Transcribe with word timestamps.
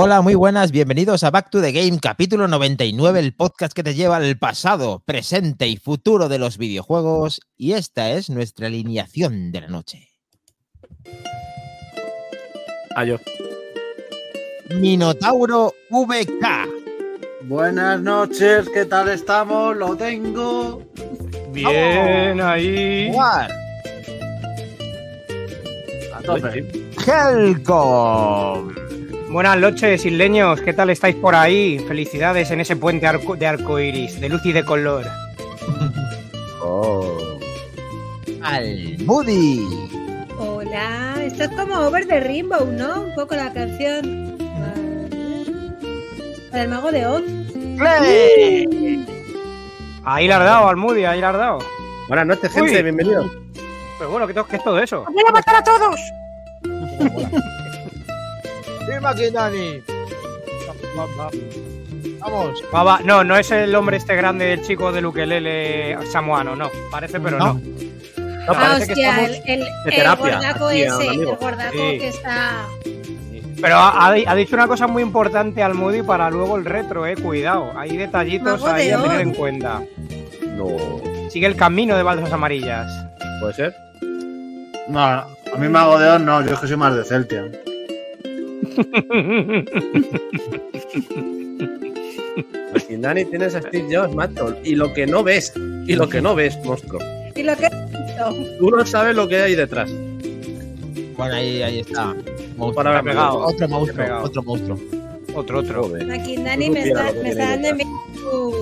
Hola, 0.00 0.20
muy 0.20 0.36
buenas, 0.36 0.70
bienvenidos 0.70 1.24
a 1.24 1.32
Back 1.32 1.50
to 1.50 1.60
the 1.60 1.72
Game, 1.72 1.98
capítulo 1.98 2.46
99, 2.46 3.18
el 3.18 3.34
podcast 3.34 3.72
que 3.72 3.82
te 3.82 3.96
lleva 3.96 4.18
al 4.18 4.38
pasado, 4.38 5.02
presente 5.04 5.66
y 5.66 5.76
futuro 5.76 6.28
de 6.28 6.38
los 6.38 6.56
videojuegos, 6.56 7.40
y 7.56 7.72
esta 7.72 8.12
es 8.12 8.30
nuestra 8.30 8.68
alineación 8.68 9.50
de 9.50 9.60
la 9.60 9.66
noche. 9.66 10.10
Ah, 12.94 13.04
yo. 13.04 13.16
Minotauro 14.70 15.74
VK. 15.90 16.46
Buenas 17.48 18.00
noches, 18.00 18.68
¿qué 18.72 18.84
tal 18.84 19.08
estamos? 19.08 19.76
Lo 19.76 19.96
tengo. 19.96 20.80
Bien 21.50 22.40
ahí. 22.40 23.10
A 23.18 23.48
tope. 26.22 26.64
Helcom. 27.04 28.77
Buenas 29.30 29.58
noches, 29.58 30.04
isleños. 30.06 30.60
¿Qué 30.62 30.72
tal 30.72 30.90
estáis 30.90 31.14
por 31.16 31.34
ahí? 31.34 31.78
Felicidades 31.86 32.50
en 32.50 32.60
ese 32.60 32.76
puente 32.76 33.06
arco- 33.06 33.36
de 33.36 33.46
arco 33.46 33.78
iris, 33.78 34.20
de 34.20 34.28
luz 34.28 34.44
y 34.44 34.52
de 34.52 34.64
color. 34.64 35.04
Oh. 36.70 37.38
Al 38.42 38.96
Moody. 39.04 39.64
Hola, 40.38 41.14
esto 41.24 41.44
es 41.44 41.48
como 41.50 41.74
Over 41.86 42.06
the 42.06 42.20
Rainbow, 42.20 42.66
¿no? 42.66 43.02
Un 43.02 43.14
poco 43.14 43.34
la 43.36 43.50
canción. 43.52 44.36
La 46.52 46.58
del 46.58 46.68
mago 46.68 46.92
de 46.92 47.06
Oz. 47.06 47.22
Clay. 47.78 49.06
Ahí 50.04 50.26
le 50.26 50.34
has 50.34 50.44
dado, 50.44 50.68
Almudi, 50.68 51.04
ahí 51.06 51.20
le 51.20 51.26
has 51.26 51.38
dado. 51.38 51.58
Buenas 52.08 52.26
noches, 52.26 52.52
gente, 52.52 52.76
Uy. 52.76 52.82
bienvenido. 52.82 53.24
Pero 53.98 54.10
bueno, 54.10 54.26
¿qué, 54.26 54.34
to- 54.34 54.46
qué 54.46 54.56
es 54.56 54.64
todo 54.64 54.78
eso? 54.80 55.04
¡Voy 55.10 55.24
a 55.26 55.32
matar 55.32 55.56
a 55.56 55.64
todos! 55.64 56.00
Dani. 59.32 59.82
Vamos. 62.20 62.62
Va, 62.74 62.82
va. 62.82 63.00
No, 63.04 63.22
no 63.24 63.36
es 63.36 63.50
el 63.50 63.74
hombre 63.74 63.96
este 63.98 64.16
grande, 64.16 64.52
el 64.52 64.62
chico 64.62 64.90
del 64.92 65.06
ukelele 65.06 65.96
samoano, 66.10 66.56
no. 66.56 66.70
Parece, 66.90 67.20
pero 67.20 67.38
no. 67.38 67.54
No. 67.54 67.60
No, 68.48 68.54
Ah, 68.54 68.54
parece 68.78 68.94
que 68.94 69.02
estamos... 69.02 69.28
el, 69.30 69.34
el, 69.44 69.62
el 69.62 69.94
terapia, 69.94 70.34
gordaco 70.36 70.68
aquí, 70.68 70.82
ese, 70.82 71.06
el 71.06 71.26
gordaco 71.26 71.72
Sí. 71.72 71.98
que 71.98 72.08
está. 72.08 72.66
Pero 73.60 73.76
ha, 73.76 74.06
ha 74.06 74.12
di- 74.12 74.24
ha 74.26 74.34
dicho 74.34 74.54
una 74.54 74.66
cosa 74.66 74.86
muy 74.86 75.02
importante 75.02 75.62
Almudi 75.62 76.02
para 76.02 76.30
luego 76.30 76.56
el 76.56 76.64
retro, 76.64 77.04
eh. 77.06 77.14
Cuidado. 77.16 77.72
Hay 77.76 77.94
detallitos 77.96 78.60
Mago 78.62 78.72
ahí 78.74 78.86
de 78.88 78.94
a 78.94 79.02
tener 79.02 79.20
en 79.20 79.34
cuenta. 79.34 79.82
No. 80.56 80.66
Sigue 81.30 81.46
el 81.46 81.56
camino 81.56 81.94
de 81.96 82.02
baldosas 82.02 82.32
amarillas. 82.32 82.90
¿Puede 83.40 83.52
ser? 83.54 83.74
No, 84.88 84.98
a 85.00 85.26
mí 85.58 85.68
Mago 85.68 85.98
de 85.98 86.08
Oz 86.08 86.20
no, 86.20 86.40
yo 86.42 86.54
es 86.54 86.60
que 86.60 86.68
soy 86.68 86.76
más 86.78 86.96
de 86.96 87.04
Celtia. 87.04 87.44
En 92.88 93.02
Dani 93.02 93.24
tienes 93.24 93.54
a 93.54 93.62
Steve 93.62 93.88
Jobs, 93.94 94.14
macho. 94.14 94.56
Y 94.64 94.74
lo 94.74 94.92
que 94.92 95.06
no 95.06 95.22
ves. 95.22 95.52
Y 95.86 95.94
lo 95.94 96.08
que 96.08 96.20
no 96.20 96.34
ves, 96.34 96.58
monstruo. 96.64 97.00
Y 97.34 97.42
lo 97.42 97.56
que. 97.56 97.68
Tú 98.58 98.70
no 98.70 98.84
sabes 98.86 99.14
lo 99.14 99.28
que 99.28 99.36
hay 99.36 99.54
detrás. 99.54 99.90
Bueno, 101.16 101.34
ahí, 101.34 101.62
ahí 101.62 101.80
está. 101.80 102.14
Monstruo. 102.56 102.74
Para 102.74 102.98
haber 102.98 103.12
pegado. 103.12 103.38
Otro 103.38 103.68
monstruo, 103.68 104.04
pegado. 104.04 104.24
otro 104.24 104.42
monstruo. 104.42 104.78
Otro, 105.34 105.60
otro. 105.60 105.92
Aquí 106.12 106.36
Dani 106.36 106.70
me 106.70 106.88
está, 106.88 107.12
me 107.12 107.30
está 107.30 107.56
dando 107.56 107.84
tu, 108.14 108.52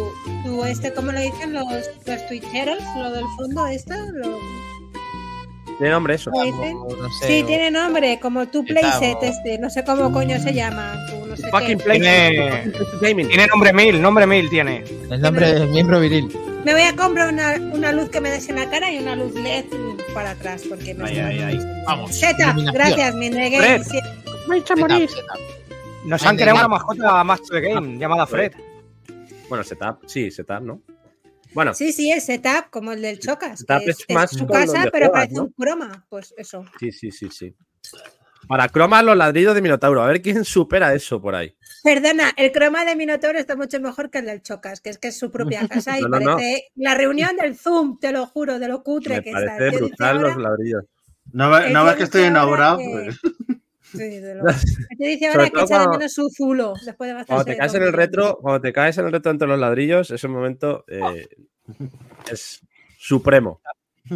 tu 0.45 0.65
este, 0.65 0.93
¿cómo 0.93 1.13
lo 1.13 1.21
dicen 1.21 1.53
los, 1.55 1.65
los 2.07 2.27
twitcheros? 2.27 2.83
Lo 2.99 3.13
del 3.13 3.25
fondo, 3.39 3.67
esto. 3.67 3.95
Lo, 4.13 4.39
Tiene 5.79 5.93
nombre 5.93 6.15
eso. 6.15 6.31
¿Cómo 6.31 6.45
dicen? 6.45 6.73
No, 6.75 7.11
sé, 7.21 7.27
Sí, 7.27 7.43
o- 7.43 7.47
tiene 7.47 7.71
nombre, 7.71 8.19
como 8.21 8.47
tu 8.49 8.65
playset 8.65 9.23
este, 9.23 9.59
no 9.59 9.69
sé 9.71 9.85
cómo 9.85 10.11
coño 10.11 10.39
se 10.41 10.55
llama. 10.55 10.95
tu 11.11 11.27
no 11.27 11.37
sé 11.37 11.49
Fucking. 11.51 11.79
Tiene-. 11.79 12.73
Tiene 13.01 13.47
nombre 13.47 13.73
mil, 13.73 14.01
nombre 14.01 14.27
mil 14.27 14.49
tiene. 14.49 14.85
El 15.11 15.21
nombre 15.21 15.53
del 15.53 15.69
miembro 15.69 16.01
viril. 16.01 16.35
Me 16.65 16.73
voy 16.73 16.83
a 16.83 16.97
comprar 16.97 17.33
una, 17.33 17.55
una 17.73 17.93
luz 17.93 18.09
que 18.09 18.21
me 18.21 18.31
des 18.31 18.49
en 18.49 18.57
la 18.57 18.69
cara 18.69 18.91
y 18.91 18.99
una 18.99 19.15
luz 19.15 19.35
LED 19.35 19.67
para 20.15 20.31
atrás, 20.31 20.65
porque 20.69 20.95
me 20.95 21.05
Ay, 21.09 21.19
ay, 21.19 21.41
ay. 21.41 21.59
Vamos, 21.87 22.11
iluminación. 22.21 22.67
gracias, 22.75 23.15
mi 23.15 23.31
negue. 23.31 23.59
Fred. 23.59 23.83
Sí. 23.85 23.99
Setup, 24.65 24.89
setup. 25.09 25.39
Nos 26.07 26.23
Ay, 26.23 26.29
han 26.29 26.37
creado 26.37 26.59
una 26.59 26.69
mascota 26.69 27.23
más 27.25 27.41
de 27.47 27.61
game 27.61 27.99
llamada 27.99 28.27
Fred. 28.27 28.53
Bueno, 29.49 29.63
setup. 29.63 29.99
Sí, 30.07 30.31
setup, 30.31 30.61
¿no? 30.63 30.81
Bueno, 31.57 31.75
Sí, 31.75 31.91
sí, 31.93 32.13
el 32.13 32.21
setup, 32.21 32.71
como 32.71 32.93
el 32.93 33.03
del 33.03 33.19
Chocas. 33.19 33.59
Setup 33.61 33.79
que 33.85 33.91
es 33.91 34.05
es, 34.07 34.15
más 34.15 34.31
es 34.33 34.39
su 34.39 34.47
casa, 34.47 34.85
pero 34.93 35.07
juegas, 35.07 35.11
parece 35.11 35.35
¿no? 35.35 35.43
un 35.45 35.53
croma. 35.53 36.07
Pues 36.09 36.33
eso. 36.37 36.65
sí, 36.79 36.93
sí, 36.93 37.11
sí, 37.11 37.29
sí. 37.31 37.57
Para 38.47 38.69
cromar 38.69 39.03
los 39.05 39.17
ladrillos 39.17 39.55
de 39.57 39.63
Minotauro. 39.63 40.03
A 40.03 40.07
ver 40.07 40.23
quién 40.23 40.45
supera 40.45 40.95
eso 40.95 41.21
por 41.21 41.35
ahí. 41.35 41.57
Perdona, 41.83 42.31
el 42.37 42.53
croma 42.53 42.85
de 42.85 42.95
Minotauro 42.95 43.39
está 43.41 43.57
mucho 43.57 43.81
mejor 43.81 44.09
que 44.11 44.19
el 44.19 44.27
del 44.27 44.43
Chocas, 44.43 44.81
que 44.81 44.91
es 44.91 44.99
que 44.99 45.09
es 45.09 45.19
su 45.19 45.33
propia 45.33 45.67
casa 45.69 45.99
y 45.99 46.03
No, 46.03 46.09
no, 46.09 46.21
no. 46.21 46.37
parece 46.37 46.67
la 46.77 46.95
reunión 46.95 47.35
del 47.37 47.57
Zoom, 47.57 47.99
te 47.99 48.13
lo 48.13 48.27
juro, 48.27 48.59
de 48.61 48.69
lo 48.69 48.83
cutre 48.85 49.17
Me 49.17 49.23
que 49.25 49.31
está. 49.31 49.41
parece 49.47 49.65
El 49.65 49.71
dice 49.73 49.83
brutal 49.85 50.17
ahora- 50.19 50.29
los 50.29 50.43
ladrillos. 50.43 50.85
¿No, 51.33 51.57
El 51.59 51.73
ves 51.87 51.97
que 51.97 52.03
estoy 52.05 52.23
obra? 52.47 52.77
que- 52.79 52.89
Pues, 52.93 53.21
Sí, 53.93 53.99
de 53.99 54.35
tío 54.99 55.09
dice 55.09 55.27
ahora 55.29 55.49
que 55.51 55.61
echa 55.61 55.61
de 55.61 55.67
cuando- 55.69 55.91
menos 55.99 56.13
su 56.13 56.29
zulo 56.31 56.75
después 56.85 57.15
de 57.17 57.25
Cuando 57.25 57.45
te 57.45 57.57
caes 57.57 57.75
en 57.75 57.83
el 57.83 57.93
retro, 57.93 58.39
cuando 58.41 58.61
te 58.61 58.73
caes 58.73 58.99
en 58.99 59.07
el 59.07 59.13
retro 59.13 59.31
entre 59.33 59.47
los 59.49 59.59
ladrillos, 59.59 60.11
ese 60.11 60.29
momento 60.29 60.85
eh, 60.89 61.27
es 62.31 62.61
supremo. 62.99 63.61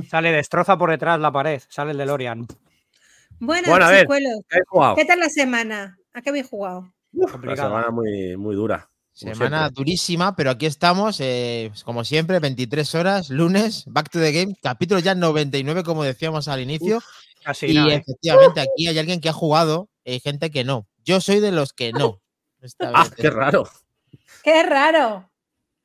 Sale, 0.09 0.33
destroza 0.33 0.77
por 0.79 0.91
detrás 0.91 1.19
la 1.21 1.33
pared. 1.33 1.61
Sale 1.69 1.93
el 1.93 1.99
DeLorean. 1.99 2.47
Bueno, 3.39 3.69
Bueno, 3.69 3.87
a 3.87 3.91
ver. 3.91 4.07
¿Qué 4.07 4.59
has 4.59 4.69
jugado? 4.69 4.95
¿qué 4.97 5.05
tal 5.05 5.19
la 5.21 5.29
semana? 5.29 5.99
¿A 6.13 6.23
qué 6.23 6.31
habéis 6.31 6.47
jugado? 6.49 6.93
Una 7.13 7.33
Complicado. 7.33 7.69
semana 7.69 7.91
muy, 7.91 8.37
muy 8.37 8.55
dura. 8.55 8.89
Semana 9.13 9.59
siempre. 9.63 9.75
durísima, 9.75 10.37
pero 10.37 10.51
aquí 10.51 10.67
estamos, 10.67 11.19
eh, 11.21 11.73
como 11.85 12.05
siempre, 12.05 12.39
23 12.39 12.95
horas, 12.95 13.29
lunes, 13.31 13.85
Back 13.87 14.09
to 14.11 14.19
the 14.21 14.33
Game, 14.33 14.55
capítulo 14.63 15.01
ya 15.01 15.15
99, 15.15 15.83
como 15.83 16.05
decíamos 16.05 16.49
al 16.49 16.61
inicio. 16.61 17.01
Casi 17.51 17.67
y 17.67 17.75
nada, 17.75 17.93
¿eh? 17.95 17.97
efectivamente, 17.97 18.61
aquí 18.61 18.87
hay 18.87 18.99
alguien 18.99 19.21
que 19.21 19.29
ha 19.29 19.33
jugado, 19.33 19.89
hay 20.07 20.21
gente 20.21 20.51
que 20.51 20.63
no. 20.65 20.87
Yo 21.05 21.21
soy 21.21 21.41
de 21.41 21.51
los 21.53 21.73
que 21.73 21.93
no. 21.93 22.21
Esta 22.63 22.91
Ah, 22.95 23.05
vez. 23.05 23.15
qué 23.17 23.31
raro. 23.31 23.69
¡Qué 24.45 24.63
raro! 24.63 25.31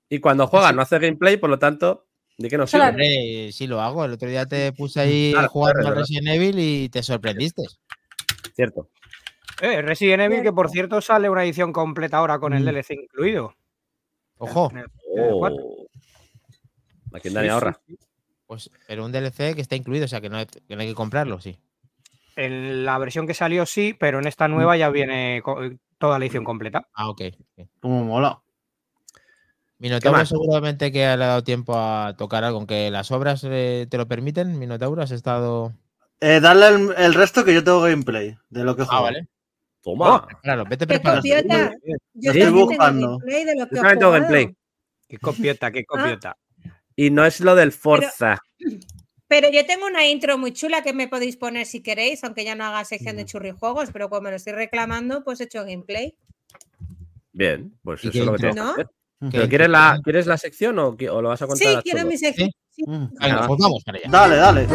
Y 0.10 0.20
cuando 0.20 0.46
juegas 0.48 0.76
no 0.76 0.82
hace 0.84 1.00
gameplay, 1.00 1.38
por 1.38 1.50
lo 1.50 1.58
tanto, 1.58 2.06
¿de 2.38 2.50
qué 2.50 2.58
nos 2.58 2.70
sirve? 2.70 2.90
Hombre, 2.90 3.52
sí 3.52 3.66
lo 3.66 3.82
hago. 3.82 4.06
El 4.06 4.14
otro 4.14 4.30
día 4.30 4.46
te 4.46 4.72
puse 4.78 5.00
ahí 5.00 5.32
Claro, 5.32 5.46
a 5.48 5.50
jugar 5.50 5.76
claro, 5.76 5.96
Resident 5.96 6.28
Evil 6.28 6.60
y 6.60 6.90
te 6.90 7.02
sorprendiste. 7.02 7.64
Cierto. 8.56 8.90
Eh, 9.62 9.82
Resident 9.82 10.22
Evil, 10.24 10.44
que 10.44 10.52
por 10.54 10.70
Cierto. 10.70 11.02
sale 11.02 11.30
una 11.30 11.44
edición 11.44 11.74
completa 11.74 12.18
ahora 12.18 12.38
con 12.40 12.54
el 12.54 12.62
Mm. 12.64 12.66
DLC 12.68 12.94
incluido. 12.94 13.56
Ojo, 14.38 14.70
En 14.72 14.78
el- 14.80 14.86
en 15.18 15.24
el 15.24 15.32
cuatro. 15.34 15.64
Oh. 15.64 15.88
Aquí 17.14 17.30
en 17.30 17.34
Sí, 17.42 17.48
ahorra. 17.48 17.80
sí, 17.88 17.96
sí. 17.98 18.05
Pues, 18.48 18.70
pero 18.88 19.06
un 19.06 19.12
DLC 19.12 19.56
que 19.56 19.62
está 19.62 19.76
incluido, 19.76 20.06
o 20.06 20.08
sea 20.08 20.22
que 20.22 20.30
no 20.30 20.38
hay 20.38 20.46
que, 20.46 20.76
no 20.76 20.82
hay 20.82 20.88
que 20.88 20.96
comprarlo, 20.96 21.40
sí. 21.42 21.58
En 22.36 22.84
la 22.86 22.98
versión 22.98 23.28
que 23.28 23.34
salió 23.34 23.66
sí, 23.66 23.96
pero 23.98 24.20
en 24.20 24.28
esta 24.28 24.48
nueva 24.48 24.76
ya 24.76 24.90
viene 24.90 25.42
toda 25.98 26.20
la 26.20 26.26
edición 26.26 26.44
completa. 26.44 26.88
Ah, 26.94 27.10
ok. 27.10 27.22
como 27.80 28.04
mola. 28.04 28.42
Minotauro 29.78 30.26
seguramente 30.26 30.92
que 30.92 31.00
le 31.00 31.06
ha 31.12 31.18
dado 31.18 31.44
tiempo 31.44 31.74
a 31.78 32.16
tocar 32.18 32.44
algo, 32.44 32.58
aunque 32.60 32.90
las 32.92 33.12
obras 33.12 33.46
eh, 33.46 33.88
te 33.90 33.98
lo 33.98 34.08
permiten. 34.08 34.58
Minotauro, 34.58 35.02
has 35.02 35.12
estado. 35.12 35.74
Eh, 36.22 36.40
dale 36.40 36.68
el, 36.68 36.94
el 36.98 37.14
resto 37.14 37.44
que 37.44 37.54
yo 37.54 37.64
tengo 37.64 37.82
gameplay 37.82 38.38
de 38.50 38.64
lo 38.64 38.76
que 38.76 38.84
Ah, 38.84 38.86
juego. 38.86 39.04
vale. 39.04 39.28
Toma. 39.82 40.26
Claro, 40.42 40.64
vete 40.64 40.88
¡Qué 40.88 40.96
preparando. 40.96 41.22
copiota! 41.22 41.72
Yo 42.14 42.32
Estoy 42.32 42.42
también 42.42 42.46
tengo 42.48 42.66
buscando. 42.66 43.08
gameplay 43.20 43.44
de 43.46 43.56
lo 43.60 43.68
que 43.68 43.76
Yo 43.76 43.82
he 43.82 43.84
también 43.84 44.00
tengo 44.00 44.12
jugado. 44.12 44.12
gameplay. 44.32 44.56
Qué 45.08 45.18
copiota, 45.20 45.72
qué 45.72 45.86
copiota. 45.86 46.38
Y 46.96 47.10
no 47.10 47.26
es 47.26 47.40
lo 47.42 47.56
del 47.56 47.72
Forza. 47.72 48.40
Pero 49.28 49.50
yo 49.50 49.66
tengo 49.66 49.88
una 49.88 50.08
intro 50.08 50.38
muy 50.38 50.54
chula 50.54 50.84
que 50.84 50.94
me 50.94 51.08
podéis 51.08 51.36
poner 51.36 51.66
si 51.66 51.82
queréis, 51.82 52.24
aunque 52.24 52.46
ya 52.46 52.54
no 52.56 52.64
haga 52.64 52.86
sección 52.86 53.18
de 53.18 53.26
churrijuegos, 53.26 53.90
pero 53.92 54.08
como 54.08 54.22
me 54.22 54.30
lo 54.30 54.36
estoy 54.36 54.54
reclamando, 54.54 55.24
pues 55.24 55.42
he 55.42 55.46
hecho 55.46 55.66
gameplay. 55.66 56.16
Bien, 57.34 57.76
pues 57.84 58.04
¿Y 58.04 58.10
eso 58.10 58.20
es 58.20 58.26
lo 58.26 58.36
que 58.36 58.48
hacer. 58.50 58.86
Que- 58.86 59.30
¿Pero 59.32 59.50
quieres 59.50 59.70
la, 59.70 60.00
¿quieres 60.04 60.28
la 60.28 60.38
sección 60.38 60.78
o, 60.78 60.96
lo 61.00 61.30
vas 61.30 61.42
a 61.42 61.48
contar 61.48 61.68
Sí, 61.68 61.74
a 61.76 61.82
quiero 61.82 62.06
mi 62.06 62.18
sección. 62.20 62.52
sí. 62.70 62.84
Mm. 62.86 63.06
Venga, 63.20 63.48
pues 63.48 63.60
vamos 63.60 63.84
para 63.84 63.98
allá. 63.98 64.10
Dale, 64.12 64.36
dale. 64.36 64.68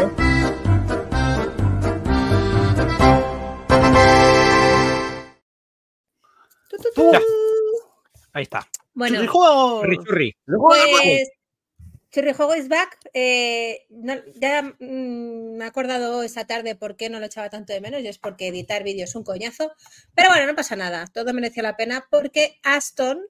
Ya. 6.97 7.19
Ahí 8.33 8.43
está. 8.43 8.67
Bueno, 8.93 9.15
¡Churrijuegos! 9.15 9.81
Churri, 9.83 9.97
churri. 9.97 10.35
pues 10.45 11.29
Churrijuego 12.11 12.55
is 12.55 12.67
back. 12.67 12.97
Eh, 13.13 13.85
no- 13.89 14.21
ya 14.35 14.61
mm, 14.63 15.55
me 15.57 15.63
he 15.63 15.67
acordado 15.67 16.23
esta 16.23 16.45
tarde 16.45 16.75
por 16.75 16.95
qué 16.97 17.09
no 17.09 17.19
lo 17.19 17.25
echaba 17.27 17.49
tanto 17.49 17.71
de 17.73 17.81
menos 17.81 18.01
y 18.01 18.07
es 18.07 18.17
porque 18.17 18.47
editar 18.47 18.83
vídeos 18.83 19.09
es 19.11 19.15
un 19.15 19.23
coñazo. 19.23 19.71
Pero 20.13 20.29
bueno, 20.29 20.45
no 20.47 20.55
pasa 20.55 20.75
nada. 20.75 21.07
Todo 21.13 21.33
mereció 21.33 21.63
la 21.63 21.77
pena 21.77 22.05
porque 22.11 22.59
Aston 22.63 23.21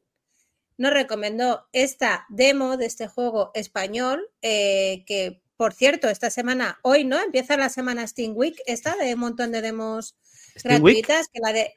nos 0.78 0.94
recomendó 0.94 1.68
esta 1.74 2.26
demo 2.30 2.76
de 2.78 2.88
este 2.88 3.08
juego 3.08 3.52
español 3.54 4.28
eh, 4.42 5.04
que, 5.06 5.44
por 5.58 5.74
cierto, 5.74 6.10
esta 6.10 6.32
semana, 6.32 6.80
hoy 6.82 7.04
no, 7.04 7.22
empieza 7.22 7.56
la 7.58 7.70
semana 7.70 8.08
Steam 8.08 8.34
Week, 8.36 8.56
esta 8.66 8.96
de 8.96 9.14
un 9.14 9.20
montón 9.20 9.52
de 9.52 9.62
demos 9.62 10.16
Steam 10.58 10.82
Week. 10.82 11.06
gratuitas, 11.06 11.28
que 11.32 11.40
la 11.40 11.54
de 11.54 11.76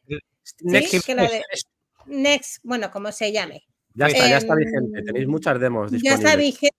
Next. 0.60 0.90
Sí, 0.90 1.00
que 1.02 1.14
la 1.14 1.24
de- 1.28 1.42
Next, 2.06 2.58
bueno, 2.62 2.90
como 2.90 3.12
se 3.12 3.30
llame. 3.30 3.66
Ya 3.94 4.06
está, 4.06 4.26
ya 4.28 4.38
está 4.38 4.54
Em, 4.54 4.58
vigente. 4.60 5.02
Tenéis 5.02 5.26
muchas 5.28 5.60
demos 5.60 5.90
Ya 5.90 5.96
disponibles. 5.98 6.24
está 6.24 6.36
vigente. 6.36 6.76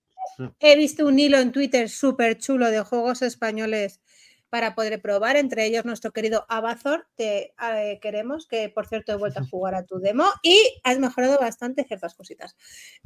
He 0.60 0.76
visto 0.76 1.06
un 1.06 1.18
hilo 1.18 1.38
en 1.38 1.52
Twitter 1.52 1.88
súper 1.88 2.38
chulo 2.38 2.70
de 2.70 2.80
juegos 2.80 3.22
españoles 3.22 4.00
para 4.48 4.74
poder 4.74 5.00
probar, 5.02 5.36
entre 5.36 5.66
ellos 5.66 5.84
nuestro 5.84 6.12
querido 6.12 6.46
Abazor, 6.48 7.06
te 7.16 7.52
eh, 7.62 7.98
queremos, 8.00 8.46
que 8.46 8.68
por 8.68 8.86
cierto 8.86 9.12
he 9.12 9.16
vuelto 9.16 9.40
a 9.40 9.46
jugar 9.50 9.74
a 9.74 9.84
tu 9.84 9.98
demo 9.98 10.24
y 10.42 10.80
has 10.84 10.98
mejorado 10.98 11.38
bastante 11.38 11.84
ciertas 11.84 12.14
cositas. 12.14 12.56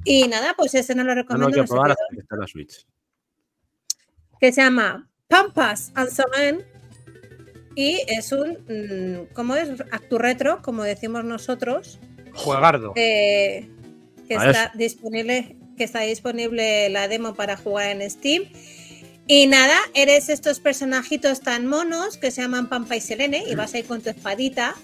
Y 0.05 0.29
nada, 0.29 0.55
pues 0.57 0.75
ese 0.75 0.95
no 0.95 1.03
lo 1.03 1.09
No, 1.09 1.15
no 1.15 1.23
recomiendo, 1.23 1.47
quiero 1.49 1.61
nuestro 1.63 1.77
probar 1.77 1.91
hasta 1.93 2.37
que 2.37 2.41
la 2.41 2.47
Switch. 2.47 2.87
que 4.39 4.53
se 4.53 4.63
llama 4.63 5.11
Pampas 5.29 5.93
and 5.95 6.11
Somen 6.11 6.67
y 7.75 8.03
es 8.07 8.33
un, 8.33 8.59
mm, 8.69 9.33
¿cómo 9.33 9.55
es? 9.57 9.81
Actu 9.93 10.19
retro, 10.19 10.61
como 10.63 10.83
decimos 10.83 11.25
nosotros, 11.25 12.01
Juegardo. 12.35 12.93
eh, 12.97 13.69
que 14.29 14.35
está 14.35 14.73
disponible 14.75 15.57
que 15.81 15.85
está 15.85 16.01
disponible 16.01 16.91
la 16.91 17.09
demo 17.09 17.33
para 17.35 17.57
jugar 17.57 17.87
en 17.89 18.11
Steam. 18.11 18.45
Y 19.27 19.47
nada 19.47 19.79
eres 19.95 20.29
estos 20.29 20.61
personajitos 20.61 21.41
tan 21.41 21.67
monos 21.67 22.19
que 22.19 22.31
se 22.31 22.43
llaman 22.43 22.69
Pampa 22.69 22.97
y 22.97 23.01
Selene 23.01 23.45
y 23.49 23.55
vas 23.55 23.73
ahí 23.73 23.83
con 23.83 24.03
tu 24.03 24.11
espadita. 24.11 24.75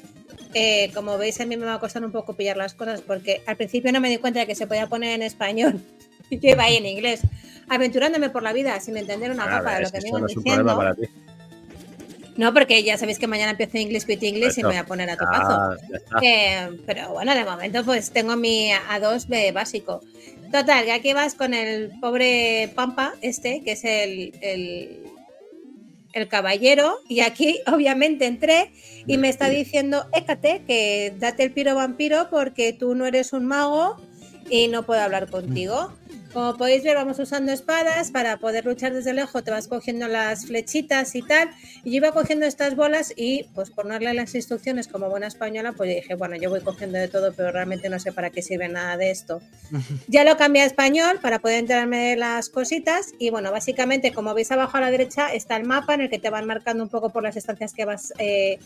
Eh, 0.54 0.90
como 0.94 1.18
veis 1.18 1.38
a 1.42 1.44
mí 1.44 1.58
me 1.58 1.66
va 1.66 1.74
a 1.74 1.80
costar 1.80 2.02
un 2.02 2.12
poco 2.12 2.32
pillar 2.32 2.56
las 2.56 2.72
cosas 2.72 3.02
porque 3.02 3.42
al 3.46 3.58
principio 3.58 3.92
no 3.92 4.00
me 4.00 4.08
di 4.08 4.16
cuenta 4.16 4.40
de 4.40 4.46
que 4.46 4.54
se 4.54 4.66
podía 4.66 4.86
poner 4.86 5.12
en 5.16 5.20
español. 5.20 5.82
Yo 6.30 6.48
iba 6.48 6.62
ahí 6.64 6.76
en 6.76 6.86
inglés 6.86 7.20
aventurándome 7.68 8.30
por 8.30 8.42
la 8.42 8.54
vida 8.54 8.80
sin 8.80 8.96
entender 8.96 9.30
una 9.30 9.44
A 9.44 9.48
capa 9.50 9.74
de 9.74 9.82
lo 9.82 9.90
que 9.90 10.00
me 10.00 10.08
iban 10.08 10.22
no 10.22 10.28
es 10.28 10.36
un 10.38 10.42
diciendo. 10.44 10.64
problema 10.64 10.94
para 10.94 10.94
ti. 10.94 11.12
No 12.36 12.52
porque 12.52 12.82
ya 12.82 12.98
sabéis 12.98 13.18
que 13.18 13.26
mañana 13.26 13.52
empiezo 13.52 13.78
English 13.78 14.04
Pit 14.04 14.22
English 14.22 14.58
y 14.58 14.62
me 14.62 14.68
voy 14.68 14.76
a 14.76 14.86
poner 14.86 15.10
a 15.10 15.16
topazo. 15.16 15.76
Ah, 16.12 16.68
pero 16.84 17.12
bueno, 17.12 17.34
de 17.34 17.44
momento 17.44 17.84
pues 17.84 18.10
tengo 18.10 18.36
mi 18.36 18.70
A2 18.70 19.26
de 19.26 19.52
básico. 19.52 20.02
Total, 20.52 20.84
que 20.84 20.92
aquí 20.92 21.12
vas 21.12 21.34
con 21.34 21.54
el 21.54 21.90
pobre 22.00 22.70
Pampa, 22.74 23.14
este, 23.20 23.62
que 23.62 23.72
es 23.72 23.84
el, 23.84 24.32
el, 24.40 25.02
el 26.12 26.28
caballero, 26.28 26.98
y 27.08 27.20
aquí 27.20 27.60
obviamente 27.66 28.26
entré 28.26 28.70
y 29.06 29.18
me 29.18 29.28
está 29.28 29.48
diciendo, 29.48 30.06
écate, 30.12 30.62
que 30.66 31.14
date 31.18 31.42
el 31.42 31.52
piro 31.52 31.74
vampiro 31.74 32.28
porque 32.30 32.72
tú 32.72 32.94
no 32.94 33.06
eres 33.06 33.32
un 33.32 33.46
mago 33.46 33.96
y 34.48 34.68
no 34.68 34.84
puedo 34.84 35.00
hablar 35.00 35.28
contigo. 35.30 35.92
Como 36.36 36.54
podéis 36.54 36.82
ver, 36.84 36.96
vamos 36.96 37.18
usando 37.18 37.50
espadas 37.50 38.10
para 38.10 38.36
poder 38.36 38.66
luchar 38.66 38.92
desde 38.92 39.14
lejos, 39.14 39.42
te 39.42 39.50
vas 39.50 39.68
cogiendo 39.68 40.06
las 40.06 40.44
flechitas 40.44 41.14
y 41.14 41.22
tal. 41.22 41.48
Y 41.82 41.92
yo 41.92 41.96
iba 41.96 42.12
cogiendo 42.12 42.44
estas 42.44 42.76
bolas 42.76 43.14
y, 43.16 43.44
pues 43.54 43.70
por 43.70 43.86
no 43.86 43.94
darle 43.94 44.12
las 44.12 44.34
instrucciones 44.34 44.86
como 44.86 45.08
buena 45.08 45.28
española, 45.28 45.72
pues 45.72 45.88
yo 45.88 45.96
dije, 45.96 46.14
bueno, 46.14 46.36
yo 46.36 46.50
voy 46.50 46.60
cogiendo 46.60 46.98
de 46.98 47.08
todo, 47.08 47.32
pero 47.32 47.52
realmente 47.52 47.88
no 47.88 47.98
sé 47.98 48.12
para 48.12 48.28
qué 48.28 48.42
sirve 48.42 48.68
nada 48.68 48.98
de 48.98 49.10
esto. 49.12 49.40
Ya 50.08 50.24
lo 50.24 50.36
cambié 50.36 50.60
a 50.60 50.66
español 50.66 51.20
para 51.22 51.38
poder 51.38 51.60
enterarme 51.60 52.10
de 52.10 52.16
las 52.16 52.50
cositas. 52.50 53.14
Y 53.18 53.30
bueno, 53.30 53.50
básicamente, 53.50 54.12
como 54.12 54.34
veis 54.34 54.52
abajo 54.52 54.76
a 54.76 54.82
la 54.82 54.90
derecha, 54.90 55.32
está 55.32 55.56
el 55.56 55.64
mapa 55.64 55.94
en 55.94 56.02
el 56.02 56.10
que 56.10 56.18
te 56.18 56.28
van 56.28 56.44
marcando 56.44 56.82
un 56.82 56.90
poco 56.90 57.08
por 57.08 57.22
las 57.22 57.38
estancias 57.38 57.72
que 57.72 57.86
vas 57.86 58.12
eh, 58.18 58.58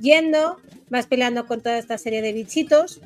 yendo. 0.00 0.58
Vas 0.90 1.06
peleando 1.06 1.46
con 1.46 1.62
toda 1.62 1.78
esta 1.78 1.96
serie 1.96 2.20
de 2.20 2.34
bichitos 2.34 3.00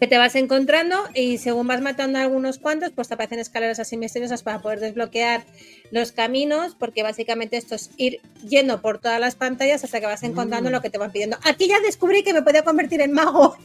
que 0.00 0.06
te 0.06 0.16
vas 0.16 0.34
encontrando 0.36 0.96
y 1.14 1.38
según 1.38 1.66
vas 1.66 1.80
matando 1.80 2.18
a 2.18 2.22
algunos 2.22 2.58
cuantos, 2.58 2.92
pues 2.94 3.08
te 3.08 3.14
aparecen 3.14 3.40
escaleras 3.40 3.80
así 3.80 3.96
misteriosas 3.96 4.42
para 4.44 4.60
poder 4.60 4.78
desbloquear 4.80 5.44
los 5.90 6.12
caminos, 6.12 6.76
porque 6.78 7.02
básicamente 7.02 7.56
esto 7.56 7.74
es 7.74 7.90
ir 7.96 8.20
yendo 8.48 8.80
por 8.80 8.98
todas 9.00 9.18
las 9.18 9.34
pantallas 9.34 9.82
hasta 9.82 9.98
que 9.98 10.06
vas 10.06 10.22
encontrando 10.22 10.70
Mm. 10.70 10.72
lo 10.72 10.80
que 10.82 10.90
te 10.90 10.98
van 10.98 11.10
pidiendo. 11.10 11.36
Aquí 11.44 11.66
ya 11.66 11.80
descubrí 11.80 12.22
que 12.22 12.32
me 12.32 12.42
podía 12.42 12.62
convertir 12.62 13.00
en 13.00 13.12
mago. 13.12 13.56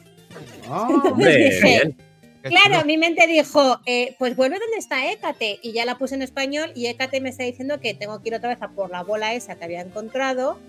Dije, 1.18 1.60
bien. 1.62 1.98
Qué 2.42 2.50
Claro, 2.50 2.84
mi 2.86 2.98
mente 2.98 3.26
dijo, 3.26 3.80
eh, 3.86 4.16
pues 4.20 4.36
vuelve 4.36 4.60
donde 4.60 4.78
está 4.78 5.10
Hécate. 5.10 5.60
Y 5.62 5.72
ya 5.72 5.86
la 5.86 5.98
puse 5.98 6.16
en 6.16 6.22
español 6.24 6.72
y 6.76 6.88
Hécate 6.88 7.22
me 7.22 7.30
está 7.30 7.44
diciendo 7.44 7.80
que 7.80 7.94
tengo 7.94 8.22
que 8.22 8.30
ir 8.30 8.36
otra 8.36 8.50
vez 8.50 8.62
a 8.62 8.70
por 8.70 8.90
la 8.92 9.02
bola 9.04 9.34
esa 9.34 9.56
que 9.56 9.64
había 9.64 9.80
encontrado 9.82 10.60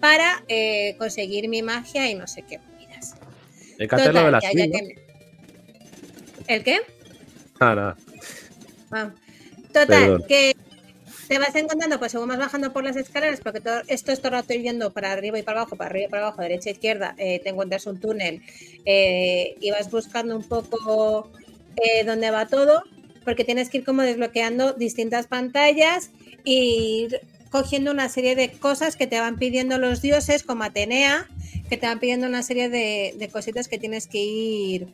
para 0.00 0.42
eh, 0.48 0.96
conseguir 0.98 1.48
mi 1.48 1.62
magia 1.62 2.08
y 2.10 2.14
no 2.16 2.26
sé 2.26 2.42
qué 2.42 2.58
movidas. 2.58 3.14
El 3.78 3.86
catelo 3.86 4.24
de 4.24 4.30
la 4.32 4.40
ya- 4.40 4.50
ya 4.52 4.64
Switch, 4.64 4.72
¿no? 4.72 4.78
que 4.88 5.09
¿El 6.50 6.64
qué? 6.64 6.78
Ah, 7.60 7.74
nada. 7.76 7.96
Ah, 8.90 9.10
Total, 9.68 9.86
Perdón. 9.86 10.24
que 10.26 10.56
te 11.28 11.38
vas 11.38 11.54
encontrando, 11.54 12.00
pues 12.00 12.10
según 12.10 12.26
vas 12.26 12.40
bajando 12.40 12.72
por 12.72 12.82
las 12.82 12.96
escaleras, 12.96 13.38
porque 13.40 13.60
todo, 13.60 13.82
esto 13.86 14.10
es 14.10 14.20
todo 14.20 14.32
rato 14.32 14.52
yendo 14.52 14.92
para 14.92 15.12
arriba 15.12 15.38
y 15.38 15.44
para 15.44 15.60
abajo, 15.60 15.76
para 15.76 15.90
arriba 15.90 16.06
y 16.06 16.10
para 16.10 16.22
abajo, 16.22 16.42
derecha 16.42 16.70
e 16.70 16.72
izquierda, 16.72 17.14
eh, 17.18 17.38
te 17.38 17.50
encuentras 17.50 17.86
un 17.86 18.00
túnel 18.00 18.42
eh, 18.84 19.54
y 19.60 19.70
vas 19.70 19.92
buscando 19.92 20.36
un 20.36 20.42
poco 20.42 21.30
eh, 21.76 22.02
dónde 22.04 22.32
va 22.32 22.48
todo, 22.48 22.82
porque 23.24 23.44
tienes 23.44 23.70
que 23.70 23.78
ir 23.78 23.84
como 23.84 24.02
desbloqueando 24.02 24.72
distintas 24.72 25.28
pantallas 25.28 26.10
y 26.42 27.04
ir 27.04 27.20
cogiendo 27.50 27.92
una 27.92 28.08
serie 28.08 28.34
de 28.34 28.50
cosas 28.50 28.96
que 28.96 29.06
te 29.06 29.20
van 29.20 29.38
pidiendo 29.38 29.78
los 29.78 30.02
dioses, 30.02 30.42
como 30.42 30.64
Atenea, 30.64 31.28
que 31.68 31.76
te 31.76 31.86
van 31.86 32.00
pidiendo 32.00 32.26
una 32.26 32.42
serie 32.42 32.68
de, 32.68 33.14
de 33.16 33.28
cositas 33.28 33.68
que 33.68 33.78
tienes 33.78 34.08
que 34.08 34.18
ir 34.18 34.88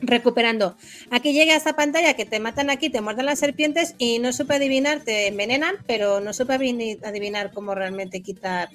recuperando. 0.00 0.76
Aquí 1.10 1.32
llega 1.32 1.56
esta 1.56 1.74
pantalla 1.74 2.14
que 2.14 2.24
te 2.24 2.40
matan 2.40 2.70
aquí, 2.70 2.90
te 2.90 3.00
muerden 3.00 3.26
las 3.26 3.38
serpientes 3.38 3.94
y 3.98 4.18
no 4.18 4.32
supe 4.32 4.54
adivinar, 4.54 5.00
te 5.00 5.28
envenenan, 5.28 5.76
pero 5.86 6.20
no 6.20 6.32
supe 6.32 6.54
adivinar 6.54 7.52
cómo 7.52 7.74
realmente 7.74 8.20
quitar 8.20 8.70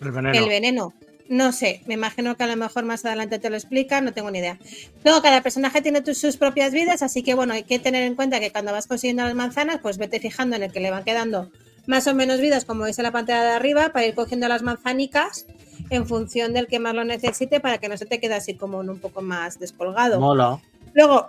El 0.00 0.10
veneno. 0.12 0.38
el 0.38 0.48
veneno. 0.48 0.94
No 1.28 1.52
sé, 1.52 1.82
me 1.86 1.94
imagino 1.94 2.36
que 2.36 2.42
a 2.42 2.48
lo 2.48 2.56
mejor 2.56 2.84
más 2.84 3.04
adelante 3.04 3.38
te 3.38 3.50
lo 3.50 3.56
explica, 3.56 4.00
no 4.00 4.12
tengo 4.12 4.32
ni 4.32 4.40
idea. 4.40 4.58
Luego, 5.04 5.22
cada 5.22 5.42
personaje 5.42 5.80
tiene 5.80 6.02
sus 6.12 6.36
propias 6.36 6.72
vidas, 6.72 7.02
así 7.02 7.22
que 7.22 7.34
bueno, 7.34 7.54
hay 7.54 7.62
que 7.62 7.78
tener 7.78 8.02
en 8.02 8.16
cuenta 8.16 8.40
que 8.40 8.50
cuando 8.50 8.72
vas 8.72 8.88
consiguiendo 8.88 9.22
las 9.22 9.36
manzanas, 9.36 9.78
pues 9.80 9.96
vete 9.96 10.18
fijando 10.18 10.56
en 10.56 10.64
el 10.64 10.72
que 10.72 10.80
le 10.80 10.90
van 10.90 11.04
quedando 11.04 11.52
más 11.86 12.06
o 12.08 12.14
menos 12.14 12.40
vidas, 12.40 12.64
como 12.64 12.82
veis 12.82 12.98
en 12.98 13.04
la 13.04 13.12
pantalla 13.12 13.44
de 13.44 13.52
arriba, 13.52 13.90
para 13.92 14.06
ir 14.06 14.14
cogiendo 14.14 14.48
las 14.48 14.62
manzanicas 14.62 15.46
en 15.90 16.06
función 16.06 16.52
del 16.52 16.66
que 16.66 16.78
más 16.78 16.94
lo 16.94 17.04
necesite, 17.04 17.60
para 17.60 17.78
que 17.78 17.88
no 17.88 17.96
se 17.96 18.06
te 18.06 18.20
quede 18.20 18.34
así 18.34 18.54
como 18.54 18.78
un 18.78 18.98
poco 18.98 19.20
más 19.20 19.58
descolgado. 19.58 20.20
mola. 20.20 20.60
Luego 20.94 21.28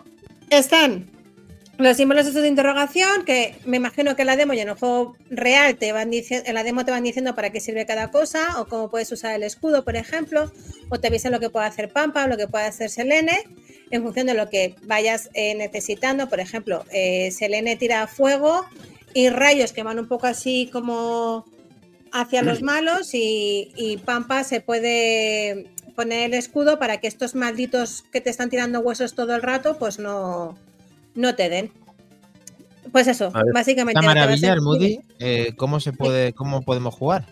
están 0.49 1.09
los 1.81 1.97
símbolos 1.97 2.27
estos 2.27 2.43
de 2.43 2.47
interrogación, 2.47 3.25
que 3.25 3.55
me 3.65 3.77
imagino 3.77 4.15
que 4.15 4.21
en 4.21 4.27
la 4.27 4.35
demo 4.35 4.53
y 4.53 4.59
en 4.59 4.69
el 4.69 4.75
juego 4.75 5.15
real 5.29 5.77
te 5.77 5.91
van 5.91 6.11
diciendo, 6.11 6.47
en 6.47 6.53
la 6.53 6.63
demo 6.63 6.85
te 6.85 6.91
van 6.91 7.03
diciendo 7.03 7.33
para 7.33 7.49
qué 7.49 7.59
sirve 7.59 7.85
cada 7.85 8.11
cosa, 8.11 8.61
o 8.61 8.65
cómo 8.65 8.89
puedes 8.89 9.11
usar 9.11 9.33
el 9.33 9.43
escudo, 9.43 9.83
por 9.83 9.95
ejemplo, 9.95 10.51
o 10.89 10.99
te 10.99 11.07
avisan 11.07 11.31
lo 11.31 11.39
que 11.39 11.49
puede 11.49 11.65
hacer 11.65 11.89
Pampa, 11.89 12.25
o 12.25 12.27
lo 12.27 12.37
que 12.37 12.47
puede 12.47 12.65
hacer 12.65 12.89
Selene, 12.89 13.43
en 13.89 14.03
función 14.03 14.27
de 14.27 14.35
lo 14.35 14.49
que 14.49 14.75
vayas 14.83 15.29
eh, 15.33 15.55
necesitando. 15.55 16.29
Por 16.29 16.39
ejemplo, 16.39 16.85
eh, 16.91 17.31
Selene 17.31 17.75
tira 17.77 18.05
fuego 18.07 18.65
y 19.13 19.29
rayos 19.29 19.73
que 19.73 19.83
van 19.83 19.99
un 19.99 20.07
poco 20.07 20.27
así 20.27 20.69
como 20.71 21.45
hacia 22.11 22.41
los 22.41 22.61
malos 22.63 23.13
y, 23.13 23.71
y 23.75 23.97
Pampa 23.97 24.43
se 24.43 24.61
puede 24.61 25.67
poner 25.95 26.25
el 26.25 26.33
escudo 26.33 26.79
para 26.79 26.99
que 26.99 27.07
estos 27.07 27.35
malditos 27.35 28.03
que 28.11 28.21
te 28.21 28.29
están 28.29 28.49
tirando 28.49 28.79
huesos 28.79 29.13
todo 29.13 29.35
el 29.35 29.41
rato, 29.41 29.77
pues 29.77 29.99
no, 29.99 30.57
no 31.15 31.35
te 31.35 31.49
den. 31.49 31.71
Pues 32.91 33.07
eso, 33.07 33.31
ver. 33.31 33.53
básicamente. 33.53 33.99
Esta 33.99 34.07
lo 34.07 34.13
que 34.13 34.19
va 34.19 34.23
a 34.23 34.25
maravilla, 34.25 34.53
el 34.53 34.61
Moody, 34.61 34.99
eh, 35.19 35.53
¿cómo 35.55 35.79
se 35.79 35.93
puede, 35.93 36.33
cómo 36.33 36.61
podemos 36.61 36.95
jugar? 36.95 37.25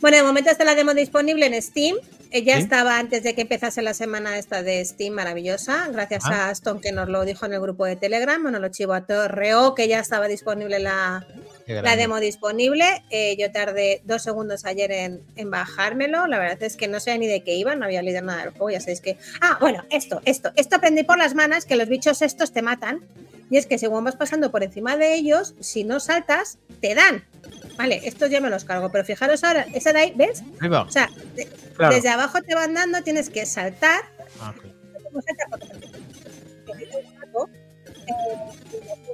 Bueno, 0.00 0.18
de 0.18 0.22
momento 0.22 0.50
está 0.50 0.64
la 0.64 0.74
demo 0.74 0.94
disponible 0.94 1.46
en 1.46 1.60
Steam. 1.60 1.96
Eh, 2.34 2.42
Ya 2.42 2.56
¿Sí? 2.56 2.62
estaba 2.62 2.98
antes 2.98 3.22
de 3.22 3.34
que 3.36 3.42
empezase 3.42 3.80
la 3.80 3.94
semana 3.94 4.36
esta 4.38 4.64
de 4.64 4.84
Steam 4.84 5.14
maravillosa, 5.14 5.86
gracias 5.92 6.24
Ah. 6.26 6.46
a 6.46 6.50
Aston 6.50 6.80
que 6.80 6.90
nos 6.90 7.08
lo 7.08 7.24
dijo 7.24 7.46
en 7.46 7.52
el 7.52 7.60
grupo 7.60 7.84
de 7.86 7.94
Telegram, 7.94 8.42
bueno, 8.42 8.58
lo 8.58 8.68
chivo 8.70 8.92
a 8.92 9.06
Torreo, 9.06 9.76
que 9.76 9.86
ya 9.86 10.00
estaba 10.00 10.26
disponible 10.26 10.80
la, 10.80 11.24
la 11.68 11.94
demo 11.94 12.18
disponible. 12.18 13.04
Eh, 13.10 13.36
yo 13.38 13.52
tardé 13.52 14.02
dos 14.04 14.22
segundos 14.24 14.64
ayer 14.64 14.90
en, 14.90 15.22
en 15.36 15.50
bajármelo. 15.50 16.26
La 16.26 16.40
verdad 16.40 16.60
es 16.64 16.76
que 16.76 16.88
no 16.88 16.98
sé 16.98 17.16
ni 17.18 17.28
de 17.28 17.44
qué 17.44 17.54
iba, 17.54 17.76
no 17.76 17.84
había 17.84 18.02
leído 18.02 18.20
nada 18.22 18.40
del 18.42 18.50
juego. 18.50 18.70
Ya 18.70 18.80
sabéis 18.80 19.00
que. 19.00 19.16
Ah, 19.40 19.56
bueno, 19.60 19.84
esto, 19.90 20.20
esto. 20.24 20.50
Esto 20.56 20.74
aprendí 20.76 21.04
por 21.04 21.18
las 21.18 21.34
manos 21.36 21.64
que 21.66 21.76
los 21.76 21.88
bichos 21.88 22.20
estos 22.20 22.52
te 22.52 22.62
matan. 22.62 23.04
Y 23.50 23.56
es 23.58 23.66
que 23.66 23.78
según 23.78 24.04
vas 24.04 24.16
pasando 24.16 24.50
por 24.50 24.62
encima 24.62 24.96
de 24.96 25.14
ellos, 25.14 25.54
si 25.60 25.84
no 25.84 26.00
saltas, 26.00 26.58
te 26.80 26.94
dan. 26.94 27.24
Vale, 27.76 28.00
estos 28.04 28.30
ya 28.30 28.40
me 28.40 28.50
los 28.50 28.64
cargo. 28.64 28.90
Pero 28.90 29.04
fijaros 29.04 29.44
ahora, 29.44 29.66
esa 29.74 29.92
de 29.92 29.98
ahí, 30.00 30.12
¿ves? 30.16 30.42
Ahí 30.60 30.68
va. 30.68 30.82
O 30.82 30.90
sea, 30.90 31.10
de- 31.34 31.46
Claro. 31.76 31.94
desde 31.94 32.08
abajo 32.08 32.40
te 32.42 32.54
van 32.54 32.72
dando, 32.74 33.02
tienes 33.02 33.28
que 33.30 33.44
saltar. 33.46 34.00
Ah, 34.40 34.54
ok. 34.56 34.64
¿Cómo 35.04 35.20
saltar? 35.22 35.48
Porque- 37.32 37.64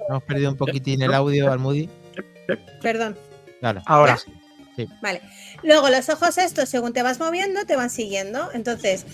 Hemos 0.09 0.23
perdido 0.25 0.51
un 0.51 0.57
poquitín 0.57 1.03
el 1.03 1.15
audio 1.15 1.51
al 1.53 1.59
Moody. 1.59 1.89
Perdón. 2.83 3.17
Ahora. 3.87 4.19
Sí. 4.77 4.89
Vale. 5.03 5.21
Luego 5.63 5.89
los 5.91 6.09
ojos 6.09 6.39
estos, 6.39 6.69
según 6.69 6.93
te 6.93 7.03
vas 7.03 7.19
moviendo, 7.21 7.65
te 7.67 7.77
van 7.77 7.91
siguiendo. 7.91 8.51
Entonces, 8.53 9.05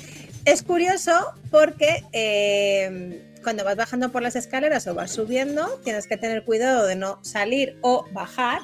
es 0.45 0.63
curioso 0.63 1.33
porque 1.51 2.05
eh, 2.13 3.23
cuando 3.47 3.63
vas 3.63 3.77
bajando 3.77 4.11
por 4.11 4.23
las 4.23 4.35
escaleras 4.35 4.89
o 4.89 4.95
vas 4.97 5.13
subiendo, 5.13 5.81
tienes 5.85 6.09
que 6.09 6.17
tener 6.17 6.43
cuidado 6.43 6.85
de 6.85 6.97
no 6.97 7.21
salir 7.23 7.79
o 7.81 8.05
bajar 8.11 8.59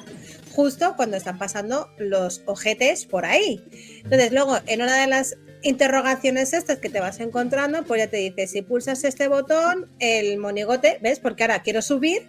justo 0.53 0.95
cuando 0.97 1.15
están 1.15 1.37
pasando 1.37 1.87
los 1.97 2.41
ojetes 2.47 3.05
por 3.05 3.23
ahí. 3.25 3.63
Entonces, 4.03 4.33
luego, 4.33 4.57
en 4.67 4.81
una 4.81 4.99
de 4.99 5.07
las 5.07 5.37
interrogaciones 5.61 6.51
estas 6.51 6.79
que 6.79 6.89
te 6.89 6.99
vas 6.99 7.21
encontrando, 7.21 7.85
pues 7.85 8.01
ya 8.01 8.07
te 8.09 8.17
dice, 8.17 8.45
si 8.45 8.61
pulsas 8.61 9.05
este 9.05 9.29
botón, 9.29 9.89
el 9.99 10.37
monigote, 10.37 10.99
¿ves? 11.01 11.21
Porque 11.21 11.43
ahora 11.43 11.61
quiero 11.61 11.81
subir 11.81 12.27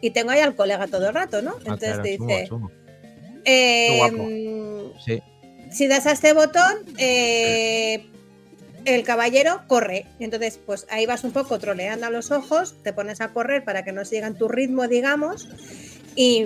y 0.00 0.10
tengo 0.10 0.32
ahí 0.32 0.40
al 0.40 0.56
colega 0.56 0.88
todo 0.88 1.06
el 1.06 1.14
rato, 1.14 1.40
¿no? 1.40 1.52
Ah, 1.52 1.58
Entonces 1.60 1.88
claro, 1.88 2.02
te 2.02 2.08
dice, 2.08 2.46
sumo. 2.48 2.72
eh. 3.44 4.92
Sí. 5.04 5.22
si 5.70 5.86
das 5.86 6.06
a 6.08 6.10
este 6.10 6.32
botón, 6.32 6.84
eh, 6.98 8.04
el 8.84 9.02
caballero 9.04 9.62
corre. 9.66 10.06
Entonces, 10.18 10.58
pues 10.64 10.86
ahí 10.90 11.06
vas 11.06 11.24
un 11.24 11.32
poco 11.32 11.58
troleando 11.58 12.06
a 12.06 12.10
los 12.10 12.30
ojos, 12.30 12.76
te 12.82 12.92
pones 12.92 13.20
a 13.20 13.32
correr 13.32 13.64
para 13.64 13.84
que 13.84 13.92
no 13.92 14.04
sigan 14.04 14.36
tu 14.36 14.48
ritmo, 14.48 14.88
digamos, 14.88 15.48
y, 16.14 16.44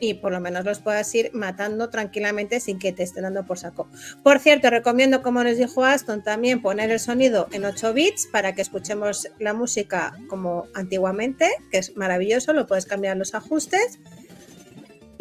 y 0.00 0.14
por 0.14 0.32
lo 0.32 0.40
menos 0.40 0.64
los 0.64 0.80
puedas 0.80 1.14
ir 1.14 1.30
matando 1.32 1.88
tranquilamente 1.88 2.58
sin 2.58 2.78
que 2.78 2.92
te 2.92 3.04
estén 3.04 3.22
dando 3.22 3.46
por 3.46 3.58
saco. 3.58 3.88
Por 4.22 4.40
cierto, 4.40 4.68
recomiendo, 4.68 5.22
como 5.22 5.44
nos 5.44 5.56
dijo 5.56 5.84
Aston, 5.84 6.24
también 6.24 6.60
poner 6.60 6.90
el 6.90 6.98
sonido 6.98 7.48
en 7.52 7.64
8 7.64 7.94
bits 7.94 8.28
para 8.32 8.54
que 8.54 8.62
escuchemos 8.62 9.28
la 9.38 9.54
música 9.54 10.18
como 10.28 10.66
antiguamente, 10.74 11.48
que 11.70 11.78
es 11.78 11.96
maravilloso, 11.96 12.52
lo 12.52 12.66
puedes 12.66 12.86
cambiar 12.86 13.16
los 13.16 13.34
ajustes. 13.34 14.00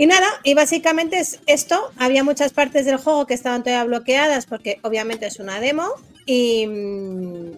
Y 0.02 0.08
nada, 0.08 0.26
y 0.44 0.56
básicamente 0.56 1.20
es 1.20 1.42
esto. 1.46 1.92
Había 1.98 2.24
muchas 2.24 2.54
partes 2.54 2.88
del 2.88 2.98
juego 2.98 3.28
que 3.28 3.36
estaban 3.36 3.62
todavía 3.64 3.84
bloqueadas 3.84 4.48
porque 4.48 4.80
obviamente 4.82 5.28
es 5.28 5.38
una 5.40 5.60
demo. 5.60 5.90
Y, 6.26 6.66
mm, 6.66 7.52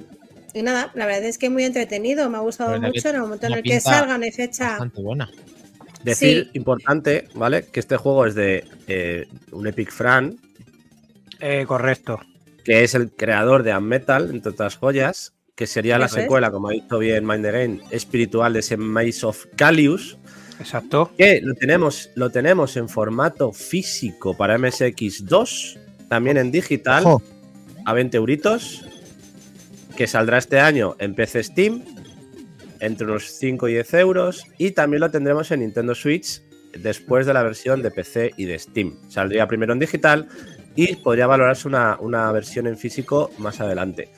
y 0.54 0.62
nada, 0.62 0.92
la 0.94 1.06
verdad 1.06 1.24
es 1.24 1.38
que 1.38 1.50
muy 1.50 1.64
entretenido, 1.64 2.30
me 2.30 2.36
ha 2.36 2.42
gustado 2.42 2.78
mucho. 2.82 3.08
En 3.10 3.16
el 3.16 3.22
momento 3.22 3.48
en 3.48 3.54
el 3.54 3.64
que 3.64 3.80
salga, 3.80 4.18
no 4.18 4.26
hay 4.26 4.32
fecha. 4.34 4.72
Bastante 4.72 5.02
buena. 5.02 5.32
Decir, 6.04 6.50
Sí. 6.52 6.58
importante, 6.58 7.30
¿vale? 7.34 7.66
Que 7.68 7.80
este 7.80 7.96
juego 7.96 8.26
es 8.26 8.36
de 8.36 8.66
eh, 8.90 9.26
un 9.54 9.66
Epic 9.66 9.90
Fran, 9.90 10.36
Eh, 11.40 11.64
correcto. 11.66 12.20
que 12.66 12.84
es 12.84 12.94
el 12.94 13.10
creador 13.12 13.64
de 13.64 13.74
Unmetal, 13.74 14.32
entre 14.32 14.52
otras 14.52 14.76
joyas, 14.76 15.32
que 15.56 15.66
sería 15.66 15.98
la 15.98 16.08
es. 16.08 16.12
secuela, 16.12 16.52
como 16.52 16.68
ha 16.68 16.72
dicho 16.74 17.00
bien 17.00 17.26
Mind 17.26 17.46
the 17.46 17.52
Game, 17.54 17.80
espiritual 17.92 18.52
de 18.52 18.60
ese 18.60 18.76
Maze 18.76 19.26
of 19.26 19.46
Callius, 19.56 20.18
Exacto. 20.60 21.12
que 21.18 21.42
lo 21.42 21.56
tenemos, 21.56 22.12
lo 22.16 22.30
tenemos 22.30 22.78
en 22.78 22.90
formato 22.90 23.52
físico 23.52 24.36
para 24.36 24.58
MSX2, 24.58 25.80
también 26.08 26.38
en 26.38 26.52
digital, 26.52 27.04
Ojo, 27.06 27.22
a 27.86 27.94
20 27.94 28.18
euritos, 28.18 28.86
que 29.96 30.08
saldrá 30.08 30.38
este 30.38 30.60
año 30.60 30.96
en 31.00 31.16
PC 31.16 31.44
Steam, 31.44 31.84
entre 32.80 33.08
unos 33.08 33.32
5 33.38 33.68
y 33.70 33.74
10 33.74 33.94
euros, 33.96 34.46
y 34.58 34.72
también 34.72 35.02
lo 35.02 35.12
tendremos 35.12 35.52
en 35.52 35.62
Nintendo 35.62 35.96
Switch 35.96 36.42
después 36.78 37.26
de 37.26 37.34
la 37.34 37.44
versión 37.44 37.82
de 37.82 37.92
PC 37.92 38.34
y 38.38 38.46
de 38.46 38.60
Steam. 38.60 38.98
Saldría 39.10 39.48
primero 39.48 39.74
en 39.74 39.80
digital 39.80 40.28
y 40.76 40.96
podría 40.98 41.28
valorarse 41.28 41.68
una, 41.68 41.98
una 42.00 42.32
versión 42.32 42.68
en 42.68 42.78
físico 42.78 43.32
más 43.38 43.62
adelante. 43.62 44.12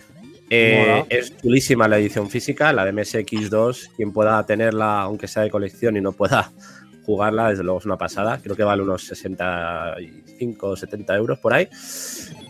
Eh, 0.49 1.03
es 1.09 1.35
chulísima 1.37 1.87
la 1.87 1.97
edición 1.97 2.29
física, 2.29 2.71
la 2.71 2.85
de 2.85 2.93
MSX2. 2.93 3.95
Quien 3.95 4.11
pueda 4.11 4.45
tenerla, 4.45 5.01
aunque 5.01 5.27
sea 5.27 5.43
de 5.43 5.49
colección 5.49 5.97
y 5.97 6.01
no 6.01 6.11
pueda 6.11 6.51
jugarla, 7.05 7.49
desde 7.49 7.63
luego 7.63 7.79
es 7.79 7.85
una 7.85 7.97
pasada. 7.97 8.39
Creo 8.41 8.55
que 8.55 8.63
vale 8.63 8.83
unos 8.83 9.03
65 9.03 10.67
o 10.67 10.75
70 10.75 11.15
euros 11.15 11.39
por 11.39 11.53
ahí. 11.53 11.67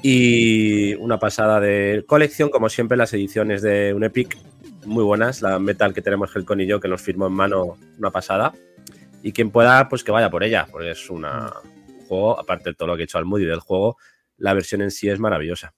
Y 0.01 0.93
una 0.95 1.19
pasada 1.19 1.59
de 1.59 2.03
colección, 2.07 2.49
como 2.49 2.69
siempre, 2.69 2.97
las 2.97 3.13
ediciones 3.13 3.61
de 3.61 3.93
un 3.93 4.03
Epic 4.03 4.37
muy 4.85 5.03
buenas. 5.03 5.41
La 5.41 5.59
Metal 5.59 5.93
que 5.93 6.01
tenemos 6.01 6.35
Helcon 6.35 6.61
y 6.61 6.67
yo, 6.67 6.79
que 6.79 6.87
nos 6.87 7.01
firmó 7.01 7.27
en 7.27 7.33
mano, 7.33 7.77
una 7.97 8.11
pasada. 8.11 8.53
Y 9.23 9.31
quien 9.31 9.49
pueda, 9.49 9.89
pues 9.89 10.03
que 10.03 10.11
vaya 10.11 10.29
por 10.29 10.43
ella, 10.43 10.67
porque 10.69 10.91
es 10.91 11.09
una, 11.09 11.51
un 11.87 12.05
juego, 12.05 12.39
aparte 12.39 12.69
de 12.69 12.75
todo 12.75 12.89
lo 12.89 12.95
que 12.95 13.03
he 13.03 13.05
hecho 13.05 13.17
al 13.17 13.25
Moody 13.25 13.45
del 13.45 13.59
juego, 13.59 13.97
la 14.37 14.53
versión 14.53 14.81
en 14.81 14.91
sí 14.91 15.09
es 15.09 15.19
maravillosa. 15.19 15.73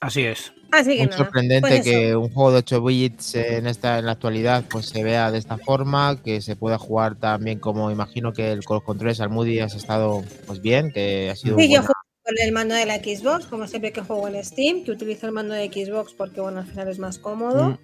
Así 0.00 0.22
es. 0.22 0.52
Así 0.72 0.90
que 0.90 0.98
muy 0.98 1.06
nada, 1.06 1.18
sorprendente 1.18 1.68
pues 1.68 1.82
que 1.82 2.16
un 2.16 2.28
juego 2.28 2.52
de 2.52 2.58
8 2.58 2.82
bits 2.82 3.34
en 3.36 3.66
esta 3.66 3.98
en 3.98 4.06
la 4.06 4.12
actualidad 4.12 4.64
pues 4.68 4.86
se 4.86 5.02
vea 5.02 5.30
de 5.30 5.38
esta 5.38 5.58
forma, 5.58 6.20
que 6.22 6.40
se 6.42 6.56
pueda 6.56 6.76
jugar 6.76 7.14
también 7.16 7.60
como 7.60 7.90
imagino 7.90 8.32
que 8.32 8.52
el, 8.52 8.64
con 8.64 8.76
los 8.76 8.84
controles 8.84 9.20
al 9.20 9.30
Moody 9.30 9.60
has 9.60 9.74
estado 9.74 10.22
pues 10.46 10.60
bien, 10.60 10.90
que 10.92 11.30
ha 11.30 11.36
sido 11.36 11.56
Sí, 11.56 11.72
yo 11.72 11.80
juego 11.80 11.94
con 12.26 12.34
el 12.38 12.52
mando 12.52 12.74
de 12.74 12.84
la 12.84 12.96
Xbox, 12.96 13.46
como 13.46 13.68
siempre 13.68 13.92
que 13.92 14.00
juego 14.00 14.26
en 14.26 14.44
Steam, 14.44 14.82
que 14.82 14.90
utilizo 14.90 15.26
el 15.26 15.32
mando 15.32 15.54
de 15.54 15.68
Xbox 15.68 16.12
porque, 16.12 16.40
bueno, 16.40 16.58
al 16.58 16.66
final 16.66 16.88
es 16.88 16.98
más 16.98 17.18
cómodo. 17.18 17.70
Mm. 17.70 17.78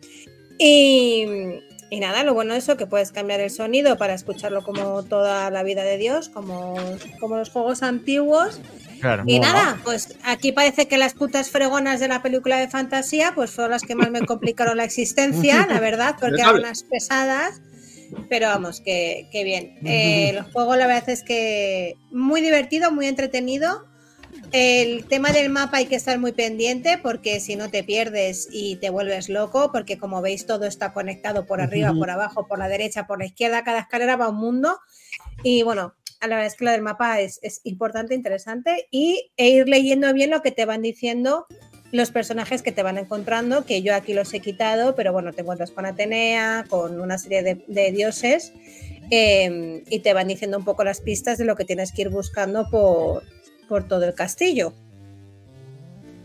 Y, 0.58 1.26
y 1.90 2.00
nada, 2.00 2.24
lo 2.24 2.34
bueno 2.34 2.52
de 2.52 2.58
eso 2.58 2.76
que 2.76 2.86
puedes 2.86 3.12
cambiar 3.12 3.38
el 3.38 3.50
sonido 3.50 3.96
para 3.96 4.14
escucharlo 4.14 4.64
como 4.64 5.04
toda 5.04 5.48
la 5.50 5.62
vida 5.62 5.84
de 5.84 5.96
Dios, 5.96 6.28
como, 6.28 6.74
como 7.20 7.36
los 7.36 7.50
juegos 7.50 7.84
antiguos. 7.84 8.60
Claro. 9.02 9.24
Y 9.26 9.40
nada, 9.40 9.80
pues 9.82 10.16
aquí 10.22 10.52
parece 10.52 10.86
que 10.86 10.96
las 10.96 11.14
putas 11.14 11.50
fregonas 11.50 11.98
de 11.98 12.06
la 12.06 12.22
película 12.22 12.58
de 12.58 12.68
fantasía, 12.68 13.32
pues 13.34 13.50
fueron 13.50 13.72
las 13.72 13.82
que 13.82 13.96
más 13.96 14.12
me 14.12 14.24
complicaron 14.24 14.76
la 14.76 14.84
existencia, 14.84 15.66
la 15.66 15.80
verdad, 15.80 16.14
porque 16.20 16.40
eran 16.40 16.54
unas 16.54 16.84
pesadas. 16.84 17.60
Pero 18.28 18.46
vamos, 18.46 18.80
que, 18.80 19.28
que 19.32 19.42
bien. 19.42 19.76
Eh, 19.84 20.30
el 20.30 20.42
juego, 20.42 20.76
la 20.76 20.86
verdad 20.86 21.10
es 21.10 21.24
que 21.24 21.96
muy 22.12 22.40
divertido, 22.42 22.92
muy 22.92 23.08
entretenido. 23.08 23.88
El 24.52 25.04
tema 25.06 25.30
del 25.32 25.50
mapa 25.50 25.78
hay 25.78 25.86
que 25.86 25.96
estar 25.96 26.16
muy 26.20 26.30
pendiente 26.30 26.96
porque 27.02 27.40
si 27.40 27.56
no 27.56 27.70
te 27.70 27.82
pierdes 27.82 28.48
y 28.52 28.76
te 28.76 28.90
vuelves 28.90 29.28
loco, 29.28 29.72
porque 29.72 29.98
como 29.98 30.22
veis 30.22 30.46
todo 30.46 30.66
está 30.66 30.92
conectado 30.92 31.44
por 31.44 31.60
arriba, 31.60 31.92
por 31.92 32.08
abajo, 32.08 32.46
por 32.46 32.60
la 32.60 32.68
derecha, 32.68 33.08
por 33.08 33.18
la 33.18 33.26
izquierda, 33.26 33.64
cada 33.64 33.80
escalera 33.80 34.14
va 34.14 34.26
a 34.26 34.28
un 34.28 34.36
mundo. 34.36 34.78
Y 35.42 35.64
bueno, 35.64 35.94
la 36.26 36.36
verdad 36.36 36.46
es 36.46 36.56
que 36.56 36.64
lo 36.64 36.70
del 36.70 36.82
mapa 36.82 37.20
es, 37.20 37.38
es 37.42 37.60
importante, 37.64 38.14
interesante 38.14 38.88
y 38.90 39.32
e 39.36 39.48
ir 39.50 39.68
leyendo 39.68 40.12
bien 40.12 40.30
lo 40.30 40.42
que 40.42 40.50
te 40.50 40.64
van 40.64 40.82
diciendo 40.82 41.46
los 41.92 42.10
personajes 42.10 42.62
que 42.62 42.72
te 42.72 42.82
van 42.82 42.96
encontrando, 42.96 43.66
que 43.66 43.82
yo 43.82 43.94
aquí 43.94 44.14
los 44.14 44.32
he 44.32 44.40
quitado, 44.40 44.94
pero 44.94 45.12
bueno, 45.12 45.32
te 45.32 45.42
encuentras 45.42 45.70
con 45.70 45.84
Atenea, 45.84 46.64
con 46.68 46.98
una 46.98 47.18
serie 47.18 47.42
de, 47.42 47.92
dioses 47.92 48.52
eh, 49.10 49.84
y 49.88 50.00
te 50.00 50.14
van 50.14 50.28
diciendo 50.28 50.56
un 50.56 50.64
poco 50.64 50.84
las 50.84 51.02
pistas 51.02 51.36
de 51.36 51.44
lo 51.44 51.54
que 51.54 51.66
tienes 51.66 51.92
que 51.92 52.02
ir 52.02 52.08
buscando 52.08 52.68
por, 52.70 53.24
por 53.68 53.86
todo 53.86 54.06
el 54.06 54.14
castillo. 54.14 54.72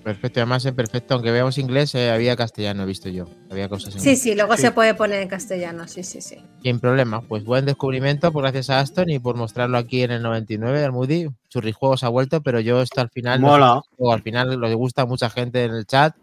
Perfecto, 0.08 0.40
además 0.40 0.66
en 0.66 0.74
perfecto, 0.74 1.16
aunque 1.16 1.32
veamos 1.32 1.58
inglés, 1.58 1.94
eh, 1.94 2.10
había 2.12 2.38
castellano, 2.38 2.84
he 2.84 2.86
visto 2.86 3.10
yo. 3.10 3.26
Había 3.52 3.68
cosas 3.68 3.94
en 3.94 4.00
Sí, 4.00 4.16
sí, 4.16 4.36
luego 4.36 4.56
Sí. 4.56 4.62
se 4.62 4.72
puede 4.72 4.94
poner 4.94 5.22
en 5.22 5.28
castellano, 5.28 5.86
sí, 5.86 6.02
sí, 6.02 6.22
sí. 6.22 6.38
Sin 6.64 6.80
problema. 6.80 7.20
Pues 7.24 7.44
buen 7.44 7.66
descubrimiento, 7.66 8.32
pues 8.32 8.42
gracias 8.44 8.70
a 8.70 8.80
Aston 8.80 9.10
y 9.10 9.20
por 9.20 9.36
mostrarlo 9.36 9.78
aquí 9.78 10.04
en 10.04 10.12
el 10.12 10.22
99 10.22 10.82
al 10.82 10.94
Moody. 10.94 11.28
Churrijuegos 11.50 12.06
ha 12.06 12.08
vuelto, 12.08 12.40
pero 12.42 12.62
yo 12.62 12.82
esto 12.82 13.02
al 13.02 13.10
final, 13.10 13.42
Mola. 13.42 13.82
o 13.98 14.14
al 14.14 14.22
final 14.22 14.56
lo 14.56 14.74
gusta 14.78 15.02
a 15.02 15.06
mucha 15.06 15.30
gente 15.30 15.66
en 15.66 15.74
el 15.76 15.86
chat. 15.86 16.16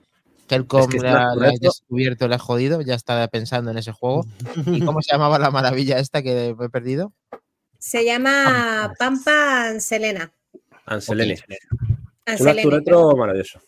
Helcom 0.49 0.81
Es 0.81 0.88
que 0.88 1.00
le 1.00 1.11
ha, 1.11 1.35
le 1.35 1.49
ha 1.49 1.53
descubierto, 1.61 2.26
le 2.26 2.37
ha 2.37 2.38
jodido, 2.38 2.81
ya 2.81 2.95
está 2.95 3.29
pensando 3.29 3.71
en 3.71 3.76
ese 3.76 3.93
juego. 3.93 4.25
¿Y 4.64 4.81
cómo 4.81 5.03
se 5.03 5.12
llamaba 5.12 5.38
la 5.38 5.50
maravilla 5.50 5.99
esta 5.99 6.23
que 6.23 6.57
he 6.59 6.69
perdido? 6.71 7.12
Se 7.79 8.03
llama 8.03 8.95
Pampa 8.99 9.79
Selena. 9.79 10.33
Anselene. 10.87 11.35
Ok. 11.35 11.55
Es 12.25 12.41
un 12.41 12.49
acto 12.49 12.71
retro 12.71 13.14
maravilloso. 13.14 13.61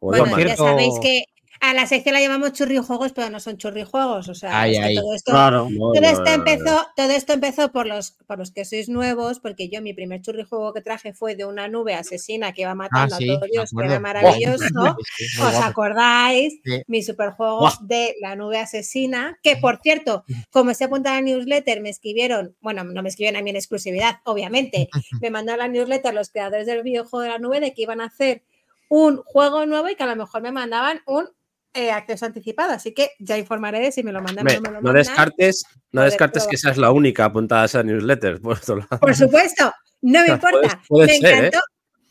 Bueno, 0.00 0.26
ya 0.26 0.36
cierto- 0.36 0.64
sabéis 0.64 0.94
que 1.00 1.24
a 1.58 1.72
la 1.72 1.86
sección 1.86 2.12
la 2.12 2.20
llamamos 2.20 2.52
churrijuegos, 2.52 3.12
pero 3.14 3.30
no 3.30 3.40
son 3.40 3.56
churrijuegos. 3.56 4.28
O 4.28 4.34
sea, 4.34 4.60
Ay, 4.60 4.76
ay. 4.76 4.94
todo 4.94 5.14
esto, 5.14 5.32
Claro. 5.32 5.68
No, 5.70 5.78
todo 5.94 6.00
no, 6.02 6.06
esto 6.06 6.20
no, 6.22 6.30
no, 6.30 6.32
empezó, 6.34 6.86
todo 6.94 7.10
esto 7.10 7.32
empezó 7.32 7.72
por 7.72 7.86
los, 7.86 8.10
por 8.26 8.38
los 8.38 8.50
que 8.52 8.66
sois 8.66 8.90
nuevos, 8.90 9.40
porque 9.40 9.70
yo 9.70 9.80
mi 9.80 9.94
primer 9.94 10.20
churrijuego 10.20 10.74
que 10.74 10.82
traje 10.82 11.14
fue 11.14 11.34
de 11.34 11.46
una 11.46 11.66
nube 11.66 11.94
asesina 11.94 12.52
que 12.52 12.60
iba 12.62 12.74
matando 12.74 13.14
Ah, 13.14 13.18
sí, 13.18 13.30
a 13.30 13.38
todo 13.40 13.48
Dios, 13.50 13.70
que 13.76 13.86
era 13.86 13.98
maravilloso. 14.00 14.66
Sí, 15.16 15.40
¿Os 15.40 15.54
acordáis? 15.54 16.60
Sí. 16.62 16.82
Mi 16.88 17.02
superjuego 17.02 17.60
Guau. 17.60 17.72
de 17.80 18.16
la 18.20 18.36
nube 18.36 18.58
asesina, 18.58 19.38
que 19.42 19.56
por 19.56 19.80
cierto, 19.82 20.24
como 20.50 20.74
se 20.74 20.84
apunta 20.84 21.18
en 21.18 21.24
la 21.24 21.32
newsletter, 21.32 21.80
me 21.80 21.88
escribieron, 21.88 22.54
bueno, 22.60 22.84
no 22.84 23.02
me 23.02 23.08
escribieron 23.08 23.40
a 23.40 23.42
mí 23.42 23.48
en 23.48 23.56
exclusividad, 23.56 24.16
obviamente, 24.24 24.90
me 25.22 25.30
mandaron 25.30 25.60
la 25.60 25.68
newsletter 25.68 26.12
los 26.12 26.28
creadores 26.28 26.66
del 26.66 26.82
videojuego 26.82 27.22
de 27.22 27.30
la 27.30 27.38
nube 27.38 27.60
de 27.60 27.72
que 27.72 27.80
iban 27.80 28.02
a 28.02 28.04
hacer 28.06 28.42
un 28.88 29.18
juego 29.18 29.66
nuevo 29.66 29.88
y 29.88 29.96
que 29.96 30.02
a 30.04 30.06
lo 30.06 30.16
mejor 30.16 30.42
me 30.42 30.52
mandaban 30.52 31.00
un 31.06 31.28
eh, 31.74 31.90
acceso 31.90 32.24
anticipado, 32.24 32.72
así 32.72 32.94
que 32.94 33.10
ya 33.18 33.36
informaré 33.36 33.80
de 33.80 33.92
si 33.92 34.02
me 34.02 34.12
lo 34.12 34.22
mandan 34.22 34.46
o 34.46 34.50
no 34.54 34.60
me 34.60 34.68
lo 34.68 34.74
no 34.76 34.82
mandan. 34.82 34.94
descartes, 34.94 35.64
no 35.92 36.02
descartes 36.02 36.46
que 36.46 36.56
es 36.56 36.76
la 36.78 36.90
única 36.90 37.26
apuntada 37.26 37.62
a 37.62 37.66
esa 37.66 37.82
newsletter. 37.82 38.40
Por 38.42 38.56
otro 38.56 38.76
lado. 38.76 38.98
Por 38.98 39.14
supuesto, 39.14 39.72
no 40.00 40.20
me 40.22 40.28
importa. 40.32 40.80
me 40.88 41.06
ser, 41.06 41.24
¿eh? 41.24 41.38
encantó. 41.38 41.60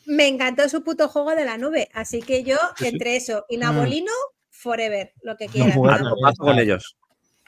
Me 0.06 0.28
encantó 0.28 0.70
su 0.70 0.84
puto 0.84 1.08
juego 1.08 1.32
de 1.32 1.46
la 1.46 1.58
nube, 1.58 1.90
así 1.94 2.22
que 2.22 2.44
yo 2.44 2.58
entre 2.80 3.16
eso 3.16 3.46
y 3.50 3.58
Nabolino, 3.58 4.12
forever, 4.52 5.14
lo 5.24 5.36
que 5.36 5.48
Vamos, 5.48 6.00
topazo 6.00 6.44
con 6.44 6.60
ellos. 6.60 6.96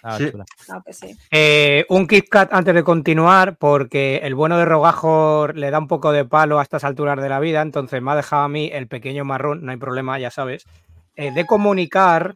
Ah, 0.10 0.18
Sí. 0.18 0.32
chula. 0.32 0.46
claro 0.66 0.84
que 0.86 0.94
sí. 0.94 1.18
Eh, 1.32 1.86
un 1.90 2.08
Kit 2.08 2.30
Kat 2.30 2.54
antes 2.54 2.74
de 2.74 2.84
continuar, 2.84 3.58
porque 3.58 4.22
el 4.24 4.36
bueno 4.36 4.58
de 4.58 4.64
Rogajo 4.66 5.48
le 5.54 5.70
da 5.70 5.80
un 5.80 5.88
poco 5.88 6.12
de 6.14 6.24
palo 6.24 6.60
a 6.60 6.64
estas 6.64 6.84
alturas 6.86 7.22
de 7.22 7.28
la 7.28 7.40
vida, 7.42 7.62
entonces 7.62 8.02
me 8.02 8.12
ha 8.12 8.16
dejado 8.16 8.44
a 8.44 8.48
mí 8.50 8.70
el 8.72 8.88
pequeño 8.88 9.26
marrón, 9.26 9.66
no 9.66 9.72
hay 9.72 9.78
problema, 9.78 10.18
ya 10.18 10.32
sabes, 10.32 10.66
eh, 11.16 11.32
de 11.34 11.46
comunicar 11.46 12.36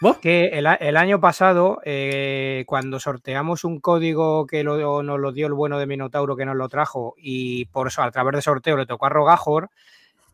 ¿Vos? 0.00 0.16
que 0.16 0.46
el, 0.58 0.96
año 0.96 1.20
pasado, 1.20 1.80
eh, 1.84 2.64
cuando 2.66 2.98
sorteamos 3.00 3.64
un 3.64 3.80
código 3.80 4.46
que 4.46 4.64
lo- 4.64 5.02
nos 5.02 5.20
lo 5.20 5.32
dio 5.32 5.46
el 5.46 5.52
bueno 5.52 5.78
de 5.78 5.86
Minotauro 5.86 6.36
que 6.36 6.46
nos 6.46 6.56
lo 6.56 6.70
trajo, 6.70 7.14
y 7.18 7.66
por 7.66 7.88
eso 7.88 8.02
a 8.02 8.10
través 8.10 8.34
de 8.36 8.40
sorteo 8.42 8.78
le 8.78 8.86
tocó 8.86 9.04
a 9.06 9.10
Rogajor, 9.10 9.68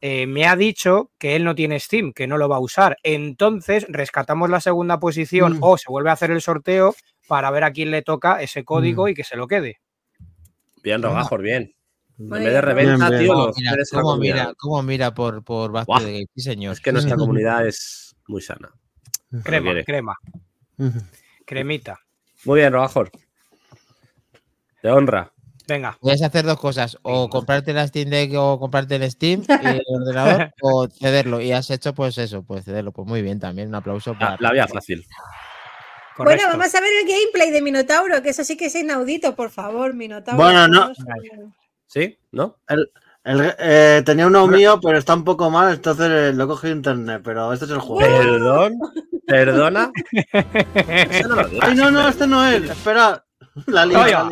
eh, 0.00 0.26
me 0.26 0.46
ha 0.46 0.56
dicho 0.56 1.10
que 1.18 1.36
él 1.36 1.44
no 1.44 1.54
tiene 1.54 1.80
Steam, 1.80 2.12
que 2.12 2.26
no 2.26 2.36
lo 2.38 2.48
va 2.48 2.56
a 2.56 2.60
usar. 2.60 2.96
Entonces 3.02 3.86
rescatamos 3.88 4.50
la 4.50 4.60
segunda 4.60 4.98
posición 5.00 5.54
Mm. 5.54 5.62
o 5.62 5.78
se 5.78 5.90
vuelve 5.90 6.10
a 6.10 6.14
hacer 6.14 6.30
el 6.30 6.40
sorteo 6.42 6.94
para 7.28 7.50
ver 7.50 7.64
a 7.64 7.72
quién 7.72 7.90
le 7.90 8.02
toca 8.02 8.40
ese 8.42 8.64
código 8.64 9.06
Mm. 9.06 9.08
y 9.08 9.14
que 9.14 9.24
se 9.24 9.36
lo 9.36 9.46
quede. 9.48 9.80
Bien, 10.82 11.02
Rogajor, 11.02 11.42
bien. 11.42 11.74
En 12.18 12.28
vez 12.30 12.44
de 12.44 12.60
reventa, 12.62 13.10
Bien, 13.10 13.10
bien. 13.10 13.22
tío, 13.24 13.34
¿Cómo 13.34 13.52
mira, 13.56 13.74
cómo 13.90 14.16
mira, 14.16 14.54
cómo 14.56 14.82
mira 14.82 15.14
por, 15.14 15.44
por 15.44 15.72
Back 15.72 15.86
to 15.86 15.92
Buah. 15.92 16.00
the 16.00 16.12
Game? 16.12 16.26
Sí, 16.34 16.40
señor. 16.42 16.72
Es 16.72 16.80
que 16.80 16.92
nuestra 16.92 17.16
comunidad 17.16 17.66
es 17.66 18.16
muy 18.28 18.40
sana. 18.40 18.72
Crema, 19.42 19.72
crema, 19.84 20.16
cremita. 21.44 21.98
Muy 22.44 22.60
bien, 22.60 22.72
Rogajor. 22.72 23.10
Te 24.80 24.88
honra. 24.90 25.32
Venga, 25.68 25.98
Puedes 26.00 26.22
hacer 26.22 26.44
dos 26.44 26.60
cosas, 26.60 26.96
o 27.02 27.28
comprarte 27.28 27.72
la 27.72 27.86
Steam 27.88 28.08
Deck 28.10 28.32
o 28.36 28.58
comprarte 28.60 28.96
el 28.96 29.10
Steam 29.10 29.42
y 29.48 29.66
el 29.66 29.82
ordenador, 29.88 30.52
o 30.62 30.86
cederlo. 30.88 31.40
Y 31.40 31.50
has 31.52 31.68
hecho 31.70 31.92
pues 31.92 32.16
eso, 32.18 32.44
pues 32.44 32.64
cederlo. 32.64 32.92
Pues 32.92 33.08
muy 33.08 33.20
bien 33.22 33.40
también, 33.40 33.68
un 33.68 33.74
aplauso 33.74 34.12
La, 34.12 34.18
para... 34.18 34.36
la 34.38 34.52
vía 34.52 34.68
fácil. 34.68 35.04
correcto. 36.16 36.44
Bueno, 36.46 36.58
vamos 36.58 36.74
a 36.74 36.80
ver 36.80 36.90
el 37.02 37.08
gameplay 37.08 37.50
de 37.50 37.62
Minotauro, 37.62 38.22
que 38.22 38.30
eso 38.30 38.44
sí 38.44 38.56
que 38.56 38.66
es 38.66 38.74
inaudito, 38.76 39.34
por 39.34 39.50
favor, 39.50 39.92
Minotauro. 39.94 40.40
Bueno, 40.42 40.68
no. 40.68 40.92
¿Sí? 41.86 42.18
¿No? 42.30 42.58
El- 42.68 42.90
eh, 43.28 44.02
tenía 44.06 44.28
uno 44.28 44.46
mío, 44.46 44.78
pero 44.80 44.96
está 44.98 45.14
un 45.14 45.24
poco 45.24 45.50
mal, 45.50 45.74
entonces 45.74 46.06
eh, 46.08 46.32
lo 46.32 46.44
he 46.44 46.46
cogido 46.46 46.70
de 46.70 46.76
internet, 46.76 47.22
pero 47.24 47.52
este 47.52 47.64
es 47.64 47.72
el 47.72 47.80
juego. 47.80 48.18
Perdón. 48.18 48.78
Perdona. 49.26 49.90
Ay, 51.60 51.74
no, 51.74 51.90
no, 51.90 52.08
este 52.08 52.28
no 52.28 52.46
es. 52.46 52.62
Espera. 52.70 53.24
La 53.66 53.82
Oye. 53.84 53.92
la 53.92 54.06
liado. 54.06 54.30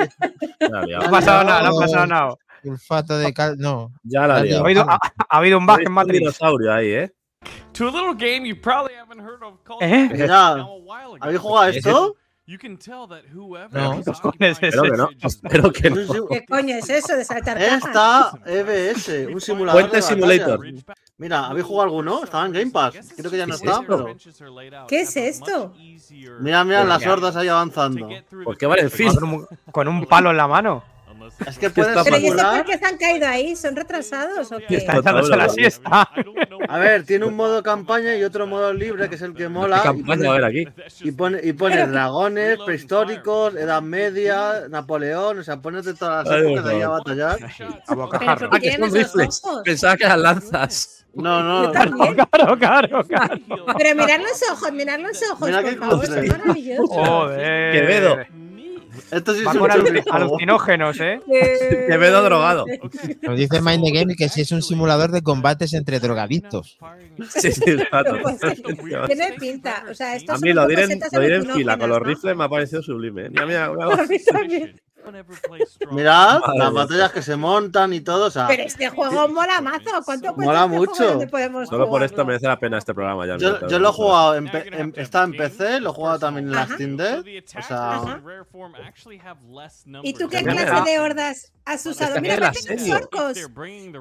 No 1.00 1.06
ha 1.06 1.10
pasado 1.10 1.44
nada, 1.44 1.62
no 1.70 1.76
ha 1.76 1.80
pasado 1.80 2.06
nada. 2.06 2.34
Sulfato 2.62 3.18
de 3.18 3.32
cal... 3.34 3.56
No. 3.58 3.92
Ya 4.02 4.26
la 4.26 4.42
liado. 4.42 4.60
Ha 4.62 4.64
habido, 4.64 4.82
ha- 4.88 4.98
ha 5.28 5.36
habido 5.38 5.58
un 5.58 5.66
bug 5.66 5.80
en 5.80 5.88
Un 5.88 5.94
Matrix. 5.94 6.18
dinosaurio 6.20 6.72
ahí, 6.72 6.88
¿eh? 6.92 7.12
To 7.72 7.88
a 7.88 7.90
little 7.90 8.14
game 8.14 8.46
you 8.48 8.54
probably 8.58 8.94
haven't 8.94 9.20
heard 9.20 9.42
of 9.42 9.62
called 9.64 9.82
¿Eh? 9.82 10.08
¿Habéis 11.20 11.40
jugado 11.40 11.58
a 11.60 11.68
esto? 11.70 12.16
You 12.46 12.58
can 12.58 12.76
tell 12.76 13.06
that 13.08 13.24
whoever 13.34 13.72
No. 13.72 14.00
is 14.00 14.06
occupying 14.08 14.50
Espero 14.50 14.82
que 14.82 14.90
no, 14.90 15.08
espero 15.22 15.72
que 15.72 15.88
no. 15.88 16.26
¿Qué 16.28 16.44
coño 16.44 16.76
es 16.76 16.90
eso 16.90 17.16
de 17.16 17.24
saltar 17.24 17.58
cajas? 17.58 17.84
Esta 17.86 18.32
EBS, 18.44 19.32
un 19.32 19.40
simulador 19.40 19.80
Puente 19.80 19.96
de 19.96 20.02
Simulator. 20.02 20.60
Mira, 21.16 21.46
¿habéis 21.46 21.64
jugado 21.64 21.84
alguno? 21.84 22.22
Estaba 22.24 22.44
en 22.44 22.52
Game 22.52 22.70
Pass. 22.70 23.14
Creo 23.16 23.30
que 23.30 23.38
ya 23.38 23.46
no 23.46 23.54
está, 23.54 23.80
pero... 23.80 24.14
¿Qué 24.86 25.00
es 25.00 25.16
esto? 25.16 25.72
Mira, 26.40 26.64
mira 26.64 26.84
las 26.84 27.06
hordas 27.06 27.34
ahí 27.36 27.48
avanzando. 27.48 28.10
¿Por 28.44 28.58
qué 28.58 28.66
vale 28.66 28.82
el 28.82 28.90
fin? 28.90 29.14
Con 29.14 29.24
un, 29.24 29.46
con 29.72 29.88
un 29.88 30.04
palo 30.04 30.30
en 30.30 30.36
la 30.36 30.46
mano. 30.46 30.84
Es 31.46 31.58
que 31.58 31.70
puedes 31.70 32.02
Pero 32.04 32.16
¿y 32.18 32.26
esto 32.26 32.42
por 32.42 32.64
qué 32.64 32.78
se 32.78 32.84
han 32.86 32.96
caído 32.98 33.26
ahí? 33.28 33.56
¿Son 33.56 33.74
retrasados 33.76 34.50
o 34.52 34.58
qué? 34.68 34.76
Está 34.76 34.98
echándose 34.98 35.36
la 35.36 35.48
siesta. 35.48 36.08
A 36.68 36.78
ver, 36.78 37.04
tiene 37.04 37.24
un 37.26 37.34
modo 37.34 37.62
campaña 37.62 38.14
y 38.16 38.24
otro 38.24 38.46
modo 38.46 38.72
libre, 38.72 39.08
que 39.08 39.14
es 39.16 39.22
el 39.22 39.34
que 39.34 39.48
mola. 39.48 39.76
¿Qué 39.82 39.88
y 39.88 39.92
campaña 39.92 40.30
a 40.30 40.34
pone- 40.34 40.46
aquí? 40.46 40.68
Y 41.00 41.12
pone, 41.12 41.40
y 41.42 41.52
pone 41.52 41.86
dragones, 41.86 42.58
prehistóricos, 42.64 43.54
Edad 43.54 43.82
Media, 43.82 44.68
Napoleón, 44.68 45.38
o 45.38 45.42
sea, 45.44 45.56
pones 45.58 45.84
de 45.84 45.94
todas 45.94 46.26
las 46.28 46.40
épocas 46.40 46.66
ahí 46.66 46.82
a 46.82 46.88
batallar. 46.88 47.38
A 47.44 47.48
Pero 47.86 48.00
bocajarro. 48.00 48.48
¿por 48.50 48.56
Ah, 48.58 48.60
que 48.60 48.76
son 48.76 48.92
rifles. 48.92 49.42
Pensaba 49.64 49.96
que 49.96 50.04
eran 50.04 50.22
lanzas. 50.22 51.06
No, 51.14 51.42
no, 51.42 51.70
también. 51.70 52.16
Claro, 52.34 52.58
claro, 52.58 53.04
claro. 53.04 53.37
Pero 53.78 53.94
mirad 53.94 54.18
los 54.20 54.42
ojos, 54.50 54.72
mirad 54.72 54.98
los 54.98 55.20
ojos, 55.30 55.46
Mira 55.48 55.62
por 55.62 55.74
favor, 55.78 56.00
cosa. 56.06 56.14
son 56.14 56.26
maravillosos. 56.26 56.88
Joder. 56.90 57.72
Quevedo. 57.72 58.16
Esto 59.11 59.35
sí 59.35 59.44
Va 59.44 59.52
es 59.52 59.59
con 59.59 59.70
alucinógenos, 60.11 61.00
¿eh? 61.00 61.20
Quevedo 61.88 62.22
drogado. 62.22 62.64
Nos 63.22 63.38
dice 63.38 63.61
Mind 63.61 63.85
the 63.85 63.90
Game 63.92 64.14
que 64.14 64.28
si 64.28 64.42
es 64.42 64.52
un 64.52 64.62
simulador 64.62 65.11
de 65.11 65.22
combates 65.22 65.72
entre 65.74 66.00
drogadictos. 66.00 66.78
Sí, 67.28 67.52
sí, 67.52 67.62
está 67.66 68.02
Pero, 68.02 68.20
pues. 68.22 68.40
Tiene 69.07 69.33
pinta. 69.38 69.85
O 69.88 69.94
sea, 69.94 70.16
esto 70.16 70.33
A 70.33 70.38
mí 70.38 70.50
un 70.50 70.57
lo 70.57 70.62
poco 70.62 70.70
diré, 70.70 70.98
lo 71.12 71.20
diré 71.20 71.37
en 71.37 71.46
fila, 71.46 71.78
con 71.78 71.88
los 71.88 72.02
rifles 72.02 72.37
me 72.37 72.44
ha 72.44 72.48
parecido 72.48 72.83
sublime. 72.83 73.30
Mira, 73.30 73.46
mira, 73.46 73.70
mira. 73.72 74.02
A 74.02 74.07
mí 74.07 74.18
también. 74.24 74.80
Mirad 75.90 76.40
Madre 76.40 76.58
las 76.58 76.72
batallas 76.72 77.12
que 77.12 77.22
se 77.22 77.36
montan 77.36 77.92
y 77.92 78.00
todo, 78.00 78.26
o 78.26 78.30
sea, 78.30 78.46
Pero 78.46 78.62
este 78.62 78.88
juego 78.88 79.28
mola 79.28 79.60
mazo. 79.60 79.90
¿Cuánto 80.04 80.34
cuesta 80.34 80.52
Mola 80.52 80.64
este 80.64 80.76
mucho. 80.76 80.94
juego? 80.94 81.10
¿Dónde 81.12 81.26
podemos 81.28 81.68
Solo 81.68 81.88
por 81.88 82.02
esto 82.02 82.24
merece 82.24 82.46
la 82.46 82.58
pena 82.58 82.78
este 82.78 82.94
programa. 82.94 83.26
Ya, 83.26 83.36
yo, 83.36 83.54
mira, 83.54 83.68
yo 83.68 83.78
lo 83.78 83.88
he 83.90 83.92
jugado, 83.92 84.34
en, 84.36 84.50
P- 84.50 84.68
en- 84.80 84.92
está 84.96 85.22
en 85.24 85.32
PC, 85.32 85.80
lo 85.80 85.90
he 85.90 85.92
jugado 85.92 86.18
también 86.18 86.46
en 86.46 86.52
la. 86.52 86.66
Steam 86.66 86.96
Deck, 86.96 87.44
o 87.58 87.62
sea, 87.62 87.92
Ajá. 87.94 88.20
¿Y 90.02 90.14
tú 90.14 90.28
qué 90.28 90.42
clase 90.42 90.82
de 90.90 90.98
hordas 91.00 91.52
has 91.64 91.84
usado? 91.86 92.20
Mira, 92.20 92.36
la 92.36 92.46
parecen 92.52 92.78
serie. 92.78 92.94
orcos. 92.94 93.34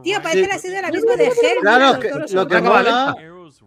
Tío, 0.04 0.22
parece 0.22 0.44
Sí. 0.44 0.48
la 0.48 0.58
serie 0.60 0.76
ahora 0.78 0.92
mismo 0.92 1.12
de 1.16 1.26
Hell. 1.26 1.58
Claro, 1.62 2.00
que- 2.00 2.10
los 2.12 2.32
lo 2.32 2.48
que 2.48 2.62
mola 2.62 3.16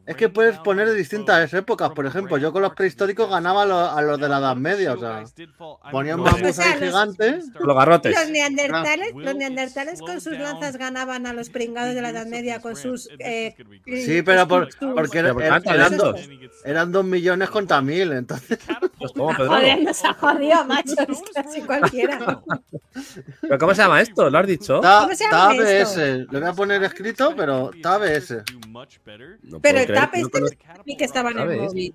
es 0.07 0.17
que 0.17 0.29
puedes 0.29 0.59
poner 0.59 0.89
de 0.89 0.95
distintas 0.95 1.53
épocas, 1.55 1.91
por 1.91 2.07
ejemplo, 2.07 2.39
yo 2.39 2.53
con 2.53 2.63
los 2.63 2.75
prehistóricos 2.75 3.29
ganaba 3.31 3.63
a 3.63 3.67
los, 3.67 3.89
a 3.93 4.03
los 4.03 4.21
de 4.21 4.29
la 4.29 4.39
Edad 4.39 4.57
Media, 4.57 4.93
o 4.95 4.99
sea, 4.99 5.25
ponía 5.91 6.17
un 6.17 6.23
Joder. 6.23 6.43
mamut 6.43 6.59
ahí 6.59 6.71
los- 6.81 6.89
gigante, 6.89 7.39
Los 7.61 7.77
garrotes. 7.77 8.15
Los 8.19 8.31
neandertales, 8.31 9.15
los 9.15 9.35
neandertales 9.35 10.01
con 10.01 10.21
sus 10.21 10.33
lanzas 10.39 10.77
ganaban 10.77 11.27
a 11.27 11.33
los 11.33 11.51
pringados 11.51 11.95
de 11.95 12.03
la 12.03 12.11
Edad 12.11 12.27
Media 12.27 12.61
con 12.61 12.77
sus. 12.77 13.09
Eh, 13.19 13.55
Sí, 14.05 14.23
pero 14.23 14.47
por- 14.49 14.69
porque 14.95 15.23
Pero 15.23 15.35
er- 15.39 15.63
eran 15.75 15.97
dos, 15.97 16.21
eran 16.65 16.93
dos 16.93 17.05
millones 17.05 17.51
contra 17.51 17.81
mil, 17.81 18.13
entonces, 18.13 18.59
Pues, 18.99 19.13
¿cómo, 19.13 19.29
Pedro? 19.37 19.49
Joder, 19.51 19.83
nos 19.83 20.05
ha 20.05 20.15
jodido, 20.15 20.65
macho. 20.65 20.95
Es 21.09 21.23
casi 21.35 21.61
cualquiera. 21.63 22.41
¿Pero 23.43 23.59
cómo 23.59 23.75
se 23.75 23.83
llama 23.83 24.01
esto? 24.01 24.31
¿Lo 24.31 24.39
has 24.39 24.47
dicho? 24.47 24.77
está, 24.77 25.01
¿Cómo 25.03 25.15
se 25.15 25.25
llama 25.25 25.51
ABS, 25.51 26.27
lo 26.31 26.41
voy 26.41 26.49
a 26.49 26.53
poner 26.53 26.83
escrito, 26.85 27.35
pero 27.37 27.71
está 27.73 27.95
ABS. 27.97 28.43
No 29.43 29.61
Pero 29.67 29.79
el 29.81 29.95
tap 29.95 30.15
no 30.15 30.27
este 30.47 30.97
que 30.97 31.05
estaba 31.05 31.31
en 31.31 31.39
el 31.39 31.59
móvil. 31.61 31.93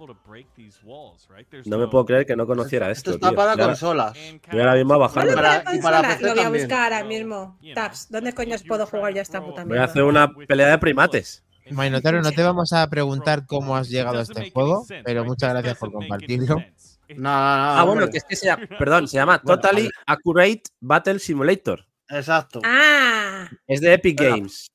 No 1.66 1.78
me 1.78 1.88
puedo 1.88 2.06
creer 2.06 2.26
que 2.26 2.36
no 2.36 2.46
conociera 2.46 2.92
Esto 2.92 3.12
esto. 3.12 3.16
está 3.16 3.30
tío. 3.30 3.36
para 3.38 3.58
consolas. 3.58 4.14
voy 4.52 4.60
ahora 4.60 4.76
mismo 4.76 4.94
a 4.94 4.98
bajarlo. 4.98 5.32
¿Dónde 5.32 5.42
Para- 5.42 5.64
para 5.64 5.72
consola? 5.72 6.02
Lo 6.02 6.30
voy 6.30 6.30
a 6.40 6.44
también. 6.44 6.66
buscar 6.66 6.94
ahora 6.94 7.04
mismo. 7.06 7.58
Tabs, 7.74 8.08
¿dónde 8.10 8.34
coño 8.34 8.56
puedo 8.68 8.86
jugar 8.86 9.14
yo 9.14 9.22
esta 9.22 9.40
puta 9.42 9.62
Voy 9.62 9.62
a 9.62 9.66
mierda? 9.66 9.84
hacer 9.86 10.04
una 10.04 10.34
pelea 10.34 10.68
de 10.68 10.78
primates. 10.78 11.44
Minotauro, 11.70 12.22
no 12.22 12.32
te 12.32 12.44
vamos 12.44 12.74
a 12.74 12.90
preguntar 12.90 13.46
cómo 13.46 13.76
has 13.78 13.88
llegado 13.90 14.20
a 14.20 14.24
este 14.24 14.52
juego, 14.52 14.86
pero 15.06 15.24
muchas 15.24 15.52
gracias 15.52 15.78
por 15.78 15.92
compartirlo. 15.92 16.56
No, 16.56 17.16
no, 17.18 17.22
no, 17.24 17.30
Ah, 17.30 17.84
bueno, 17.86 18.08
que 18.10 18.18
es 18.18 18.24
que 18.24 18.36
se 18.36 18.46
llama, 18.48 18.66
perdón, 18.80 19.08
se 19.08 19.16
llama 19.18 19.40
Bueno, 19.44 19.60
Totally 19.62 19.90
Accurate 20.08 20.64
Battle 20.80 21.20
Simulator. 21.20 21.86
Exacto. 22.10 22.62
Ah, 22.64 23.48
Es 23.68 23.80
de 23.82 23.94
Epic. 23.94 24.20
Games. 24.22 24.68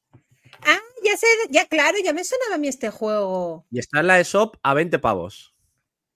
Ya 1.07 1.16
sé, 1.16 1.27
ya 1.51 1.66
claro, 1.66 1.97
ya 2.05 2.12
me 2.12 2.25
sonaba 2.25 2.57
a 2.57 2.59
mí 2.59 2.69
este 2.69 2.90
juego. 2.90 3.66
Y 3.71 3.79
está 3.79 4.01
en 4.01 4.07
la 4.09 4.21
ESOP 4.21 4.57
a 4.62 4.75
20 4.75 4.99
pavos. 4.99 5.55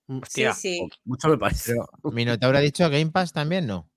Hostia. 0.09 0.53
Sí, 0.55 0.79
sí. 0.79 0.88
Mucho 1.05 1.29
me 1.29 1.38
parece. 1.38 1.74
Minotauro 2.03 2.59
ha 2.59 2.61
dicho 2.61 2.88
Game 2.90 3.11
Pass 3.11 3.33
también, 3.33 3.66
¿no? 3.66 3.88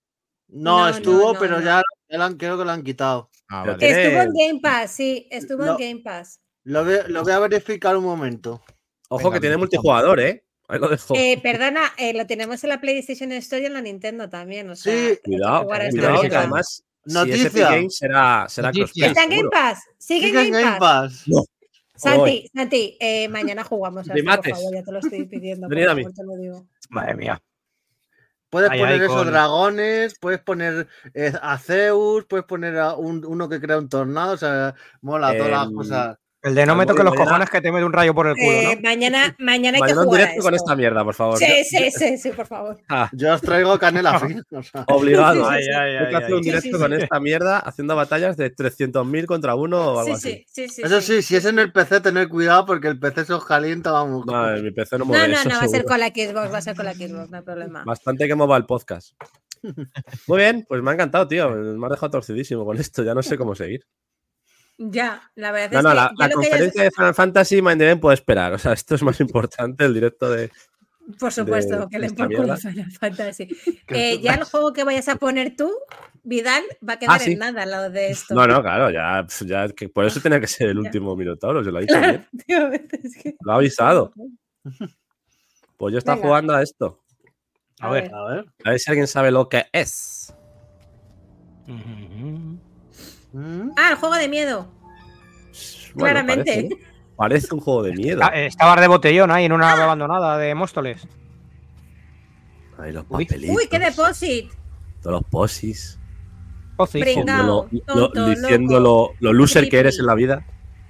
No, 0.48 0.80
No, 0.80 0.90
estuvo, 0.90 1.18
no, 1.28 1.34
no, 1.34 1.40
pero 1.40 1.60
no. 1.60 1.66
ya, 1.66 1.82
ya 2.10 2.18
lo 2.18 2.24
han- 2.26 2.38
creo 2.38 2.58
que 2.58 2.66
lo 2.66 2.72
han 2.72 2.84
quitado. 2.84 3.32
Ah, 3.50 3.66
vale. 3.66 3.88
Estuvo 3.90 4.22
en 4.22 4.34
Game 4.34 4.60
Pass, 4.62 4.92
sí, 4.92 5.28
estuvo 5.32 5.66
No. 5.66 5.72
en 5.72 5.78
Game 5.90 6.02
Pass. 6.04 6.40
Lo 6.64 6.86
voy, 6.86 6.98
lo 7.08 7.24
voy 7.24 7.32
a 7.32 7.40
verificar 7.40 7.98
un 7.98 8.04
momento. 8.04 8.62
Ojo 9.10 9.24
Venga, 9.24 9.34
que 9.36 9.40
tiene 9.42 9.58
multijugador, 9.58 10.20
¿eh? 10.20 10.46
Ahí 10.68 10.80
lo 10.80 10.88
dejo. 10.88 11.14
Eh, 11.16 11.40
perdona, 11.44 11.92
eh, 11.98 12.14
lo 12.14 12.26
tenemos 12.26 12.64
en 12.64 12.70
la 12.70 12.80
PlayStation 12.80 13.32
Store 13.34 13.62
y 13.62 13.66
en 13.66 13.74
la 13.74 13.82
Nintendo 13.82 14.30
también. 14.30 14.70
O 14.70 14.76
sea, 14.76 14.94
Sí. 14.94 15.20
cuidado, 15.24 15.64
esta 15.74 15.90
cuidado, 15.90 16.22
que 16.22 16.30
mierda. 16.30 16.62
Además, 17.06 17.52
si 17.52 17.60
Games 17.60 17.98
será, 17.98 18.46
será 18.50 18.70
Está 18.74 19.24
en 19.24 19.30
Game. 19.30 19.50
Pass, 19.50 19.80
sigue 19.98 20.28
en 20.48 20.52
Game, 20.54 20.80
Pass. 20.80 20.80
Pass. 20.80 21.46
Santi, 21.96 22.50
Santi, 22.54 22.98
eh, 23.00 23.28
mañana 23.30 23.64
jugamos. 23.64 24.10
a 24.10 24.14
esto, 24.14 24.26
por 24.36 24.50
favor, 24.50 24.74
ya 24.74 24.84
te 24.84 24.92
lo 24.92 25.00
estoy 25.00 25.26
pidiendo. 25.26 25.68
por 25.68 25.76
Venid 25.76 25.88
a 25.90 25.96
mí. 25.96 26.04
te 26.14 26.24
lo 26.24 26.36
digo. 26.36 26.68
Madre 26.90 27.16
mía. 27.16 27.42
Puedes 28.50 28.70
Ay, 28.70 28.80
poner 28.80 29.02
esos 29.02 29.26
dragones, 29.26 30.16
puedes 30.20 30.40
poner 30.42 30.88
eh, 31.16 31.34
a 31.42 31.58
Zeus, 31.58 32.26
puedes 32.26 32.46
poner 32.46 32.78
a 32.78 32.94
un- 32.96 33.26
uno 33.26 33.50
que 33.50 33.60
crea 33.60 33.80
un 33.80 33.90
tornado, 33.90 34.34
o 34.34 34.38
sea, 34.38 34.76
mola 35.02 35.36
todas 35.36 35.52
las 35.52 35.68
Em, 35.68 35.74
cosas. 35.74 36.18
El 36.44 36.56
de 36.56 36.66
no 36.66 36.76
me 36.76 36.82
Algo 36.82 36.92
toque 36.92 37.00
de 37.00 37.04
los 37.06 37.14
mañana- 37.14 37.26
cojones 37.32 37.50
que 37.50 37.62
te 37.62 37.72
mete 37.72 37.86
un 37.86 37.94
rayo 37.94 38.14
por 38.14 38.28
el 38.28 38.36
culo, 38.36 38.52
Eh, 38.52 38.76
¿no? 38.76 38.82
mañana, 38.90 39.36
mañana 39.40 39.78
hay 39.78 39.82
que 39.82 39.96
Mañana 39.96 40.02
un 40.02 40.06
jugar 40.08 40.22
a 40.22 40.24
directo 40.26 40.44
con 40.44 40.54
esto. 40.54 40.66
esta 40.66 40.76
mierda, 40.76 41.04
por 41.06 41.14
favor. 41.16 41.38
Sí, 41.38 41.46
sí, 41.64 41.92
sí, 41.92 42.18
sí, 42.18 42.30
por 42.32 42.46
favor. 42.48 42.78
Ah, 42.90 43.10
Yo 43.14 43.34
os 43.34 43.42
traigo 43.42 43.80
canela 43.80 44.20
fina. 44.20 44.44
o 44.52 44.62
sea. 44.62 44.84
obligado. 44.90 45.48
Hay 45.50 45.64
que 45.64 46.16
hacer 46.18 46.34
un 46.34 46.42
directo 46.42 46.70
sí, 46.78 46.84
con 46.84 46.92
esta 46.94 47.20
mierda 47.22 47.60
haciendo 47.60 47.96
batallas 47.96 48.36
de 48.36 48.54
300.000 48.54 49.26
contra 49.26 49.56
uno 49.56 49.94
o 49.94 50.00
algo 50.00 50.18
Sí, 50.18 50.30
así. 50.30 50.46
sí, 50.50 50.68
sí, 50.68 50.70
sí. 50.70 50.82
Eso 50.84 51.00
sí, 51.02 51.22
si 51.22 51.36
es 51.38 51.46
en 51.46 51.60
el 51.60 51.72
PC, 51.72 52.02
tener 52.02 52.28
cuidado 52.28 52.66
porque 52.66 52.90
el 52.90 53.00
PC 53.00 53.24
se 53.26 53.34
os 53.34 53.46
calienta, 53.46 53.92
vamos. 53.94 54.26
No, 54.26 54.48
mi 54.62 54.72
PC 54.72 54.98
no 54.98 55.00
No, 55.00 55.06
mueve 55.06 55.28
no, 55.30 55.34
eso, 55.36 55.48
no, 55.50 55.56
va 55.56 55.62
a 55.64 55.68
ser 55.70 55.86
con 55.86 56.00
la 56.00 56.08
Xbox, 56.08 56.54
va 56.54 56.58
a 56.58 56.62
ser 56.62 56.76
con 56.76 56.86
la 56.86 56.94
Xbox, 56.94 57.30
no 57.30 57.38
hay 57.38 57.44
problema. 57.44 57.84
Bastante 57.86 58.28
que 58.28 58.36
mova 58.36 58.58
el 58.58 58.66
podcast. 58.66 59.14
Muy 60.28 60.38
bien, 60.40 60.66
pues 60.68 60.82
me 60.84 60.92
ha 60.92 60.94
encantado, 60.94 61.26
tío. 61.26 61.50
Me 61.50 61.86
has 61.86 61.92
dejado 61.92 62.10
torcidísimo 62.12 62.66
con 62.66 62.78
esto. 62.78 63.02
Ya 63.02 63.14
no 63.14 63.24
sé 63.24 63.38
cómo 63.38 63.56
seguir. 63.56 63.86
Ya, 64.78 65.22
la 65.36 65.52
verdad 65.52 65.72
No, 65.72 65.78
es 65.80 65.84
no, 65.84 65.90
que 65.92 65.96
la, 65.96 66.10
yo 66.10 66.16
la 66.18 66.28
lo 66.28 66.36
que 66.42 66.44
ya- 66.46 66.50
conferencia 66.50 66.84
de 66.84 66.92
Final 66.92 67.16
Fantasy 67.16 67.62
Mind 67.62 67.82
Event 67.82 68.02
puede 68.02 68.16
esperar. 68.16 68.54
O 68.54 68.58
sea, 68.58 68.74
esto 68.74 68.96
es 68.96 69.04
más 69.04 69.20
importante, 69.20 69.86
el 69.86 69.94
directo 69.94 70.30
de. 70.30 70.52
Por 71.20 71.34
supuesto, 71.34 71.82
de 71.82 71.88
que 71.90 72.00
le 72.00 72.10
por 72.12 72.34
culo. 72.34 72.56
Final 72.58 72.92
Fantasy. 72.92 73.48
Eh, 73.90 74.20
ya 74.22 74.36
el 74.36 74.46
juego 74.46 74.72
que 74.74 74.84
vayas 74.86 75.08
a 75.10 75.18
poner 75.18 75.56
tú, 75.56 75.70
Vidal, 76.24 76.64
va 76.88 76.94
a 76.94 77.00
quedar 77.00 77.16
Ah, 77.18 77.20
sí. 77.20 77.34
en 77.34 77.40
nada 77.40 77.64
al 77.64 77.70
lado 77.72 77.90
de 77.90 78.10
esto. 78.10 78.34
No, 78.34 78.48
no, 78.48 78.62
claro, 78.62 78.90
ya, 78.90 79.22
pf, 79.28 79.46
ya 79.46 79.68
que 79.70 79.90
por 79.90 80.06
eso 80.06 80.20
tenía 80.22 80.40
que 80.40 80.48
ser 80.48 80.70
el 80.70 80.80
último 81.02 81.16
Minotauro, 81.16 81.64
se 81.64 81.72
lo 81.72 81.78
ha 81.78 81.82
dicho 81.82 81.94
Claro, 81.94 82.10
bien. 82.10 82.28
tío, 82.48 82.72
es 83.04 83.18
que- 83.22 83.36
Lo 83.42 83.52
ha 83.52 83.56
avisado. 83.56 84.12
Pues 85.78 85.92
yo 85.92 85.98
está 86.00 86.14
Venga. 86.16 86.26
jugando 86.28 86.54
a 86.56 86.62
esto. 86.64 87.00
A 87.82 87.90
ver. 87.92 88.10
A 88.14 88.24
ver. 88.26 88.46
A 88.64 88.70
ver 88.72 88.80
si 88.80 88.90
alguien 88.90 89.08
sabe 89.08 89.30
lo 89.32 89.50
que 89.50 89.66
es. 89.74 90.34
Mm. 91.68 92.56
Ah, 93.78 93.90
el 93.92 93.96
juego 93.98 94.16
de 94.16 94.28
miedo. 94.30 94.68
Bueno, 95.96 96.12
Claramente. 96.22 96.52
Parece, 96.54 96.68
¿eh? 96.68 96.88
Parece 97.16 97.54
un 97.56 97.62
juego 97.62 97.84
de 97.84 97.94
miedo. 97.94 98.22
Ah, 98.24 98.32
Estaba 98.36 98.80
de 98.82 98.88
botellón 98.88 99.32
ahí 99.32 99.46
en 99.46 99.52
una 99.54 99.68
nave 99.70 99.82
abandonada 99.84 100.38
de 100.38 100.56
Móstoles. 100.56 101.08
Ahí 102.80 102.92
los 102.92 103.06
Uy. 103.10 103.26
papelitos. 103.26 103.56
Uy, 103.56 103.68
qué 103.70 103.80
deposit. 103.80 104.52
Todos 105.02 105.22
los 105.22 105.30
posis. 105.30 106.00
Pringao, 106.92 107.68
lo, 107.72 107.82
tonto, 107.86 108.12
lo- 108.20 108.30
diciendo 108.30 108.80
loco, 108.80 109.14
lo, 109.22 109.32
lo 109.32 109.34
loser 109.34 109.70
que 109.70 109.80
eres 109.80 110.00
en 110.00 110.08
la 110.08 110.16
vida. 110.16 110.44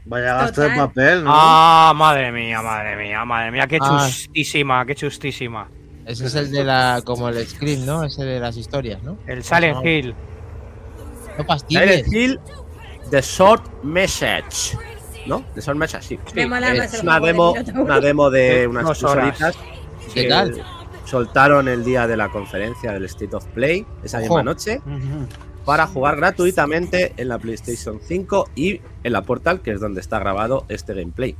Vaya 0.05 0.33
gasto 0.35 0.61
de 0.61 0.69
papel, 0.75 1.23
¿no? 1.23 1.31
Ah, 1.33 1.93
madre 1.95 2.31
mía, 2.31 2.61
madre 2.61 2.95
mía, 2.95 3.23
madre 3.25 3.51
mía, 3.51 3.67
qué 3.67 3.77
Ah. 3.81 4.05
chustísima, 4.07 4.85
qué 4.85 4.95
chustísima. 4.95 5.69
Ese 6.05 6.25
es 6.25 6.35
el 6.35 6.51
de 6.51 6.63
la. 6.63 7.01
como 7.05 7.29
el 7.29 7.45
script, 7.47 7.81
¿no? 7.83 8.03
Ese 8.05 8.23
de 8.23 8.39
las 8.39 8.55
historias, 8.57 9.03
¿no? 9.03 9.17
El 9.27 9.43
Silent. 9.43 9.85
Hill. 9.85 10.15
No 11.37 11.45
fastidies. 11.45 11.81
Silent 11.81 12.13
Hill 12.13 12.39
The 13.09 13.21
Short 13.21 13.83
Message. 13.83 14.77
¿No? 15.27 15.43
The 15.53 15.61
Short 15.61 15.77
Message, 15.77 16.03
sí. 16.03 16.19
Es 16.35 17.01
una 17.01 17.19
demo, 17.19 17.53
una 17.75 17.99
demo 17.99 18.29
de 18.29 18.67
unas 18.67 18.85
Dos 18.85 19.03
horitas 19.03 19.55
¿Qué 20.13 20.23
que 20.23 20.29
tal? 20.29 20.63
Soltaron 21.05 21.67
el 21.67 21.83
día 21.83 22.07
de 22.07 22.17
la 22.17 22.29
conferencia 22.29 22.91
del 22.91 23.05
State 23.05 23.35
of 23.35 23.45
Play, 23.47 23.85
esa 24.03 24.19
misma 24.19 24.41
noche, 24.41 24.81
para 25.65 25.85
jugar 25.85 26.15
gratuitamente 26.15 27.13
en 27.17 27.27
la 27.27 27.37
PlayStation 27.37 27.99
5 28.01 28.49
y 28.55 28.81
en 29.03 29.13
la 29.13 29.21
Portal, 29.21 29.61
que 29.61 29.71
es 29.71 29.79
donde 29.79 30.01
está 30.01 30.19
grabado 30.19 30.65
este 30.69 30.93
gameplay. 30.93 31.35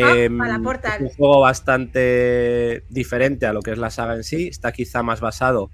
Ah, 0.00 0.58
Portal. 0.62 0.92
Es 0.96 1.00
un 1.00 1.16
juego 1.16 1.40
bastante 1.40 2.84
diferente 2.88 3.46
a 3.46 3.52
lo 3.52 3.62
que 3.62 3.72
es 3.72 3.78
la 3.78 3.90
saga 3.90 4.14
en 4.14 4.24
sí. 4.24 4.48
Está 4.48 4.72
quizá 4.72 5.02
más 5.02 5.20
basado 5.20 5.70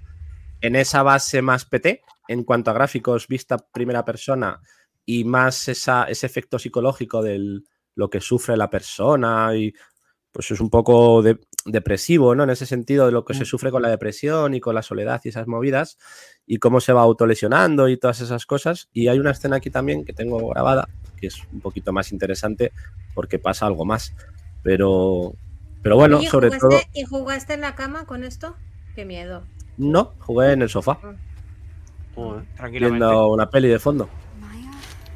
en 0.61 0.75
esa 0.75 1.03
base 1.03 1.41
más 1.41 1.65
PT 1.65 2.01
en 2.31 2.43
cuanto 2.43 2.71
a 2.71 2.73
gráficos 2.73 3.27
vista 3.27 3.57
primera 3.57 4.03
persona 4.05 4.59
y 5.05 5.23
más 5.23 5.67
esa, 5.67 6.03
ese 6.05 6.25
efecto 6.25 6.59
psicológico 6.59 7.21
de 7.21 7.61
lo 7.95 8.09
que 8.09 8.21
sufre 8.21 8.55
la 8.57 8.69
persona 8.69 9.55
y 9.55 9.73
pues 10.31 10.49
es 10.51 10.61
un 10.61 10.69
poco 10.69 11.21
de- 11.21 11.39
depresivo, 11.65 12.33
¿no? 12.35 12.43
En 12.43 12.49
ese 12.51 12.65
sentido 12.65 13.05
de 13.05 13.11
lo 13.11 13.25
que 13.25 13.33
se 13.33 13.43
sufre 13.43 13.69
con 13.69 13.81
la 13.81 13.89
depresión 13.89 14.53
y 14.53 14.61
con 14.61 14.73
la 14.75 14.81
soledad 14.81 15.19
y 15.25 15.29
esas 15.29 15.45
movidas 15.47 15.97
y 16.45 16.57
cómo 16.57 16.79
se 16.79 16.93
va 16.93 17.01
autolesionando 17.01 17.89
y 17.89 17.97
todas 17.97 18.21
esas 18.21 18.45
cosas. 18.45 18.87
Y 18.93 19.09
hay 19.09 19.19
una 19.19 19.31
escena 19.31 19.57
aquí 19.57 19.69
también 19.69 20.05
que 20.05 20.13
tengo 20.13 20.47
grabada 20.49 20.87
que 21.17 21.27
es 21.27 21.43
un 21.51 21.59
poquito 21.59 21.91
más 21.91 22.11
interesante 22.13 22.71
porque 23.13 23.39
pasa 23.39 23.65
algo 23.67 23.83
más. 23.85 24.13
Pero, 24.63 25.33
pero 25.83 25.97
bueno, 25.97 26.21
¿Y 26.21 26.27
sobre 26.27 26.47
jugaste, 26.47 26.67
todo, 26.67 26.79
¿Y 26.93 27.03
jugaste 27.03 27.53
en 27.53 27.61
la 27.61 27.75
cama 27.75 28.05
con 28.05 28.23
esto? 28.23 28.55
Qué 28.95 29.03
miedo. 29.05 29.43
no, 29.77 30.13
jugué 30.19 30.53
en 30.53 30.61
el 30.61 30.69
sofá 30.69 30.99
Joder. 32.15 32.43
Tranquilamente. 32.55 33.05
viendo 33.05 33.27
una 33.29 33.49
peli 33.49 33.67
de 33.69 33.79
fondo. 33.79 34.09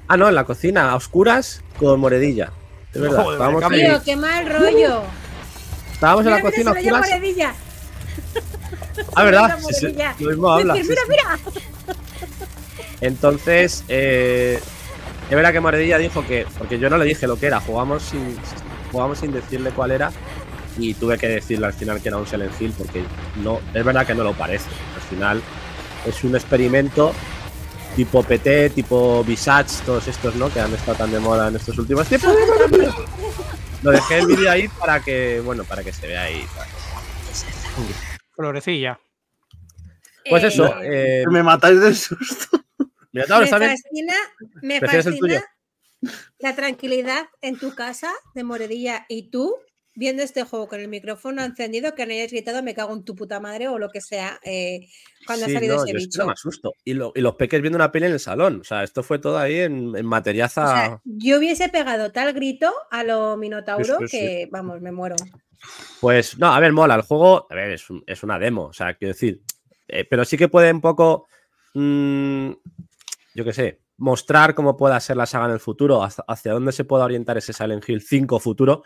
Ah, 0.08 0.18
no, 0.18 0.30
en 0.30 0.36
la 0.36 0.44
cocina, 0.44 0.92
a 0.92 0.96
oscuras 0.96 1.64
con 1.80 2.00
moredilla. 2.00 2.52
Es 2.94 3.02
verdad, 3.02 3.24
Joder, 3.24 3.34
estábamos, 3.34 3.70
Tío, 3.70 4.04
qué 4.04 4.16
mal 4.16 4.46
rollo. 4.48 5.02
estábamos 5.92 6.26
en 6.26 6.32
la 6.32 6.38
Mira, 6.38 6.38
mira, 6.38 6.52
cocina 6.52 6.70
a 6.70 6.74
oscuras. 6.74 7.10
moredilla. 7.10 7.54
Ah, 9.16 9.24
verdad, 9.24 9.60
sí, 9.68 9.74
sí, 9.74 9.96
lo 10.24 10.30
mismo 10.30 10.50
habla. 10.50 10.74
Decir, 10.76 10.96
sí, 10.96 11.02
mira, 11.10 11.38
sí. 11.38 11.52
mira. 11.54 11.96
Entonces, 13.02 13.84
eh, 13.88 14.60
es 15.30 15.36
verdad 15.36 15.52
que 15.52 15.60
Moredilla 15.60 15.98
dijo 15.98 16.26
que, 16.26 16.46
porque 16.58 16.80
yo 16.80 16.90
no 16.90 16.98
le 16.98 17.06
dije 17.06 17.28
lo 17.28 17.38
que 17.38 17.48
era, 17.48 17.60
jugamos 17.60 18.04
sin, 18.04 18.38
jugamos 18.92 19.20
sin 19.20 19.32
decirle 19.34 19.72
cuál 19.72 19.92
era 19.92 20.12
y 20.78 20.94
tuve 20.94 21.18
que 21.18 21.28
decirle 21.28 21.66
al 21.68 21.74
final 21.74 22.02
que 22.02 22.08
era 22.10 22.18
un 22.18 22.28
Silent 22.28 22.54
Hill 22.60 22.74
porque 22.78 23.04
no, 23.44 23.60
es 23.74 23.84
verdad 23.84 24.06
que 24.06 24.16
no 24.16 24.24
lo 24.24 24.34
parece. 24.34 24.70
Al 24.96 25.02
final 25.02 25.42
es 26.06 26.24
un 26.24 26.36
experimento 26.36 27.14
tipo 27.96 28.24
PT, 28.24 28.72
tipo 28.72 29.24
Visage, 29.24 29.84
todos 29.86 30.08
estos, 30.08 30.36
¿no? 30.36 30.52
Que 30.54 30.60
han 30.60 30.74
estado 30.74 30.98
tan 30.98 31.12
de 31.12 31.20
moda 31.20 31.48
en 31.48 31.56
estos 31.56 31.78
últimos 31.78 32.08
tiempos. 32.08 32.36
Lo 33.82 33.92
dejé 33.92 34.20
el 34.20 34.28
vídeo 34.28 34.50
ahí 34.52 34.68
para 34.68 35.00
que, 35.02 35.42
bueno, 35.44 35.64
para 35.64 35.84
que 35.84 35.94
se 35.94 36.08
vea 36.08 36.24
ahí. 36.24 36.46
Florecilla. 38.36 39.00
Pues 40.30 40.44
Eh, 40.44 40.48
eso, 40.48 40.82
eh, 40.82 41.24
Me 41.30 41.44
matáis 41.44 41.80
del 41.80 41.96
susto. 41.96 42.60
Me 43.12 43.24
fascina, 43.24 44.14
me 44.62 44.82
fascina 44.82 45.44
la 46.40 46.56
tranquilidad 46.56 47.30
en 47.42 47.58
tu 47.58 47.74
casa 47.74 48.12
de 48.34 48.44
Moredilla 48.44 49.06
y 49.08 49.30
tú 49.30 49.56
viendo 49.96 50.22
este 50.24 50.44
juego 50.44 50.68
con 50.68 50.80
el 50.80 50.88
micrófono 50.88 51.44
encendido 51.44 51.96
que 51.96 52.06
no 52.06 52.12
hayas 52.14 52.32
gritado 52.32 52.62
me 52.62 52.74
cago 52.76 52.94
en 52.94 53.04
tu 53.04 53.16
puta 53.16 53.40
madre 53.40 53.68
o 53.70 53.80
lo 53.80 53.90
que 53.90 54.02
sea 54.02 54.40
eh, 54.44 54.88
cuando 55.26 55.46
Sí, 55.46 55.52
ha 55.52 55.56
salido 55.56 55.76
no, 55.78 55.84
ese 55.84 55.94
yo 55.94 55.98
bicho. 55.98 56.20
no 56.20 56.26
me 56.28 56.34
asusto. 56.34 56.74
Y, 56.84 56.94
lo- 56.94 57.12
y 57.16 57.22
los 57.22 57.36
peques 57.36 57.62
viendo 57.62 57.78
una 57.78 57.92
peli 57.92 58.06
en 58.08 58.12
el 58.14 58.20
salón. 58.20 58.60
O 58.62 58.64
sea, 58.64 58.84
esto 58.84 59.02
fue 59.04 59.20
todo 59.20 59.38
ahí 59.38 59.60
en, 59.60 59.96
en 59.96 60.06
O 60.06 60.10
materiaza. 60.10 60.68
sea, 60.68 61.02
yo 61.04 61.38
hubiese 61.40 61.70
pegado 61.70 62.12
tal 62.12 62.34
grito 62.34 62.72
a 62.92 63.04
lo 63.04 63.36
Minotauro 63.38 63.98
Sí, 64.00 64.08
sí, 64.08 64.18
que, 64.18 64.50
vamos, 64.52 64.82
me 64.82 64.92
muero. 64.92 65.16
Pues 66.02 66.38
no, 66.38 66.54
a 66.54 66.60
ver, 66.60 66.74
mola. 66.74 66.96
El 66.96 67.02
juego, 67.02 67.48
a 67.50 67.56
ver, 67.56 67.72
es, 67.72 67.90
un- 67.90 68.04
es 68.06 68.22
una 68.24 68.38
demo. 68.38 68.66
O 68.66 68.74
sea, 68.74 68.94
quiero 68.96 69.14
decir. 69.14 69.42
eh, 69.88 70.06
pero 70.06 70.26
sí 70.26 70.38
que 70.38 70.48
puede 70.50 70.72
un 70.72 70.82
poco. 70.82 71.28
mm, 71.74 72.52
yo 73.34 73.44
qué 73.46 73.54
sé. 73.54 73.80
Mostrar 73.98 74.56
cómo 74.56 74.76
pueda 74.76 75.00
ser 75.00 75.16
la 75.16 75.26
saga 75.26 75.46
en 75.46 75.52
el 75.52 75.60
futuro, 75.60 76.04
hacia, 76.04 76.26
hacia 76.28 76.52
dónde 76.52 76.74
se 76.74 76.84
pueda 76.84 77.06
orientar 77.06 77.38
ese 77.38 77.54
Silent 77.54 77.88
Hill 77.88 78.02
5 78.02 78.40
futuro. 78.40 78.84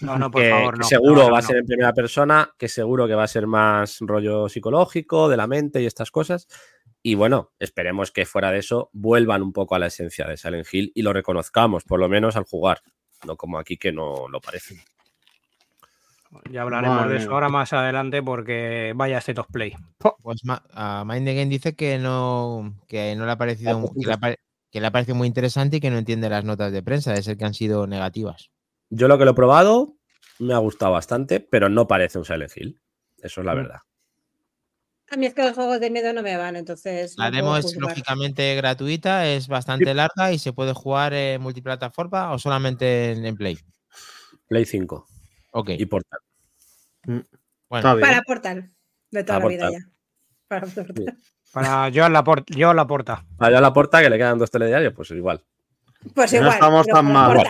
No, 0.00 0.18
no, 0.18 0.30
por 0.30 0.40
que, 0.42 0.50
favor, 0.50 0.74
que 0.74 0.80
no. 0.80 0.86
seguro 0.86 1.14
No, 1.14 1.26
no, 1.26 1.32
va 1.32 1.38
a 1.40 1.42
ser 1.42 1.56
en 1.58 1.66
primera 1.66 1.92
persona, 1.92 2.50
que 2.56 2.68
seguro 2.68 3.06
que 3.06 3.14
va 3.14 3.24
a 3.24 3.28
ser 3.28 3.46
más 3.46 3.98
rollo 4.00 4.48
psicológico, 4.48 5.28
de 5.28 5.36
la 5.36 5.46
mente 5.46 5.82
y 5.82 5.86
estas 5.86 6.10
cosas. 6.10 6.48
Y 7.02 7.14
bueno, 7.14 7.52
esperemos 7.58 8.10
que 8.10 8.24
fuera 8.24 8.50
de 8.50 8.58
eso 8.58 8.88
vuelvan 8.92 9.42
un 9.42 9.52
poco 9.52 9.74
a 9.74 9.78
la 9.78 9.86
esencia 9.86 10.26
de 10.26 10.36
Silent 10.38 10.66
Hill 10.72 10.90
y 10.94 11.02
lo 11.02 11.12
reconozcamos, 11.12 11.84
por 11.84 12.00
lo 12.00 12.08
menos 12.08 12.34
al 12.36 12.44
jugar. 12.44 12.80
No 13.26 13.36
como 13.36 13.58
aquí 13.58 13.76
que 13.76 13.92
no 13.92 14.26
lo 14.28 14.40
parece. 14.40 14.82
Ya 16.50 16.62
hablaremos 16.62 16.96
Madre 16.96 17.14
de 17.14 17.20
eso 17.20 17.32
ahora 17.32 17.48
más 17.48 17.72
adelante 17.72 18.22
porque 18.22 18.92
vaya 18.96 19.18
State 19.18 19.40
of 19.40 19.46
Play. 19.50 19.74
Pues 20.22 20.42
a 20.72 21.04
Mind 21.06 21.24
the 21.26 21.34
Game 21.34 21.46
dice 21.46 21.76
que 21.76 21.98
no, 21.98 22.74
que 22.88 23.14
no 23.16 23.24
le 23.24 23.32
ha 23.32 23.38
parecido, 23.38 23.90
que 23.94 24.06
le 24.06 24.12
ha, 24.12 24.16
pare- 24.18 24.40
que 24.70 24.80
le 24.80 24.86
ha 24.86 24.90
parecido 24.90 25.14
muy 25.14 25.26
interesante 25.28 25.76
y 25.76 25.80
que 25.80 25.90
no 25.90 25.98
entiende 25.98 26.28
las 26.28 26.44
notas 26.44 26.72
de 26.72 26.82
prensa, 26.82 27.12
de 27.12 27.22
ser 27.22 27.36
que 27.36 27.44
han 27.44 27.54
sido 27.54 27.86
negativas. 27.86 28.50
Yo 28.90 29.08
lo 29.08 29.18
que 29.18 29.24
lo 29.24 29.32
he 29.32 29.34
probado 29.34 29.96
me 30.38 30.54
ha 30.54 30.58
gustado 30.58 30.92
bastante, 30.92 31.40
pero 31.40 31.68
no 31.68 31.86
parece 31.86 32.18
un 32.18 32.24
Silent 32.24 32.52
Hill. 32.56 32.80
Eso 33.18 33.40
es 33.40 33.46
la 33.46 33.52
Mm. 33.54 33.56
verdad. 33.56 33.78
A 35.08 35.16
mí 35.16 35.26
es 35.26 35.34
que 35.34 35.42
los 35.44 35.54
juegos 35.54 35.78
de 35.78 35.88
miedo 35.88 36.12
no 36.12 36.20
me 36.22 36.36
van, 36.36 36.56
entonces. 36.56 37.14
La 37.16 37.30
no 37.30 37.36
demo 37.36 37.56
es 37.56 37.76
lógicamente 37.76 38.56
gratuita, 38.56 39.26
es 39.28 39.46
bastante 39.46 39.94
larga 39.94 40.32
y 40.32 40.38
se 40.38 40.52
puede 40.52 40.72
jugar 40.74 41.14
en 41.14 41.40
multiplataforma 41.40 42.32
o 42.32 42.38
solamente 42.40 43.12
en, 43.12 43.24
en 43.24 43.36
Play. 43.36 43.56
Play 44.48 44.64
5 44.64 45.06
Ok, 45.52 45.70
y 45.78 45.86
Portal. 45.86 46.18
bueno, 47.04 47.24
Está 47.70 47.94
bien. 47.94 48.08
Para 48.08 48.22
Portal, 48.22 48.74
de 49.12 49.24
toda 49.24 49.38
Para 49.38 49.44
la 49.44 49.48
vida 49.48 49.70
ya. 49.70 49.78
Para 50.48 50.66
Portal. 50.66 51.18
Para 51.56 51.90
Joan 51.90 52.12
Laporta. 52.12 52.54
Joan 52.54 52.76
Laporta. 52.76 53.24
A 53.38 53.48
la 53.50 53.72
puerta 53.72 54.02
que 54.02 54.10
le 54.10 54.18
quedan 54.18 54.38
dos 54.38 54.50
telediarios, 54.50 54.92
pues 54.92 55.10
igual. 55.12 55.42
Pues 56.14 56.30
No 56.34 56.40
igual. 56.40 56.52
estamos 56.52 56.84
pero 56.86 56.96
tan 56.98 57.12
mal. 57.12 57.42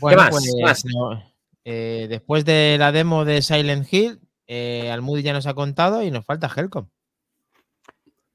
Bueno, 0.00 0.18
más? 0.22 0.30
pues, 0.30 0.52
¿Qué 0.54 0.62
más? 0.62 0.84
no, 0.84 1.22
eh, 1.64 2.06
después 2.10 2.44
de 2.44 2.76
la 2.78 2.92
demo 2.92 3.24
de 3.24 3.40
Silent 3.40 3.90
Hill, 3.90 4.20
eh, 4.46 4.90
Almudi 4.92 5.22
ya 5.22 5.32
nos 5.32 5.46
ha 5.46 5.54
contado 5.54 6.02
y 6.02 6.10
nos 6.10 6.26
falta 6.26 6.50
Helcom. 6.54 6.88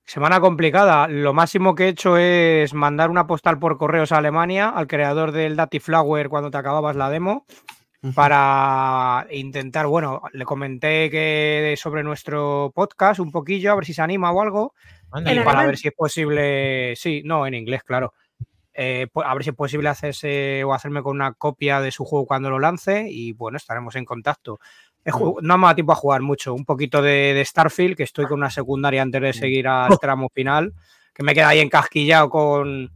Semana 0.03 0.41
complicada. 0.41 1.07
Lo 1.07 1.33
máximo 1.33 1.75
que 1.75 1.85
he 1.85 1.89
hecho 1.89 2.17
es 2.17 2.73
mandar 2.73 3.09
una 3.11 3.27
postal 3.27 3.59
por 3.59 3.77
correos 3.77 4.11
a 4.11 4.17
Alemania 4.17 4.69
al 4.69 4.87
creador 4.87 5.31
del 5.31 5.55
Datiflower 5.55 6.27
cuando 6.27 6.49
te 6.49 6.57
acababas 6.57 6.95
la 6.95 7.09
demo 7.11 7.45
para 8.15 9.27
intentar, 9.29 9.85
bueno, 9.85 10.23
le 10.33 10.43
comenté 10.43 11.09
que 11.11 11.75
sobre 11.77 12.01
nuestro 12.03 12.71
podcast 12.73 13.19
un 13.19 13.31
poquillo, 13.31 13.71
a 13.71 13.75
ver 13.75 13.85
si 13.85 13.93
se 13.93 14.01
anima 14.01 14.31
o 14.31 14.41
algo, 14.41 14.73
Anda, 15.11 15.33
y 15.33 15.37
¿En 15.37 15.43
para 15.43 15.59
alemán? 15.59 15.67
ver 15.67 15.77
si 15.77 15.87
es 15.89 15.93
posible, 15.93 16.95
sí, 16.95 17.21
no, 17.23 17.45
en 17.45 17.53
inglés, 17.53 17.83
claro. 17.83 18.13
Eh, 18.73 19.07
pues, 19.11 19.27
a 19.27 19.33
ver 19.33 19.43
si 19.43 19.49
es 19.51 19.55
posible 19.55 19.89
hacerse 19.89 20.63
o 20.63 20.73
hacerme 20.73 21.03
con 21.03 21.15
una 21.15 21.33
copia 21.33 21.79
de 21.81 21.91
su 21.91 22.05
juego 22.05 22.25
cuando 22.25 22.49
lo 22.49 22.57
lance 22.57 23.05
y 23.07 23.33
bueno, 23.33 23.57
estaremos 23.57 23.95
en 23.95 24.05
contacto. 24.05 24.59
No 25.41 25.57
me 25.57 25.67
da 25.67 25.75
tiempo 25.75 25.91
a 25.91 25.95
jugar 25.95 26.21
mucho, 26.21 26.53
un 26.53 26.65
poquito 26.65 27.01
de, 27.01 27.33
de 27.33 27.45
Starfield, 27.45 27.95
que 27.95 28.03
estoy 28.03 28.25
con 28.25 28.39
una 28.39 28.49
secundaria 28.49 29.01
antes 29.01 29.21
de 29.21 29.33
seguir 29.33 29.67
al 29.67 29.99
tramo 29.99 30.29
final, 30.29 30.73
que 31.13 31.23
me 31.23 31.33
queda 31.33 31.49
ahí 31.49 31.59
encasquillado 31.59 32.29
con, 32.29 32.91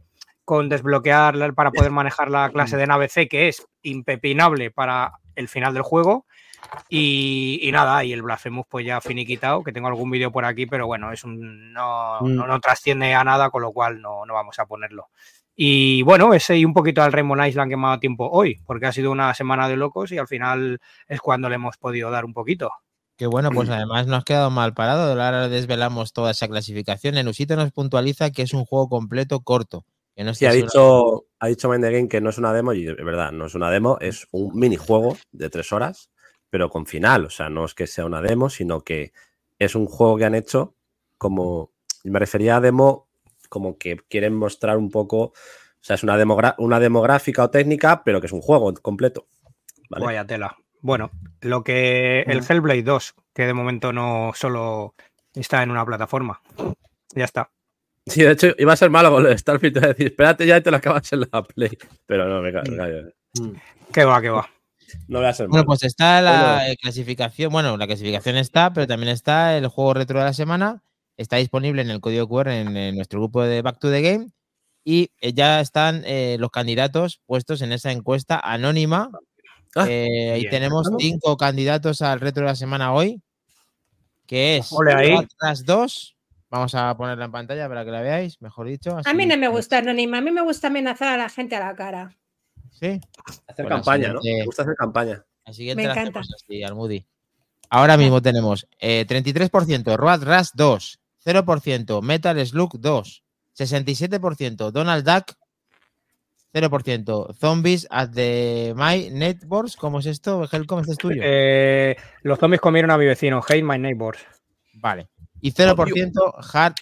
con 0.46 0.70
desbloquear 0.70 1.52
para 1.52 1.70
poder 1.70 1.90
manejar 1.90 2.30
la 2.30 2.48
clase 2.48 2.78
de 2.78 2.86
nave 2.86 3.08
C, 3.08 3.28
que 3.28 3.48
es 3.48 3.66
impepinable 3.82 4.70
para 4.70 5.12
el 5.34 5.48
final 5.48 5.74
del 5.74 5.82
juego. 5.82 6.24
Y, 6.88 7.60
y 7.62 7.70
nada, 7.70 8.02
y 8.02 8.12
el 8.12 8.22
Blasphemous 8.22 8.66
pues 8.68 8.86
ya 8.86 9.00
finiquitado, 9.00 9.62
que 9.62 9.72
tengo 9.72 9.88
algún 9.88 10.10
vídeo 10.10 10.32
por 10.32 10.44
aquí, 10.44 10.66
pero 10.66 10.86
bueno, 10.86 11.12
es 11.12 11.22
un, 11.24 11.72
no, 11.72 12.18
Mm. 12.20 12.34
no, 12.34 12.46
no 12.46 12.60
trasciende 12.60 13.14
a 13.14 13.22
nada, 13.22 13.50
con 13.50 13.62
lo 13.62 13.72
cual 13.72 14.00
no, 14.00 14.24
no 14.24 14.34
vamos 14.34 14.58
a 14.58 14.66
ponerlo. 14.66 15.08
Y 15.54 16.02
bueno, 16.02 16.34
ese 16.34 16.56
y 16.56 16.64
un 16.64 16.74
poquito 16.74 17.02
al 17.02 17.12
Rainbow 17.12 17.42
Island 17.44 17.70
que 17.70 17.76
me 17.76 17.84
ha 17.84 17.88
dado 17.90 18.00
tiempo 18.00 18.28
hoy, 18.30 18.60
porque 18.66 18.86
ha 18.86 18.92
sido 18.92 19.10
una 19.10 19.32
semana 19.34 19.68
de 19.68 19.76
locos 19.76 20.12
y 20.12 20.18
al 20.18 20.28
final 20.28 20.80
es 21.08 21.20
cuando 21.20 21.48
le 21.48 21.54
hemos 21.56 21.76
podido 21.76 22.10
dar 22.10 22.24
un 22.24 22.32
poquito. 22.34 22.70
Que 23.16 23.26
bueno, 23.26 23.50
pues 23.50 23.70
además 23.70 24.06
no 24.06 24.16
has 24.16 24.24
quedado 24.24 24.50
mal 24.50 24.74
parado. 24.74 25.10
Ahora 25.10 25.48
desvelamos 25.48 26.12
toda 26.12 26.32
esa 26.32 26.48
clasificación. 26.48 27.16
En 27.16 27.28
Usito 27.28 27.56
nos 27.56 27.72
puntualiza 27.72 28.30
que 28.30 28.42
es 28.42 28.52
un 28.52 28.66
juego 28.66 28.88
completo 28.90 29.40
corto. 29.40 29.86
Que 30.16 30.24
no 30.24 30.34
Sí, 30.34 30.46
ha 30.46 30.52
dicho, 30.52 31.26
ha 31.38 31.46
dicho 31.46 31.68
Mind 31.68 31.84
the 31.84 31.92
Game 31.92 32.08
que 32.08 32.20
no 32.22 32.30
es 32.30 32.38
una 32.38 32.52
demo, 32.52 32.72
y 32.72 32.88
es 32.88 32.96
verdad, 32.96 33.32
no 33.32 33.46
es 33.46 33.54
una 33.54 33.70
demo, 33.70 33.98
es 34.00 34.26
un 34.32 34.58
minijuego 34.58 35.16
de 35.30 35.50
tres 35.50 35.72
horas, 35.72 36.10
pero 36.48 36.70
con 36.70 36.86
final. 36.86 37.26
O 37.26 37.30
sea, 37.30 37.50
no 37.50 37.66
es 37.66 37.74
que 37.74 37.86
sea 37.86 38.06
una 38.06 38.22
demo, 38.22 38.48
sino 38.48 38.80
que 38.80 39.12
es 39.58 39.74
un 39.74 39.86
juego 39.86 40.16
que 40.16 40.24
han 40.24 40.34
hecho 40.34 40.74
como. 41.18 41.72
Me 42.04 42.18
refería 42.18 42.56
a 42.56 42.60
demo 42.60 43.08
como 43.48 43.76
que 43.78 43.98
quieren 44.08 44.34
mostrar 44.34 44.78
un 44.78 44.90
poco. 44.90 45.18
O 45.18 45.32
sea, 45.80 45.94
es 45.94 46.02
una, 46.02 46.16
una 46.58 46.80
demográfica 46.80 47.44
o 47.44 47.50
técnica, 47.50 48.02
pero 48.02 48.20
que 48.20 48.26
es 48.26 48.32
un 48.32 48.40
juego 48.40 48.72
completo. 48.74 49.28
¿vale? 49.90 50.06
Vaya 50.06 50.26
tela. 50.26 50.56
Bueno, 50.80 51.10
lo 51.40 51.62
que 51.62 52.20
el 52.22 52.44
Hellblade 52.48 52.82
2, 52.82 53.14
que 53.34 53.46
de 53.46 53.54
momento 53.54 53.92
no 53.92 54.32
solo 54.34 54.94
está 55.34 55.62
en 55.62 55.70
una 55.70 55.84
plataforma. 55.84 56.40
Ya 57.14 57.24
está. 57.24 57.50
Sí, 58.06 58.22
de 58.22 58.32
hecho, 58.32 58.48
iba 58.58 58.72
a 58.72 58.76
ser 58.76 58.88
malo 58.90 59.10
con 59.10 59.36
Starfield, 59.38 59.74
te 59.74 59.78
iba 59.80 59.86
a 59.86 59.92
decir, 59.92 60.06
espérate 60.06 60.46
ya 60.46 60.56
y 60.58 60.62
te 60.62 60.70
lo 60.70 60.76
acabas 60.76 61.12
en 61.12 61.20
la 61.20 61.42
Play. 61.42 61.76
Pero 62.06 62.28
no, 62.28 62.40
me 62.40 62.52
me 62.52 62.76
callo. 62.76 63.10
Que 63.92 64.04
va, 64.04 64.20
que 64.22 64.28
va. 64.30 64.48
No 65.08 65.18
voy 65.18 65.26
a 65.28 65.34
ser 65.34 65.48
Bueno, 65.48 65.62
malo. 65.62 65.66
pues 65.66 65.82
está 65.82 66.20
la 66.22 66.54
Bueno. 66.58 66.72
eh, 66.72 66.76
clasificación. 66.80 67.52
Bueno, 67.52 67.76
la 67.76 67.86
clasificación 67.86 68.36
está, 68.36 68.72
pero 68.72 68.86
también 68.86 69.08
está 69.12 69.56
el 69.58 69.66
juego 69.66 69.94
retro 69.94 70.18
de 70.20 70.24
la 70.26 70.32
semana. 70.32 70.82
Está 71.16 71.36
disponible 71.36 71.82
en 71.82 71.90
el 71.90 72.00
código 72.00 72.28
QR 72.28 72.48
en, 72.52 72.76
en 72.76 72.94
nuestro 72.94 73.18
grupo 73.20 73.42
de 73.42 73.62
Back 73.62 73.78
to 73.80 73.90
the 73.90 74.02
Game. 74.02 74.28
Y 74.84 75.10
eh, 75.20 75.32
ya 75.32 75.60
están 75.60 76.02
eh, 76.06 76.36
los 76.38 76.50
candidatos 76.50 77.20
puestos 77.26 77.60
en 77.62 77.72
esa 77.72 77.90
encuesta 77.90 78.38
anónima. 78.38 79.10
Ah, 79.74 79.86
Eh, 79.88 80.30
ahí 80.34 80.40
bien. 80.42 80.50
tenemos 80.52 80.88
cinco 80.98 81.36
candidatos 81.36 82.02
al 82.02 82.20
retro 82.20 82.42
de 82.44 82.50
la 82.50 82.54
semana 82.56 82.92
hoy. 82.92 83.20
Que 84.26 84.58
es 84.58 84.72
Ole 84.72 84.92
ahí. 84.94 85.16
las 85.40 85.64
dos. 85.64 86.15
Vamos 86.48 86.74
a 86.74 86.96
ponerla 86.96 87.24
en 87.24 87.32
pantalla 87.32 87.68
para 87.68 87.84
que 87.84 87.90
la 87.90 88.00
veáis, 88.02 88.40
mejor 88.40 88.68
dicho. 88.68 88.96
A 89.04 89.12
mí 89.14 89.26
no 89.26 89.36
me 89.36 89.48
gusta 89.48 89.78
Anónima, 89.78 90.18
a 90.18 90.20
mí 90.20 90.30
me 90.30 90.42
gusta 90.42 90.68
amenazar 90.68 91.08
a 91.08 91.16
la 91.16 91.28
gente 91.28 91.56
a 91.56 91.60
la 91.60 91.74
cara. 91.74 92.16
Sí. 92.70 93.00
hacer 93.48 93.64
Bueno, 93.64 93.76
campaña, 93.76 94.12
¿no? 94.12 94.20
Me 94.22 94.44
gusta 94.44 94.62
hacer 94.62 94.74
campaña. 94.76 95.24
La 95.44 95.52
siguiente 95.52 95.82
Me 95.82 95.88
la 95.88 95.94
encanta. 95.94 96.20
hacemos 96.20 96.42
así, 96.44 96.62
al 96.62 96.74
Moody. 96.74 97.06
Ahora 97.68 97.96
mismo 97.96 98.22
tenemos 98.22 98.68
eh, 98.78 99.04
33% 99.08 99.96
Road 99.96 100.22
Rush 100.22 100.50
2, 100.54 101.00
0% 101.24 102.02
Metal 102.02 102.46
Slug 102.46 102.78
2, 102.78 103.24
67% 103.58 104.70
Donald 104.70 105.04
Duck, 105.04 105.32
0% 106.54 107.34
Zombies 107.34 107.86
at 107.90 108.10
the 108.10 108.72
My 108.76 109.10
Networks. 109.10 109.76
¿Cómo 109.76 109.98
es 109.98 110.06
esto? 110.06 110.48
Helcom, 110.50 110.80
este 110.80 110.92
es 110.92 110.98
tuyo. 110.98 111.22
Eh, 111.24 111.96
los 112.22 112.38
zombies 112.38 112.60
comieron 112.60 112.90
a 112.90 112.98
mi 112.98 113.06
vecino, 113.06 113.42
Hate 113.42 113.62
My 113.62 113.78
Neighbors. 113.78 114.20
Vale. 114.74 115.08
Y 115.40 115.52
0% 115.52 116.34
Hard. 116.52 116.74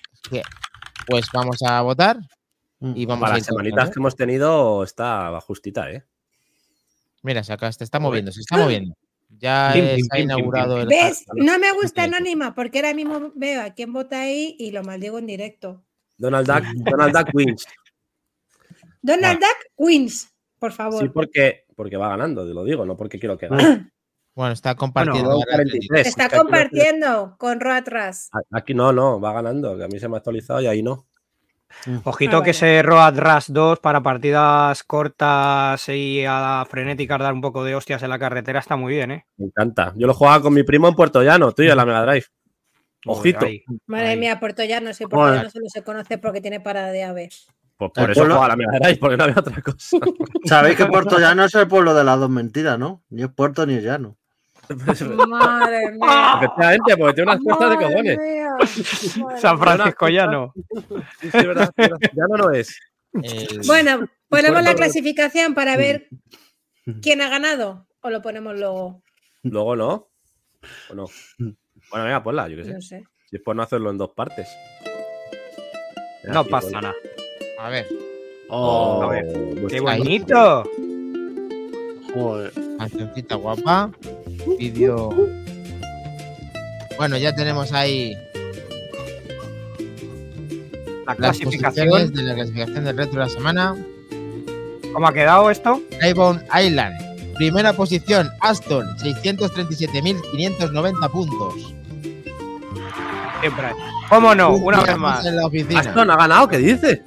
Pues 1.06 1.26
vamos 1.32 1.58
a 1.62 1.80
votar 1.82 2.18
y 2.80 3.06
vamos 3.06 3.22
Para 3.22 3.34
a 3.34 3.38
las 3.38 3.46
semanitas 3.46 3.88
¿eh? 3.88 3.92
que 3.92 4.00
hemos 4.00 4.16
tenido 4.16 4.82
está 4.82 5.38
justita, 5.40 5.90
¿eh? 5.90 6.04
Mira, 7.22 7.42
se 7.42 7.52
acá 7.52 7.72
se 7.72 7.84
está 7.84 7.98
moviendo, 8.00 8.32
se 8.32 8.40
está 8.40 8.58
moviendo. 8.58 8.94
Ya 9.38 9.70
Pim, 9.72 9.84
pim, 9.84 9.88
se 9.88 9.94
ha 9.94 9.98
pim, 9.98 10.08
pim, 10.10 10.24
inaugurado 10.24 10.80
el 10.80 10.88
¿Ves? 10.88 11.24
No 11.34 11.58
me 11.58 11.72
gusta. 11.72 12.04
Anónima 12.04 12.54
porque 12.54 12.78
ahora 12.78 12.94
mismo 12.94 13.32
veo 13.34 13.62
a 13.62 13.70
quién 13.70 13.92
vota 13.92 14.20
ahí 14.20 14.56
y 14.58 14.70
lo 14.70 14.82
maldigo 14.82 15.18
en 15.18 15.26
directo. 15.26 15.84
Donald 16.16 16.46
Duck, 16.46 16.64
Donald 16.76 17.16
Duck 17.16 17.34
wins. 17.34 17.66
Donald 19.02 19.40
Duck 19.40 19.56
wins, 19.76 20.32
por 20.58 20.72
favor. 20.72 21.02
Sí, 21.02 21.08
porque, 21.08 21.64
porque 21.74 21.96
va 21.96 22.08
ganando, 22.08 22.46
te 22.46 22.54
lo 22.54 22.64
digo, 22.64 22.86
no 22.86 22.96
porque 22.96 23.18
quiero 23.18 23.36
que 23.36 23.48
gane. 23.48 23.90
Bueno, 24.34 24.52
está 24.52 24.74
compartiendo. 24.74 25.30
Bueno, 25.30 25.44
ahora 25.48 25.62
el 25.62 25.70
43. 25.70 26.02
Se 26.02 26.08
está 26.08 26.28
compartiendo 26.28 27.36
con 27.38 27.60
Roatras. 27.60 28.30
Aquí 28.52 28.74
no, 28.74 28.92
no, 28.92 29.20
va 29.20 29.32
ganando, 29.32 29.76
que 29.76 29.84
a 29.84 29.88
mí 29.88 29.98
se 29.98 30.08
me 30.08 30.16
ha 30.16 30.18
actualizado 30.18 30.60
y 30.60 30.66
ahí 30.66 30.82
no. 30.82 31.06
Ojito 32.04 32.36
Ah, 32.36 32.40
que 32.42 32.50
vale. 32.50 32.50
ese 32.52 32.82
Road 32.82 33.18
Rush 33.18 33.46
2 33.48 33.80
para 33.80 34.00
partidas 34.02 34.82
cortas 34.84 35.88
y 35.88 36.24
a 36.26 36.64
frenéticas 36.70 37.18
dar 37.18 37.32
un 37.32 37.40
poco 37.40 37.64
de 37.64 37.74
hostias 37.74 38.02
en 38.04 38.10
la 38.10 38.18
carretera 38.18 38.60
está 38.60 38.76
muy 38.76 38.92
bien, 38.94 39.10
¿eh? 39.10 39.26
Me 39.36 39.46
encanta. 39.46 39.92
Yo 39.96 40.06
lo 40.06 40.14
jugaba 40.14 40.40
con 40.40 40.54
mi 40.54 40.62
primo 40.62 40.86
en 40.88 40.94
Puerto 40.94 41.22
Llano, 41.22 41.52
tío, 41.52 41.70
en 41.72 41.76
la 41.76 41.84
Mega 41.84 42.02
Drive. 42.04 42.26
Ojito. 43.06 43.46
Madre 43.86 44.16
mía, 44.16 44.38
Puerto 44.40 44.62
Llano, 44.64 44.94
sí, 44.94 45.06
Puerto. 45.06 45.34
Llano 45.34 45.50
solo 45.50 45.66
se 45.68 45.82
conoce 45.82 46.16
porque 46.18 46.40
tiene 46.40 46.60
parada 46.60 46.88
de 46.92 47.02
ave. 47.04 47.28
Pues 47.76 47.90
por 47.92 48.04
El 48.04 48.10
eso 48.12 48.20
pueblo- 48.20 48.34
jugaba 48.36 48.46
a 48.46 48.56
la 48.56 48.56
Mega 48.56 48.78
Drive, 48.80 48.96
porque 48.98 49.16
no 49.16 49.24
había 49.24 49.36
otra 49.38 49.60
cosa. 49.60 49.96
Sabéis 50.44 50.76
que 50.76 50.86
Puerto 50.86 51.18
Llano 51.18 51.44
es 51.44 51.54
el 51.56 51.66
pueblo 51.68 51.92
de 51.94 52.04
las 52.04 52.18
dos 52.20 52.30
mentiras, 52.30 52.78
¿no? 52.78 53.02
Ni 53.10 53.22
es 53.22 53.28
puerto 53.30 53.66
ni 53.66 53.74
es 53.74 53.82
llano. 53.82 54.16
Madre 55.28 55.92
mía. 55.92 56.34
Efectivamente, 56.38 56.96
porque 56.96 57.14
tiene 57.14 57.32
unas 57.32 57.44
costas 57.44 57.70
de 57.70 57.76
cojones. 57.76 58.18
mía. 58.18 59.36
San. 59.38 59.58
Francisco 59.58 60.08
Llano. 60.08 60.52
Sí, 61.20 61.30
sí, 61.30 61.46
verdad, 61.46 61.70
verdad. 61.76 61.98
Llano 62.14 62.36
no 62.36 62.50
es. 62.52 62.78
el- 63.22 63.60
Bueno, 63.66 64.08
ponemos 64.28 64.62
la 64.62 64.74
clasificación 64.74 65.54
para 65.54 65.76
ver 65.76 66.08
quién 67.02 67.20
ha 67.20 67.28
ganado 67.28 67.86
o 68.00 68.10
lo 68.10 68.22
ponemos 68.22 68.58
luego. 68.58 69.02
Luego 69.42 69.76
no. 69.76 70.08
¿O 70.90 70.94
no? 70.94 71.06
Bueno, 71.38 72.04
venga, 72.04 72.22
ponla, 72.22 72.48
yo 72.48 72.56
qué 72.56 72.64
sé. 72.64 72.72
No 72.72 72.80
sé. 72.80 73.04
Si 73.28 73.36
es 73.36 73.42
por 73.42 73.54
no 73.54 73.62
hacerlo 73.62 73.90
en 73.90 73.98
dos 73.98 74.10
partes. 74.10 74.48
Venga, 76.22 76.34
No 76.34 76.40
aquí, 76.40 76.50
pasa 76.50 76.66
ponla. 76.68 76.80
nada. 76.80 76.94
A 77.60 77.68
ver, 77.70 77.86
Oh, 78.48 79.02
A 79.02 79.08
ver, 79.08 79.24
pues 79.60 79.72
¡Qué 79.72 79.80
bonito! 79.80 80.64
Joder. 82.12 82.52
cancioncita 82.78 83.34
guapa. 83.36 83.90
Vídeo. 84.58 85.10
Bueno, 86.96 87.16
ya 87.16 87.34
tenemos 87.34 87.72
ahí 87.72 88.16
La 91.06 91.14
las 91.18 91.38
posiciones 91.38 92.12
de 92.12 92.22
la 92.22 92.34
clasificación 92.34 92.84
del 92.84 92.96
retro 92.96 93.20
de 93.20 93.26
la 93.26 93.28
semana. 93.28 93.76
¿Cómo 94.92 95.08
ha 95.08 95.12
quedado 95.12 95.50
esto? 95.50 95.82
Rainbow 96.00 96.38
Island. 96.56 96.94
Primera 97.34 97.72
posición, 97.72 98.30
Aston, 98.40 98.86
637.590 98.98 101.10
puntos. 101.10 101.74
Siempre. 103.40 103.66
¿Cómo 104.08 104.34
no? 104.36 104.54
Un 104.54 104.62
Una 104.62 104.82
vez 104.82 104.96
más. 104.96 105.26
En 105.26 105.36
la 105.36 105.46
oficina. 105.46 105.80
Aston 105.80 106.10
ha 106.10 106.16
ganado, 106.16 106.46
¿qué 106.48 106.58
dice? 106.58 107.02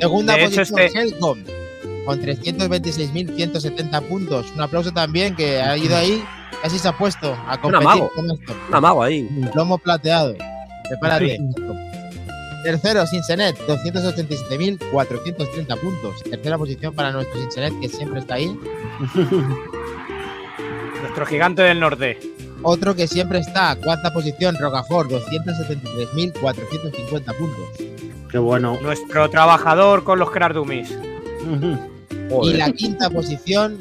Segunda 0.00 0.34
De 0.34 0.44
posición, 0.44 0.78
este- 0.80 0.98
Helcom, 0.98 1.38
con 2.04 2.20
326.170 2.20 4.02
puntos. 4.08 4.46
Un 4.54 4.60
aplauso 4.60 4.92
también 4.92 5.34
que 5.34 5.60
ha 5.60 5.76
ido 5.76 5.96
ahí, 5.96 6.22
casi 6.62 6.78
se 6.78 6.86
ha 6.88 6.96
puesto 6.96 7.36
a 7.46 7.60
competir 7.60 7.88
amago. 7.88 8.10
con 8.14 8.30
Aston. 8.30 8.56
Un 8.68 8.74
amago 8.74 9.02
ahí. 9.02 9.28
Lomo 9.54 9.78
plateado. 9.78 10.34
Prepárate. 10.88 11.38
Tercero, 12.64 13.06
Sinsenet, 13.06 13.58
287.430 13.66 15.80
puntos. 15.80 16.22
Tercera 16.22 16.56
posición 16.58 16.94
para 16.94 17.10
nuestro 17.10 17.40
Sinsenet, 17.40 17.80
que 17.80 17.88
siempre 17.88 18.20
está 18.20 18.34
ahí. 18.34 18.56
Nuestro 21.00 21.26
gigante 21.26 21.62
del 21.62 21.80
norte. 21.80 22.20
Otro 22.62 22.94
que 22.94 23.08
siempre 23.08 23.40
está, 23.40 23.74
cuarta 23.74 24.12
posición, 24.12 24.56
Rocafort, 24.56 25.10
273.450 25.10 27.36
puntos. 27.36 27.66
Qué 28.30 28.38
bueno. 28.38 28.78
Nuestro 28.80 29.28
trabajador 29.28 30.04
con 30.04 30.20
los 30.20 30.30
Crardumis. 30.30 30.96
Y 32.44 32.54
la 32.54 32.70
quinta 32.72 33.10
posición, 33.10 33.78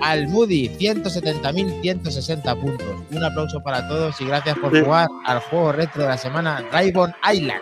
al 0.00 0.28
Moody, 0.28 0.68
170.160 0.78 2.60
puntos. 2.60 2.86
Un 3.10 3.24
aplauso 3.24 3.60
para 3.62 3.86
todos 3.88 4.20
y 4.20 4.24
gracias 4.26 4.56
por 4.58 4.72
Sí. 4.76 4.82
jugar 4.84 5.08
al 5.26 5.40
juego 5.40 5.72
retro 5.72 6.02
de 6.02 6.08
la 6.08 6.16
semana, 6.18 6.64
Rainbow 6.72 7.08
Island. 7.32 7.60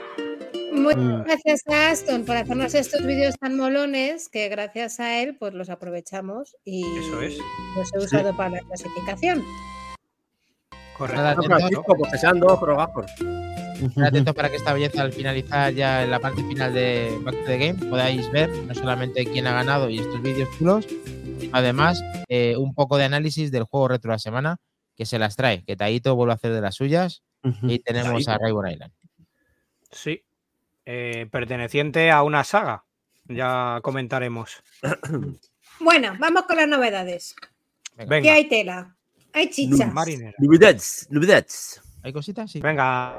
Muchas 0.72 0.98
Mm. 1.02 1.22
gracias 1.24 1.62
a 1.68 1.90
Aston 1.90 2.24
por 2.24 2.36
hacernos 2.36 2.74
estos 2.74 3.04
vídeos 3.04 3.34
tan 3.40 3.56
molones 3.56 4.28
que 4.28 4.48
gracias 4.48 5.00
a 5.00 5.20
él 5.20 5.36
pues 5.36 5.52
los 5.52 5.68
aprovechamos 5.68 6.56
y 6.64 6.82
Eso 6.98 7.22
es. 7.22 7.34
los 7.76 7.92
he 7.92 7.98
usado 7.98 8.36
para 8.36 8.50
la 8.50 8.60
clasificación. 8.60 9.42
Correcto. 10.96 11.42
Francisco, 11.42 11.96
que. 13.80 13.86
Estad 13.86 14.04
atentos 14.04 14.34
para 14.34 14.48
que 14.48 14.56
esta 14.56 14.72
belleza 14.72 15.02
al 15.02 15.12
finalizar 15.12 15.72
ya 15.72 16.04
en 16.04 16.10
la 16.10 16.20
parte 16.20 16.42
final 16.44 16.72
de 16.72 17.18
Back 17.22 17.34
to 17.34 17.44
the 17.46 17.58
Game 17.58 17.90
podáis 17.90 18.30
ver 18.30 18.50
no 18.50 18.74
solamente 18.74 19.24
quién 19.24 19.46
ha 19.46 19.52
ganado 19.52 19.88
y 19.90 19.98
estos 19.98 20.22
vídeos 20.22 20.48
chulos, 20.56 20.86
además 21.52 22.02
eh, 22.28 22.56
un 22.56 22.74
poco 22.74 22.96
de 22.96 23.04
análisis 23.04 23.50
del 23.50 23.64
juego 23.64 23.88
retro 23.88 24.10
de 24.10 24.14
la 24.14 24.18
semana 24.18 24.56
que 24.96 25.06
se 25.06 25.18
las 25.18 25.36
trae, 25.36 25.64
que 25.64 25.76
Taito 25.76 26.14
vuelve 26.14 26.32
a 26.32 26.36
hacer 26.36 26.52
de 26.52 26.60
las 26.60 26.74
suyas 26.74 27.22
y 27.62 27.78
tenemos 27.78 28.28
a 28.28 28.36
Rainbow 28.38 28.66
Island. 28.66 28.92
Sí. 29.90 30.22
Eh, 30.84 31.26
perteneciente 31.30 32.10
a 32.10 32.22
una 32.22 32.44
saga. 32.44 32.84
Ya 33.26 33.80
comentaremos. 33.82 34.62
Bueno, 35.82 36.14
vamos 36.18 36.42
con 36.42 36.58
las 36.58 36.68
novedades. 36.68 37.34
Venga, 37.96 38.20
¿Qué 38.20 38.30
hay 38.30 38.48
tela? 38.50 38.94
Hay 39.32 39.48
chichas. 39.48 39.90
marinera. 39.90 40.34
Novedades, 40.36 41.06
novedades. 41.08 41.80
¿Hay 42.02 42.12
cositas? 42.12 42.50
Sí. 42.50 42.60
Venga, 42.60 43.14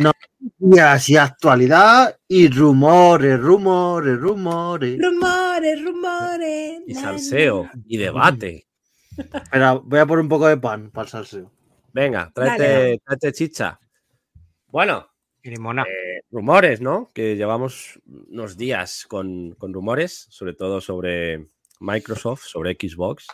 Noticias 0.00 1.08
y 1.10 1.16
actualidad 1.16 2.18
y 2.26 2.48
rumores, 2.48 3.38
rumores, 3.38 4.18
rumores. 4.18 4.98
Rumores, 4.98 5.84
rumores. 5.84 6.80
Y 6.86 6.94
salseo, 6.94 7.68
y 7.84 7.98
debate. 7.98 8.66
Espera, 9.16 9.74
voy 9.74 9.98
a 9.98 10.06
poner 10.06 10.22
un 10.22 10.28
poco 10.28 10.48
de 10.48 10.56
pan 10.56 10.90
para 10.90 11.04
el 11.04 11.10
salseo. 11.10 11.52
Venga, 11.92 12.30
tráete, 12.34 12.98
tráete 13.04 13.32
chicha. 13.32 13.78
Bueno, 14.68 15.06
eh, 15.42 16.22
rumores, 16.30 16.80
¿no? 16.80 17.10
Que 17.12 17.36
llevamos 17.36 18.00
unos 18.06 18.56
días 18.56 19.04
con, 19.06 19.52
con 19.56 19.74
rumores, 19.74 20.26
sobre 20.30 20.54
todo 20.54 20.80
sobre 20.80 21.46
Microsoft, 21.80 22.44
sobre 22.44 22.74
Xbox, 22.74 23.26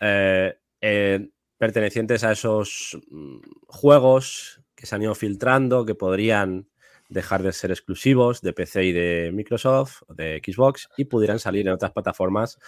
eh, 0.00 0.56
eh, 0.80 1.28
pertenecientes 1.58 2.24
a 2.24 2.32
esos 2.32 2.98
mm, 3.10 3.38
juegos 3.66 4.59
que 4.80 4.86
se 4.86 4.94
han 4.94 5.02
ido 5.02 5.14
filtrando, 5.14 5.84
que 5.84 5.94
podrían 5.94 6.66
dejar 7.10 7.42
de 7.42 7.52
ser 7.52 7.70
exclusivos 7.70 8.40
de 8.40 8.54
PC 8.54 8.84
y 8.84 8.92
de 8.92 9.30
Microsoft, 9.34 10.02
o 10.06 10.14
de 10.14 10.40
Xbox, 10.42 10.88
y 10.96 11.04
pudieran 11.04 11.38
salir 11.38 11.66
en 11.68 11.74
otras 11.74 11.92
plataformas 11.92 12.58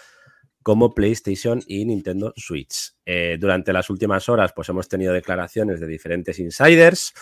como 0.63 0.93
PlayStation 0.93 1.63
y 1.67 1.87
Nintendo 1.87 2.35
Switch. 2.37 2.93
Eh, 3.07 3.39
durante 3.41 3.73
las 3.73 3.89
últimas 3.89 4.29
horas, 4.29 4.53
pues 4.55 4.69
hemos 4.69 4.89
tenido 4.89 5.15
declaraciones 5.15 5.81
de 5.81 5.87
diferentes 5.87 6.39
insiders 6.39 7.15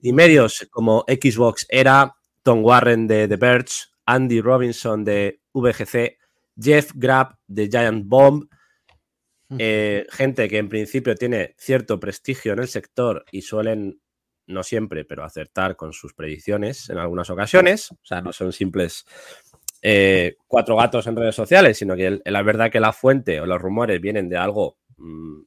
y 0.00 0.12
medios 0.12 0.68
como 0.70 1.04
Xbox 1.08 1.66
Era, 1.70 2.14
Tom 2.42 2.62
Warren 2.62 3.06
de 3.06 3.26
The 3.26 3.36
Verge, 3.36 3.86
Andy 4.04 4.42
Robinson 4.42 5.04
de 5.04 5.40
VGC, 5.54 6.18
Jeff 6.60 6.92
Grapp 6.94 7.38
de 7.46 7.68
Giant 7.68 8.06
Bomb, 8.06 8.44
eh, 9.58 10.06
gente 10.10 10.48
que 10.48 10.58
en 10.58 10.68
principio 10.68 11.14
tiene 11.14 11.54
cierto 11.58 12.00
prestigio 12.00 12.52
en 12.52 12.60
el 12.60 12.68
sector 12.68 13.24
y 13.30 13.42
suelen, 13.42 14.00
no 14.46 14.62
siempre, 14.62 15.04
pero 15.04 15.24
acertar 15.24 15.76
con 15.76 15.92
sus 15.92 16.14
predicciones 16.14 16.90
en 16.90 16.98
algunas 16.98 17.30
ocasiones. 17.30 17.90
O 17.92 17.98
sea, 18.04 18.20
no 18.20 18.32
son 18.32 18.52
simples 18.52 19.04
eh, 19.82 20.36
cuatro 20.46 20.76
gatos 20.76 21.06
en 21.06 21.16
redes 21.16 21.34
sociales, 21.34 21.76
sino 21.78 21.94
que 21.96 22.06
el- 22.06 22.22
la 22.24 22.42
verdad 22.42 22.70
que 22.70 22.80
la 22.80 22.92
fuente 22.92 23.40
o 23.40 23.46
los 23.46 23.60
rumores 23.60 24.00
vienen 24.00 24.28
de 24.28 24.36
algo 24.36 24.78
mm, 24.96 25.40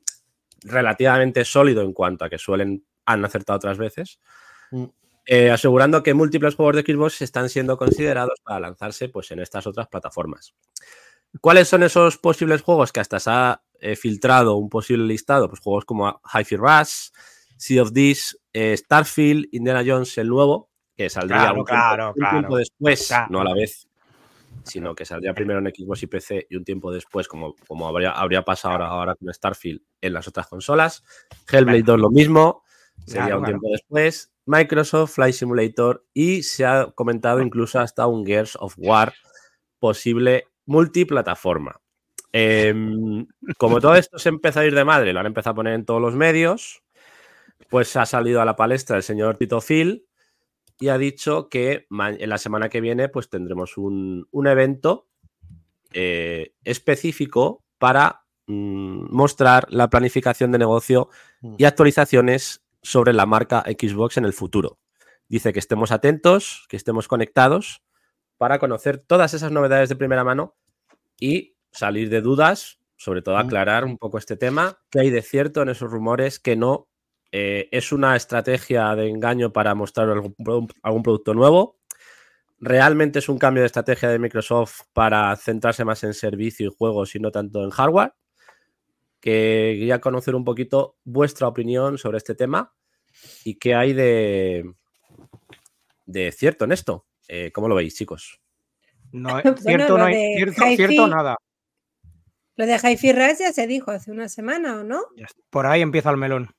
relativamente 0.63 1.45
sólido 1.45 1.81
en 1.81 1.93
cuanto 1.93 2.25
a 2.25 2.29
que 2.29 2.37
suelen 2.37 2.85
han 3.05 3.23
acertado 3.25 3.57
otras 3.57 3.77
veces. 3.77 4.19
Mm. 4.71 4.85
eh, 5.29 5.49
asegurando 5.51 6.01
que 6.03 6.13
múltiples 6.13 6.55
juegos 6.55 6.75
de 6.77 6.81
Xbox 6.83 7.21
están 7.21 7.49
siendo 7.49 7.77
considerados 7.77 8.39
para 8.43 8.59
lanzarse 8.61 9.09
pues, 9.09 9.29
en 9.31 9.39
estas 9.39 9.67
otras 9.67 9.87
plataformas. 9.89 10.53
¿Cuáles 11.41 11.67
son 11.67 11.83
esos 11.83 12.17
posibles 12.17 12.61
juegos 12.61 12.93
que 12.93 13.01
hasta 13.01 13.19
se 13.19 13.29
ha 13.29 13.61
eh, 13.81 13.95
filtrado 13.97 14.55
un 14.55 14.69
posible 14.69 15.05
listado? 15.05 15.49
Pues 15.49 15.59
juegos 15.61 15.83
como 15.85 16.21
Hi-Fi 16.33 16.55
Rush, 16.55 17.09
Sea 17.57 17.81
of 17.81 17.91
Thieves, 17.91 18.39
eh, 18.59 18.75
Starfield, 18.75 19.49
Indiana 19.51 19.83
Jones, 19.85 20.17
el 20.17 20.29
nuevo, 20.29 20.71
que 20.95 21.11
saldría 21.11 21.41
Claro, 21.41 21.59
un, 21.59 21.65
claro, 21.65 22.03
tiempo, 22.05 22.07
un 22.07 22.13
claro. 22.19 22.39
tiempo 22.39 22.57
después, 22.57 23.13
no 23.29 23.41
a 23.41 23.43
la 23.43 23.53
vez, 23.53 23.87
sino 24.63 24.95
que 24.95 25.05
saldría 25.05 25.35
primero 25.35 25.59
en 25.59 25.67
Xbox 25.67 26.01
y 26.01 26.07
PC 26.07 26.47
y 26.49 26.55
un 26.55 26.63
tiempo 26.63 26.91
después, 26.91 27.27
como, 27.27 27.55
como 27.67 27.87
habría, 27.87 28.13
habría 28.13 28.41
pasado 28.41 28.73
ahora, 28.73 28.87
ahora 28.87 29.15
con 29.15 29.31
Starfield 29.31 29.81
en 30.01 30.13
las 30.13 30.27
otras 30.27 30.47
consolas. 30.47 31.03
Hellblade 31.47 31.83
2 31.83 31.99
lo 31.99 32.09
mismo, 32.09 32.63
sería 33.05 33.37
un 33.37 33.45
tiempo 33.45 33.69
después. 33.69 34.31
Microsoft, 34.47 35.11
Flight 35.13 35.35
Simulator 35.35 36.07
y 36.11 36.41
se 36.41 36.65
ha 36.65 36.87
comentado 36.95 37.41
incluso 37.41 37.79
hasta 37.79 38.07
un 38.07 38.25
Gears 38.25 38.57
of 38.59 38.73
War 38.77 39.13
posible 39.77 40.45
multiplataforma. 40.65 41.79
Em, 42.31 43.27
como 43.59 43.79
todo 43.79 43.93
esto 43.93 44.17
se 44.17 44.29
empezó 44.29 44.61
a 44.61 44.65
ir 44.65 44.73
de 44.73 44.83
madre, 44.83 45.13
lo 45.13 45.19
han 45.19 45.27
empezado 45.27 45.51
a 45.51 45.55
poner 45.55 45.73
en 45.73 45.85
todos 45.85 46.01
los 46.01 46.15
medios, 46.15 46.81
pues 47.69 47.95
ha 47.95 48.05
salido 48.05 48.41
a 48.41 48.45
la 48.45 48.55
palestra 48.55 48.97
el 48.97 49.03
señor 49.03 49.37
Tito 49.37 49.61
Phil 49.61 50.07
y 50.79 50.89
ha 50.89 50.97
dicho 50.97 51.49
que 51.49 51.87
en 51.89 52.29
la 52.29 52.37
semana 52.37 52.69
que 52.69 52.81
viene 52.81 53.09
pues 53.09 53.29
tendremos 53.29 53.77
un, 53.77 54.27
un 54.31 54.47
evento 54.47 55.07
eh, 55.93 56.53
específico 56.63 57.63
para 57.77 58.25
mm, 58.47 59.13
mostrar 59.15 59.67
la 59.69 59.89
planificación 59.89 60.51
de 60.51 60.59
negocio 60.59 61.09
y 61.57 61.63
actualizaciones 61.63 62.63
sobre 62.81 63.13
la 63.13 63.25
marca 63.25 63.63
Xbox 63.63 64.17
en 64.17 64.25
el 64.25 64.33
futuro. 64.33 64.79
Dice 65.27 65.53
que 65.53 65.59
estemos 65.59 65.91
atentos, 65.91 66.65
que 66.69 66.77
estemos 66.77 67.07
conectados 67.07 67.83
para 68.37 68.59
conocer 68.59 68.97
todas 68.97 69.33
esas 69.33 69.51
novedades 69.51 69.89
de 69.89 69.95
primera 69.95 70.23
mano 70.23 70.55
y 71.19 71.57
salir 71.71 72.09
de 72.09 72.21
dudas, 72.21 72.79
sobre 72.95 73.21
todo 73.21 73.37
aclarar 73.37 73.83
un 73.83 73.97
poco 73.97 74.17
este 74.17 74.37
tema, 74.37 74.79
qué 74.89 75.01
hay 75.01 75.09
de 75.09 75.21
cierto 75.21 75.61
en 75.61 75.69
esos 75.69 75.91
rumores, 75.91 76.39
que 76.39 76.55
no 76.55 76.87
eh, 77.31 77.67
es 77.71 77.91
una 77.91 78.15
estrategia 78.15 78.95
de 78.95 79.09
engaño 79.09 79.51
para 79.51 79.75
mostrar 79.75 80.09
algún, 80.09 80.35
produ- 80.35 80.73
algún 80.83 81.03
producto 81.03 81.33
nuevo. 81.33 81.77
Realmente 82.59 83.19
es 83.19 83.29
un 83.29 83.37
cambio 83.37 83.61
de 83.61 83.67
estrategia 83.67 84.09
de 84.09 84.17
Microsoft 84.19 84.81
para 84.93 85.35
centrarse 85.35 85.85
más 85.85 86.03
en 86.03 86.13
servicio 86.13 86.67
y 86.67 86.75
juegos 86.75 87.15
y 87.15 87.19
no 87.19 87.29
tanto 87.31 87.63
en 87.63 87.69
hardware. 87.69 88.13
Que 89.19 89.75
quería 89.79 89.99
conocer 89.99 90.35
un 90.35 90.43
poquito 90.45 90.97
vuestra 91.03 91.47
opinión 91.47 91.97
sobre 91.97 92.17
este 92.17 92.35
tema 92.35 92.73
y 93.43 93.55
qué 93.55 93.75
hay 93.75 93.93
de, 93.93 94.71
de 96.05 96.31
cierto 96.31 96.65
en 96.65 96.71
esto. 96.71 97.05
Eh, 97.27 97.51
¿Cómo 97.51 97.67
lo 97.67 97.75
veis, 97.75 97.95
chicos? 97.95 98.39
No, 99.11 99.29
Bueno, 99.43 99.57
cierto, 99.57 99.97
no 99.97 100.05
hay, 100.05 100.13
cierto, 100.35 100.61
cierto 100.75 101.07
nada. 101.07 101.35
Lo 102.55 102.65
de 102.65 102.75
Hi-Fi 102.75 103.11
Rush 103.13 103.37
ya 103.39 103.53
se 103.53 103.67
dijo 103.67 103.91
hace 103.91 104.11
una 104.11 104.29
semana, 104.29 104.79
¿o 104.79 104.83
no? 104.83 105.01
Por 105.49 105.67
ahí 105.67 105.81
empieza 105.81 106.09
el 106.09 106.17
melón. 106.17 106.49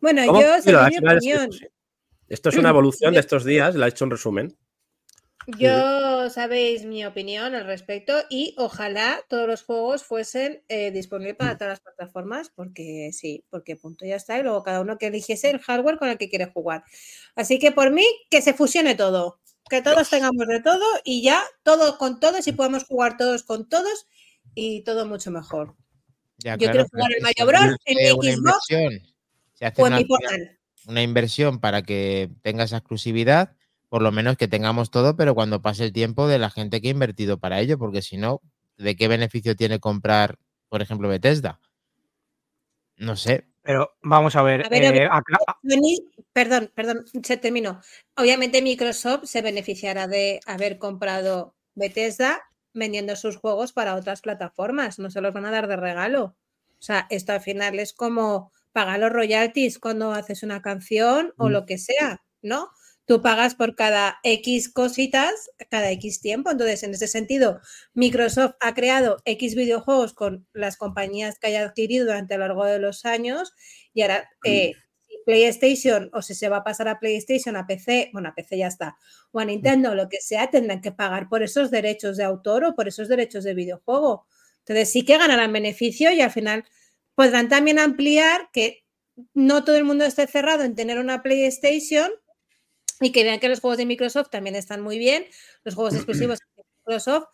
Bueno, 0.00 0.22
¿Cómo? 0.26 0.40
yo, 0.40 0.62
según 0.62 0.86
mi 0.86 0.96
es 0.96 1.02
opinión. 1.02 1.50
Esto 2.28 2.48
es 2.48 2.56
una 2.56 2.68
evolución 2.70 3.14
de 3.14 3.20
estos 3.20 3.44
días, 3.44 3.74
la 3.74 3.86
he 3.86 3.90
hecho 3.90 4.04
un 4.04 4.10
resumen. 4.10 4.56
yo 5.58 6.28
sabéis 6.28 6.84
mi 6.84 7.06
opinión 7.06 7.54
al 7.54 7.64
respecto 7.64 8.12
y 8.28 8.54
ojalá 8.58 9.24
todos 9.28 9.46
los 9.46 9.62
juegos 9.62 10.04
fuesen 10.04 10.62
eh, 10.68 10.90
disponibles 10.90 11.36
para 11.36 11.56
todas 11.56 11.72
las 11.72 11.80
plataformas, 11.80 12.50
porque 12.54 13.10
sí, 13.12 13.44
porque 13.48 13.76
punto 13.76 14.04
ya 14.04 14.16
está, 14.16 14.38
y 14.38 14.42
luego 14.42 14.62
cada 14.62 14.80
uno 14.80 14.98
que 14.98 15.06
eligiese 15.06 15.50
el 15.50 15.60
hardware 15.60 15.98
con 15.98 16.08
el 16.08 16.18
que 16.18 16.28
quiere 16.28 16.46
jugar. 16.46 16.84
Así 17.34 17.58
que 17.58 17.72
por 17.72 17.90
mí, 17.90 18.04
que 18.30 18.42
se 18.42 18.52
fusione 18.52 18.94
todo, 18.94 19.40
que 19.68 19.82
todos 19.82 20.10
tengamos 20.10 20.46
de 20.46 20.60
todo 20.60 20.84
y 21.04 21.22
ya 21.22 21.42
todo 21.62 21.98
con 21.98 22.20
todos 22.20 22.46
y 22.46 22.52
podemos 22.52 22.84
jugar 22.84 23.16
todos 23.16 23.42
con 23.42 23.68
todos 23.68 24.06
y 24.54 24.82
todo 24.82 25.06
mucho 25.06 25.30
mejor. 25.30 25.76
Ya, 26.38 26.56
Yo 26.56 26.70
quiero 26.70 26.86
jugar 26.88 27.10
el 27.12 27.22
Mario 27.22 27.46
Bros. 27.46 27.76
en 27.84 28.10
Xbox 28.10 28.26
inversión, 28.26 29.02
se 29.58 29.66
hace 29.66 29.82
en 29.82 29.92
una, 29.92 30.00
una 30.86 31.02
inversión 31.02 31.58
para 31.58 31.82
que 31.82 32.30
tenga 32.42 32.64
esa 32.64 32.76
exclusividad, 32.76 33.56
por 33.88 34.02
lo 34.02 34.12
menos 34.12 34.36
que 34.36 34.46
tengamos 34.46 34.90
todo, 34.90 35.16
pero 35.16 35.34
cuando 35.34 35.60
pase 35.60 35.84
el 35.84 35.92
tiempo 35.92 36.28
de 36.28 36.38
la 36.38 36.50
gente 36.50 36.80
que 36.80 36.88
ha 36.88 36.92
invertido 36.92 37.38
para 37.38 37.58
ello, 37.60 37.76
porque 37.76 38.02
si 38.02 38.18
no, 38.18 38.40
¿de 38.76 38.94
qué 38.94 39.08
beneficio 39.08 39.56
tiene 39.56 39.80
comprar, 39.80 40.38
por 40.68 40.80
ejemplo, 40.80 41.08
Bethesda? 41.08 41.60
No 42.96 43.16
sé. 43.16 43.48
Pero 43.62 43.96
vamos 44.00 44.36
a 44.36 44.42
ver. 44.42 44.64
A 44.64 44.68
ver, 44.68 44.96
eh, 44.96 45.08
perdón, 46.32 46.70
perdón, 46.74 47.04
se 47.22 47.36
terminó. 47.36 47.80
Obviamente 48.16 48.62
Microsoft 48.62 49.24
se 49.24 49.42
beneficiará 49.42 50.06
de 50.06 50.40
haber 50.46 50.78
comprado 50.78 51.56
Bethesda 51.74 52.42
vendiendo 52.74 53.16
sus 53.16 53.36
juegos 53.36 53.72
para 53.72 53.96
otras 53.96 54.20
plataformas, 54.22 54.98
no 54.98 55.10
se 55.10 55.20
los 55.20 55.34
van 55.34 55.46
a 55.46 55.50
dar 55.50 55.66
de 55.66 55.76
regalo. 55.76 56.36
O 56.78 56.82
sea, 56.82 57.06
esto 57.10 57.32
al 57.32 57.40
final 57.40 57.78
es 57.80 57.92
como 57.92 58.52
pagar 58.72 59.00
los 59.00 59.10
royalties 59.12 59.78
cuando 59.78 60.12
haces 60.12 60.42
una 60.42 60.62
canción 60.62 61.32
o 61.38 61.48
Mm. 61.48 61.52
lo 61.52 61.66
que 61.66 61.78
sea, 61.78 62.22
¿no? 62.42 62.68
Tú 63.06 63.22
pagas 63.22 63.54
por 63.54 63.74
cada 63.74 64.18
X 64.22 64.68
cositas, 64.70 65.32
cada 65.70 65.90
X 65.92 66.20
tiempo. 66.20 66.50
Entonces, 66.50 66.82
en 66.82 66.92
ese 66.92 67.08
sentido, 67.08 67.60
Microsoft 67.94 68.54
ha 68.60 68.74
creado 68.74 69.18
X 69.24 69.54
videojuegos 69.54 70.12
con 70.14 70.46
las 70.52 70.76
compañías 70.76 71.38
que 71.38 71.46
haya 71.48 71.62
adquirido 71.64 72.04
durante 72.06 72.34
a 72.34 72.38
lo 72.38 72.46
largo 72.48 72.64
de 72.66 72.78
los 72.78 73.04
años 73.06 73.52
y 73.94 74.02
ahora 74.02 74.28
eh, 74.44 74.72
si 75.08 75.16
PlayStation 75.24 76.10
o 76.12 76.20
si 76.22 76.34
se 76.34 76.50
va 76.50 76.58
a 76.58 76.64
pasar 76.64 76.88
a 76.88 77.00
PlayStation, 77.00 77.56
a 77.56 77.66
PC, 77.66 78.10
bueno, 78.12 78.28
a 78.28 78.34
PC 78.34 78.58
ya 78.58 78.66
está, 78.66 78.96
o 79.32 79.40
a 79.40 79.44
Nintendo, 79.46 79.94
lo 79.94 80.08
que 80.10 80.20
sea, 80.20 80.50
tendrán 80.50 80.82
que 80.82 80.92
pagar 80.92 81.28
por 81.30 81.42
esos 81.42 81.70
derechos 81.70 82.18
de 82.18 82.24
autor 82.24 82.64
o 82.64 82.74
por 82.74 82.88
esos 82.88 83.08
derechos 83.08 83.42
de 83.44 83.54
videojuego. 83.54 84.26
Entonces 84.60 84.90
sí 84.92 85.04
que 85.06 85.16
ganarán 85.16 85.50
beneficio 85.52 86.12
y 86.12 86.20
al 86.20 86.30
final 86.30 86.64
podrán 87.18 87.48
también 87.48 87.80
ampliar 87.80 88.48
que 88.52 88.84
no 89.34 89.64
todo 89.64 89.76
el 89.76 89.82
mundo 89.82 90.04
esté 90.04 90.28
cerrado 90.28 90.62
en 90.62 90.76
tener 90.76 91.00
una 91.00 91.20
PlayStation 91.20 92.08
y 93.00 93.10
que 93.10 93.24
vean 93.24 93.40
que 93.40 93.48
los 93.48 93.58
juegos 93.58 93.76
de 93.78 93.86
Microsoft 93.86 94.30
también 94.30 94.54
están 94.54 94.80
muy 94.80 94.98
bien, 94.98 95.24
los 95.64 95.74
juegos 95.74 95.94
exclusivos 95.96 96.38
de 96.38 96.62
Microsoft, 96.86 97.24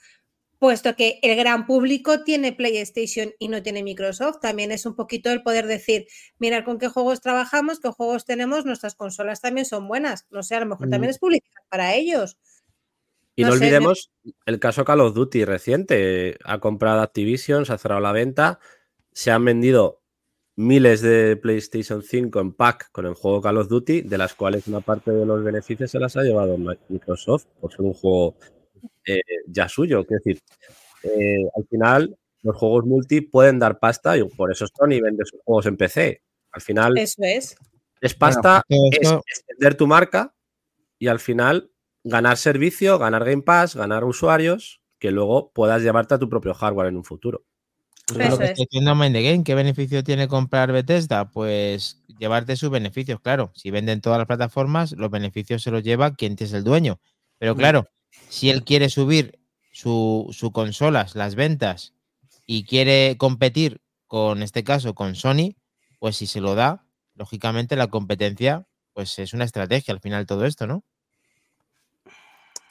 puesto 0.59 0.97
que 0.97 1.19
el 1.21 1.37
gran 1.37 1.67
público 1.67 2.25
tiene 2.25 2.55
PlayStation 2.55 3.33
y 3.39 3.49
no 3.49 3.63
tiene 3.63 3.83
Microsoft. 3.83 4.39
También 4.41 4.73
es 4.73 4.87
un 4.87 4.97
poquito 4.97 5.31
el 5.31 5.43
poder 5.43 5.67
decir, 5.67 6.07
mirar 6.39 6.65
con 6.65 6.79
qué 6.79 6.89
juegos 6.89 7.21
trabajamos, 7.21 7.79
qué 7.79 7.91
juegos 7.91 8.25
tenemos, 8.25 8.65
nuestras 8.65 8.95
consolas 8.95 9.43
también 9.43 9.67
son 9.67 9.87
buenas. 9.87 10.27
No 10.31 10.43
sé, 10.43 10.55
a 10.55 10.61
lo 10.61 10.67
mejor 10.67 10.89
también 10.89 11.11
Mm. 11.11 11.15
es 11.15 11.19
publicidad 11.19 11.61
para 11.69 11.95
ellos. 11.95 12.39
Y 13.37 13.43
no, 13.43 13.49
No 13.49 13.55
sé, 13.57 13.61
me- 13.61 13.67
olvidemos 13.67 14.11
el 14.47 14.59
caso 14.61 14.87
Call 14.87 15.01
of 15.03 15.13
Duty 15.15 15.45
reciente. 15.45 16.39
Ha 16.45 16.59
comprado 16.61 17.03
Activision, 17.03 17.67
se 17.67 17.75
ha 17.75 17.79
cerrado 17.79 18.01
la 18.01 18.13
venta, 18.13 18.59
se 19.15 19.31
han 19.31 19.45
vendido 19.45 20.03
miles 20.57 21.01
de 21.01 21.37
PlayStation 21.37 22.03
5 22.03 22.41
en 22.41 22.53
pack 22.53 22.91
con 22.93 23.07
el 23.07 23.15
juego 23.15 23.41
Call 23.41 23.57
of 23.59 23.69
Duty, 23.69 24.03
de 24.03 24.19
las 24.19 24.35
cuales 24.35 24.67
una 24.69 24.81
parte 24.81 25.11
de 25.11 25.25
los 25.25 25.43
beneficios 25.43 25.91
se 25.91 25.99
las 25.99 26.17
ha 26.17 26.23
llevado 26.23 26.59
Mi- 26.59 26.79
Microsoft 26.89 27.47
por 27.61 27.71
ser 27.73 27.81
un 27.83 27.95
juego 27.95 28.37
eh, 29.07 29.21
ya 29.47 29.69
suyo. 29.69 30.01
Es 30.01 30.09
decir, 30.09 30.41
eh, 31.03 31.45
al 31.57 31.67
final 31.69 32.17
los 32.43 32.57
juegos 32.57 32.85
multi 32.85 33.21
pueden 33.23 33.59
dar 33.59 33.79
pasta 33.79 34.17
y 34.19 34.25
por 34.25 34.51
eso 34.53 34.67
Sony 34.67 35.01
vende 35.03 35.25
sus 35.25 35.41
juegos 35.45 35.67
en 35.67 35.77
PC. 35.77 36.23
Al 36.53 36.61
final 36.61 36.99
Eso 36.99 37.23
es. 37.23 37.57
es 38.01 38.15
pasta, 38.15 38.63
es 38.69 39.11
extender 39.27 39.77
tu 39.77 39.87
marca 39.87 40.35
y 40.99 41.09
al 41.09 41.19
final 41.21 41.71
ganar 42.05 42.37
servicio, 42.37 42.99
ganar 42.99 43.25
Game 43.25 43.43
Pass, 43.43 43.75
ganar 43.75 44.05
usuarios 44.05 44.81
que 45.01 45.11
luego 45.11 45.51
puedas 45.53 45.83
llevarte 45.83 46.15
a 46.15 46.19
tu 46.19 46.29
propio 46.29 46.55
hardware 46.55 46.89
en 46.89 46.97
un 46.97 47.05
futuro. 47.05 47.45
Eso 48.09 48.21
es 48.21 48.27
Eso 48.27 48.31
lo 48.31 48.39
que 48.39 48.45
es. 48.45 48.51
está 48.51 48.63
diciendo. 48.63 49.45
¿Qué 49.45 49.55
beneficio 49.55 50.05
tiene 50.05 50.29
comprar 50.29 50.73
Bethesda? 50.73 51.31
Pues 51.31 52.03
llevarte 52.19 52.57
sus 52.57 52.71
beneficios, 52.71 53.21
claro. 53.21 53.53
Si 53.55 53.71
venden 53.71 54.01
todas 54.01 54.19
las 54.19 54.27
plataformas, 54.27 54.93
los 54.93 55.11
beneficios 55.11 55.63
se 55.63 55.71
los 55.71 55.83
lleva 55.83 56.15
quien 56.15 56.37
es 56.39 56.53
el 56.53 56.65
dueño. 56.65 57.01
Pero 57.39 57.57
claro, 57.57 57.89
si 58.29 58.51
él 58.51 58.65
quiere 58.65 58.89
subir 58.89 59.39
su, 59.73 60.29
su 60.33 60.53
consolas, 60.53 61.15
las 61.15 61.35
ventas, 61.35 61.95
y 62.47 62.65
quiere 62.65 63.17
competir 63.19 63.81
con 64.07 64.43
este 64.43 64.65
caso 64.65 64.95
con 64.95 65.15
Sony, 65.15 65.57
pues 65.99 66.17
si 66.17 66.27
se 66.27 66.41
lo 66.41 66.55
da, 66.55 66.87
lógicamente 67.15 67.77
la 67.77 67.87
competencia, 67.89 68.67
pues 68.93 69.19
es 69.19 69.33
una 69.33 69.45
estrategia 69.45 69.93
al 69.95 70.01
final 70.01 70.27
todo 70.27 70.45
esto, 70.45 70.67
¿no? 70.67 70.85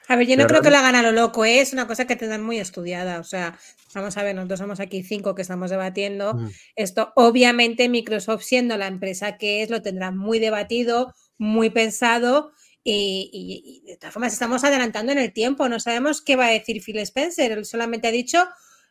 A 0.08 0.16
ver, 0.18 0.28
yo 0.28 0.36
no 0.36 0.48
creo 0.48 0.62
que 0.62 0.70
la 0.70 0.82
gana 0.82 1.02
lo 1.02 1.12
loco, 1.14 1.46
¿eh? 1.46 1.62
es 1.62 1.72
una 1.72 1.88
cosa 1.88 2.06
que 2.06 2.16
tendrán 2.18 2.44
muy 2.44 2.60
estudiada. 2.60 3.20
O 3.20 3.24
sea, 3.24 3.58
vamos 3.94 4.18
a 4.18 4.24
ver, 4.24 4.36
nosotros 4.36 4.60
somos 4.60 4.80
aquí 4.80 5.02
cinco 5.04 5.34
que 5.34 5.42
estamos 5.42 5.70
debatiendo. 5.70 6.34
Mm. 6.34 6.50
Esto, 6.76 7.14
obviamente, 7.16 7.88
Microsoft, 7.88 8.44
siendo 8.44 8.76
la 8.78 8.88
empresa 8.88 9.38
que 9.38 9.64
es, 9.64 9.70
lo 9.70 9.82
tendrá 9.82 10.12
muy 10.12 10.40
debatido, 10.40 11.14
muy 11.38 11.70
pensado. 11.70 12.52
Y, 12.84 13.30
y- 13.32 13.82
y 13.86 13.92
de 13.92 13.98
todas 13.98 14.14
formas, 14.14 14.34
estamos 14.34 14.64
adelantando 14.66 15.14
en 15.14 15.20
el 15.20 15.32
tiempo. 15.32 15.70
No 15.70 15.80
sabemos 15.80 16.22
qué 16.22 16.36
va 16.36 16.48
a 16.48 16.52
decir 16.52 16.82
Phil 16.84 16.98
Spencer. 17.00 17.52
Él 17.54 17.64
solamente 17.66 18.10
ha 18.10 18.12
dicho 18.12 18.46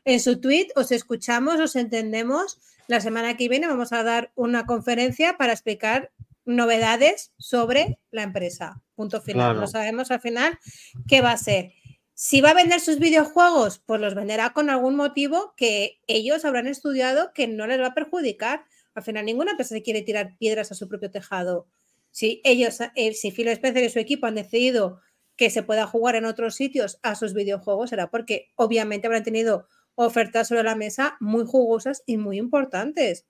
en 0.06 0.18
su 0.18 0.40
tweet: 0.40 0.68
os 0.76 0.92
escuchamos, 0.92 1.60
os 1.60 1.76
entendemos. 1.76 2.58
La 2.88 3.00
semana 3.00 3.36
que 3.36 3.48
viene 3.48 3.66
vamos 3.68 3.92
a 3.92 4.02
dar 4.02 4.32
una 4.34 4.64
conferencia 4.66 5.36
para 5.36 5.52
explicar 5.52 6.10
novedades 6.44 7.32
sobre 7.38 7.98
la 8.10 8.22
empresa. 8.22 8.82
Punto 8.94 9.20
final. 9.20 9.52
Claro. 9.52 9.60
No 9.60 9.66
sabemos 9.66 10.10
al 10.10 10.20
final 10.20 10.58
qué 11.06 11.20
va 11.20 11.32
a 11.32 11.36
ser. 11.36 11.72
Si 12.14 12.40
va 12.40 12.50
a 12.50 12.54
vender 12.54 12.80
sus 12.80 12.98
videojuegos, 12.98 13.82
pues 13.84 14.00
los 14.00 14.14
venderá 14.14 14.52
con 14.52 14.70
algún 14.70 14.96
motivo 14.96 15.54
que 15.56 16.00
ellos 16.06 16.44
habrán 16.44 16.66
estudiado 16.66 17.32
que 17.34 17.48
no 17.48 17.66
les 17.66 17.80
va 17.80 17.88
a 17.88 17.94
perjudicar. 17.94 18.64
Al 18.94 19.02
final, 19.02 19.24
ninguna 19.24 19.52
empresa 19.52 19.74
se 19.74 19.82
quiere 19.82 20.02
tirar 20.02 20.36
piedras 20.38 20.70
a 20.70 20.74
su 20.74 20.88
propio 20.88 21.10
tejado. 21.10 21.66
Si 22.10 22.40
ellos, 22.44 22.78
eh, 22.94 23.14
si 23.14 23.30
Phil 23.30 23.48
Spencer 23.48 23.82
y 23.82 23.88
su 23.90 23.98
equipo 23.98 24.26
han 24.26 24.34
decidido 24.34 25.00
que 25.36 25.50
se 25.50 25.62
pueda 25.62 25.86
jugar 25.86 26.14
en 26.14 26.26
otros 26.26 26.54
sitios 26.54 26.98
a 27.02 27.14
sus 27.14 27.32
videojuegos, 27.32 27.90
será 27.90 28.10
porque 28.10 28.52
obviamente 28.54 29.06
habrán 29.06 29.24
tenido 29.24 29.66
ofertas 29.94 30.48
sobre 30.48 30.62
la 30.62 30.76
mesa 30.76 31.16
muy 31.20 31.44
jugosas 31.46 32.02
y 32.06 32.18
muy 32.18 32.38
importantes. 32.38 33.26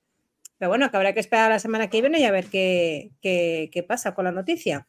Pero 0.63 0.71
bueno, 0.71 0.89
que 0.93 0.97
habrá 0.97 1.13
que 1.13 1.19
esperar 1.19 1.51
la 1.51 1.59
semana 1.59 1.91
que 1.91 2.01
viene 2.01 2.21
y 2.21 2.25
a 2.25 2.31
ver 2.31 2.45
qué, 2.47 3.11
qué, 3.21 3.69
qué 3.73 3.83
pasa 3.83 4.15
con 4.15 4.27
la 4.27 4.31
noticia. 4.31 4.87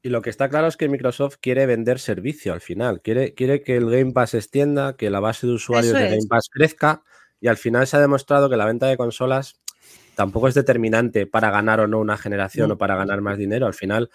Y 0.00 0.08
lo 0.08 0.22
que 0.22 0.30
está 0.30 0.48
claro 0.48 0.68
es 0.68 0.78
que 0.78 0.88
Microsoft 0.88 1.36
quiere 1.38 1.66
vender 1.66 1.98
servicio 1.98 2.54
al 2.54 2.62
final. 2.62 3.02
Quiere, 3.02 3.34
quiere 3.34 3.62
que 3.62 3.76
el 3.76 3.90
Game 3.90 4.12
Pass 4.12 4.30
se 4.30 4.38
extienda, 4.38 4.96
que 4.96 5.10
la 5.10 5.20
base 5.20 5.46
de 5.46 5.52
usuarios 5.52 5.92
de. 5.92 6.08
Game 6.16 6.26
Pass 6.30 6.48
crezca. 6.50 7.02
Y 7.42 7.48
al 7.48 7.58
final 7.58 7.86
se 7.86 7.98
ha 7.98 8.00
demostrado 8.00 8.48
que 8.48 8.56
la 8.56 8.64
venta 8.64 8.86
de 8.86 8.96
consolas 8.96 9.60
tampoco 10.14 10.48
es 10.48 10.54
determinante 10.54 11.26
para 11.26 11.50
ganar 11.50 11.80
o 11.80 11.86
no 11.86 11.98
una 11.98 12.16
generación 12.16 12.70
Mm. 12.70 12.72
o 12.72 12.78
para 12.78 12.96
ganar 12.96 13.20
más 13.20 13.36
dinero. 13.36 13.66
Al 13.66 13.74
final, 13.74 14.08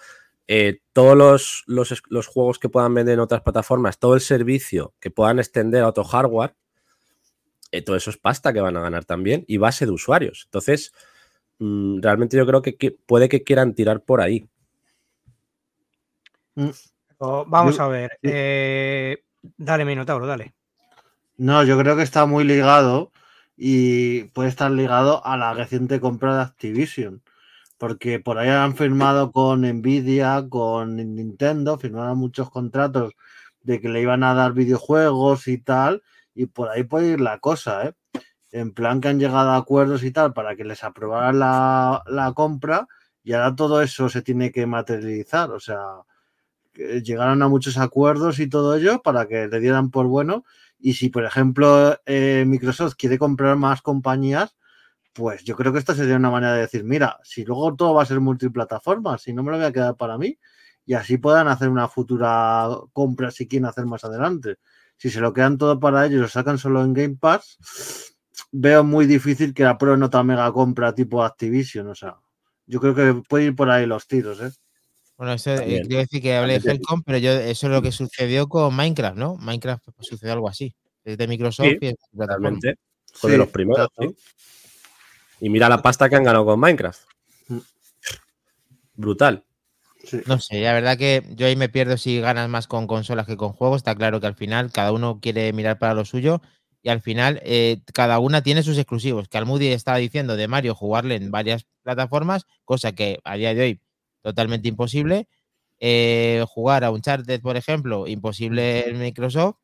eh, 0.48 0.80
todos 0.92 1.16
los, 1.16 1.62
los- 1.68 2.02
los 2.08 2.26
juegos 2.26 2.58
que 2.58 2.68
puedan 2.68 2.92
vender 2.92 3.14
en 3.14 3.20
otras 3.20 3.42
plataformas, 3.42 4.00
todo 4.00 4.14
el 4.14 4.20
servicio 4.20 4.94
que 4.98 5.12
puedan 5.12 5.38
extender 5.38 5.84
a 5.84 5.88
otro 5.90 6.02
hardware, 6.02 6.56
todo 7.84 7.96
eso 7.96 8.10
es 8.10 8.16
pasta 8.16 8.52
que 8.52 8.60
van 8.60 8.76
a 8.76 8.80
ganar 8.80 9.04
también 9.04 9.44
y 9.46 9.58
base 9.58 9.86
de 9.86 9.92
usuarios. 9.92 10.42
Entonces, 10.46 10.92
mm, 11.58 12.00
realmente 12.00 12.36
yo 12.36 12.46
creo 12.46 12.62
que 12.62 12.96
puede 13.06 13.28
que 13.28 13.42
quieran 13.44 13.74
tirar 13.74 14.02
por 14.02 14.20
ahí. 14.20 14.48
O- 17.18 17.44
vamos 17.46 17.78
a 17.80 17.88
ver. 17.88 18.18
eh, 18.22 19.18
dale, 19.56 19.84
Minotauro, 19.84 20.26
dale. 20.26 20.54
No, 21.36 21.62
yo 21.64 21.78
creo 21.78 21.96
que 21.96 22.02
está 22.02 22.26
muy 22.26 22.44
ligado 22.44 23.12
y 23.56 24.24
puede 24.24 24.48
estar 24.48 24.70
ligado 24.70 25.24
a 25.24 25.36
la 25.36 25.54
reciente 25.54 26.00
compra 26.00 26.36
de 26.36 26.42
Activision. 26.42 27.22
Porque 27.78 28.18
por 28.20 28.38
ahí 28.38 28.48
han 28.48 28.76
firmado 28.76 29.30
con 29.30 29.62
Nvidia, 29.62 30.44
con 30.48 30.96
Nintendo, 30.96 31.78
firmaron 31.78 32.18
muchos 32.18 32.50
contratos 32.50 33.12
de 33.62 33.80
que 33.80 33.88
le 33.88 34.02
iban 34.02 34.24
a 34.24 34.34
dar 34.34 34.52
videojuegos 34.52 35.46
y 35.48 35.58
tal, 35.58 36.02
y 36.38 36.46
por 36.46 36.68
ahí 36.68 36.84
puede 36.84 37.08
ir 37.08 37.20
la 37.20 37.38
cosa, 37.40 37.86
¿eh? 37.88 37.92
En 38.52 38.72
plan 38.72 39.00
que 39.00 39.08
han 39.08 39.18
llegado 39.18 39.50
a 39.50 39.56
acuerdos 39.56 40.04
y 40.04 40.12
tal 40.12 40.32
para 40.32 40.56
que 40.56 40.64
les 40.64 40.84
aprobaran 40.84 41.38
la, 41.38 42.02
la 42.06 42.32
compra, 42.32 42.86
y 43.24 43.32
ahora 43.32 43.56
todo 43.56 43.82
eso 43.82 44.08
se 44.08 44.22
tiene 44.22 44.52
que 44.52 44.66
materializar, 44.66 45.50
o 45.50 45.60
sea, 45.60 45.82
llegaron 47.02 47.42
a 47.42 47.48
muchos 47.48 47.76
acuerdos 47.76 48.38
y 48.38 48.48
todo 48.48 48.76
ello 48.76 49.02
para 49.02 49.26
que 49.26 49.48
le 49.48 49.60
dieran 49.60 49.90
por 49.90 50.06
bueno 50.06 50.44
y 50.78 50.94
si, 50.94 51.08
por 51.08 51.24
ejemplo, 51.24 51.98
eh, 52.06 52.44
Microsoft 52.46 52.94
quiere 52.96 53.18
comprar 53.18 53.56
más 53.56 53.82
compañías, 53.82 54.56
pues 55.12 55.42
yo 55.44 55.56
creo 55.56 55.72
que 55.72 55.80
esta 55.80 55.94
sería 55.94 56.16
una 56.16 56.30
manera 56.30 56.54
de 56.54 56.60
decir, 56.60 56.84
mira, 56.84 57.18
si 57.24 57.44
luego 57.44 57.74
todo 57.74 57.94
va 57.94 58.04
a 58.04 58.06
ser 58.06 58.20
multiplataforma, 58.20 59.18
si 59.18 59.32
no 59.32 59.42
me 59.42 59.50
lo 59.50 59.56
voy 59.58 59.66
a 59.66 59.72
quedar 59.72 59.96
para 59.96 60.18
mí, 60.18 60.38
y 60.86 60.94
así 60.94 61.18
puedan 61.18 61.48
hacer 61.48 61.68
una 61.68 61.88
futura 61.88 62.68
compra 62.92 63.30
si 63.32 63.48
quieren 63.48 63.66
hacer 63.66 63.86
más 63.86 64.04
adelante. 64.04 64.56
Si 64.98 65.10
se 65.10 65.20
lo 65.20 65.32
quedan 65.32 65.56
todo 65.56 65.80
para 65.80 66.04
ellos, 66.06 66.20
lo 66.20 66.28
sacan 66.28 66.58
solo 66.58 66.84
en 66.84 66.92
Game 66.92 67.16
Pass, 67.18 67.58
veo 68.52 68.84
muy 68.84 69.06
difícil 69.06 69.54
que 69.54 69.64
aprueben 69.64 70.02
otra 70.02 70.22
mega 70.22 70.52
compra 70.52 70.94
tipo 70.94 71.22
Activision, 71.22 71.88
o 71.88 71.94
sea, 71.94 72.16
yo 72.66 72.80
creo 72.80 72.94
que 72.94 73.22
puede 73.28 73.46
ir 73.46 73.56
por 73.56 73.70
ahí 73.70 73.86
los 73.86 74.06
tiros, 74.06 74.40
¿eh? 74.40 74.50
Bueno, 75.16 75.32
eso 75.32 75.52
eh, 75.52 75.82
quería 75.82 75.98
decir 75.98 76.22
que 76.22 76.36
hablé 76.36 76.60
de. 76.60 76.70
Helcom, 76.70 77.02
pero 77.02 77.18
yo, 77.18 77.32
eso 77.32 77.66
es 77.66 77.72
lo 77.72 77.82
que 77.82 77.90
sucedió 77.90 78.48
con 78.48 78.74
Minecraft, 78.74 79.16
¿no? 79.16 79.36
Minecraft 79.36 79.84
pues, 79.96 80.06
sucedió 80.06 80.32
algo 80.32 80.48
así. 80.48 80.72
Es 81.04 81.18
de 81.18 81.26
Microsoft 81.26 81.66
Sí, 81.66 81.78
y. 81.80 81.94
Realmente. 82.12 82.76
Fue 83.12 83.30
Sí, 83.30 83.32
de 83.32 83.38
los 83.38 83.48
primeros, 83.48 83.88
claro. 83.96 84.12
sí. 84.12 84.16
Y 85.40 85.50
mira 85.50 85.68
la 85.68 85.82
pasta 85.82 86.08
que 86.08 86.14
han 86.14 86.22
ganado 86.22 86.44
con 86.44 86.60
Minecraft. 86.60 87.00
Mm. 87.48 87.58
Brutal. 88.94 89.44
No 90.26 90.38
sé, 90.38 90.60
la 90.60 90.72
verdad 90.72 90.96
que 90.96 91.22
yo 91.34 91.46
ahí 91.46 91.56
me 91.56 91.68
pierdo 91.68 91.96
si 91.96 92.20
ganas 92.20 92.48
más 92.48 92.66
con 92.66 92.86
consolas 92.86 93.26
que 93.26 93.36
con 93.36 93.52
juegos. 93.52 93.78
Está 93.78 93.94
claro 93.94 94.20
que 94.20 94.26
al 94.26 94.34
final 94.34 94.70
cada 94.72 94.92
uno 94.92 95.20
quiere 95.20 95.52
mirar 95.52 95.78
para 95.78 95.94
lo 95.94 96.04
suyo 96.04 96.40
y 96.82 96.90
al 96.90 97.00
final 97.00 97.40
eh, 97.44 97.80
cada 97.92 98.18
una 98.18 98.42
tiene 98.42 98.62
sus 98.62 98.78
exclusivos. 98.78 99.28
Que 99.28 99.38
Almudi 99.38 99.68
estaba 99.68 99.98
diciendo 99.98 100.36
de 100.36 100.48
Mario 100.48 100.74
jugarle 100.74 101.16
en 101.16 101.30
varias 101.30 101.66
plataformas, 101.82 102.46
cosa 102.64 102.92
que 102.92 103.18
a 103.24 103.36
día 103.36 103.54
de 103.54 103.62
hoy 103.62 103.80
totalmente 104.22 104.68
imposible. 104.68 105.28
Eh, 105.80 106.44
jugar 106.48 106.84
a 106.84 106.90
Uncharted, 106.90 107.40
por 107.40 107.56
ejemplo, 107.56 108.06
imposible 108.06 108.88
en 108.88 108.98
Microsoft. 108.98 109.56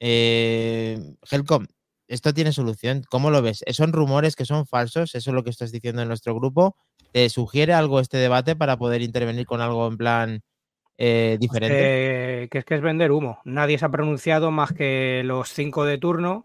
Eh, 0.00 0.98
Helcom, 1.30 1.66
esto 2.10 2.34
tiene 2.34 2.52
solución. 2.52 3.04
¿Cómo 3.08 3.30
lo 3.30 3.40
ves? 3.40 3.64
¿Son 3.70 3.92
rumores 3.92 4.34
que 4.34 4.44
son 4.44 4.66
falsos? 4.66 5.14
Eso 5.14 5.30
es 5.30 5.34
lo 5.34 5.44
que 5.44 5.50
estás 5.50 5.70
diciendo 5.70 6.02
en 6.02 6.08
nuestro 6.08 6.34
grupo. 6.34 6.76
¿Te 7.12 7.28
sugiere 7.30 7.72
algo 7.72 8.00
este 8.00 8.18
debate 8.18 8.56
para 8.56 8.76
poder 8.76 9.00
intervenir 9.00 9.46
con 9.46 9.60
algo 9.60 9.86
en 9.86 9.96
plan 9.96 10.40
eh, 10.98 11.36
diferente? 11.38 12.42
Eh, 12.42 12.48
que 12.48 12.58
es 12.58 12.64
que 12.64 12.74
es 12.74 12.82
vender 12.82 13.12
humo. 13.12 13.40
Nadie 13.44 13.78
se 13.78 13.84
ha 13.84 13.90
pronunciado 13.90 14.50
más 14.50 14.72
que 14.72 15.22
los 15.24 15.50
cinco 15.50 15.84
de 15.84 15.98
turno 15.98 16.42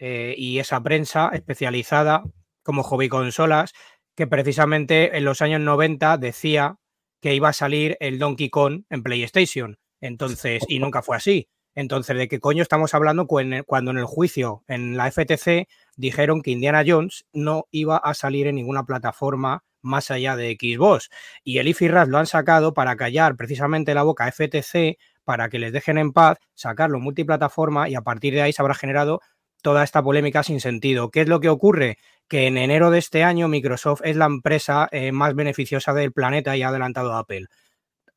eh, 0.00 0.34
y 0.36 0.58
esa 0.58 0.82
prensa 0.82 1.30
especializada 1.32 2.24
como 2.64 2.82
hobby 2.82 3.08
consolas 3.08 3.72
que 4.16 4.26
precisamente 4.26 5.16
en 5.16 5.24
los 5.24 5.42
años 5.42 5.60
90 5.60 6.18
decía 6.18 6.76
que 7.20 7.34
iba 7.34 7.50
a 7.50 7.54
salir 7.54 7.96
el 8.00 8.18
Donkey 8.18 8.50
Kong 8.50 8.82
en 8.90 9.02
PlayStation. 9.04 9.78
Entonces, 10.00 10.64
y 10.68 10.80
nunca 10.80 11.02
fue 11.02 11.16
así. 11.16 11.48
Entonces, 11.74 12.16
¿de 12.16 12.28
qué 12.28 12.40
coño 12.40 12.62
estamos 12.62 12.94
hablando 12.94 13.26
cuando 13.26 13.90
en 13.90 13.98
el 13.98 14.04
juicio 14.04 14.62
en 14.68 14.96
la 14.96 15.10
FTC 15.10 15.68
dijeron 15.96 16.42
que 16.42 16.52
Indiana 16.52 16.84
Jones 16.86 17.26
no 17.32 17.66
iba 17.70 17.96
a 17.96 18.14
salir 18.14 18.46
en 18.46 18.54
ninguna 18.54 18.84
plataforma 18.84 19.64
más 19.82 20.10
allá 20.10 20.36
de 20.36 20.56
Xbox? 20.58 21.10
Y 21.42 21.58
el 21.58 21.68
IFIRAS 21.68 22.08
lo 22.08 22.18
han 22.18 22.26
sacado 22.26 22.74
para 22.74 22.96
callar 22.96 23.36
precisamente 23.36 23.94
la 23.94 24.04
boca 24.04 24.30
FTC 24.30 24.98
para 25.24 25.48
que 25.48 25.58
les 25.58 25.72
dejen 25.72 25.98
en 25.98 26.12
paz, 26.12 26.38
sacarlo 26.54 27.00
multiplataforma 27.00 27.88
y 27.88 27.94
a 27.94 28.02
partir 28.02 28.34
de 28.34 28.42
ahí 28.42 28.52
se 28.52 28.62
habrá 28.62 28.74
generado 28.74 29.20
toda 29.62 29.82
esta 29.82 30.02
polémica 30.02 30.42
sin 30.42 30.60
sentido. 30.60 31.10
¿Qué 31.10 31.22
es 31.22 31.28
lo 31.28 31.40
que 31.40 31.48
ocurre? 31.48 31.96
Que 32.28 32.46
en 32.46 32.58
enero 32.58 32.90
de 32.90 32.98
este 32.98 33.24
año 33.24 33.48
Microsoft 33.48 34.02
es 34.04 34.16
la 34.16 34.26
empresa 34.26 34.88
eh, 34.92 35.10
más 35.10 35.34
beneficiosa 35.34 35.94
del 35.94 36.12
planeta 36.12 36.56
y 36.56 36.62
ha 36.62 36.68
adelantado 36.68 37.14
a 37.14 37.20
Apple. 37.20 37.46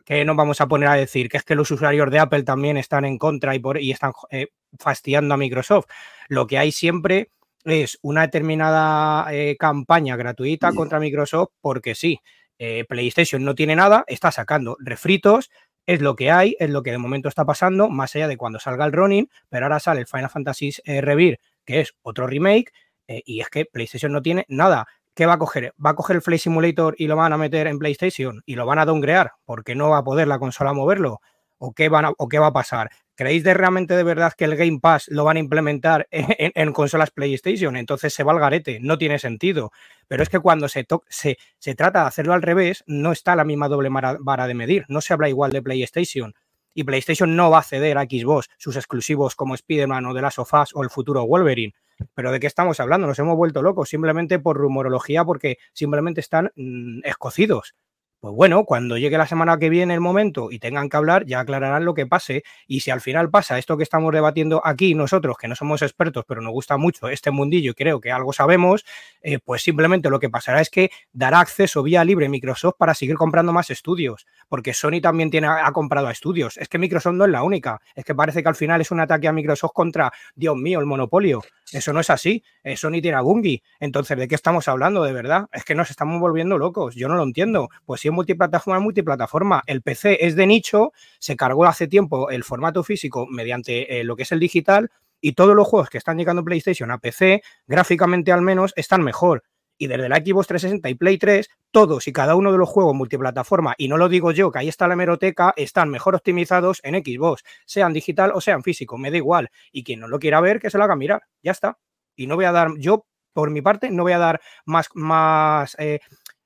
¿Qué 0.07 0.23
nos 0.23 0.37
vamos 0.37 0.61
a 0.61 0.69
poner 0.69 0.87
a 0.87 0.93
decir? 0.93 1.27
Que 1.27 1.35
es 1.35 1.43
que 1.43 1.53
los 1.53 1.69
usuarios 1.69 2.09
de 2.09 2.19
Apple 2.19 2.43
también 2.43 2.77
están 2.77 3.03
en 3.03 3.17
contra 3.17 3.53
y, 3.55 3.59
por, 3.59 3.77
y 3.77 3.91
están 3.91 4.13
eh, 4.29 4.47
fastidiando 4.79 5.33
a 5.33 5.37
Microsoft. 5.37 5.87
Lo 6.29 6.47
que 6.47 6.57
hay 6.57 6.71
siempre 6.71 7.31
es 7.65 7.99
una 8.01 8.21
determinada 8.21 9.27
eh, 9.33 9.57
campaña 9.59 10.15
gratuita 10.15 10.71
contra 10.71 11.01
Microsoft 11.01 11.49
porque 11.59 11.93
sí, 11.93 12.21
eh, 12.57 12.85
PlayStation 12.87 13.43
no 13.43 13.53
tiene 13.53 13.75
nada, 13.75 14.05
está 14.07 14.31
sacando 14.31 14.77
refritos, 14.79 15.51
es 15.85 15.99
lo 15.99 16.15
que 16.15 16.31
hay, 16.31 16.55
es 16.57 16.69
lo 16.69 16.83
que 16.83 16.91
de 16.91 16.99
momento 16.99 17.27
está 17.27 17.43
pasando, 17.43 17.89
más 17.89 18.15
allá 18.15 18.29
de 18.29 18.37
cuando 18.37 18.59
salga 18.59 18.85
el 18.85 18.93
Ronin, 18.93 19.29
pero 19.49 19.65
ahora 19.65 19.81
sale 19.81 19.99
el 19.99 20.07
Final 20.07 20.29
Fantasy 20.29 20.69
eh, 20.85 21.37
que 21.65 21.81
es 21.81 21.93
otro 22.01 22.27
remake, 22.27 22.71
y 23.09 23.39
es 23.39 23.47
que 23.49 23.65
PlayStation 23.65 24.11
no 24.11 24.21
tiene 24.21 24.45
nada. 24.49 24.85
¿Qué 25.17 25.25
va 25.25 25.33
a 25.33 25.39
coger? 25.39 25.73
¿Va 25.83 25.89
a 25.89 25.95
coger 25.95 26.17
el 26.17 26.21
Flight 26.21 26.41
Simulator 26.41 26.93
y 26.95 27.07
lo 27.07 27.15
van 27.15 27.33
a 27.33 27.37
meter 27.39 27.65
en 27.65 27.79
PlayStation 27.79 28.43
y 28.45 28.53
lo 28.53 28.67
van 28.67 28.77
a 28.77 28.85
downgrear 28.85 29.31
porque 29.45 29.73
no 29.73 29.89
va 29.89 29.97
a 29.97 30.03
poder 30.03 30.27
la 30.27 30.37
consola 30.37 30.73
moverlo? 30.73 31.21
¿O 31.57 31.73
qué, 31.73 31.89
van 31.89 32.05
a- 32.05 32.11
o 32.19 32.27
qué 32.27 32.37
va 32.37 32.45
a 32.47 32.53
pasar? 32.53 32.91
¿Creéis 33.15 33.43
de 33.43 33.55
realmente 33.55 33.95
de 33.95 34.03
verdad 34.03 34.33
que 34.37 34.45
el 34.45 34.55
Game 34.55 34.77
Pass 34.79 35.07
lo 35.07 35.23
van 35.23 35.37
a 35.37 35.39
implementar 35.39 36.07
en, 36.11 36.71
consolas 36.71 37.09
PlayStation? 37.09 37.77
Entonces 37.77 38.13
se 38.13 38.23
va 38.23 38.31
al 38.31 38.39
garete, 38.39 38.77
no 38.79 38.99
tiene 38.99 39.17
sentido. 39.17 39.71
Pero 40.07 40.21
es 40.21 40.29
que 40.29 40.39
cuando 40.39 40.69
se, 40.69 40.85
se, 41.09 41.37
se 41.57 41.73
trata 41.73 42.01
de 42.01 42.07
hacerlo 42.09 42.33
al 42.33 42.43
revés, 42.43 42.83
no 42.85 43.11
está 43.11 43.35
la 43.35 43.43
misma 43.43 43.69
doble 43.69 43.89
vara 43.89 44.45
de 44.45 44.53
medir, 44.53 44.85
no 44.87 45.01
se 45.01 45.13
habla 45.13 45.29
igual 45.29 45.51
de 45.51 45.63
PlayStation. 45.63 46.35
Y 46.75 46.83
PlayStation 46.83 47.35
no 47.35 47.49
va 47.49 47.57
a 47.57 47.63
ceder 47.63 47.97
a 47.97 48.03
Xbox 48.03 48.49
sus 48.59 48.75
exclusivos 48.75 49.35
como 49.35 49.55
Spider-Man 49.55 50.05
o 50.05 50.13
The 50.13 50.21
Last 50.21 50.37
of 50.37 50.53
Us 50.53 50.75
o 50.75 50.83
el 50.83 50.91
futuro 50.91 51.25
Wolverine. 51.25 51.73
Pero 52.13 52.31
¿de 52.31 52.39
qué 52.39 52.47
estamos 52.47 52.79
hablando? 52.79 53.07
Nos 53.07 53.19
hemos 53.19 53.35
vuelto 53.35 53.61
locos 53.61 53.89
simplemente 53.89 54.39
por 54.39 54.57
rumorología 54.57 55.23
porque 55.25 55.57
simplemente 55.73 56.21
están 56.21 56.51
mm, 56.55 57.01
escocidos. 57.03 57.75
Pues 58.19 58.33
bueno, 58.33 58.65
cuando 58.65 58.97
llegue 58.97 59.15
la 59.15 59.27
semana 59.27 59.59
que 59.59 59.69
viene 59.69 59.93
el 59.93 59.99
momento 59.99 60.51
y 60.51 60.57
tengan 60.57 60.89
que 60.89 60.97
hablar, 60.97 61.27
ya 61.27 61.39
aclararán 61.39 61.85
lo 61.85 61.93
que 61.93 62.07
pase. 62.07 62.43
Y 62.65 62.79
si 62.79 62.89
al 62.89 62.99
final 62.99 63.29
pasa 63.29 63.59
esto 63.59 63.77
que 63.77 63.83
estamos 63.83 64.11
debatiendo 64.11 64.59
aquí 64.65 64.95
nosotros, 64.95 65.37
que 65.37 65.47
no 65.47 65.55
somos 65.55 65.83
expertos, 65.83 66.25
pero 66.27 66.41
nos 66.41 66.51
gusta 66.51 66.77
mucho 66.77 67.09
este 67.09 67.29
mundillo 67.29 67.71
y 67.71 67.73
creo 67.75 68.01
que 68.01 68.11
algo 68.11 68.33
sabemos, 68.33 68.85
eh, 69.21 69.37
pues 69.37 69.61
simplemente 69.61 70.09
lo 70.09 70.19
que 70.19 70.31
pasará 70.31 70.61
es 70.61 70.71
que 70.71 70.89
dará 71.13 71.41
acceso 71.41 71.83
vía 71.83 72.03
libre 72.03 72.27
Microsoft 72.27 72.73
para 72.79 72.95
seguir 72.95 73.17
comprando 73.17 73.53
más 73.53 73.69
estudios, 73.69 74.25
porque 74.49 74.73
Sony 74.73 74.99
también 74.99 75.29
tiene, 75.29 75.45
ha 75.47 75.71
comprado 75.71 76.07
a 76.07 76.11
estudios. 76.11 76.57
Es 76.57 76.69
que 76.69 76.79
Microsoft 76.79 77.13
no 77.13 77.25
es 77.25 77.31
la 77.31 77.43
única. 77.43 77.79
Es 77.93 78.03
que 78.03 78.15
parece 78.15 78.41
que 78.41 78.49
al 78.49 78.55
final 78.55 78.81
es 78.81 78.89
un 78.89 78.99
ataque 78.99 79.27
a 79.27 79.31
Microsoft 79.31 79.73
contra, 79.73 80.11
Dios 80.33 80.57
mío, 80.57 80.79
el 80.79 80.87
monopolio. 80.87 81.43
Eso 81.71 81.93
no 81.93 81.99
es 81.99 82.09
así. 82.09 82.43
Eh, 82.63 82.77
Sony 82.77 82.99
tiene 83.01 83.17
a 83.17 83.21
Bungie. 83.21 83.61
Entonces, 83.79 84.17
¿de 84.17 84.27
qué 84.27 84.35
estamos 84.35 84.67
hablando 84.67 85.03
de 85.03 85.13
verdad? 85.13 85.47
Es 85.51 85.65
que 85.65 85.75
nos 85.75 85.91
estamos 85.91 86.19
volviendo 86.19 86.57
locos. 86.57 86.95
Yo 86.95 87.09
no 87.09 87.15
lo 87.15 87.23
entiendo. 87.23 87.69
Pues 87.85 88.01
multiplataforma, 88.11 88.79
multiplataforma. 88.79 89.63
El 89.65 89.81
PC 89.81 90.25
es 90.25 90.35
de 90.35 90.47
nicho, 90.47 90.93
se 91.19 91.35
cargó 91.35 91.65
hace 91.65 91.87
tiempo 91.87 92.29
el 92.29 92.43
formato 92.43 92.83
físico 92.83 93.27
mediante 93.27 93.99
eh, 93.99 94.03
lo 94.03 94.15
que 94.15 94.23
es 94.23 94.31
el 94.31 94.39
digital 94.39 94.91
y 95.21 95.33
todos 95.33 95.55
los 95.55 95.67
juegos 95.67 95.89
que 95.89 95.97
están 95.97 96.17
llegando 96.17 96.43
PlayStation 96.43 96.91
a 96.91 96.99
PC, 96.99 97.41
gráficamente 97.67 98.31
al 98.31 98.41
menos, 98.41 98.73
están 98.75 99.03
mejor. 99.03 99.43
Y 99.79 99.87
desde 99.87 100.09
la 100.09 100.17
Xbox 100.17 100.47
360 100.47 100.89
y 100.89 100.95
Play 100.95 101.17
3, 101.17 101.49
todos 101.71 102.07
y 102.07 102.13
cada 102.13 102.35
uno 102.35 102.51
de 102.51 102.57
los 102.57 102.67
juegos 102.67 102.95
multiplataforma, 102.95 103.75
y 103.77 103.87
no 103.87 103.97
lo 103.97 104.09
digo 104.09 104.31
yo, 104.31 104.51
que 104.51 104.59
ahí 104.59 104.67
está 104.67 104.87
la 104.87 104.95
hemeroteca, 104.95 105.53
están 105.55 105.89
mejor 105.89 106.15
optimizados 106.15 106.81
en 106.83 106.95
Xbox, 106.95 107.43
sean 107.65 107.93
digital 107.93 108.31
o 108.33 108.41
sean 108.41 108.63
físico, 108.63 108.97
me 108.97 109.11
da 109.11 109.17
igual. 109.17 109.49
Y 109.71 109.83
quien 109.83 109.99
no 109.99 110.07
lo 110.07 110.19
quiera 110.19 110.41
ver, 110.41 110.59
que 110.59 110.69
se 110.69 110.77
lo 110.77 110.83
haga 110.83 110.95
mirar, 110.95 111.23
ya 111.43 111.51
está. 111.51 111.77
Y 112.15 112.25
no 112.25 112.35
voy 112.35 112.45
a 112.45 112.51
dar, 112.51 112.69
yo 112.79 113.05
por 113.33 113.51
mi 113.51 113.61
parte, 113.61 113.91
no 113.91 114.01
voy 114.01 114.13
a 114.13 114.17
dar 114.17 114.41
más, 114.65 114.87
más, 114.95 115.75
eh, 115.77 115.99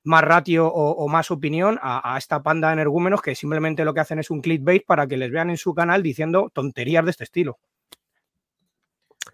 más 0.03 0.23
ratio 0.23 0.67
o, 0.67 0.91
o 0.91 1.07
más 1.07 1.31
opinión 1.31 1.77
a, 1.81 2.13
a 2.15 2.17
esta 2.17 2.41
panda 2.41 2.67
de 2.69 2.73
energúmenos 2.73 3.21
que 3.21 3.35
simplemente 3.35 3.85
lo 3.85 3.93
que 3.93 3.99
hacen 3.99 4.19
es 4.19 4.29
un 4.31 4.41
clickbait 4.41 4.85
para 4.85 5.07
que 5.07 5.17
les 5.17 5.31
vean 5.31 5.49
en 5.49 5.57
su 5.57 5.73
canal 5.73 6.01
diciendo 6.01 6.49
tonterías 6.53 7.05
de 7.05 7.11
este 7.11 7.23
estilo. 7.23 7.59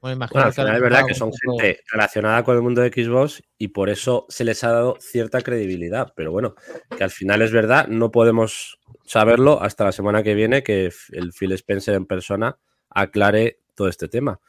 Bueno, 0.01 0.17
imagino 0.17 0.33
Bueno, 0.41 0.47
al 0.47 0.53
final 0.53 0.75
es 0.75 0.81
verdad 0.81 1.05
que 1.07 1.13
son 1.15 1.31
poco- 1.31 1.57
gente 1.59 1.81
relacionada 1.91 2.43
con 2.43 2.55
el 2.55 2.61
mundo 2.61 2.81
de 2.81 2.89
Xbox 2.91 3.41
y 3.57 3.69
por 3.69 3.89
eso 3.89 4.25
se 4.29 4.43
les 4.43 4.63
ha 4.63 4.71
dado 4.71 4.97
cierta 4.99 5.41
credibilidad. 5.41 6.13
Pero 6.15 6.31
bueno, 6.31 6.55
que 6.95 7.03
al 7.03 7.09
final 7.09 7.41
es 7.41 7.51
verdad, 7.51 7.87
no 7.87 8.11
podemos 8.11 8.79
saberlo 9.05 9.61
hasta 9.61 9.85
la 9.85 9.91
semana 9.91 10.21
que 10.21 10.35
viene 10.35 10.61
que 10.61 10.91
el 11.13 11.33
Phil 11.33 11.51
Spencer 11.53 11.95
en 11.95 12.05
persona 12.05 12.57
aclare 12.89 13.59
todo 13.73 13.87
este 13.87 14.07
tema. 14.07 14.39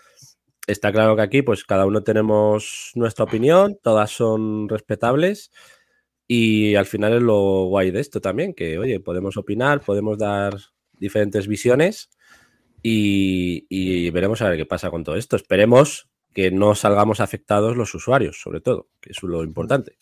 Está 0.66 0.92
claro 0.92 1.16
que 1.16 1.22
aquí, 1.22 1.40
pues 1.40 1.64
cada 1.64 1.86
uno 1.86 2.02
tenemos 2.02 2.92
nuestra 2.94 3.24
opinión, 3.24 3.78
todas 3.82 4.10
son 4.10 4.68
respetables 4.68 5.50
y 6.30 6.74
al 6.74 6.84
final 6.84 7.14
es 7.14 7.22
lo 7.22 7.64
guay 7.64 7.90
de 7.90 8.00
esto 8.00 8.20
también, 8.20 8.52
que 8.52 8.78
oye, 8.78 9.00
podemos 9.00 9.38
opinar, 9.38 9.80
podemos 9.80 10.18
dar 10.18 10.54
diferentes 10.92 11.48
visiones 11.48 12.10
y, 12.82 14.10
veremos 14.10 14.42
a 14.42 14.50
ver 14.50 14.58
qué 14.58 14.66
pasa 14.66 14.90
con 14.90 15.04
todo 15.04 15.16
esto. 15.16 15.36
Esperemos 15.36 16.10
que 16.34 16.50
no 16.50 16.74
salgamos 16.74 17.20
afectados 17.20 17.76
los 17.76 17.94
usuarios, 17.94 18.40
sobre 18.40 18.60
todo, 18.60 18.88
que 19.00 19.12
es 19.12 19.22
lo 19.22 19.42
importante. 19.42 19.96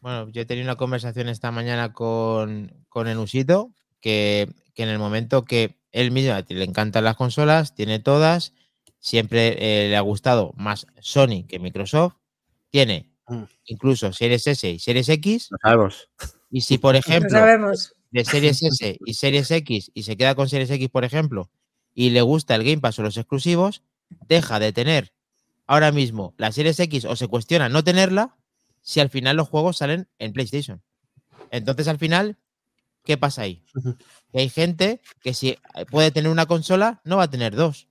Bueno, 0.00 0.28
yo 0.30 0.42
he 0.42 0.46
tenido 0.46 0.66
una 0.66 0.76
conversación 0.76 1.28
esta 1.28 1.50
mañana 1.50 1.92
con, 1.92 2.72
con 2.88 3.08
Enusito, 3.08 3.72
que, 4.00 4.48
que 4.74 4.84
en 4.84 4.88
el 4.88 4.98
momento 5.00 5.44
que 5.44 5.78
él 5.90 6.12
mismo 6.12 6.34
le 6.48 6.64
encantan 6.64 7.04
las 7.04 7.16
consolas, 7.16 7.74
tiene 7.74 7.98
todas, 7.98 8.54
siempre 9.00 9.56
eh, 9.58 9.88
le 9.88 9.96
ha 9.96 10.00
gustado 10.00 10.52
más 10.56 10.86
Sony 11.00 11.44
que 11.48 11.58
Microsoft, 11.58 12.14
tiene 12.70 13.13
Mm. 13.26 13.44
incluso 13.66 14.12
Series 14.12 14.46
S 14.46 14.68
y 14.70 14.78
Series 14.78 15.08
X, 15.08 15.48
Lo 15.50 15.58
sabemos. 15.62 16.08
y 16.50 16.60
si 16.60 16.78
por 16.78 16.92
Lo 16.94 16.98
ejemplo 16.98 17.30
sabemos. 17.30 17.94
de 18.10 18.24
Series 18.24 18.62
S 18.62 18.98
y 19.06 19.14
Series 19.14 19.50
X 19.50 19.90
y 19.94 20.02
se 20.02 20.16
queda 20.16 20.34
con 20.34 20.48
Series 20.48 20.70
X, 20.70 20.88
por 20.90 21.04
ejemplo, 21.04 21.50
y 21.94 22.10
le 22.10 22.22
gusta 22.22 22.54
el 22.54 22.64
Game 22.64 22.80
Pass 22.80 22.98
o 22.98 23.02
los 23.02 23.16
exclusivos, 23.16 23.82
deja 24.28 24.58
de 24.58 24.72
tener 24.72 25.12
ahora 25.66 25.90
mismo 25.92 26.34
la 26.36 26.52
Series 26.52 26.78
X 26.80 27.04
o 27.06 27.16
se 27.16 27.28
cuestiona 27.28 27.68
no 27.68 27.82
tenerla 27.82 28.36
si 28.82 29.00
al 29.00 29.08
final 29.08 29.36
los 29.36 29.48
juegos 29.48 29.78
salen 29.78 30.08
en 30.18 30.32
PlayStation. 30.34 30.82
Entonces, 31.50 31.88
al 31.88 31.98
final, 31.98 32.36
¿qué 33.04 33.16
pasa 33.16 33.42
ahí? 33.42 33.64
Que 34.32 34.40
hay 34.40 34.48
gente 34.50 35.00
que 35.22 35.32
si 35.32 35.56
puede 35.90 36.10
tener 36.10 36.30
una 36.30 36.44
consola, 36.46 37.00
no 37.04 37.16
va 37.16 37.22
a 37.24 37.30
tener 37.30 37.54
dos. 37.54 37.88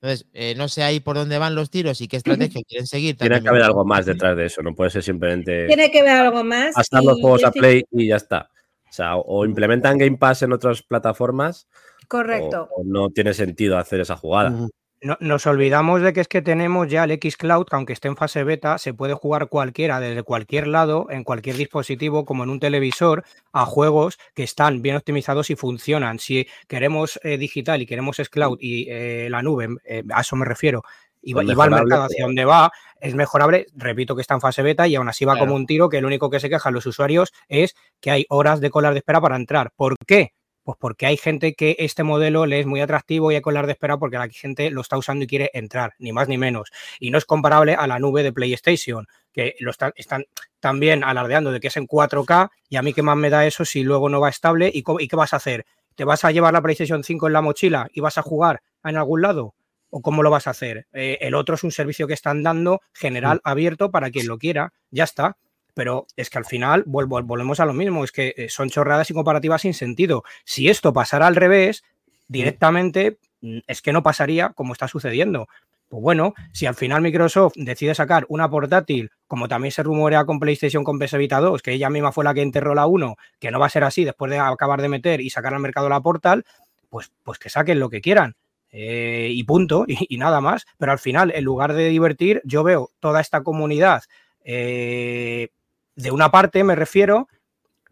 Entonces, 0.00 0.26
eh, 0.34 0.54
no 0.56 0.68
sé 0.68 0.82
ahí 0.82 1.00
por 1.00 1.16
dónde 1.16 1.38
van 1.38 1.54
los 1.54 1.70
tiros 1.70 2.00
y 2.00 2.08
qué 2.08 2.18
estrategia 2.18 2.60
quieren 2.68 2.86
seguir. 2.86 3.16
Tiene 3.16 3.40
que 3.40 3.48
haber 3.48 3.62
algo 3.62 3.84
más 3.84 4.04
detrás 4.04 4.36
de 4.36 4.46
eso, 4.46 4.62
no 4.62 4.74
puede 4.74 4.90
ser 4.90 5.02
simplemente 5.02 5.66
Tiene 5.66 5.90
que 5.90 6.02
ver 6.02 6.20
algo 6.20 6.44
más. 6.44 6.74
pasar 6.74 7.02
los 7.02 7.20
juegos 7.20 7.44
a 7.44 7.50
Play 7.50 7.84
y 7.90 8.08
ya 8.08 8.16
está. 8.16 8.50
O 8.88 8.92
sea, 8.92 9.16
o 9.16 9.44
implementan 9.44 9.98
Game 9.98 10.16
Pass 10.16 10.42
en 10.42 10.52
otras 10.52 10.82
plataformas 10.82 11.66
Correcto. 12.08 12.68
o, 12.76 12.82
o 12.82 12.84
no 12.84 13.08
tiene 13.10 13.34
sentido 13.34 13.78
hacer 13.78 14.00
esa 14.00 14.16
jugada. 14.16 14.68
No- 15.02 15.18
nos 15.20 15.46
olvidamos 15.46 16.00
de 16.00 16.12
que 16.14 16.20
es 16.22 16.28
que 16.28 16.40
tenemos 16.40 16.88
ya 16.88 17.04
el 17.04 17.12
Xcloud, 17.20 17.66
que 17.66 17.76
aunque 17.76 17.92
esté 17.92 18.08
en 18.08 18.16
fase 18.16 18.44
beta, 18.44 18.78
se 18.78 18.94
puede 18.94 19.12
jugar 19.14 19.48
cualquiera, 19.48 20.00
desde 20.00 20.22
cualquier 20.22 20.66
lado, 20.66 21.08
en 21.10 21.22
cualquier 21.22 21.56
dispositivo, 21.56 22.24
como 22.24 22.44
en 22.44 22.50
un 22.50 22.60
televisor, 22.60 23.22
a 23.52 23.66
juegos 23.66 24.18
que 24.34 24.42
están 24.42 24.80
bien 24.80 24.96
optimizados 24.96 25.50
y 25.50 25.56
funcionan. 25.56 26.18
Si 26.18 26.46
queremos 26.66 27.20
eh, 27.22 27.36
digital 27.36 27.82
y 27.82 27.86
queremos 27.86 28.16
Xcloud 28.16 28.56
y 28.58 28.86
eh, 28.90 29.28
la 29.30 29.42
nube, 29.42 29.68
eh, 29.84 30.02
a 30.12 30.22
eso 30.22 30.34
me 30.34 30.46
refiero, 30.46 30.82
y 31.22 31.34
va, 31.34 31.42
al 31.42 31.46
mercado 31.70 32.04
hacia 32.04 32.24
donde 32.24 32.44
va, 32.44 32.70
es 33.00 33.14
mejorable. 33.14 33.66
Repito 33.76 34.14
que 34.14 34.22
está 34.22 34.34
en 34.34 34.40
fase 34.40 34.62
beta 34.62 34.86
y 34.88 34.94
aún 34.94 35.08
así 35.08 35.24
va 35.24 35.32
Claro. 35.34 35.46
como 35.46 35.56
un 35.56 35.66
tiro, 35.66 35.88
que 35.90 36.00
lo 36.00 36.06
único 36.06 36.30
que 36.30 36.40
se 36.40 36.48
quejan 36.48 36.72
los 36.72 36.86
usuarios 36.86 37.32
es 37.48 37.74
que 38.00 38.10
hay 38.12 38.26
horas 38.30 38.60
de 38.60 38.70
colas 38.70 38.92
de 38.92 38.98
espera 38.98 39.20
para 39.20 39.36
entrar. 39.36 39.72
¿Por 39.76 39.96
qué? 40.06 40.32
Pues 40.66 40.78
porque 40.80 41.06
hay 41.06 41.16
gente 41.16 41.54
que 41.54 41.76
este 41.78 42.02
modelo 42.02 42.44
le 42.44 42.58
es 42.58 42.66
muy 42.66 42.80
atractivo 42.80 43.30
y 43.30 43.36
hay 43.36 43.40
colar 43.40 43.66
de 43.66 43.72
espera 43.74 43.98
porque 43.98 44.18
la 44.18 44.28
gente 44.28 44.68
lo 44.72 44.80
está 44.80 44.98
usando 44.98 45.22
y 45.22 45.28
quiere 45.28 45.48
entrar, 45.54 45.94
ni 46.00 46.10
más 46.10 46.26
ni 46.26 46.38
menos. 46.38 46.72
Y 46.98 47.12
no 47.12 47.18
es 47.18 47.24
comparable 47.24 47.76
a 47.76 47.86
la 47.86 48.00
nube 48.00 48.24
de 48.24 48.32
PlayStation, 48.32 49.06
que 49.32 49.54
lo 49.60 49.70
están, 49.70 49.92
están 49.94 50.24
también 50.58 51.04
alardeando 51.04 51.52
de 51.52 51.60
que 51.60 51.68
es 51.68 51.76
en 51.76 51.86
4K 51.86 52.50
y 52.68 52.74
a 52.74 52.82
mí 52.82 52.92
qué 52.92 53.02
más 53.02 53.16
me 53.16 53.30
da 53.30 53.46
eso 53.46 53.64
si 53.64 53.84
luego 53.84 54.08
no 54.08 54.18
va 54.18 54.28
estable 54.28 54.68
y, 54.74 54.82
y 54.98 55.06
qué 55.06 55.14
vas 55.14 55.34
a 55.34 55.36
hacer. 55.36 55.66
¿Te 55.94 56.02
vas 56.02 56.24
a 56.24 56.32
llevar 56.32 56.52
la 56.52 56.62
PlayStation 56.62 57.04
5 57.04 57.28
en 57.28 57.32
la 57.32 57.42
mochila 57.42 57.88
y 57.92 58.00
vas 58.00 58.18
a 58.18 58.22
jugar 58.22 58.60
en 58.82 58.96
algún 58.96 59.22
lado? 59.22 59.54
¿O 59.90 60.02
cómo 60.02 60.24
lo 60.24 60.32
vas 60.32 60.48
a 60.48 60.50
hacer? 60.50 60.88
Eh, 60.92 61.18
el 61.20 61.36
otro 61.36 61.54
es 61.54 61.62
un 61.62 61.70
servicio 61.70 62.08
que 62.08 62.14
están 62.14 62.42
dando 62.42 62.80
general 62.92 63.40
abierto 63.44 63.92
para 63.92 64.10
quien 64.10 64.26
lo 64.26 64.36
quiera, 64.36 64.72
ya 64.90 65.04
está. 65.04 65.36
Pero 65.76 66.06
es 66.16 66.30
que 66.30 66.38
al 66.38 66.46
final 66.46 66.84
vuelvo, 66.86 67.22
volvemos 67.22 67.60
a 67.60 67.66
lo 67.66 67.74
mismo, 67.74 68.02
es 68.04 68.12
que 68.12 68.34
eh, 68.36 68.48
son 68.48 68.70
chorradas 68.70 69.10
y 69.10 69.14
comparativas 69.14 69.62
sin 69.62 69.74
sentido. 69.74 70.24
Si 70.44 70.68
esto 70.70 70.92
pasara 70.94 71.26
al 71.28 71.36
revés, 71.36 71.84
directamente 72.28 73.18
mm, 73.42 73.58
es 73.66 73.82
que 73.82 73.92
no 73.92 74.02
pasaría 74.02 74.50
como 74.50 74.72
está 74.72 74.88
sucediendo. 74.88 75.48
Pues 75.88 76.02
bueno, 76.02 76.34
si 76.52 76.66
al 76.66 76.74
final 76.74 77.02
Microsoft 77.02 77.52
decide 77.56 77.94
sacar 77.94 78.26
una 78.28 78.50
portátil, 78.50 79.10
como 79.28 79.48
también 79.48 79.70
se 79.72 79.84
rumorea 79.84 80.24
con 80.24 80.40
PlayStation 80.40 80.82
con 80.82 80.98
PS 80.98 81.16
Vita 81.18 81.40
2, 81.40 81.62
que 81.62 81.72
ella 81.72 81.90
misma 81.90 82.10
fue 82.12 82.24
la 82.24 82.34
que 82.34 82.42
enterró 82.42 82.74
la 82.74 82.86
1, 82.86 83.16
que 83.38 83.50
no 83.52 83.60
va 83.60 83.66
a 83.66 83.70
ser 83.70 83.84
así 83.84 84.04
después 84.04 84.30
de 84.30 84.38
acabar 84.38 84.82
de 84.82 84.88
meter 84.88 85.20
y 85.20 85.30
sacar 85.30 85.54
al 85.54 85.60
mercado 85.60 85.88
la 85.88 86.00
Portal, 86.00 86.44
pues, 86.90 87.12
pues 87.22 87.38
que 87.38 87.50
saquen 87.50 87.78
lo 87.80 87.90
que 87.90 88.00
quieran. 88.00 88.34
eh, 88.72 89.30
y 89.32 89.44
punto, 89.44 89.84
y, 89.88 90.06
y 90.08 90.18
nada 90.18 90.40
más. 90.40 90.66
Pero 90.78 90.92
al 90.92 90.98
final, 90.98 91.32
en 91.34 91.44
lugar 91.44 91.72
de 91.74 91.88
divertir, 91.88 92.42
yo 92.44 92.62
veo 92.64 92.90
toda 93.00 93.20
esta 93.20 93.42
comunidad, 93.42 94.02
eh, 94.44 95.48
de 95.96 96.10
una 96.10 96.30
parte 96.30 96.62
me 96.64 96.74
refiero, 96.76 97.28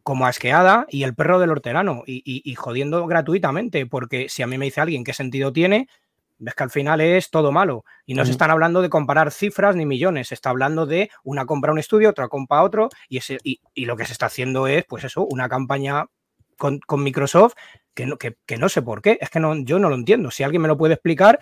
como 0.02 0.26
asqueada 0.26 0.86
y 0.90 1.02
el 1.04 1.14
perro 1.14 1.38
del 1.38 1.50
hortelano 1.50 2.02
y, 2.06 2.16
y- 2.24 2.42
y 2.44 2.54
jodiendo 2.56 3.06
gratuitamente, 3.06 3.86
porque 3.86 4.28
si 4.28 4.42
a 4.42 4.46
mí 4.46 4.58
me 4.58 4.66
dice 4.66 4.80
alguien 4.82 5.02
qué 5.04 5.14
sentido 5.14 5.52
tiene, 5.52 5.88
ves 6.36 6.54
que 6.54 6.62
al 6.64 6.70
final 6.70 7.00
es 7.00 7.30
todo 7.30 7.52
malo. 7.52 7.84
Y 8.04 8.12
no 8.14 8.22
se 8.26 8.32
están 8.32 8.50
hablando 8.50 8.82
de 8.82 8.90
comparar 8.90 9.30
cifras 9.32 9.76
ni 9.76 9.86
millones, 9.86 10.28
se 10.28 10.34
está 10.34 10.50
hablando 10.50 10.84
de 10.84 11.10
una 11.22 11.46
compra 11.46 11.70
a 11.70 11.72
un 11.72 11.78
estudio, 11.78 12.10
otra 12.10 12.28
compra 12.28 12.58
a 12.58 12.62
otro, 12.64 12.90
y, 13.08 13.16
ese, 13.18 13.38
y, 13.44 13.60
y 13.72 13.86
lo 13.86 13.96
que 13.96 14.04
se 14.04 14.12
está 14.12 14.26
haciendo 14.26 14.66
es, 14.66 14.84
pues 14.86 15.04
eso, 15.04 15.24
una 15.24 15.48
campaña 15.48 16.04
con, 16.58 16.80
con 16.80 17.02
Microsoft 17.02 17.54
que 17.94 18.06
no, 18.06 18.18
que, 18.18 18.36
que 18.44 18.58
no 18.58 18.68
sé 18.68 18.82
por 18.82 19.00
qué, 19.00 19.16
es 19.20 19.30
que 19.30 19.40
no, 19.40 19.54
yo 19.56 19.78
no 19.78 19.88
lo 19.88 19.94
entiendo. 19.94 20.30
Si 20.30 20.42
alguien 20.42 20.60
me 20.62 20.68
lo 20.68 20.76
puede 20.76 20.94
explicar, 20.94 21.38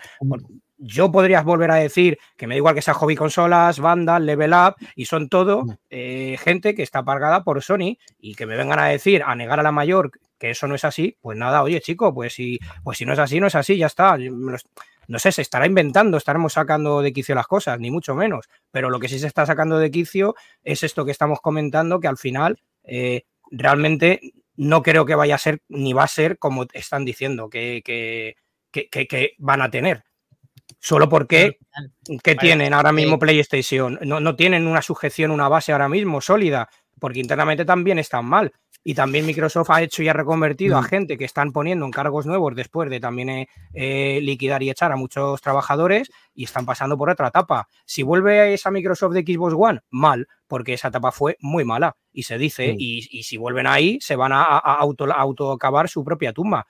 yo 0.85 1.11
podría 1.11 1.41
volver 1.41 1.71
a 1.71 1.75
decir 1.75 2.17
que 2.37 2.45
me 2.47 2.55
da 2.55 2.57
igual 2.57 2.75
que 2.75 2.81
sea 2.81 2.93
hobby 2.93 3.15
consolas, 3.15 3.79
bandas, 3.79 4.21
level 4.21 4.51
up, 4.53 4.75
y 4.95 5.05
son 5.05 5.29
todo 5.29 5.63
eh, 5.89 6.37
gente 6.39 6.75
que 6.75 6.83
está 6.83 7.03
pagada 7.03 7.43
por 7.43 7.61
Sony 7.63 7.97
y 8.19 8.35
que 8.35 8.45
me 8.45 8.55
vengan 8.57 8.79
a 8.79 8.87
decir, 8.87 9.23
a 9.25 9.35
negar 9.35 9.59
a 9.59 9.63
la 9.63 9.71
mayor 9.71 10.11
que 10.37 10.49
eso 10.49 10.67
no 10.67 10.75
es 10.75 10.83
así, 10.83 11.15
pues 11.21 11.37
nada, 11.37 11.63
oye 11.63 11.79
chico, 11.79 12.13
pues 12.13 12.33
si, 12.33 12.59
pues 12.83 12.97
si 12.97 13.05
no 13.05 13.13
es 13.13 13.19
así, 13.19 13.39
no 13.39 13.47
es 13.47 13.55
así, 13.55 13.77
ya 13.77 13.85
está. 13.87 14.17
No 15.07 15.19
sé, 15.19 15.31
se 15.31 15.41
estará 15.41 15.65
inventando, 15.65 16.17
estaremos 16.17 16.53
sacando 16.53 17.01
de 17.01 17.11
quicio 17.13 17.35
las 17.35 17.47
cosas, 17.47 17.79
ni 17.79 17.91
mucho 17.91 18.15
menos, 18.15 18.49
pero 18.71 18.89
lo 18.89 18.99
que 18.99 19.07
sí 19.09 19.19
se 19.19 19.27
está 19.27 19.45
sacando 19.45 19.77
de 19.77 19.91
quicio 19.91 20.35
es 20.63 20.83
esto 20.83 21.05
que 21.05 21.11
estamos 21.11 21.39
comentando, 21.41 21.99
que 21.99 22.07
al 22.07 22.17
final 22.17 22.59
eh, 22.85 23.23
realmente 23.51 24.19
no 24.55 24.81
creo 24.81 25.05
que 25.05 25.15
vaya 25.15 25.35
a 25.35 25.37
ser 25.39 25.61
ni 25.69 25.93
va 25.93 26.03
a 26.03 26.07
ser 26.07 26.37
como 26.39 26.65
están 26.73 27.05
diciendo 27.05 27.49
que- 27.49 27.81
que- 27.83 28.35
que- 28.89 29.07
que 29.07 29.31
van 29.37 29.61
a 29.61 29.69
tener. 29.69 30.03
Solo 30.85 31.07
porque 31.07 31.59
¿qué 32.21 32.35
tienen 32.35 32.73
ahora 32.73 32.91
mismo 32.91 33.17
PlayStation? 33.17 33.97
No, 34.01 34.19
no 34.19 34.35
tienen 34.35 34.67
una 34.67 34.81
sujeción, 34.81 35.31
una 35.31 35.47
base 35.47 35.71
ahora 35.71 35.87
mismo 35.87 36.19
sólida, 36.19 36.67
porque 36.99 37.19
internamente 37.21 37.63
también 37.63 37.99
están 37.99 38.25
mal. 38.25 38.51
Y 38.83 38.93
también 38.95 39.25
Microsoft 39.25 39.69
ha 39.69 39.81
hecho 39.81 40.03
y 40.03 40.09
ha 40.09 40.13
reconvertido 40.13 40.75
a 40.75 40.81
Mm. 40.81 40.83
gente 40.83 41.17
que 41.17 41.23
están 41.23 41.53
poniendo 41.53 41.85
encargos 41.85 42.25
nuevos 42.25 42.53
después 42.53 42.89
de 42.89 42.99
también 42.99 43.29
eh, 43.29 43.47
eh, 43.73 44.19
liquidar 44.21 44.61
y 44.61 44.69
echar 44.71 44.91
a 44.91 44.97
muchos 44.97 45.39
trabajadores 45.41 46.11
y 46.35 46.43
están 46.43 46.65
pasando 46.65 46.97
por 46.97 47.09
otra 47.09 47.29
etapa. 47.29 47.69
Si 47.85 48.03
vuelve 48.03 48.53
esa 48.53 48.69
Microsoft 48.69 49.13
de 49.13 49.21
Xbox 49.21 49.53
One, 49.57 49.79
mal, 49.89 50.27
porque 50.47 50.73
esa 50.73 50.89
etapa 50.89 51.13
fue 51.13 51.37
muy 51.39 51.63
mala 51.63 51.95
y 52.11 52.23
se 52.23 52.37
dice, 52.37 52.73
Mm. 52.73 52.75
y, 52.77 53.19
y 53.19 53.23
si 53.23 53.37
vuelven 53.37 53.67
ahí, 53.67 53.99
se 54.01 54.17
van 54.17 54.33
a, 54.33 54.43
a- 54.43 54.57
a 54.57 54.73
auto, 54.79 55.05
a 55.09 55.87
su 55.87 56.03
propia 56.03 56.33
tumba. 56.33 56.67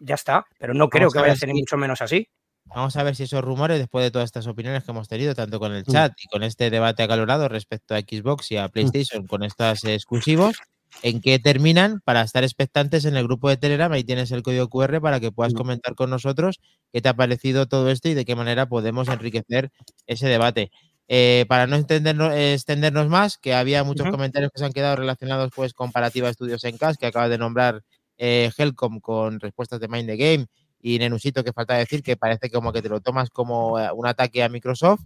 Ya 0.00 0.16
está, 0.16 0.44
pero 0.58 0.74
no 0.74 0.88
creo 0.88 1.08
que 1.08 1.20
vaya 1.20 1.34
a 1.34 1.36
ser 1.36 1.50
ni 1.50 1.54
si- 1.54 1.60
mucho 1.60 1.76
menos 1.76 2.02
así. 2.02 2.28
Vamos 2.74 2.96
a 2.96 3.02
ver 3.02 3.16
si 3.16 3.24
esos 3.24 3.42
rumores, 3.42 3.78
después 3.78 4.04
de 4.04 4.10
todas 4.10 4.26
estas 4.26 4.46
opiniones 4.46 4.84
que 4.84 4.90
hemos 4.90 5.08
tenido, 5.08 5.34
tanto 5.34 5.58
con 5.58 5.72
el 5.74 5.82
Mm. 5.86 5.92
chat 5.92 6.12
y 6.22 6.28
con 6.28 6.42
este 6.42 6.70
debate 6.70 7.02
acalorado 7.02 7.48
respecto 7.48 7.94
a 7.94 8.00
Xbox 8.00 8.50
y 8.52 8.56
a 8.56 8.68
PlayStation, 8.68 9.26
con 9.26 9.42
estos 9.42 9.84
exclusivos, 9.84 10.56
en 11.02 11.20
qué 11.20 11.38
terminan 11.38 12.00
para 12.04 12.22
estar 12.22 12.44
expectantes 12.44 13.04
en 13.04 13.16
el 13.16 13.24
grupo 13.24 13.48
de 13.48 13.56
Telegram. 13.56 13.90
Ahí 13.92 14.04
tienes 14.04 14.30
el 14.32 14.42
código 14.42 14.68
QR 14.68 15.00
para 15.00 15.20
que 15.20 15.32
puedas 15.32 15.54
Mm. 15.54 15.56
comentar 15.56 15.94
con 15.94 16.10
nosotros 16.10 16.60
qué 16.92 17.00
te 17.00 17.08
ha 17.08 17.14
parecido 17.14 17.66
todo 17.66 17.90
esto 17.90 18.08
y 18.08 18.14
de 18.14 18.24
qué 18.24 18.34
manera 18.36 18.66
podemos 18.68 19.08
enriquecer 19.08 19.70
ese 20.06 20.26
debate. 20.28 20.70
Eh, 21.10 21.46
para 21.48 21.66
no 21.66 21.76
eh, 21.76 22.52
extendernos 22.52 23.08
más, 23.08 23.38
que 23.38 23.54
había 23.54 23.82
muchos 23.82 24.10
comentarios 24.10 24.50
que 24.52 24.58
se 24.58 24.66
han 24.66 24.72
quedado 24.72 24.96
relacionados 24.96 25.50
pues 25.54 25.72
comparativa 25.72 26.28
estudios 26.28 26.64
en 26.64 26.76
CAS, 26.76 26.98
que 26.98 27.06
acaba 27.06 27.28
de 27.30 27.38
nombrar 27.38 27.82
eh, 28.18 28.50
Helcom 28.58 29.00
con 29.00 29.40
respuestas 29.40 29.80
de 29.80 29.88
Mind 29.88 30.06
the 30.08 30.16
Game 30.16 30.46
y 30.80 30.98
Nenusito, 30.98 31.42
que 31.44 31.52
falta 31.52 31.74
decir 31.74 32.02
que 32.02 32.16
parece 32.16 32.50
como 32.50 32.72
que 32.72 32.82
te 32.82 32.88
lo 32.88 33.00
tomas 33.00 33.30
como 33.30 33.78
eh, 33.78 33.88
un 33.94 34.06
ataque 34.06 34.42
a 34.42 34.48
Microsoft. 34.48 35.00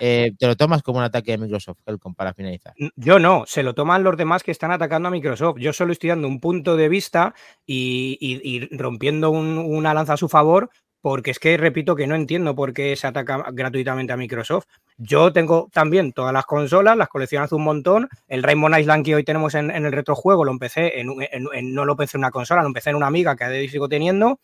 eh, 0.00 0.32
te 0.38 0.46
lo 0.46 0.54
tomas 0.54 0.82
como 0.82 0.98
un 0.98 1.04
ataque 1.04 1.32
a 1.32 1.38
Microsoft, 1.38 1.78
Helcom, 1.86 2.14
para 2.14 2.34
finalizar. 2.34 2.74
Yo 2.96 3.18
no, 3.18 3.44
se 3.46 3.62
lo 3.62 3.74
toman 3.74 4.02
los 4.04 4.16
demás 4.18 4.42
que 4.42 4.50
están 4.50 4.70
atacando 4.70 5.08
a 5.08 5.10
Microsoft. 5.10 5.58
Yo 5.60 5.72
solo 5.72 5.92
estoy 5.92 6.10
dando 6.10 6.28
un 6.28 6.40
punto 6.40 6.76
de 6.76 6.88
vista 6.90 7.34
y, 7.66 8.18
y- 8.20 8.40
y 8.56 8.76
rompiendo 8.76 9.30
un- 9.30 9.56
una 9.58 9.94
lanza 9.94 10.12
a 10.14 10.16
su 10.18 10.28
favor, 10.28 10.68
porque 11.00 11.30
es 11.30 11.38
que 11.38 11.56
repito 11.56 11.94
que 11.94 12.06
no 12.06 12.16
entiendo 12.16 12.54
por 12.54 12.72
qué 12.74 12.96
se 12.96 13.06
ataca 13.06 13.46
gratuitamente 13.52 14.12
a 14.12 14.16
Microsoft. 14.16 14.66
Yo 14.98 15.32
tengo 15.32 15.68
también 15.72 16.12
todas 16.12 16.32
las 16.34 16.44
consolas, 16.44 16.96
las 16.96 17.08
colecciono 17.08 17.44
hace 17.44 17.54
un 17.54 17.62
montón. 17.64 18.08
El 18.26 18.42
Rainbow 18.42 18.76
Island 18.76 19.04
que 19.06 19.14
hoy 19.14 19.24
tenemos 19.24 19.54
en, 19.54 19.70
en 19.70 19.86
el 19.86 19.92
retrojuego 19.92 20.44
lo 20.44 20.50
empecé 20.50 21.00
en, 21.00 21.08
en- 21.32 21.72
no 21.74 21.84
lo 21.86 21.92
empecé 21.92 22.16
en 22.16 22.22
una 22.22 22.30
consola, 22.32 22.60
lo 22.62 22.66
empecé 22.68 22.90
en 22.90 22.96
una 22.96 23.06
amiga 23.06 23.36
que 23.36 23.44
de 23.46 23.68
sigo 23.68 23.88
teniendo. 23.88 24.40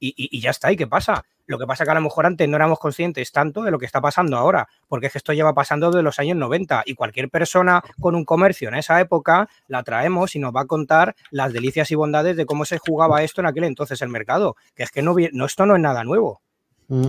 Y, 0.00 0.08
y- 0.16 0.28
y 0.36 0.40
ya 0.40 0.50
está, 0.50 0.70
¿y 0.72 0.76
qué 0.76 0.86
pasa? 0.86 1.24
Lo 1.46 1.58
que 1.58 1.66
pasa 1.66 1.84
es 1.84 1.86
que 1.86 1.92
a 1.92 1.94
lo 1.94 2.00
mejor 2.00 2.26
antes 2.26 2.48
no 2.48 2.56
éramos 2.56 2.78
conscientes 2.80 3.30
tanto 3.30 3.62
de 3.62 3.70
lo 3.70 3.78
que 3.78 3.86
está 3.86 4.00
pasando 4.00 4.36
ahora, 4.36 4.68
porque 4.88 5.06
es 5.06 5.12
que 5.12 5.18
esto 5.18 5.32
lleva 5.32 5.54
pasando 5.54 5.90
de 5.92 6.02
los 6.02 6.18
años 6.18 6.36
90 6.36 6.82
y 6.86 6.94
cualquier 6.94 7.30
persona 7.30 7.82
con 8.00 8.14
un 8.16 8.24
comercio 8.24 8.68
en 8.68 8.74
esa 8.74 9.00
época 9.00 9.48
la 9.68 9.82
traemos 9.84 10.34
y 10.34 10.40
nos 10.40 10.54
va 10.54 10.62
a 10.62 10.66
contar 10.66 11.14
las 11.30 11.52
delicias 11.52 11.90
y 11.92 11.94
bondades 11.94 12.36
de 12.36 12.46
cómo 12.46 12.64
se 12.64 12.78
jugaba 12.78 13.22
esto 13.22 13.40
en 13.40 13.46
aquel 13.46 13.64
entonces 13.64 14.02
el 14.02 14.08
mercado, 14.08 14.56
que 14.74 14.82
es 14.82 14.90
que 14.90 15.02
no, 15.02 15.14
vi- 15.14 15.30
no 15.32 15.46
esto 15.46 15.66
no 15.66 15.76
es 15.76 15.80
nada 15.80 16.02
nuevo. 16.04 16.40
Mm. 16.88 17.08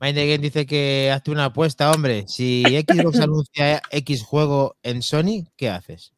Mind 0.00 0.16
the 0.16 0.26
Game 0.26 0.38
dice 0.38 0.66
que 0.66 1.10
hazte 1.14 1.30
una 1.30 1.46
apuesta, 1.46 1.90
hombre. 1.92 2.24
Si 2.26 2.62
Xbox 2.64 3.20
anuncia 3.20 3.80
X 3.90 4.22
juego 4.24 4.76
en 4.82 5.02
Sony, 5.02 5.46
¿qué 5.56 5.70
haces? 5.70 6.12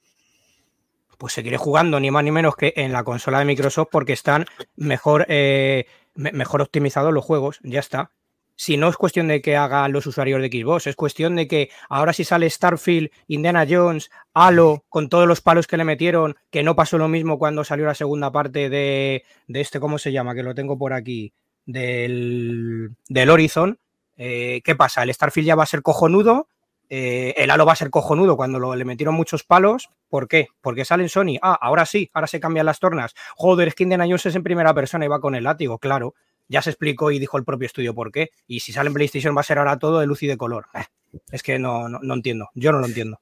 Pues 1.18 1.32
seguiré 1.32 1.56
jugando 1.56 1.98
ni 2.00 2.10
más 2.10 2.24
ni 2.24 2.30
menos 2.30 2.56
que 2.56 2.72
en 2.76 2.92
la 2.92 3.04
consola 3.04 3.38
de 3.38 3.44
Microsoft 3.46 3.88
porque 3.90 4.12
están 4.12 4.46
mejor, 4.76 5.24
eh, 5.28 5.86
me- 6.14 6.32
mejor 6.32 6.62
optimizados 6.62 7.12
los 7.12 7.24
juegos, 7.24 7.58
ya 7.62 7.80
está. 7.80 8.10
Si 8.58 8.78
no 8.78 8.88
es 8.88 8.96
cuestión 8.96 9.28
de 9.28 9.42
que 9.42 9.54
hagan 9.56 9.92
los 9.92 10.06
usuarios 10.06 10.40
de 10.40 10.48
Xbox, 10.48 10.86
es 10.86 10.96
cuestión 10.96 11.36
de 11.36 11.46
que 11.46 11.68
ahora 11.90 12.14
si 12.14 12.24
sale 12.24 12.48
Starfield, 12.48 13.10
Indiana 13.28 13.66
Jones, 13.68 14.10
Halo, 14.32 14.84
con 14.88 15.10
todos 15.10 15.28
los 15.28 15.42
palos 15.42 15.66
que 15.66 15.76
le 15.76 15.84
metieron, 15.84 16.36
que 16.50 16.62
no 16.62 16.74
pasó 16.74 16.96
lo 16.96 17.06
mismo 17.08 17.38
cuando 17.38 17.64
salió 17.64 17.84
la 17.84 17.94
segunda 17.94 18.32
parte 18.32 18.70
de, 18.70 19.24
de 19.46 19.60
este, 19.60 19.78
¿cómo 19.78 19.98
se 19.98 20.10
llama? 20.12 20.34
Que 20.34 20.42
lo 20.42 20.54
tengo 20.54 20.78
por 20.78 20.94
aquí, 20.94 21.34
del, 21.66 22.92
del 23.08 23.30
Horizon. 23.30 23.78
eh, 24.16 24.62
¿Qué 24.64 24.74
pasa? 24.74 25.02
El 25.02 25.12
Starfield 25.12 25.46
ya 25.48 25.54
va 25.54 25.64
a 25.64 25.66
ser 25.66 25.82
cojonudo, 25.82 26.48
eh, 26.88 27.34
el 27.36 27.50
Halo 27.50 27.66
va 27.66 27.72
a 27.72 27.76
ser 27.76 27.90
cojonudo 27.90 28.36
cuando 28.36 28.58
lo- 28.58 28.74
le 28.76 28.84
metieron 28.84 29.14
muchos 29.14 29.44
palos. 29.44 29.88
¿Por 30.08 30.28
qué? 30.28 30.48
Porque 30.60 30.84
sale 30.84 31.02
en 31.02 31.08
Sony. 31.08 31.36
Ah, 31.42 31.58
ahora 31.60 31.84
sí, 31.86 32.10
ahora 32.14 32.26
se 32.26 32.40
cambian 32.40 32.66
las 32.66 32.78
tornas. 32.80 33.14
Joder, 33.36 33.68
es 33.68 33.74
que 33.74 33.82
Indiana 33.84 34.04
Jones 34.04 34.26
es 34.26 34.34
en 34.36 34.42
primera 34.42 34.72
persona 34.74 35.04
y 35.04 35.08
va 35.08 35.20
con 35.20 35.34
el 35.34 35.44
látigo, 35.44 35.78
claro. 35.78 36.14
Ya 36.48 36.62
se 36.62 36.70
explicó 36.70 37.10
y 37.10 37.18
dijo 37.18 37.38
el 37.38 37.44
propio 37.44 37.66
estudio 37.66 37.92
por 37.94 38.12
qué. 38.12 38.30
Y 38.46 38.60
si 38.60 38.72
sale 38.72 38.88
en 38.88 38.94
PlayStation 38.94 39.36
va 39.36 39.40
a 39.40 39.44
ser 39.44 39.58
ahora 39.58 39.78
todo 39.78 39.98
de 39.98 40.06
luz 40.06 40.22
y 40.22 40.26
de 40.28 40.36
color. 40.36 40.66
Eh, 40.74 40.84
Es 41.32 41.42
que 41.42 41.58
no, 41.58 41.88
no, 41.88 41.98
no 42.02 42.14
entiendo. 42.14 42.50
Yo 42.54 42.70
no 42.72 42.78
lo 42.78 42.86
entiendo. 42.86 43.20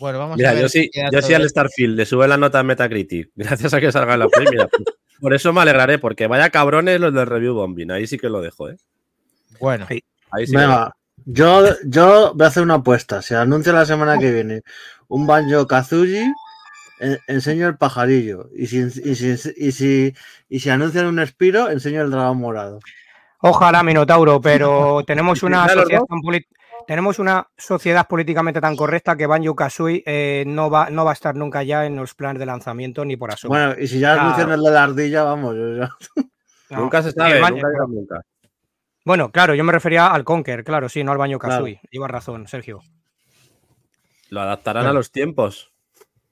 Bueno, 0.00 0.18
vamos 0.18 0.34
a 0.34 0.36
Mira, 0.38 0.52
ver. 0.52 0.62
yo 0.62 0.68
sí, 0.68 0.90
yo 1.12 1.22
sí 1.22 1.34
al. 1.34 1.48
Starfield 1.48 1.96
le 1.96 2.06
sube 2.06 2.26
la 2.26 2.36
nota 2.36 2.60
en 2.60 2.66
Metacritic, 2.66 3.30
gracias 3.36 3.72
a 3.74 3.80
que 3.80 3.92
salga 3.92 4.14
en 4.14 4.20
la 4.20 4.28
Play. 4.28 4.46
Mira, 4.50 4.66
pues, 4.68 4.82
por 5.20 5.34
eso 5.34 5.52
me 5.52 5.60
alegraré, 5.60 5.98
porque 5.98 6.26
vaya 6.26 6.50
cabrones 6.50 6.98
los 7.00 7.12
del 7.14 7.26
review 7.26 7.54
bombing. 7.54 7.90
Ahí 7.92 8.06
sí 8.06 8.18
que 8.18 8.28
lo 8.28 8.40
dejo, 8.40 8.68
¿eh? 8.70 8.76
Bueno, 9.60 9.86
Sí. 9.88 10.02
Ahí 10.30 10.46
sí 10.46 10.52
que 10.52 10.58
lo 10.58 10.68
Venga, 10.68 10.92
yo, 11.26 11.64
yo 11.84 12.32
voy 12.34 12.44
a 12.44 12.48
hacer 12.48 12.62
una 12.62 12.74
apuesta. 12.74 13.22
Si 13.22 13.34
anuncia 13.34 13.72
la 13.72 13.84
semana 13.86 14.18
que 14.18 14.32
viene 14.32 14.62
un 15.08 15.26
Banjo 15.26 15.66
Kazooie, 15.66 16.32
eh, 17.00 17.18
enseño 17.26 17.68
el 17.68 17.76
pajarillo. 17.76 18.48
Y 18.56 18.66
si, 18.66 18.78
y, 18.78 19.14
si, 19.14 19.34
y, 19.56 19.72
si, 19.72 20.14
y 20.48 20.60
si 20.60 20.70
anuncian 20.70 21.06
un 21.06 21.18
Espiro, 21.18 21.70
enseño 21.70 22.02
el 22.02 22.10
dragón 22.10 22.38
morado. 22.38 22.80
Ojalá, 23.40 23.82
Minotauro, 23.82 24.40
pero 24.40 25.02
tenemos 25.06 25.42
una, 25.42 25.66
¿Ya 25.66 25.74
los 25.74 25.82
sociedad 25.84 26.02
tan 26.08 26.20
tenemos 26.86 27.18
una 27.18 27.46
sociedad 27.56 28.06
políticamente 28.08 28.60
tan 28.60 28.76
correcta 28.76 29.16
que 29.16 29.26
Banjo 29.26 29.54
Kazooie 29.54 30.02
eh, 30.06 30.44
no, 30.46 30.68
va, 30.70 30.90
no 30.90 31.04
va 31.04 31.10
a 31.10 31.14
estar 31.14 31.34
nunca 31.34 31.62
ya 31.62 31.86
en 31.86 31.96
los 31.96 32.14
planes 32.14 32.40
de 32.40 32.46
lanzamiento 32.46 33.04
ni 33.04 33.16
por 33.16 33.32
asomo. 33.32 33.54
Bueno, 33.54 33.74
y 33.78 33.86
si 33.86 34.00
ya 34.00 34.20
anuncian 34.20 34.50
el 34.50 34.62
de 34.62 34.70
la 34.70 34.84
ardilla, 34.84 35.22
vamos. 35.22 35.54
yo 35.54 35.76
ya- 35.76 35.90
No. 36.70 36.80
Nunca 36.80 37.02
se 37.02 37.12
sabe, 37.12 37.38
nunca 37.38 37.68
nunca. 37.86 38.22
Bueno, 39.04 39.30
claro, 39.32 39.54
yo 39.54 39.64
me 39.64 39.72
refería 39.72 40.06
al 40.06 40.24
Conker, 40.24 40.64
claro, 40.64 40.88
sí, 40.88 41.02
no 41.02 41.12
al 41.12 41.18
Claro. 41.18 41.38
Kazooie. 41.38 41.80
Llevas 41.90 42.10
razón, 42.10 42.46
Sergio. 42.46 42.82
Lo 44.30 44.40
adaptarán 44.40 44.86
a 44.86 44.92
los 44.92 45.10
tiempos. 45.10 45.72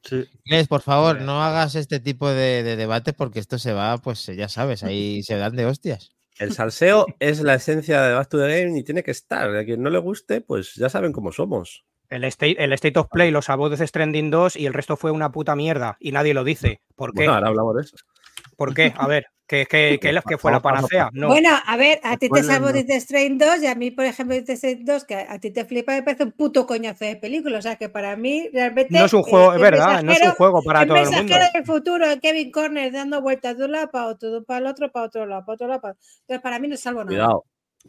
Sí. 0.03 0.25
Inés, 0.45 0.69
por 0.69 0.81
favor, 0.81 1.21
no 1.21 1.43
hagas 1.43 1.75
este 1.75 2.01
tipo 2.01 2.29
de, 2.31 2.63
de 2.63 2.77
debate 2.77 3.13
porque 3.13 3.39
esto 3.39 3.59
se 3.59 3.73
va, 3.73 3.99
pues 3.99 4.25
ya 4.27 4.49
sabes, 4.49 4.83
ahí 4.83 5.23
se 5.25 5.37
dan 5.37 5.57
de 5.57 5.67
hostias. 5.67 6.13
El 6.39 6.53
salseo 6.53 7.07
es 7.19 7.43
la 7.43 7.55
esencia 7.55 8.01
de 8.01 8.15
Back 8.15 8.31
to 8.31 8.39
the 8.39 8.49
Game 8.65 8.79
y 8.79 8.83
tiene 8.83 9.03
que 9.03 9.11
estar. 9.11 9.55
A 9.55 9.65
quien 9.65 9.83
no 9.83 9.91
le 9.91 9.99
guste, 9.99 10.41
pues 10.41 10.75
ya 10.75 10.89
saben 10.89 11.13
cómo 11.13 11.33
somos. 11.33 11.85
El 12.09 12.25
State, 12.25 12.57
el 12.65 12.73
State 12.73 12.99
of 12.99 13.09
Play, 13.13 13.31
los 13.31 13.45
sabots 13.45 13.79
de 13.79 13.87
Stranding 13.87 14.31
2 14.31 14.57
y 14.57 14.65
el 14.65 14.73
resto 14.73 14.97
fue 14.97 15.11
una 15.11 15.31
puta 15.31 15.55
mierda 15.55 15.99
y 16.01 16.13
nadie 16.13 16.33
lo 16.33 16.43
dice. 16.43 16.81
¿Por 16.97 17.13
qué? 17.13 17.19
Bueno, 17.19 17.35
ahora 17.35 17.49
hablamos 17.49 17.77
de 17.77 17.83
eso. 17.83 17.97
¿Por 18.57 18.73
qué? 18.75 18.95
A 18.97 19.07
ver, 19.07 19.27
que, 19.51 19.67
que, 19.67 19.99
que, 20.01 20.21
que 20.29 20.39
fue 20.39 20.53
la 20.53 20.61
panacea. 20.61 21.11
No. 21.13 21.27
Bueno, 21.27 21.49
a 21.67 21.77
ver, 21.77 21.99
a 22.05 22.17
ti 22.17 22.29
te 22.29 22.45
salvo 22.45 22.67
no. 22.67 22.73
Death 22.73 23.03
Strain 23.03 23.37
2 23.37 23.63
y 23.63 23.67
a 23.67 23.75
mí, 23.75 23.91
por 23.91 24.05
ejemplo, 24.05 24.37
Death 24.37 24.51
Strain 24.51 24.85
2, 24.85 25.05
que 25.05 25.17
a 25.17 25.41
ti 25.41 25.51
te 25.51 25.65
flipa, 25.65 25.93
me 25.93 26.05
parece 26.05 26.23
un 26.23 26.31
puto 26.31 26.69
coñazo 26.69 27.05
de 27.05 27.17
película. 27.17 27.59
O 27.59 27.63
sea, 27.63 27.75
que 27.75 27.89
para 27.89 28.15
mí 28.15 28.49
realmente... 28.53 28.97
no 28.97 29.05
es 29.05 29.13
un 29.13 29.21
eh, 29.21 29.25
juego, 29.27 29.53
es 29.53 29.61
verdad, 29.61 30.05
no 30.05 30.13
es 30.13 30.23
un 30.23 30.31
juego 30.33 30.63
para 30.63 30.83
el 30.83 30.89
todo 30.89 30.99
el 30.99 31.05
mundo. 31.07 31.19
mensajero 31.23 31.53
del 31.53 31.65
futuro, 31.65 32.07
Kevin 32.23 32.53
Corner 32.53 32.93
dando 32.93 33.21
vueltas 33.23 33.59
de 33.59 33.65
un 33.65 33.73
lado 33.73 33.91
para 33.91 34.07
otro, 34.07 34.31
de 34.31 34.43
para 34.43 34.61
el 34.61 34.67
otro, 34.67 34.93
para 34.93 35.07
otro 35.07 35.27
lado, 35.27 35.45
para 35.45 35.55
otro 35.55 35.67
lado. 35.67 35.81
para- 35.81 35.97
Entonces, 36.21 36.43
para 36.43 36.59
mí 36.61 36.69
no 36.69 36.77
salvo 36.77 37.01
nada. 37.01 37.09
Cuidado. 37.09 37.45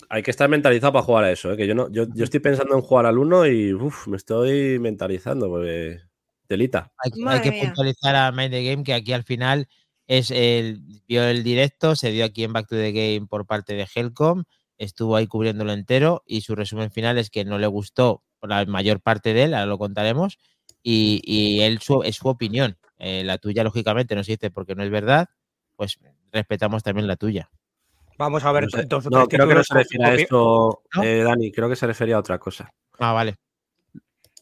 Hay 0.09 0.23
que 0.23 0.31
estar 0.31 0.49
mentalizado 0.49 0.93
para 0.93 1.05
jugar 1.05 1.25
a 1.25 1.31
eso, 1.31 1.53
¿eh? 1.53 1.57
que 1.57 1.67
yo 1.67 1.75
no, 1.75 1.91
yo, 1.91 2.05
yo 2.15 2.23
estoy 2.23 2.39
pensando 2.39 2.73
en 2.73 2.81
jugar 2.81 3.05
al 3.05 3.19
1 3.19 3.45
y 3.45 3.73
uf, 3.73 4.07
me 4.07 4.17
estoy 4.17 4.79
mentalizando, 4.79 5.47
porque 5.47 5.99
telita. 6.47 6.91
Hay, 6.97 7.11
que 7.41 7.51
puntualizar 7.51 8.15
a 8.15 8.31
Mind 8.31 8.51
the 8.51 8.63
Game 8.63 8.83
que 8.83 8.95
aquí 8.95 9.13
al 9.13 9.23
final 9.23 9.67
es 10.11 10.29
el, 10.29 10.81
vio 11.07 11.23
el 11.23 11.41
directo, 11.41 11.95
se 11.95 12.11
dio 12.11 12.25
aquí 12.25 12.43
en 12.43 12.51
Back 12.51 12.67
to 12.67 12.75
the 12.75 12.91
Game 12.91 13.27
por 13.27 13.45
parte 13.45 13.75
de 13.75 13.87
Helcom, 13.95 14.43
estuvo 14.77 15.15
ahí 15.15 15.25
cubriéndolo 15.25 15.71
entero 15.71 16.21
y 16.25 16.41
su 16.41 16.53
resumen 16.53 16.91
final 16.91 17.17
es 17.17 17.29
que 17.29 17.45
no 17.45 17.57
le 17.57 17.67
gustó 17.67 18.21
la 18.41 18.65
mayor 18.65 18.99
parte 18.99 19.33
de 19.33 19.43
él, 19.43 19.53
ahora 19.53 19.67
lo 19.67 19.77
contaremos, 19.77 20.37
y, 20.83 21.21
y 21.23 21.61
él 21.61 21.79
su, 21.79 22.03
es 22.03 22.17
su 22.17 22.27
opinión. 22.27 22.77
Eh, 22.97 23.23
la 23.23 23.37
tuya, 23.37 23.63
lógicamente, 23.63 24.13
no 24.15 24.23
se 24.25 24.33
dice 24.33 24.51
porque 24.51 24.75
no 24.75 24.83
es 24.83 24.89
verdad, 24.89 25.29
pues 25.77 25.97
respetamos 26.33 26.83
también 26.83 27.07
la 27.07 27.15
tuya. 27.15 27.49
Vamos 28.17 28.43
a 28.43 28.51
ver 28.51 28.65
No, 28.65 28.69
sé. 28.69 28.87
o 28.93 29.09
No, 29.09 29.27
creo 29.29 29.47
que 29.47 29.55
no 29.55 29.63
se 29.63 29.73
refiere 29.73 30.05
a 30.05 30.13
esto, 30.13 30.83
¿No? 30.93 31.03
eh, 31.03 31.23
Dani, 31.23 31.53
creo 31.53 31.69
que 31.69 31.77
se 31.77 31.87
refería 31.87 32.17
a 32.17 32.19
otra 32.19 32.37
cosa. 32.37 32.69
Ah, 32.99 33.13
vale. 33.13 33.37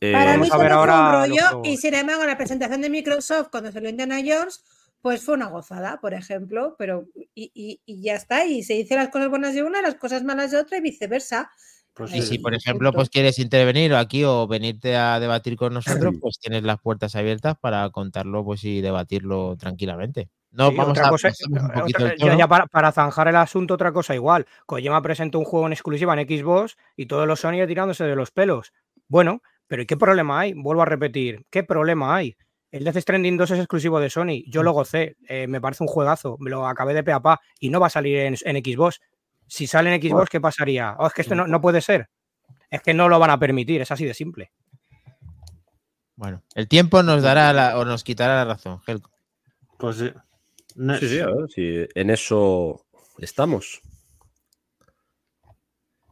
Eh, 0.01 0.13
Para 0.13 0.31
mí 0.37 0.49
vamos 0.49 0.51
a 0.51 0.57
ver 0.57 0.67
fue 0.69 0.75
ahora 0.75 1.23
un 1.25 1.29
rollo 1.29 1.61
y 1.63 1.77
sin 1.77 1.93
embargo 1.93 2.25
la 2.25 2.37
presentación 2.37 2.81
de 2.81 2.89
Microsoft 2.89 3.49
cuando 3.51 3.71
salió 3.71 3.89
Indiana 3.89 4.19
Jones 4.25 4.63
pues 5.01 5.23
fue 5.23 5.35
una 5.35 5.47
gozada, 5.47 5.99
por 6.01 6.13
ejemplo, 6.13 6.75
pero 6.77 7.05
y, 7.35 7.51
y- 7.53 7.81
y 7.85 8.01
ya 8.01 8.15
está, 8.15 8.45
y 8.45 8.63
se 8.63 8.73
dice 8.73 8.95
las 8.95 9.09
cosas 9.09 9.29
buenas 9.29 9.53
de 9.53 9.63
una, 9.63 9.81
las 9.81 9.95
cosas 9.95 10.23
malas 10.23 10.51
de 10.51 10.57
otra 10.57 10.77
y 10.77 10.81
viceversa. 10.81 11.49
Pues 11.93 12.13
Y 12.13 12.21
sí. 12.21 12.27
si, 12.27 12.39
por 12.39 12.53
ejemplo, 12.53 12.91
pues 12.93 13.09
quieres 13.09 13.39
intervenir 13.39 13.93
aquí 13.93 14.23
o 14.23 14.47
venirte 14.47 14.95
a 14.95 15.19
debatir 15.19 15.55
con 15.57 15.73
nosotros, 15.73 15.85
pues 16.21 16.39
tienes 16.39 16.63
las 16.63 16.79
puertas 16.79 17.15
abiertas 17.15 17.57
para 17.59 17.89
contarlo 17.89 18.43
pues 18.45 18.63
y 18.63 18.81
debatirlo 18.81 19.55
tranquilamente. 19.57 20.29
No, 20.51 20.69
Sí, 20.69 20.75
vamos 20.77 20.91
otra 20.97 21.07
a 21.07 21.09
cosa, 21.11 21.29
un 21.49 21.57
otra- 21.83 22.15
ya, 22.17 22.37
ya 22.37 22.47
para, 22.47 22.65
para 22.67 22.91
zanjar 22.91 23.27
el 23.27 23.35
asunto, 23.35 23.75
otra 23.75 23.91
cosa 23.91 24.15
igual. 24.15 24.47
Kojima 24.65 25.01
presentó 25.01 25.39
un 25.39 25.45
juego 25.45 25.67
en 25.67 25.73
exclusiva 25.73 26.19
en 26.19 26.27
Xbox 26.27 26.75
y 26.95 27.05
todos 27.05 27.27
los 27.27 27.39
Sony 27.41 27.65
tirándose 27.67 28.03
de 28.05 28.15
los 28.15 28.31
pelos. 28.31 28.73
Bueno, 29.07 29.41
pero 29.67 29.81
¿y 29.83 29.85
qué 29.85 29.95
problema 29.97 30.39
hay? 30.39 30.53
Vuelvo 30.53 30.81
a 30.81 30.85
repetir, 30.85 31.45
¿qué 31.51 31.63
problema 31.63 32.15
hay? 32.15 32.35
El 32.71 32.83
Death 32.83 32.97
Stranding 32.97 33.35
2 33.37 33.51
es 33.51 33.59
exclusivo 33.59 33.99
de 33.99 34.09
Sony, 34.09 34.43
yo 34.47 34.61
lo 34.61 34.71
gocé, 34.73 35.17
eh, 35.27 35.47
me 35.47 35.59
parece 35.59 35.83
un 35.83 35.87
juegazo, 35.87 36.37
me 36.39 36.49
lo 36.51 36.67
acabé 36.67 36.93
de 36.93 37.03
pe 37.03 37.11
a 37.11 37.19
pa 37.19 37.39
y 37.59 37.69
no 37.69 37.79
va 37.79 37.87
a 37.87 37.89
salir 37.89 38.17
en, 38.19 38.35
en 38.43 38.55
Xbox. 38.63 38.99
Si 39.47 39.65
sale 39.65 39.93
en 39.93 40.01
Xbox, 40.01 40.29
¿qué 40.29 40.39
pasaría? 40.39 40.95
Oh, 40.99 41.07
es 41.07 41.13
que 41.13 41.21
esto 41.23 41.33
no, 41.33 41.47
no 41.47 41.59
puede 41.61 41.81
ser. 41.81 42.09
Es 42.69 42.81
que 42.83 42.93
no 42.93 43.09
lo 43.09 43.17
van 43.17 43.31
a 43.31 43.39
permitir, 43.39 43.81
es 43.81 43.89
así 43.91 44.05
de 44.05 44.13
simple. 44.13 44.51
Bueno, 46.15 46.43
el 46.53 46.67
tiempo 46.67 47.01
nos 47.01 47.23
dará 47.23 47.51
la- 47.53 47.79
o 47.79 47.85
nos 47.85 48.03
quitará 48.03 48.35
la 48.35 48.45
razón, 48.45 48.79
Helco. 48.85 49.09
Pues 49.79 49.97
sí. 49.97 50.11
Sí, 50.99 51.07
sí, 51.09 51.19
a 51.19 51.25
ver, 51.27 51.49
sí, 51.49 51.87
en 51.95 52.09
eso 52.11 52.85
estamos. 53.17 53.81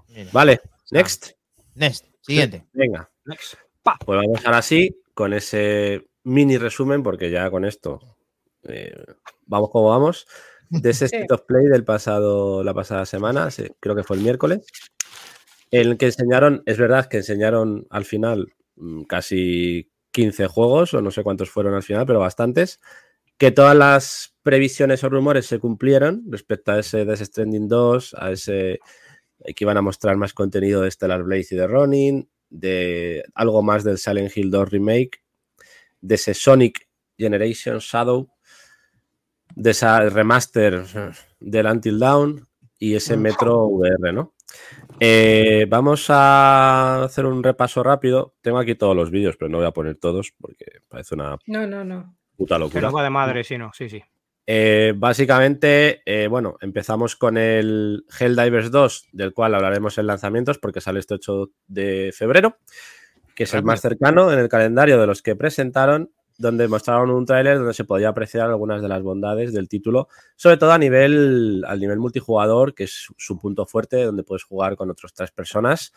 Mira. 0.10 0.30
Vale, 0.34 0.62
next. 0.92 1.32
Next, 1.76 2.06
siguiente. 2.22 2.66
Venga, 2.74 3.08
Pa. 3.84 4.00
pues 4.04 4.18
vamos 4.20 4.44
ahora 4.46 4.62
sí 4.64 4.98
con 5.14 5.34
ese 5.34 6.07
mini 6.28 6.58
resumen, 6.58 7.04
porque 7.04 7.32
ya 7.32 7.50
con 7.50 7.64
esto 7.64 8.02
eh, 8.64 8.94
vamos 9.46 9.70
como 9.72 9.90
vamos. 9.90 10.28
De 10.70 10.90
ese 10.90 11.06
State 11.06 11.34
of 11.34 11.44
Play 11.48 11.68
del 11.68 11.86
pasado, 11.86 12.64
la 12.64 12.74
pasada 12.74 13.06
semana, 13.06 13.50
creo 13.80 13.96
que 13.96 14.04
fue 14.04 14.18
el 14.18 14.24
miércoles, 14.24 14.66
en 15.72 15.90
el 15.90 15.98
que 15.98 16.08
enseñaron, 16.08 16.64
es 16.66 16.78
verdad 16.78 17.08
que 17.08 17.18
enseñaron 17.18 17.88
al 17.90 18.06
final 18.06 18.54
mm, 18.76 19.04
casi 19.04 19.90
15 20.12 20.48
juegos, 20.48 20.94
o 20.94 21.02
no 21.02 21.12
sé 21.12 21.24
cuántos 21.24 21.50
fueron 21.50 21.74
al 21.74 21.84
final, 21.84 22.06
pero 22.06 22.20
bastantes, 22.20 22.82
que 23.38 23.52
todas 23.52 23.76
las 23.76 24.36
previsiones 24.44 25.04
o 25.04 25.10
rumores 25.10 25.46
se 25.46 25.60
cumplieron 25.60 26.24
respecto 26.30 26.72
a 26.72 26.80
ese 26.80 27.06
Death 27.06 27.22
Stranding 27.22 27.68
2, 27.68 28.16
a 28.18 28.32
ese 28.32 28.80
eh, 29.40 29.54
que 29.54 29.64
iban 29.64 29.78
a 29.78 29.82
mostrar 29.82 30.18
más 30.18 30.34
contenido 30.34 30.82
de 30.82 30.92
Stellar 30.92 31.24
Blaze 31.24 31.56
y 31.56 31.58
de 31.58 31.68
Ronin, 31.68 32.30
de 32.50 33.24
algo 33.34 33.62
más 33.62 33.84
del 33.84 33.98
Silent 33.98 34.36
Hill 34.36 34.52
2 34.52 34.70
Remake, 34.70 35.22
de 36.02 36.16
ese 36.16 36.34
Sonic 36.34 36.88
Generation 37.18 37.80
Shadow, 37.80 38.30
de 39.56 39.72
esa 39.72 40.00
remaster 40.10 40.84
del 41.40 41.66
Until 41.66 42.00
Dawn 42.00 42.48
y 42.80 42.96
ese 42.96 43.18
Metro 43.18 43.66
VR, 43.66 44.14
¿no? 44.14 44.34
Eh, 45.00 45.66
vamos 45.70 46.06
a 46.10 47.04
hacer 47.04 47.26
un 47.26 47.44
repaso 47.44 47.84
rápido. 47.84 48.36
Tengo 48.42 48.58
aquí 48.60 48.76
todos 48.76 48.96
los 48.96 49.12
vídeos, 49.12 49.36
pero 49.38 49.50
no 49.50 49.58
voy 49.58 49.68
a 49.68 49.72
poner 49.72 49.98
todos 49.98 50.34
porque 50.40 50.66
parece 50.88 51.16
una 51.16 51.38
No, 51.48 51.68
no, 51.68 51.84
no. 51.84 52.16
puta 52.36 52.58
locura. 52.58 52.90
de 53.04 53.10
madre, 53.10 53.44
sí, 53.44 53.58
no, 53.58 53.72
sí, 53.74 53.90
sí. 53.90 54.02
Eh, 54.50 54.94
básicamente, 54.96 56.02
eh, 56.06 56.28
bueno, 56.28 56.56
empezamos 56.62 57.16
con 57.18 57.38
el 57.38 58.06
Helldivers 58.18 58.72
2, 58.72 59.10
del 59.12 59.34
cual 59.34 59.54
hablaremos 59.56 59.98
en 59.98 60.08
lanzamientos 60.08 60.58
porque 60.58 60.80
sale 60.82 61.00
este 61.00 61.16
8 61.16 61.52
de 61.68 62.14
febrero, 62.16 62.58
que 63.38 63.44
es 63.44 63.54
el 63.54 63.64
más 63.64 63.82
cercano 63.82 64.34
en 64.34 64.40
el 64.40 64.50
calendario 64.50 65.00
de 65.00 65.06
los 65.06 65.22
que 65.22 65.36
presentaron, 65.36 66.10
donde 66.40 66.68
mostraron 66.68 67.12
un 67.12 67.24
tráiler 67.24 67.60
donde 67.60 67.76
se 67.76 67.84
podía 67.84 68.10
apreciar 68.10 68.50
algunas 68.50 68.82
de 68.82 68.88
las 68.88 69.04
bondades 69.04 69.54
del 69.54 69.70
título, 69.70 70.08
sobre 70.36 70.58
todo 70.58 70.72
a 70.72 70.80
nivel, 70.80 71.64
al 71.68 71.80
nivel 71.80 72.00
multijugador, 72.00 72.74
que 72.74 72.86
es 72.86 73.10
su 73.16 73.38
punto 73.38 73.68
fuerte, 73.68 74.04
donde 74.06 74.24
puedes 74.24 74.44
jugar 74.44 74.76
con 74.76 74.90
otras 74.90 75.14
tres 75.14 75.30
personas, 75.30 75.94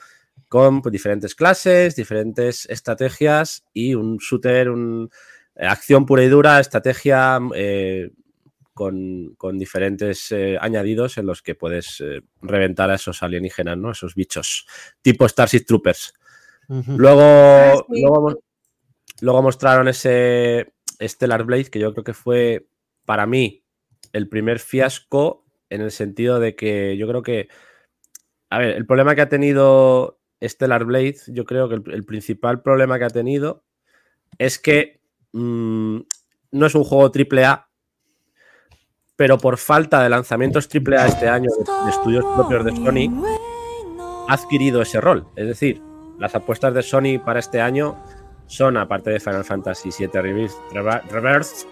con 0.48 0.82
pues, 0.82 0.92
diferentes 0.92 1.34
clases, 1.34 1.96
diferentes 1.96 2.68
estrategias 2.68 3.64
y 3.72 3.94
un 3.94 4.18
shooter, 4.18 4.68
un, 4.68 5.08
eh, 5.54 5.66
acción 5.66 6.04
pura 6.04 6.22
y 6.22 6.28
dura, 6.28 6.60
estrategia 6.60 7.38
eh, 7.54 8.10
con, 8.74 9.34
con 9.38 9.58
diferentes 9.58 10.30
eh, 10.30 10.58
añadidos 10.60 11.16
en 11.16 11.24
los 11.24 11.40
que 11.40 11.54
puedes 11.54 12.02
eh, 12.02 12.20
reventar 12.42 12.90
a 12.90 12.96
esos 12.96 13.22
alienígenas, 13.22 13.78
¿no? 13.78 13.92
Esos 13.92 14.14
bichos, 14.14 14.66
tipo 15.00 15.26
Starship 15.26 15.64
Troopers. 15.64 16.12
Luego, 16.86 17.20
Ah, 17.22 17.74
sí. 17.88 18.00
luego, 18.00 18.38
luego 19.20 19.42
mostraron 19.42 19.88
ese 19.88 20.72
Stellar 21.02 21.44
Blade, 21.44 21.64
que 21.70 21.78
yo 21.80 21.92
creo 21.92 22.04
que 22.04 22.14
fue 22.14 22.68
para 23.04 23.26
mí 23.26 23.64
el 24.12 24.28
primer 24.28 24.60
fiasco 24.60 25.44
en 25.68 25.80
el 25.80 25.90
sentido 25.90 26.38
de 26.38 26.54
que 26.54 26.96
yo 26.96 27.08
creo 27.08 27.22
que, 27.22 27.48
a 28.50 28.58
ver, 28.58 28.76
el 28.76 28.86
problema 28.86 29.14
que 29.14 29.20
ha 29.22 29.28
tenido 29.28 30.20
Stellar 30.42 30.84
Blade, 30.84 31.16
yo 31.28 31.44
creo 31.44 31.68
que 31.68 31.74
el, 31.76 31.82
el 31.92 32.04
principal 32.04 32.62
problema 32.62 32.98
que 32.98 33.04
ha 33.04 33.10
tenido 33.10 33.64
es 34.38 34.58
que 34.58 35.00
mm, 35.32 35.98
no 36.52 36.66
es 36.66 36.74
un 36.74 36.84
juego 36.84 37.10
AAA, 37.12 37.68
pero 39.16 39.38
por 39.38 39.58
falta 39.58 40.02
de 40.02 40.08
lanzamientos 40.08 40.68
AAA 40.72 41.06
este 41.08 41.28
año 41.28 41.50
de, 41.50 41.84
de 41.84 41.90
estudios 41.90 42.24
propios 42.36 42.64
de 42.64 42.72
Sony, 42.76 43.24
ha 44.28 44.32
adquirido 44.34 44.80
ese 44.82 45.00
rol. 45.00 45.26
Es 45.36 45.46
decir, 45.46 45.82
las 46.20 46.34
apuestas 46.34 46.72
de 46.74 46.82
Sony 46.82 47.18
para 47.24 47.40
este 47.40 47.60
año 47.60 47.96
son, 48.46 48.76
aparte 48.76 49.10
de 49.10 49.18
Final 49.20 49.44
Fantasy 49.44 49.90
VII 49.98 50.10
Reversed, 51.10 51.66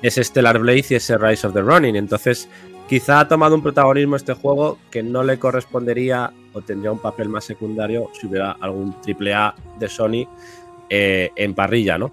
ese 0.00 0.24
Stellar 0.24 0.58
Blade 0.58 0.84
y 0.90 0.94
ese 0.94 1.18
Rise 1.18 1.46
of 1.46 1.54
the 1.54 1.60
Ronin. 1.60 1.96
Entonces, 1.96 2.48
quizá 2.88 3.20
ha 3.20 3.28
tomado 3.28 3.54
un 3.54 3.62
protagonismo 3.62 4.16
este 4.16 4.34
juego 4.34 4.78
que 4.90 5.02
no 5.02 5.22
le 5.22 5.38
correspondería 5.38 6.32
o 6.52 6.60
tendría 6.60 6.92
un 6.92 7.00
papel 7.00 7.28
más 7.28 7.44
secundario 7.44 8.10
si 8.18 8.26
hubiera 8.26 8.52
algún 8.52 8.94
AAA 9.06 9.54
de 9.78 9.88
Sony 9.88 10.28
eh, 10.88 11.30
en 11.36 11.54
parrilla, 11.54 11.98
¿no? 11.98 12.12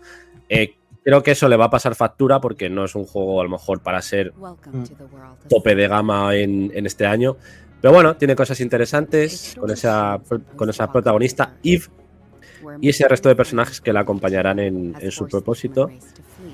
Eh, 0.50 0.76
creo 1.04 1.22
que 1.22 1.32
eso 1.32 1.48
le 1.48 1.58
va 1.58 1.66
a 1.66 1.70
pasar 1.70 1.96
factura 1.96 2.42
porque 2.42 2.70
no 2.70 2.86
es 2.86 2.96
un 2.96 3.06
juego 3.06 3.40
a 3.40 3.44
lo 3.44 3.50
mejor 3.50 3.82
para 3.82 4.02
ser 4.02 4.34
tope 5.50 5.76
de 5.76 5.88
gama 5.88 6.36
en, 6.36 6.72
en 6.74 6.86
este 6.86 7.06
año. 7.06 7.38
Pero 7.82 7.94
bueno, 7.94 8.16
tiene 8.16 8.36
cosas 8.36 8.60
interesantes 8.60 9.56
con 9.60 9.70
esa, 9.72 10.20
con 10.56 10.70
esa 10.70 10.92
protagonista 10.92 11.56
Eve 11.64 11.86
y 12.82 12.90
ese 12.90 13.08
resto 13.08 13.30
de 13.30 13.36
personajes 13.36 13.80
que 13.82 13.94
la 13.94 14.02
acompañarán 14.02 14.60
en, 14.60 14.96
en 15.00 15.12
su 15.12 15.28
propósito. 15.28 15.90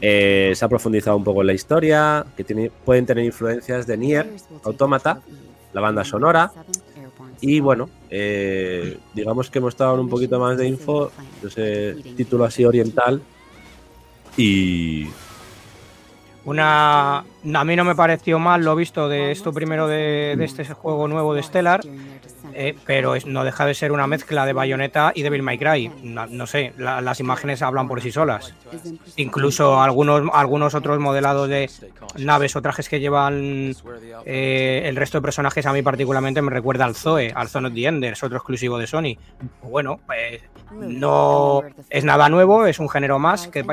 Eh, 0.01 0.51
se 0.55 0.65
ha 0.65 0.67
profundizado 0.67 1.15
un 1.15 1.23
poco 1.23 1.41
en 1.41 1.47
la 1.47 1.53
historia, 1.53 2.25
que 2.35 2.43
tiene, 2.43 2.71
pueden 2.83 3.05
tener 3.05 3.23
influencias 3.23 3.87
de 3.87 3.97
Nier, 3.97 4.29
Automata, 4.63 5.21
la 5.73 5.81
banda 5.81 6.03
sonora. 6.03 6.51
Y 7.41 7.59
bueno, 7.59 7.89
eh, 8.09 8.97
digamos 9.13 9.49
que 9.49 9.59
hemos 9.59 9.75
dado 9.75 9.99
un 9.99 10.09
poquito 10.09 10.39
más 10.39 10.57
de 10.57 10.67
info, 10.67 11.11
ese 11.45 11.95
título 12.15 12.45
así 12.45 12.65
oriental. 12.65 13.21
Y 14.37 15.07
Una. 16.45 17.23
A 17.53 17.63
mí 17.65 17.75
no 17.75 17.83
me 17.83 17.95
pareció 17.95 18.39
mal 18.39 18.63
lo 18.63 18.75
visto 18.75 19.09
de 19.09 19.31
esto 19.31 19.51
primero 19.51 19.87
de, 19.87 20.37
este 20.41 20.63
juego 20.65 21.07
nuevo 21.07 21.33
de 21.33 21.43
Stellar. 21.43 21.81
eh, 22.55 22.75
pero 22.85 23.15
no 23.25 23.43
deja 23.43 23.65
de 23.65 23.73
ser 23.73 23.91
una 23.91 24.05
mezcla 24.05 24.45
de 24.45 24.53
Bayonetta 24.53 25.11
y 25.15 25.23
Devil 25.23 25.41
May 25.41 25.57
Cry. 25.57 25.91
No, 26.03 26.45
sé, 26.45 26.73
la- 26.77 27.01
las 27.01 27.19
imágenes 27.19 27.61
hablan 27.63 27.87
por 27.87 27.99
sí 28.01 28.11
solas. 28.11 28.53
Incluso 29.17 29.81
algunos, 29.81 30.75
otros 30.75 30.99
modelados 30.99 31.49
de 31.49 31.69
naves 32.17 32.55
o 32.55 32.61
trajes 32.61 32.87
que 32.89 32.99
llevan 32.99 33.73
eh, 34.25 34.83
el 34.85 34.95
resto 34.95 35.17
de 35.17 35.23
personajes 35.23 35.65
a 35.65 35.73
mí 35.73 35.81
particularmente 35.81 36.41
me 36.41 36.51
recuerda 36.51 36.85
al 36.85 36.95
Zoe, 36.95 37.31
al 37.35 37.49
Zone 37.49 37.69
of 37.69 37.73
the 37.73 37.85
Enders, 37.87 38.23
otro 38.23 38.37
exclusivo 38.37 38.77
de 38.77 38.87
Sony. 38.87 39.17
Bueno, 39.63 39.99
pues 40.05 40.41
no 40.71 41.61
es 41.89 42.03
nada 42.03 42.29
nuevo, 42.29 42.65
es 42.67 42.79
un 42.79 42.89
género 42.89 43.19
más 43.19 43.47
que 43.47 43.63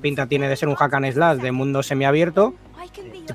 pinta 0.00 0.26
tiene 0.26 0.48
de 0.48 0.56
ser 0.56 0.68
un 0.68 0.74
hack 0.76 0.94
and 0.94 1.12
slash 1.12 1.38
de 1.38 1.52
mundo 1.52 1.82
semiabierto. 1.82 2.54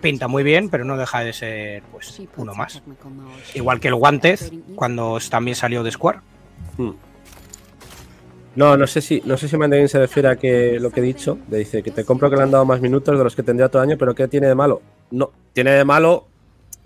Pinta 0.02 0.28
muy 0.28 0.44
bien, 0.44 0.70
pero 0.70 0.86
no 0.86 0.98
deja 0.98 1.24
de 1.24 1.34
ser 1.34 1.84
pues 1.92 2.22
uno 2.38 2.54
más. 2.54 2.82
Igual 3.54 3.80
que 3.80 3.88
el 3.88 3.94
Wanted, 3.96 4.40
cuando 4.76 5.20
también 5.30 5.56
salió 5.56 5.84
de 5.84 5.92
Square. 5.92 6.20
No, 8.56 8.78
no 8.78 8.88
sé 8.88 9.02
si, 9.02 9.22
no 9.26 9.36
sé 9.36 9.50
si 9.50 9.58
Mandarin 9.58 9.90
se 9.90 10.00
refiere 10.00 10.30
a 10.30 10.36
que 10.38 10.80
lo 10.80 10.90
que 10.90 11.02
he 11.02 11.04
dicho, 11.04 11.38
le 11.50 11.58
dice 11.58 11.84
que 11.84 11.92
te 11.92 12.06
compro 12.06 12.30
que 12.30 12.38
le 12.38 12.44
han 12.44 12.52
dado 12.52 12.66
más 12.66 12.80
minutos 12.80 13.18
de 13.18 13.24
los 13.24 13.36
que 13.36 13.44
tendría 13.44 13.68
todo 13.68 13.82
año, 13.82 13.98
pero 13.98 14.16
¿qué 14.16 14.30
tiene 14.30 14.48
de 14.48 14.56
malo? 14.56 14.82
No, 15.12 15.32
tiene 15.52 15.72
de 15.72 15.84
malo 15.84 16.28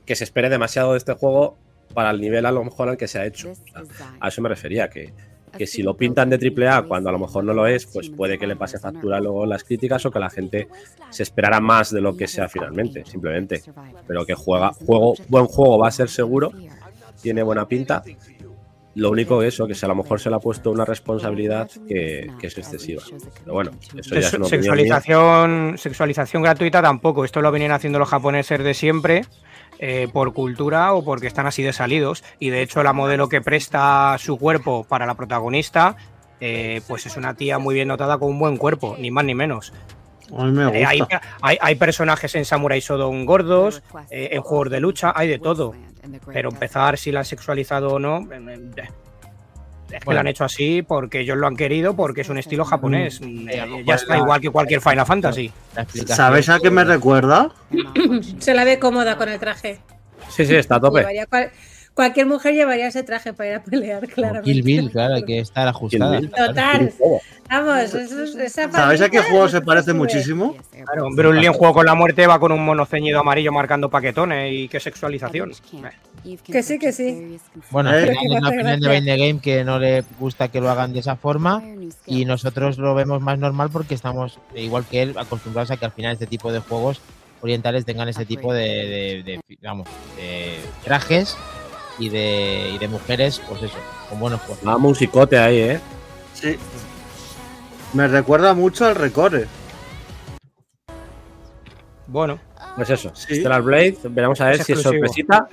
que 0.06 0.16
se 0.16 0.24
espere 0.24 0.50
demasiado 0.50 0.94
de 0.94 0.98
este 0.98 1.14
juego 1.14 1.58
para 1.94 2.10
el 2.10 2.20
nivel 2.20 2.48
a 2.48 2.52
lo 2.52 2.64
mejor 2.64 2.90
al 2.90 2.98
que 2.98 3.08
se 3.08 3.20
ha 3.20 3.26
hecho. 3.26 3.54
A 4.20 4.30
eso 4.30 4.42
me 4.42 4.50
refería, 4.50 4.90
que, 4.90 5.14
que 5.52 5.68
si 5.68 5.84
lo 5.84 5.96
pintan 5.96 6.30
de 6.30 6.38
AAA 6.38 6.84
cuando 6.84 7.10
a 7.10 7.12
lo 7.12 7.20
mejor 7.20 7.44
no 7.44 7.54
lo 7.54 7.68
es, 7.68 7.86
pues 7.86 8.10
puede 8.10 8.38
que 8.38 8.48
le 8.48 8.56
pase 8.56 8.80
factura 8.80 9.20
luego 9.20 9.44
en 9.44 9.50
las 9.50 9.64
críticas 9.64 10.06
o 10.06 10.12
que 10.12 10.20
la 10.20 10.30
gente 10.30 10.68
se 11.10 11.24
esperara 11.24 11.60
más 11.60 11.92
de 11.92 12.02
lo 12.02 12.16
que 12.16 12.28
sea 12.28 12.48
finalmente, 12.48 13.04
simplemente. 13.06 13.62
Pero 14.08 14.26
que 14.26 14.34
juega, 14.34 14.72
juego, 14.74 15.16
buen 15.28 15.46
juego 15.46 15.78
va 15.80 15.88
a 15.88 15.92
ser 15.92 16.10
seguro, 16.10 16.52
tiene 17.22 17.44
buena 17.44 17.68
pinta. 17.68 18.04
Lo 18.96 19.12
único 19.12 19.42
es 19.44 19.54
eso, 19.54 19.68
que 19.68 19.76
si 19.76 19.86
a 19.86 19.88
lo 19.88 19.96
mejor 19.96 20.20
se 20.20 20.30
le 20.30 20.36
ha 20.36 20.40
puesto 20.40 20.72
una 20.72 20.84
responsabilidad 20.84 21.70
que, 21.88 22.32
que 22.40 22.48
es 22.48 22.58
excesiva. 22.58 23.04
Pero 23.44 23.54
bueno, 23.54 23.72
eso 23.96 24.16
ya 24.16 24.20
es 24.20 24.34
una 24.34 24.40
mía. 24.40 24.50
Sexualización, 24.50 25.78
sexualización 25.78 26.44
gratuita 26.44 26.82
tampoco. 26.82 27.24
Esto 27.24 27.42
lo 27.42 27.52
vienen 27.52 27.72
haciendo 27.72 28.00
los 28.00 28.10
japoneses 28.10 28.62
de 28.64 28.74
siempre. 28.74 29.22
Eh, 29.80 30.08
por 30.12 30.34
cultura 30.34 30.94
o 30.94 31.04
porque 31.04 31.28
están 31.28 31.48
así 31.48 31.64
de 31.64 31.74
salidos. 31.74 32.24
Y 32.38 32.50
de 32.50 32.62
hecho, 32.62 32.84
la 32.84 32.94
modelo 32.94 33.30
que 33.30 33.42
presta 33.42 34.16
su 34.20 34.38
cuerpo 34.38 34.84
para 34.88 35.06
la 35.06 35.16
protagonista, 35.16 35.96
eh, 36.42 36.82
pues 36.88 37.06
es 37.06 37.18
una 37.18 37.34
tía 37.34 37.58
muy 37.60 37.76
bien 37.76 37.88
notada 37.88 38.18
con 38.18 38.30
un 38.30 38.40
buen 38.40 38.58
cuerpo, 38.58 38.96
ni 39.00 39.10
más 39.12 39.26
ni 39.26 39.36
menos. 39.36 39.74
A 40.38 40.44
mí 40.44 40.52
me 40.52 40.64
Eh, 40.82 40.86
hay, 40.86 41.00
hay- 41.42 41.58
hay 41.60 41.76
personajes 41.76 42.36
en 42.36 42.46
Samurai 42.46 42.80
Shodown 42.80 43.26
gordos, 43.26 43.82
eh, 44.12 44.30
en 44.34 44.42
juegos 44.44 44.70
de 44.70 44.80
lucha, 44.80 45.12
hay 45.16 45.28
de 45.28 45.40
todo. 45.40 45.74
Pero 46.34 46.50
empezar 46.50 46.98
si 46.98 47.12
la 47.12 47.20
han 47.20 47.26
sexualizado 47.26 47.94
o 47.94 48.00
no, 48.00 48.22
es 49.92 50.00
que 50.00 50.06
Bueno. 50.06 50.18
lo 50.18 50.20
han 50.22 50.28
hecho 50.28 50.44
así 50.46 50.82
porque 50.82 51.22
ellos 51.22 51.38
lo 51.38 51.48
han 51.48 51.56
querido, 51.56 51.96
porque 51.96 52.22
es 52.22 52.30
un 52.30 52.38
estilo 52.38 52.66
japonés. 52.66 53.22
a 53.22 53.26
lo 53.66 53.78
Eh, 53.80 53.84
ya 53.86 53.96
está, 53.96 54.14
la- 54.16 54.20
igual 54.20 54.42
que 54.42 54.50
cualquier 54.50 54.82
Final 54.82 55.06
Fantasy. 55.06 55.52
¿Sabéis 56.08 56.50
a 56.50 56.60
qué 56.60 56.70
me 56.72 56.84
recuerda? 56.84 57.50
Se 58.40 58.54
la 58.54 58.64
ve 58.64 58.80
cómoda 58.80 59.18
con 59.18 59.30
el 59.30 59.40
traje. 59.40 59.80
Sí, 60.30 60.46
sí, 60.46 60.56
está 60.56 60.76
a 60.76 60.80
tope. 60.80 61.00
Llevaría 61.00 61.26
cual- 61.26 61.52
cualquier 62.00 62.28
mujer 62.28 62.54
llevaría 62.54 62.88
ese 62.88 63.04
traje 63.04 63.34
para 63.34 63.50
ir 63.50 63.56
a 63.58 63.62
pelear, 63.62 64.08
claramente. 64.08 64.46
Kill 64.54 64.64
Bill, 64.64 64.90
claro, 64.90 65.16
hay 65.16 65.24
que 65.24 65.40
estar 65.40 65.68
ajustada. 65.68 66.18
Bill. 66.22 66.30
Total. 66.32 66.94
Vamos, 67.50 67.78
eso 67.94 68.00
es- 68.24 68.36
esa 68.36 68.72
¿Sabéis 68.72 69.02
a 69.02 69.10
qué 69.10 69.20
juego 69.20 69.50
se 69.50 69.60
parece 69.60 69.92
muchísimo? 69.92 70.56
Claro, 70.72 71.34
Lee 71.34 71.46
en 71.48 71.52
Juego 71.52 71.74
con 71.74 71.86
la 71.86 71.96
Muerte 71.96 72.26
va 72.26 72.40
con 72.40 72.54
un 72.54 72.64
mono 72.64 72.86
ceñido 72.86 73.20
amarillo 73.20 73.52
marcando 73.52 73.90
paquetones 73.90 74.54
y 74.54 74.70
qué 74.70 74.80
sexualización. 74.80 75.52
Eh, 76.24 76.38
Que 76.46 76.64
sí, 76.64 76.80
que 76.80 76.94
sí. 76.94 77.38
Bueno, 77.70 77.90
al 77.90 77.96
Eh, 77.98 78.16
final 78.16 78.18
que 78.30 78.36
es 78.38 78.44
hace 78.46 78.56
opinión 78.56 78.80
de 78.80 79.02
the 79.12 79.18
Game 79.18 79.42
que 79.42 79.64
no 79.66 79.78
le 79.78 80.06
gusta 80.22 80.48
que 80.48 80.62
lo 80.62 80.70
hagan 80.70 80.94
de 80.94 81.00
esa 81.00 81.18
forma 81.18 81.62
y 82.06 82.24
nosotros 82.24 82.78
lo 82.78 82.96
vemos 82.96 83.20
más 83.22 83.38
normal 83.40 83.70
porque 83.74 83.94
estamos, 83.94 84.40
igual 84.56 84.86
que 84.90 85.02
él, 85.02 85.16
acostumbrados 85.18 85.70
a 85.72 85.76
que 85.76 85.84
al 85.84 85.92
final 85.92 86.14
este 86.14 86.28
tipo 86.28 86.54
de 86.54 86.60
juegos 86.60 87.02
orientales 87.42 87.84
tengan 87.84 88.08
ese 88.10 88.26
tipo 88.26 88.54
de, 88.54 88.64
de- 88.64 89.24
de, 89.26 89.40
digamos, 89.50 89.88
de 90.18 90.60
trajes 90.84 91.36
y 92.00 92.10
de, 92.10 92.72
y 92.74 92.78
de 92.78 92.88
mujeres, 92.88 93.42
pues 93.48 93.64
eso, 93.64 93.78
con 94.10 94.20
buenos 94.20 94.42
juegos. 94.42 94.66
Va 94.66 94.78
musicote 94.78 95.38
ahí, 95.38 95.58
¿eh? 95.58 95.80
Sí. 96.34 96.58
Me 97.94 98.08
recuerda 98.08 98.54
mucho 98.54 98.86
al 98.86 98.96
Recore. 98.96 99.48
Bueno, 102.08 102.40
Pues 102.76 102.90
eso. 102.90 103.12
Sí. 103.14 103.36
Stellar 103.36 103.62
Blade, 103.62 103.98
veremos 104.06 104.40
a 104.42 104.46
ver 104.46 104.60
es 104.60 104.66
si 104.66 104.74
es 104.74 104.82
sorpresita 104.82 105.48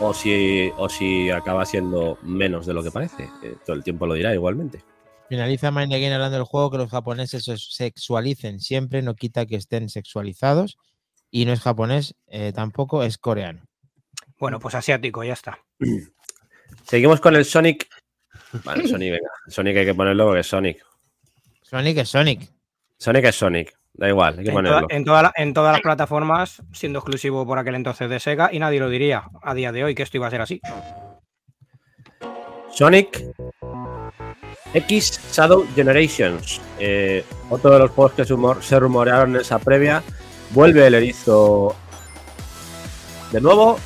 o 0.00 0.12
si, 0.12 0.70
o 0.76 0.88
si 0.88 1.30
acaba 1.30 1.64
siendo 1.64 2.18
menos 2.22 2.66
de 2.66 2.74
lo 2.74 2.82
que 2.82 2.90
parece. 2.90 3.24
Eh, 3.42 3.56
todo 3.64 3.74
el 3.74 3.82
tiempo 3.82 4.06
lo 4.06 4.14
dirá 4.14 4.34
igualmente. 4.34 4.82
Finaliza 5.28 5.72
Mind 5.72 5.90
the 5.90 6.00
Game 6.00 6.14
hablando 6.14 6.36
del 6.36 6.44
juego 6.46 6.70
que 6.70 6.78
los 6.78 6.90
japoneses 6.90 7.44
se 7.44 7.56
sexualicen 7.56 8.60
siempre, 8.60 9.02
no 9.02 9.14
quita 9.14 9.46
que 9.46 9.56
estén 9.56 9.88
sexualizados 9.88 10.78
y 11.30 11.46
no 11.46 11.52
es 11.52 11.60
japonés, 11.60 12.14
eh, 12.28 12.52
tampoco 12.54 13.02
es 13.02 13.18
coreano. 13.18 13.65
Bueno, 14.38 14.58
pues 14.60 14.74
asiático, 14.74 15.24
ya 15.24 15.32
está. 15.34 15.58
Seguimos 16.84 17.20
con 17.20 17.34
el 17.36 17.44
Sonic. 17.44 17.88
Vale, 18.64 18.86
Sonic, 18.88 19.12
venga. 19.12 19.30
Sonic 19.48 19.76
hay 19.78 19.84
que 19.86 19.94
ponerlo 19.94 20.26
porque 20.26 20.40
es 20.40 20.46
Sonic. 20.46 20.84
Sonic 21.62 21.98
es 21.98 22.08
Sonic. 22.08 22.50
Sonic 22.98 23.24
es 23.24 23.34
Sonic. 23.36 23.76
Da 23.94 24.08
igual, 24.08 24.38
hay 24.38 24.44
que 24.44 24.50
En, 24.50 24.56
toda- 24.56 24.62
ponerlo. 24.80 24.86
en 24.90 25.04
toda 25.04 25.22
la- 25.22 25.32
en 25.36 25.54
todas 25.54 25.72
las 25.72 25.80
plataformas, 25.80 26.62
siendo 26.72 26.98
exclusivo 26.98 27.46
por 27.46 27.58
aquel 27.58 27.74
entonces 27.76 28.10
de 28.10 28.20
Sega, 28.20 28.50
y 28.52 28.58
nadie 28.58 28.78
lo 28.78 28.90
diría 28.90 29.24
a 29.42 29.54
día 29.54 29.72
de 29.72 29.84
hoy 29.84 29.94
que 29.94 30.02
esto 30.02 30.18
iba 30.18 30.26
a 30.26 30.30
ser 30.30 30.42
así. 30.42 30.60
Sonic 32.70 33.24
X 34.74 35.20
Shadow 35.32 35.66
Generations. 35.74 36.60
Eh, 36.78 37.24
otro 37.48 37.70
de 37.70 37.78
los 37.78 37.90
juegos 37.92 38.12
que 38.12 38.24
se 38.26 38.78
rumorearon 38.78 39.34
en 39.34 39.40
esa 39.40 39.58
previa. 39.58 40.02
Vuelve 40.50 40.86
el 40.86 40.94
erizo 40.94 41.74
de 43.32 43.40
nuevo 43.40 43.78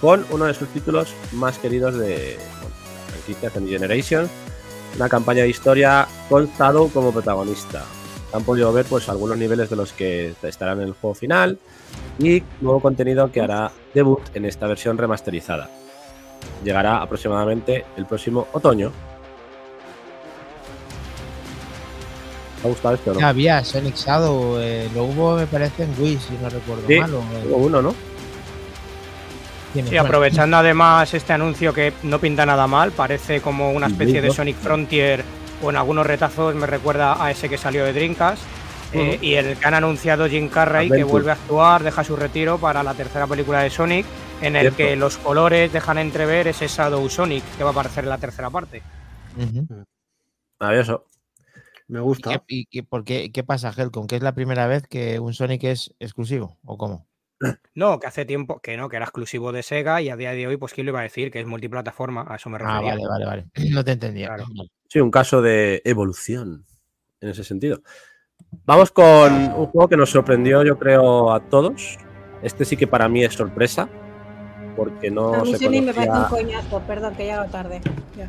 con 0.00 0.24
uno 0.30 0.44
de 0.44 0.54
sus 0.54 0.68
títulos 0.68 1.12
más 1.32 1.58
queridos 1.58 1.96
de 1.96 2.38
bueno, 2.60 2.74
Sonic 3.50 3.68
Generations. 3.68 4.30
Una 4.96 5.08
campaña 5.08 5.42
de 5.42 5.48
historia 5.50 6.06
con 6.28 6.48
Shadow 6.58 6.90
como 6.90 7.12
protagonista. 7.12 7.84
Han 8.32 8.42
podido 8.44 8.72
ver 8.72 8.84
pues 8.86 9.08
algunos 9.08 9.36
niveles 9.38 9.70
de 9.70 9.76
los 9.76 9.92
que 9.92 10.34
estarán 10.42 10.80
en 10.80 10.88
el 10.88 10.92
juego 10.94 11.14
final 11.14 11.58
y 12.18 12.42
nuevo 12.60 12.80
contenido 12.80 13.30
que 13.32 13.40
hará 13.40 13.70
debut 13.94 14.20
en 14.34 14.44
esta 14.44 14.66
versión 14.66 14.98
remasterizada 14.98 15.68
llegará 16.64 17.02
aproximadamente 17.02 17.84
el 17.96 18.06
próximo 18.06 18.46
otoño. 18.52 18.92
¿Te 22.62 22.66
ha 22.66 22.70
gustado 22.70 22.94
esto 22.96 23.14
no? 23.14 23.20
Ya 23.20 23.28
había 23.28 23.64
Sonic 23.64 23.94
Shadow, 23.96 24.58
eh, 24.58 24.88
lo 24.94 25.04
hubo 25.04 25.36
me 25.36 25.46
parece 25.46 25.84
en 25.84 25.94
Wii, 25.98 26.18
si 26.18 26.34
no 26.42 26.48
recuerdo 26.50 26.82
Sí, 26.88 26.98
mal. 26.98 27.14
o 27.14 27.20
en- 27.20 27.48
Hubo 27.52 27.56
uno, 27.58 27.82
¿no? 27.82 27.94
Bueno, 29.74 30.00
aprovechando 30.00 30.56
además 30.56 31.12
este 31.14 31.32
anuncio 31.32 31.72
que 31.72 31.92
no 32.02 32.18
pinta 32.18 32.46
nada 32.46 32.66
mal, 32.66 32.92
parece 32.92 33.40
como 33.40 33.70
una 33.72 33.86
especie 33.88 34.20
de. 34.22 34.30
Sonic 34.30 34.56
Frontier 34.56 35.22
o 35.62 35.70
en 35.70 35.76
algunos 35.76 36.06
retazos 36.06 36.54
me 36.54 36.66
recuerda 36.66 37.22
a 37.22 37.30
ese 37.30 37.48
que 37.48 37.58
salió 37.58 37.84
de 37.84 37.92
Dreamcast. 37.92 38.42
eh, 38.94 39.18
y 39.20 39.34
el 39.34 39.58
que 39.58 39.66
han 39.66 39.74
anunciado 39.74 40.26
Jim 40.28 40.48
Carrey, 40.48 40.88
que 40.88 41.04
vuelve 41.04 41.30
a 41.30 41.34
actuar, 41.34 41.82
deja 41.82 42.02
su 42.02 42.16
retiro 42.16 42.56
para 42.56 42.82
la 42.82 42.94
tercera 42.94 43.26
película 43.26 43.60
de 43.60 43.68
Sonic, 43.68 44.06
en 44.40 44.56
el 44.56 44.62
Cierto. 44.62 44.76
que 44.78 44.96
los 44.96 45.18
colores 45.18 45.70
dejan 45.70 45.98
entrever 45.98 46.48
ese 46.48 46.68
Shadow 46.68 47.06
Sonic 47.10 47.44
que 47.58 47.64
va 47.64 47.68
a 47.70 47.72
aparecer 47.72 48.04
en 48.04 48.10
la 48.10 48.16
tercera 48.18 48.48
parte. 48.48 48.80
ujú. 49.36 49.84
Maravilloso. 50.58 51.04
Me 51.88 51.98
¿Y, 51.98 52.02
gusta. 52.02 52.30
qué, 52.30 52.40
y 52.48 52.64
qué- 52.66 52.82
por 52.82 53.04
qué, 53.04 53.30
qué 53.30 53.44
pasa, 53.44 53.72
Helcom? 53.76 54.06
¿Que 54.06 54.16
es 54.16 54.22
la 54.22 54.32
primera 54.34 54.66
vez 54.66 54.86
que 54.88 55.18
un 55.20 55.34
Sonic 55.34 55.64
es 55.64 55.94
exclusivo? 56.00 56.56
¿O 56.64 56.78
cómo? 56.78 57.06
No, 57.74 58.00
que 58.00 58.06
hace 58.08 58.24
tiempo 58.24 58.60
que 58.60 58.76
no, 58.76 58.88
que 58.88 58.96
era 58.96 59.04
exclusivo 59.04 59.52
de 59.52 59.62
Sega 59.62 60.02
y 60.02 60.08
a 60.10 60.16
día 60.16 60.32
de 60.32 60.46
hoy, 60.46 60.56
pues 60.56 60.72
quién 60.72 60.86
lo 60.86 60.90
iba 60.90 61.00
a 61.00 61.04
decir, 61.04 61.30
que 61.30 61.38
es 61.40 61.46
multiplataforma, 61.46 62.26
a 62.28 62.36
eso 62.36 62.50
me 62.50 62.56
Ah, 62.56 62.80
refería. 62.80 62.90
vale, 62.90 63.06
vale, 63.06 63.24
vale. 63.26 63.46
No 63.72 63.84
te 63.84 63.92
entendía. 63.92 64.26
Claro. 64.28 64.44
Sí, 64.88 65.00
un 65.00 65.10
caso 65.10 65.40
de 65.42 65.80
evolución 65.84 66.64
en 67.20 67.28
ese 67.28 67.44
sentido. 67.44 67.82
Vamos 68.64 68.90
con 68.90 69.32
un 69.32 69.66
juego 69.66 69.88
que 69.88 69.96
nos 69.96 70.10
sorprendió, 70.10 70.64
yo 70.64 70.78
creo, 70.78 71.32
a 71.32 71.40
todos. 71.40 71.98
Este 72.42 72.64
sí 72.64 72.76
que 72.76 72.86
para 72.86 73.08
mí 73.08 73.22
es 73.24 73.34
sorpresa, 73.34 73.88
porque 74.76 75.10
no 75.10 75.34
a 75.34 75.42
mí 75.44 75.54
se 75.56 75.68
me 75.68 75.92
parece 75.92 76.10
un 76.10 76.24
coñazo, 76.24 76.80
perdón, 76.86 77.14
que 77.16 77.24
llego 77.24 77.44
tarde. 77.46 77.80
Ya. 78.16 78.26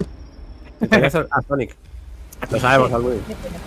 ¿Te 0.80 0.88
conoces 0.90 1.28
a 1.32 1.42
Sonic? 1.44 1.76
Lo 2.52 2.60
sabemos, 2.60 2.90
Sí, 3.28 3.34
pena. 3.44 3.58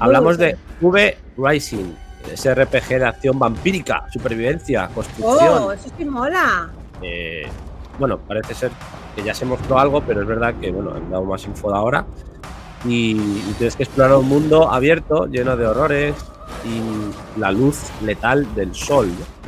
Hablamos 0.00 0.38
de 0.38 0.56
V 0.80 1.16
Rising, 1.36 1.92
ese 2.32 2.54
RPG 2.54 2.88
de 2.88 3.06
acción 3.06 3.38
vampírica, 3.38 4.06
supervivencia, 4.12 4.88
construcción. 4.94 5.62
Oh, 5.62 5.72
eso 5.72 5.88
sí 5.96 6.04
mola. 6.04 6.70
Eh, 7.02 7.46
bueno, 7.98 8.18
parece 8.18 8.54
ser 8.54 8.70
que 9.14 9.22
ya 9.22 9.34
se 9.34 9.44
mostró 9.44 9.78
algo, 9.78 10.00
pero 10.02 10.22
es 10.22 10.26
verdad 10.26 10.54
que 10.60 10.70
bueno, 10.70 10.92
han 10.94 11.10
dado 11.10 11.24
más 11.24 11.44
info 11.44 11.70
de 11.70 11.76
ahora. 11.76 12.06
Y, 12.84 13.12
y 13.12 13.54
tienes 13.58 13.74
que 13.74 13.82
explorar 13.82 14.16
un 14.16 14.28
mundo 14.28 14.70
abierto, 14.70 15.26
lleno 15.26 15.56
de 15.56 15.66
horrores 15.66 16.14
y 16.64 17.38
la 17.38 17.50
luz 17.50 17.78
letal 18.02 18.54
del 18.54 18.74
sol. 18.74 19.08
¿no? 19.08 19.38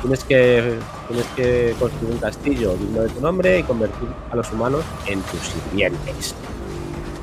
tienes 0.00 0.24
que, 0.24 0.78
tienes 1.08 1.26
que 1.36 1.74
construir 1.78 2.14
un 2.14 2.20
castillo 2.20 2.76
digno 2.76 3.02
de 3.02 3.08
tu 3.08 3.20
nombre 3.20 3.58
y 3.58 3.62
convertir 3.62 4.08
a 4.30 4.36
los 4.36 4.50
humanos 4.52 4.84
en 5.06 5.20
tus 5.22 5.40
sirvientes. 5.40 6.34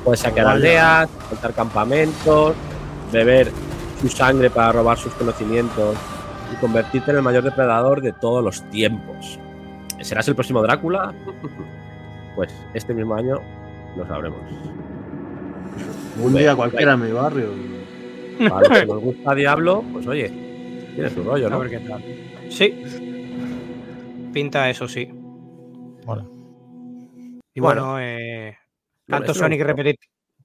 Puedes 0.03 0.20
saquear 0.20 0.47
aldeas, 0.47 1.10
montar 1.32 1.53
campamentos, 1.53 2.56
beber 3.12 3.51
su 4.10 4.16
sangre 4.16 4.49
para 4.51 4.72
robar 4.72 4.97
sus 4.97 5.14
conocimientos 5.14 5.95
y 6.53 6.56
convertirte 6.58 7.10
en 7.12 7.18
el 7.18 7.24
mayor 7.24 7.43
depredador 7.43 8.01
de 8.01 8.14
todos 8.14 8.43
los 8.43 8.62
tiempos. 8.70 9.39
¿Serás 10.01 10.28
el 10.28 10.36
próximo 10.36 10.62
Drácula? 10.62 11.14
Pues 12.36 12.53
este 12.74 12.93
mismo 12.93 13.16
año 13.16 13.39
lo 13.95 14.06
sabremos. 14.06 14.38
Un 16.22 16.34
día 16.34 16.53
cualquiera 16.53 16.91
en 16.95 17.01
mi 17.01 17.12
barrio. 17.14 17.47
Para 18.49 18.60
los 18.60 18.78
que 18.80 18.86
nos 18.88 18.99
gusta 19.01 19.34
Diablo, 19.36 19.86
pues 19.93 20.06
oye, 20.06 20.28
tiene 20.93 21.10
su 21.12 21.24
rollo, 21.24 21.47
A 21.47 21.49
¿no? 21.51 21.60
ver 21.60 21.70
qué 21.70 21.80
tal. 21.80 22.03
Sí. 22.49 22.76
Pinta 24.34 24.70
eso, 24.70 24.86
sí. 24.89 25.06
Mola. 26.06 26.26
Y 27.53 27.62
Bueno. 27.62 27.84
bueno, 27.93 27.99
eh, 28.01 28.58
Bueno, 29.08 29.26
tanto, 29.26 29.34
Sonic 29.34 29.62
gustó. 29.66 29.76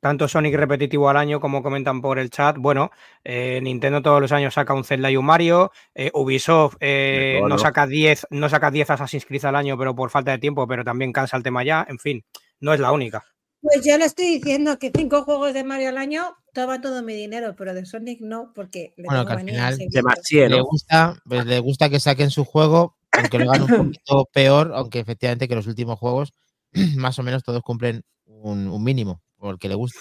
Tanto 0.01 0.27
Sonic 0.29 0.55
repetitivo 0.55 1.09
al 1.09 1.17
año, 1.17 1.41
como 1.41 1.63
comentan 1.63 2.01
por 2.01 2.19
el 2.19 2.31
chat. 2.31 2.57
Bueno, 2.59 2.91
eh, 3.23 3.61
Nintendo 3.63 4.03
todos 4.03 4.21
los 4.21 4.33
años 4.33 4.55
saca 4.55 4.75
un 4.75 4.85
Zelda 4.85 5.11
y 5.11 5.17
un 5.17 5.27
Mario. 5.27 5.71
eh, 5.95 6.11
Ubisoft 6.15 6.77
eh, 6.81 7.41
no, 7.47 7.59
saca 7.59 7.87
10, 7.87 8.29
no 8.31 8.49
saca 8.49 8.71
10 8.71 8.91
Assassin's 8.91 9.27
Creed 9.27 9.45
al 9.45 9.57
año, 9.57 9.79
pero 9.79 9.95
por 9.95 10.11
falta 10.11 10.33
de 10.33 10.39
tiempo, 10.39 10.67
pero 10.67 10.85
también 10.85 11.13
cansa 11.13 11.37
el 11.37 11.43
tema 11.43 11.63
ya. 11.63 11.87
En 11.89 11.99
fin, 11.99 12.25
no 12.61 12.73
es 12.73 12.81
la 12.81 12.93
única. 12.93 13.25
Pues 13.63 13.85
yo 13.85 13.99
le 13.99 14.07
estoy 14.07 14.39
diciendo 14.39 14.79
que 14.79 14.91
cinco 14.95 15.23
juegos 15.23 15.53
de 15.53 15.65
Mario 15.65 15.91
al 15.91 15.99
año 15.99 16.35
toma 16.55 16.81
todo 16.81 17.03
mi 17.03 17.15
dinero, 17.15 17.55
pero 17.57 17.75
de 17.75 17.85
Sonic 17.85 18.21
no, 18.21 18.53
porque 18.55 18.95
le 18.97 19.05
Bueno, 19.05 19.27
tengo 19.27 19.27
que 19.27 19.33
al 19.33 19.47
final 19.47 20.51
Le 20.51 20.61
gusta, 20.63 21.15
pues, 21.27 21.45
le 21.45 21.59
gusta 21.59 21.91
que 21.91 22.01
saquen 22.01 22.31
su 22.31 22.47
juego, 22.47 22.97
aunque 23.13 23.39
lo 23.39 23.51
hagan 23.51 23.63
un 23.65 23.69
poquito 23.93 24.29
peor, 24.33 24.73
aunque 24.75 25.01
efectivamente 25.01 25.47
que 25.47 25.55
los 25.55 25.67
últimos 25.67 25.99
juegos 25.99 26.33
más 26.97 27.19
o 27.19 27.23
menos 27.23 27.43
todos 27.43 27.61
cumplen 27.63 28.03
un, 28.25 28.67
un 28.69 28.83
mínimo, 28.83 29.21
porque 29.41 29.69
le 29.69 29.75
gusta. 29.75 29.99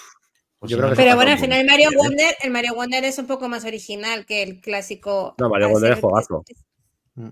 Pues 0.58 0.70
Yo 0.70 0.76
si 0.76 0.80
creo 0.80 0.90
no, 0.90 0.96
que 0.96 1.02
Pero 1.02 1.16
bueno, 1.16 1.32
al 1.32 1.38
final 1.38 1.60
poco. 1.60 1.70
Mario. 1.70 1.88
Wonder, 1.96 2.36
el 2.42 2.50
Mario 2.50 2.74
Wonder 2.74 3.04
es 3.04 3.18
un 3.18 3.26
poco 3.26 3.48
más 3.48 3.64
original 3.64 4.26
que 4.26 4.42
el 4.42 4.60
clásico. 4.60 5.34
No, 5.38 5.48
Mario 5.48 5.70
Wonder 5.70 5.92
es 5.92 6.00
juegazo. 6.00 6.44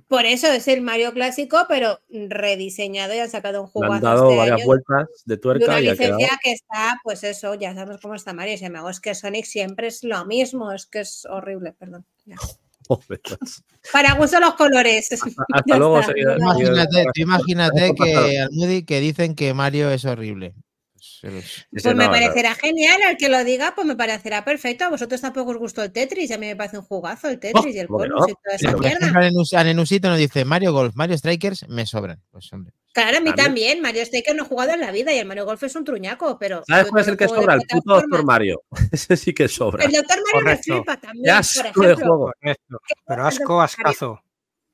Por 0.09 0.27
eso 0.27 0.49
es 0.49 0.69
el 0.69 0.83
Mario 0.83 1.13
clásico, 1.13 1.65
pero 1.69 2.01
rediseñado 2.11 3.15
y 3.15 3.19
han 3.19 3.31
sacado 3.31 3.61
un 3.61 3.67
Le 3.67 3.73
juego 3.73 3.93
han 3.95 4.03
dado 4.03 4.37
varias 4.37 4.65
vueltas 4.65 5.07
de 5.25 5.37
tuerca 5.37 5.67
una 5.67 5.81
y 5.81 5.89
ha 5.89 5.97
quedado. 5.97 6.19
licencia 6.19 6.39
que 6.43 6.53
está, 6.53 7.01
pues 7.05 7.25
eso, 7.25 7.55
ya 7.55 7.75
sabemos 7.75 8.01
cómo 8.01 8.15
está 8.15 8.33
Mario. 8.33 8.59
Se 8.59 8.69
me 8.71 8.79
hago, 8.79 8.91
es 8.91 9.01
que 9.01 9.15
Sonic 9.15 9.45
siempre 9.45 9.87
es 9.87 10.05
lo 10.05 10.25
mismo, 10.27 10.73
es 10.73 10.87
que 10.87 11.01
es 11.01 11.27
horrible, 11.27 11.73
perdón. 11.73 12.05
ya. 12.25 12.37
Joder. 12.89 13.21
Para 13.93 14.15
gusto 14.15 14.41
los 14.41 14.55
colores. 14.55 15.11
Hasta 15.53 15.77
luego. 15.77 16.01
Imagínate, 16.39 17.05
imagínate 17.17 17.93
que 17.95 18.85
que 18.87 19.01
dicen 19.01 19.35
que 19.35 19.53
Mario 19.53 19.91
es 19.91 20.07
horrible. 20.07 20.55
Pues, 21.23 21.67
Pues 21.71 21.85
me 21.97 22.05
no. 22.05 22.11
parecerá 22.11 22.55
genial, 22.55 23.01
al 23.07 23.17
que 23.17 23.29
lo 23.29 23.43
diga, 23.45 23.73
pues 23.75 23.87
me 23.87 23.97
parecerá 23.97 24.45
perfecto. 24.45 24.85
A 24.85 24.91
vosotros 24.91 25.21
tampoco 25.21 25.51
os 25.53 25.57
gustó 25.59 25.83
el 25.83 25.93
Tetris, 25.93 26.31
y 26.31 26.33
a 26.33 26.39
mí 26.39 26.47
me 26.47 26.57
parece 26.57 26.79
un 26.79 26.85
jugazo 26.85 27.29
el 27.29 27.39
Tetris 27.41 27.75
y 27.75 27.79
el 27.79 27.87
¿cómo 27.89 28.03
que 28.05 28.09
bonus 28.11 28.27
no? 28.27 28.29
y 28.29 28.35
toda 28.35 28.57
esa 28.57 28.67
Pero, 28.67 28.73
por 28.79 28.87
mierda. 28.87 28.99
ejemplo, 29.07 29.21
Anenus- 29.23 29.55
Anenusito 29.55 30.09
nos 30.09 30.19
dice 30.19 30.45
Mario 30.45 30.73
Golf, 30.73 30.95
Mario 30.95 31.19
Strikers 31.19 31.69
me 31.69 31.87
sobran. 31.87 32.23
Pues 32.31 32.53
hombre. 32.53 32.73
Claro, 32.93 33.19
a 33.19 33.21
mí 33.21 33.31
A 33.31 33.35
también. 33.35 33.81
Mario 33.81 34.03
Striker 34.03 34.35
no 34.35 34.43
he 34.45 34.47
jugado 34.47 34.73
en 34.73 34.81
la 34.81 34.91
vida 34.91 35.13
y 35.13 35.19
el 35.19 35.27
Mario 35.27 35.45
Golf 35.45 35.63
es 35.63 35.75
un 35.77 35.85
truñaco, 35.85 36.37
pero. 36.39 36.63
¿Sabes 36.67 36.87
yo 36.87 36.91
cuál 36.91 37.03
es 37.03 37.09
el 37.09 37.17
que 37.17 37.29
sobra? 37.29 37.55
El 37.55 37.61
puto 37.69 37.95
Doctor 37.95 38.25
Mario. 38.25 38.63
Ese 38.93 39.17
sí 39.17 39.33
que 39.35 39.47
sobra. 39.47 39.85
El 39.85 39.93
Doctor 39.93 40.17
Mario 40.17 40.33
Correcto. 40.33 40.73
me 40.73 40.77
flipa 40.79 40.97
también. 41.01 41.25
Ya 41.27 41.35
por 41.35 41.41
asco 41.41 41.81
de 41.83 41.87
ejemplo. 41.93 42.07
juego. 42.17 42.33
Correcto. 42.41 42.79
Pero 43.07 43.27
asco, 43.27 43.61
ascazo. 43.61 44.21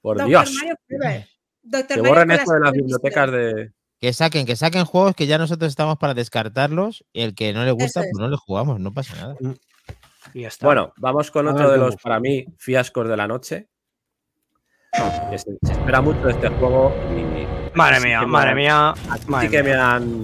Por 0.01 0.17
Doctor 0.19 0.29
Dios. 0.29 0.53
Mario. 0.55 0.75
Doctor 1.67 1.97
Que 1.97 2.03
Mario 2.03 2.09
borren 2.15 2.29
con 2.29 2.39
esto 2.39 2.53
de 2.55 2.61
las 2.61 2.73
bibliotecas 2.73 3.33
de. 3.33 3.73
Que 4.05 4.13
saquen, 4.13 4.45
que 4.45 4.55
saquen 4.55 4.85
juegos 4.85 5.15
que 5.15 5.27
ya 5.27 5.39
nosotros 5.39 5.71
estamos 5.71 5.97
para 5.97 6.13
descartarlos 6.13 7.07
y 7.15 7.23
el 7.23 7.35
que 7.35 7.55
no 7.55 7.65
le 7.65 7.71
gusta, 7.71 8.01
es. 8.01 8.09
pues 8.13 8.21
no 8.21 8.29
le 8.29 8.37
jugamos, 8.37 8.79
no 8.79 8.93
pasa 8.93 9.17
nada. 9.17 9.35
Y 10.35 10.43
ya 10.43 10.49
está. 10.49 10.67
Bueno, 10.67 10.93
vamos 10.99 11.31
con 11.31 11.49
A 11.49 11.53
otro 11.53 11.71
ver 11.71 11.79
de 11.81 11.87
los, 11.87 11.97
para 11.97 12.21
mí, 12.21 12.45
fiascos 12.59 13.09
de 13.09 13.17
la 13.17 13.27
noche. 13.27 13.71
Que 15.31 15.39
se, 15.39 15.57
se 15.63 15.73
espera 15.73 16.03
mucho 16.03 16.21
de 16.21 16.33
este 16.33 16.49
juego 16.51 16.93
y. 17.17 17.47
madre 17.75 18.01
mía, 18.01 18.21
que 18.21 18.27
madre 18.27 18.51
han- 18.51 18.57
mía. 18.57 18.95
Aquí 19.11 19.25
madre 19.27 19.47
sí 19.47 19.51
que 19.53 19.63
mía. 19.63 19.73
me 19.75 19.81
han. 19.81 20.23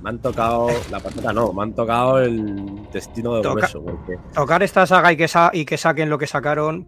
Me 0.00 0.10
han 0.10 0.18
tocado 0.20 0.68
la 0.92 1.00
patata, 1.00 1.32
no, 1.32 1.52
me 1.52 1.62
han 1.64 1.74
tocado 1.74 2.20
el 2.20 2.88
destino 2.92 3.34
de 3.34 3.42
Toca- 3.42 3.62
hueso. 3.62 3.82
Porque, 3.82 4.16
Tocar 4.32 4.62
esta 4.62 4.86
saga 4.86 5.12
y 5.12 5.16
que, 5.16 5.26
sa- 5.26 5.50
y 5.52 5.64
que 5.64 5.76
saquen 5.76 6.08
lo 6.08 6.18
que 6.18 6.28
sacaron. 6.28 6.86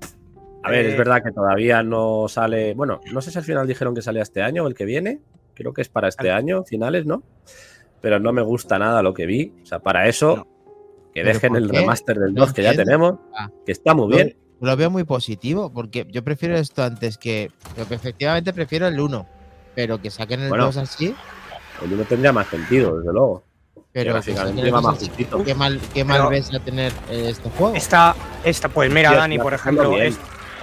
a 0.63 0.71
ver, 0.71 0.87
Eh, 0.87 0.91
es 0.93 0.97
verdad 0.97 1.25
que 1.25 1.33
todavía 1.33 1.83
no 1.83 2.27
sale. 2.29 2.73
Bueno, 2.75 3.01
no 3.13 3.21
sé 3.21 3.33
si 3.33 3.39
al 3.39 3.45
final 3.45 3.67
dijeron 3.67 3.97
que 3.97 4.03
salía 4.03 4.23
este 4.23 4.43
año 4.43 4.63
o 4.63 4.69
el 4.69 4.75
que 4.77 4.85
viene. 4.85 5.19
Creo 5.55 5.73
que 5.73 5.83
es 5.83 5.89
para 5.89 6.09
este 6.09 6.31
año, 6.31 6.65
finales, 6.65 7.07
¿no? 7.07 7.23
Pero 8.01 8.19
no 8.19 8.33
me 8.33 8.43
gusta 8.43 8.79
nada 8.79 9.03
lo 9.03 9.13
que 9.15 9.27
vi. 9.27 9.53
O 9.63 9.67
sea, 9.67 9.79
para 9.81 10.09
eso, 10.09 10.37
No. 10.37 10.45
que 11.13 11.23
¿Pero 11.23 11.27
dejen 11.35 11.57
el 11.57 11.69
remaster 11.69 12.19
del 12.19 12.35
No 12.35 12.43
2 12.43 12.53
que 12.55 12.63
ya 12.63 12.75
tenemos, 12.75 13.17
Ah. 13.37 13.51
que 13.67 13.73
está 13.73 13.95
muy 13.95 14.09
Lo- 14.11 14.17
bien. 14.17 14.37
Lo 14.61 14.77
veo 14.77 14.91
muy 14.91 15.05
positivo, 15.05 15.73
porque 15.73 16.07
yo 16.11 16.23
prefiero 16.23 16.57
esto 16.57 16.83
antes 16.83 17.17
que. 17.19 17.51
Yo 17.77 17.85
efectivamente 17.95 18.53
prefiero 18.53 18.87
el 18.89 19.01
1, 19.01 19.27
pero 19.75 20.01
que 20.01 20.11
saquen 20.11 20.41
el 20.41 20.49
Bueno. 20.51 20.67
2 20.67 20.77
así. 20.77 21.15
El 21.83 21.93
1 21.95 22.05
tendría 22.05 22.33
más 22.33 22.47
sentido, 22.49 22.99
desde 22.99 23.13
luego. 23.13 23.43
Pero 23.93 24.05
que 24.09 24.13
gráficamente 24.13 24.51
saquen 24.53 24.67
el 24.67 24.75
va 24.75 24.81
2 24.81 24.85
más 24.87 24.99
justito. 24.99 25.45
¿Qué 25.45 25.55
mal, 25.55 25.81
qué 25.95 26.05
mal 26.05 26.19
Pero- 26.19 26.31
ves 26.31 26.55
a 26.55 26.61
tener 26.61 26.93
eh, 27.11 27.29
este 27.31 27.49
juego? 27.51 27.75
Esta, 27.75 28.15
esta, 28.45 28.69
pues 28.69 28.93
mira, 28.93 29.13
Dani, 29.15 29.39
por 29.39 29.55
ejemplo, 29.55 29.97
es- 29.97 30.19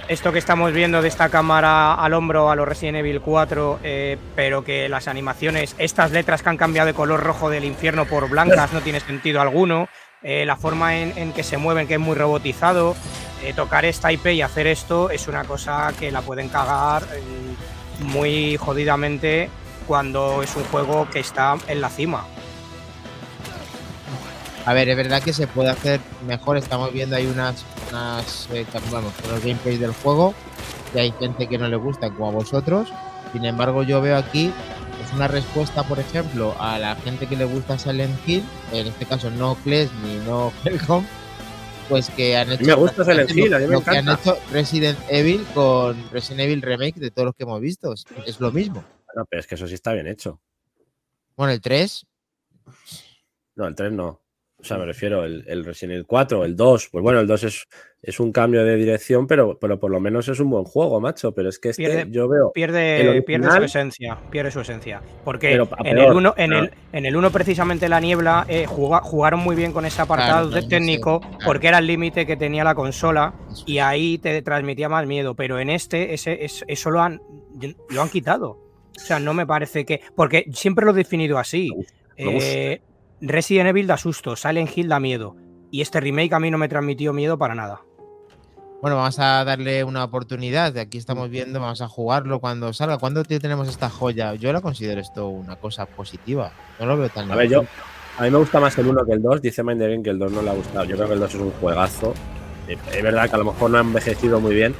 esto 0.08 0.32
que 0.32 0.38
estamos 0.38 0.72
viendo 0.72 1.02
de 1.02 1.08
esta 1.08 1.28
cámara 1.28 1.94
al 1.94 2.14
hombro 2.14 2.50
a 2.50 2.56
los 2.56 2.66
Resident 2.66 2.98
Evil 2.98 3.20
4, 3.20 3.80
eh, 3.82 4.16
pero 4.34 4.64
que 4.64 4.88
las 4.88 5.06
animaciones, 5.06 5.74
estas 5.78 6.12
letras 6.12 6.42
que 6.42 6.48
han 6.48 6.56
cambiado 6.56 6.86
de 6.86 6.94
color 6.94 7.22
rojo 7.22 7.50
del 7.50 7.64
infierno 7.64 8.06
por 8.06 8.28
blancas 8.28 8.72
no 8.72 8.80
tiene 8.80 9.00
sentido 9.00 9.40
alguno. 9.40 9.88
eh, 10.22 10.44
la 10.44 10.56
forma 10.56 10.96
en, 10.96 11.32
que 11.32 11.44
se 11.44 11.58
mueven, 11.58 11.86
que 11.86 11.94
es 11.94 12.00
muy 12.00 12.16
robotizado. 12.16 12.96
eh, 13.44 13.52
tocar 13.54 13.84
esta 13.84 14.10
IP 14.10 14.26
y 14.28 14.42
hacer 14.42 14.66
esto 14.66 15.10
es 15.10 15.28
una 15.28 15.44
cosa 15.44 15.92
que 15.96 16.10
la 16.10 16.22
pueden 16.22 16.48
cagar 16.48 17.04
muy 18.00 18.56
jodidamente 18.56 19.48
cuando 19.86 20.42
es 20.42 20.56
un 20.56 20.64
juego 20.64 21.08
que 21.08 21.20
está 21.20 21.56
en 21.68 21.80
la 21.80 21.88
cima. 21.88 22.24
A 24.68 24.74
ver, 24.74 24.86
es 24.90 24.96
verdad 24.98 25.22
que 25.22 25.32
se 25.32 25.46
puede 25.46 25.70
hacer 25.70 25.98
mejor. 26.26 26.58
Estamos 26.58 26.92
viendo 26.92 27.16
ahí 27.16 27.24
unas, 27.26 27.64
unas 27.88 28.50
eh, 28.52 28.66
vamos, 28.92 29.14
los 29.30 29.42
gameplays 29.42 29.80
del 29.80 29.92
juego. 29.94 30.34
Y 30.94 30.98
hay 30.98 31.12
gente 31.12 31.48
que 31.48 31.56
no 31.56 31.68
le 31.68 31.76
gusta, 31.76 32.10
como 32.10 32.28
a 32.28 32.32
vosotros. 32.32 32.92
Sin 33.32 33.46
embargo, 33.46 33.82
yo 33.82 34.02
veo 34.02 34.18
aquí 34.18 34.52
pues, 34.98 35.10
una 35.14 35.26
respuesta, 35.26 35.84
por 35.84 35.98
ejemplo, 35.98 36.54
a 36.60 36.78
la 36.78 36.96
gente 36.96 37.26
que 37.26 37.34
le 37.36 37.46
gusta 37.46 37.78
Silent 37.78 38.14
Hill, 38.28 38.44
en 38.72 38.88
este 38.88 39.06
caso 39.06 39.30
no 39.30 39.54
Clash 39.64 39.88
ni 40.04 40.16
no 40.26 40.52
Helcom, 40.66 41.02
pues 41.88 42.10
que 42.10 42.36
han 42.36 42.52
hecho. 42.52 42.64
me 42.66 42.74
gusta 42.74 43.04
Silent 43.06 43.30
Hill, 43.30 43.54
a 43.54 43.58
mí 43.60 43.66
me 43.68 43.72
lo 43.72 43.80
que 43.80 43.88
han 43.88 43.96
encanta. 44.08 44.20
hecho 44.32 44.38
Resident 44.52 44.98
Evil 45.08 45.46
con 45.54 46.10
Resident 46.10 46.40
Evil 46.40 46.60
Remake 46.60 47.00
de 47.00 47.10
todos 47.10 47.24
los 47.24 47.34
que 47.34 47.44
hemos 47.44 47.60
visto. 47.62 47.94
Es, 47.94 48.04
es 48.26 48.38
lo 48.38 48.52
mismo. 48.52 48.84
Bueno, 49.06 49.26
pero 49.30 49.40
es 49.40 49.46
que 49.46 49.54
eso 49.54 49.66
sí 49.66 49.72
está 49.72 49.94
bien 49.94 50.08
hecho. 50.08 50.42
Bueno, 51.38 51.54
el 51.54 51.60
3, 51.62 52.04
No, 53.56 53.66
el 53.66 53.74
3 53.74 53.92
no. 53.92 54.20
O 54.60 54.64
sea, 54.64 54.76
me 54.76 54.86
refiero 54.86 55.24
el, 55.24 55.44
el 55.46 55.64
Resident 55.64 55.92
Evil 55.94 56.06
4, 56.06 56.44
el 56.44 56.56
2. 56.56 56.88
Pues 56.90 57.00
bueno, 57.02 57.20
el 57.20 57.28
2 57.28 57.44
es, 57.44 57.68
es 58.02 58.18
un 58.18 58.32
cambio 58.32 58.64
de 58.64 58.74
dirección, 58.74 59.28
pero, 59.28 59.56
pero 59.56 59.78
por 59.78 59.88
lo 59.92 60.00
menos 60.00 60.26
es 60.28 60.40
un 60.40 60.50
buen 60.50 60.64
juego, 60.64 61.00
macho. 61.00 61.30
Pero 61.32 61.48
es 61.48 61.60
que 61.60 61.68
este 61.68 61.84
Pierde- 61.84 62.10
yo 62.10 62.28
veo. 62.28 62.50
pierde, 62.52 63.22
pierde 63.22 63.50
su 63.52 63.62
esencia, 63.62 64.18
pierde 64.32 64.50
su 64.50 64.58
esencia. 64.60 65.00
Porque 65.24 65.52
en 65.52 65.68
peor, 65.68 65.86
el 66.10 66.12
1 66.12 66.34
en 66.36 66.50
claro. 66.50 66.64
el, 66.64 66.70
en 66.92 67.06
el 67.06 67.14
uno 67.16 67.30
precisamente 67.30 67.88
la 67.88 68.00
niebla 68.00 68.46
eh, 68.48 68.66
juga- 68.66 69.00
jugaron 69.00 69.38
muy 69.38 69.54
bien 69.54 69.70
con 69.72 69.84
ese 69.86 70.02
apartado 70.02 70.50
Claro, 70.50 70.66
técnico 70.68 71.20
claro. 71.20 71.38
porque 71.44 71.68
era 71.68 71.78
el 71.78 71.86
límite 71.86 72.26
que 72.26 72.36
tenía 72.36 72.64
la 72.64 72.74
consola 72.74 73.34
y 73.64 73.78
ahí 73.78 74.18
te 74.18 74.42
transmitía 74.42 74.88
más 74.88 75.06
miedo. 75.06 75.36
Pero 75.36 75.60
en 75.60 75.70
este 75.70 76.14
ese, 76.14 76.44
es- 76.44 76.64
eso 76.66 76.90
lo 76.90 77.00
han, 77.00 77.22
lo 77.90 78.02
han 78.02 78.08
quitado. 78.08 78.58
O 78.96 79.00
sea, 79.00 79.20
no 79.20 79.34
me 79.34 79.46
parece 79.46 79.84
que. 79.86 80.00
Porque 80.16 80.46
siempre 80.52 80.84
lo 80.84 80.90
he 80.90 80.94
definido 80.94 81.38
así. 81.38 81.70
Me 82.18 82.24
gusta. 82.32 82.48
Eh, 82.50 82.80
Resident 83.20 83.68
Evil 83.68 83.86
da 83.86 83.96
susto, 83.96 84.36
Silent 84.36 84.70
Hill 84.76 84.88
da 84.88 85.00
miedo. 85.00 85.36
Y 85.70 85.80
este 85.82 86.00
remake 86.00 86.32
a 86.32 86.40
mí 86.40 86.50
no 86.50 86.58
me 86.58 86.68
transmitió 86.68 87.12
miedo 87.12 87.36
para 87.38 87.54
nada. 87.54 87.82
Bueno, 88.80 88.96
vamos 88.96 89.18
a 89.18 89.44
darle 89.44 89.82
una 89.82 90.04
oportunidad. 90.04 90.76
Aquí 90.78 90.98
estamos 90.98 91.28
viendo, 91.30 91.58
vamos 91.60 91.82
a 91.82 91.88
jugarlo 91.88 92.38
cuando 92.40 92.72
salga. 92.72 92.96
¿Cuándo 92.98 93.24
te- 93.24 93.40
tenemos 93.40 93.68
esta 93.68 93.90
joya? 93.90 94.34
Yo 94.34 94.52
la 94.52 94.60
considero 94.60 95.00
esto 95.00 95.28
una 95.28 95.56
cosa 95.56 95.86
positiva. 95.86 96.52
No 96.78 96.86
lo 96.86 96.96
veo 96.96 97.08
tan 97.08 97.30
A 97.30 97.34
ver, 97.34 97.48
yo. 97.48 97.64
A 98.18 98.22
mí 98.22 98.30
me 98.30 98.38
gusta 98.38 98.60
más 98.60 98.78
el 98.78 98.86
1 98.86 99.04
que 99.04 99.12
el 99.12 99.22
2. 99.22 99.42
Dice 99.42 99.62
Mindering 99.64 100.02
que 100.02 100.10
el 100.10 100.18
2 100.18 100.30
no 100.32 100.42
le 100.42 100.50
ha 100.50 100.54
gustado. 100.54 100.84
Yo 100.84 100.94
creo 100.96 101.08
que 101.08 101.14
el 101.14 101.20
2 101.20 101.34
es 101.34 101.40
un 101.40 101.50
juegazo. 101.52 102.14
Eh, 102.68 102.76
Es 102.92 103.02
verdad 103.02 103.28
que 103.28 103.34
a 103.34 103.38
lo 103.38 103.44
mejor 103.46 103.70
no 103.70 103.78
ha 103.78 103.80
envejecido 103.80 104.40
muy 104.40 104.54
bien, 104.54 104.74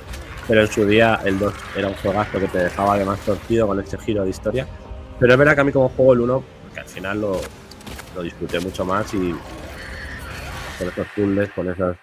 pero 0.46 0.60
en 0.60 0.68
su 0.68 0.86
día 0.86 1.20
el 1.24 1.38
2 1.38 1.52
era 1.76 1.88
un 1.88 1.94
juegazo 1.94 2.38
que 2.38 2.46
te 2.46 2.58
dejaba 2.58 2.94
además 2.94 3.18
torcido 3.20 3.66
con 3.66 3.80
este 3.80 3.98
giro 3.98 4.22
de 4.24 4.30
historia. 4.30 4.66
Pero 5.18 5.32
es 5.32 5.38
verdad 5.38 5.54
que 5.56 5.60
a 5.60 5.64
mí 5.64 5.72
como 5.72 5.88
juego 5.88 6.12
el 6.12 6.20
1, 6.20 6.44
porque 6.64 6.80
al 6.80 6.86
final 6.86 7.20
lo, 7.20 7.40
lo 8.18 8.24
disfruté 8.24 8.58
mucho 8.58 8.84
más 8.84 9.14
y 9.14 9.32
con 10.78 10.88
esos 10.88 11.06
puzzles, 11.14 11.50
con 11.52 11.70
esas... 11.70 11.96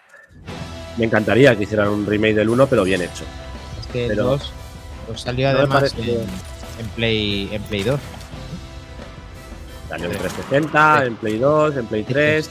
Me 0.97 1.05
encantaría 1.05 1.55
que 1.57 1.63
hicieran 1.63 1.89
un 1.89 2.05
remake 2.05 2.35
del 2.35 2.49
1, 2.49 2.67
pero 2.67 2.85
bien 2.85 3.01
hecho. 3.01 3.25
Es 3.81 3.87
que 3.87 4.03
el 4.05 4.09
pero- 4.11 4.23
2, 4.23 4.53
Pues 5.07 5.21
salió 5.21 5.51
No 5.51 5.57
además 5.59 5.93
en, 5.97 6.09
en 6.79 6.87
Play, 6.95 7.49
en 7.51 7.61
Play 7.63 7.83
2. 7.83 7.99
Salió 9.89 10.05
en 10.05 10.11
360, 10.17 11.05
en 11.05 11.15
Play 11.17 11.37
2, 11.37 11.77
en 11.77 11.85
Play 11.87 12.03
3. 12.03 12.49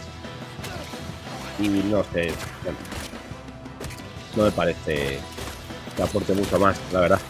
Y 1.60 1.68
no 1.68 2.04
sé. 2.12 2.32
bueno, 2.62 2.78
no 4.36 4.44
me 4.44 4.50
parece 4.50 5.18
que 5.96 6.02
aporte 6.02 6.34
mucho 6.34 6.58
más, 6.58 6.78
la 6.92 7.00
verdad. 7.00 7.20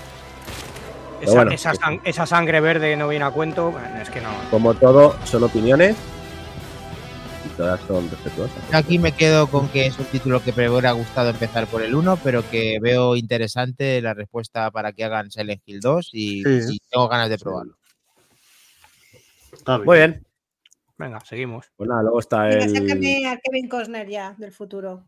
Esa, 1.21 1.33
bueno. 1.33 1.53
esa 1.53 1.73
sang- 1.75 2.01
esa 2.05 2.27
sangre 2.27 2.61
verde 2.61 2.97
no 2.97 3.07
viene 3.07 3.25
a 3.25 3.31
cuento. 3.31 3.71
bueno, 3.71 3.87
Es 4.03 4.11
que 4.11 4.21
no. 4.21 4.31
Como 4.51 4.75
todo, 4.75 5.17
son 5.25 5.45
opiniones. 5.45 5.95
Todas 7.57 7.81
son 7.83 8.11
respetuosas. 8.11 8.75
Aquí 8.75 8.99
me 8.99 9.13
quedo 9.13 9.47
con 9.49 9.69
que 9.69 9.87
es 9.87 9.97
un 9.99 10.07
título 10.07 10.43
que 10.43 10.53
me 10.53 10.69
hubiera 10.69 10.91
gustado 10.93 11.31
empezar 11.31 11.67
por 11.69 11.83
el 11.83 11.95
1, 11.95 12.19
pero 12.25 12.43
que 12.51 12.79
veo 12.81 13.15
interesante 13.15 14.03
la 14.03 14.13
respuesta 14.13 14.71
para 14.73 14.93
que 14.93 15.05
hagan 15.05 15.31
Silent 15.31 15.63
Hill 15.65 15.81
2 15.81 16.11
y, 16.13 16.43
Sí. 16.43 16.75
y 16.75 16.79
tengo 16.91 17.09
ganas 17.09 17.31
de 17.31 17.39
probarlo. 17.39 17.77
Está 19.53 19.77
bien. 19.77 19.87
Muy 19.87 19.97
bien. 19.99 20.27
Venga, 20.99 21.21
seguimos. 21.25 21.67
Pues 21.77 21.89
nada, 21.89 22.03
luego 22.03 22.19
está 22.19 22.43
Venga, 22.45 22.65
el. 22.65 22.71
sácame 22.77 23.27
a 23.29 23.39
Kevin 23.39 23.69
Costner 23.69 24.09
ya 24.09 24.35
del 24.37 24.53
futuro. 24.53 25.05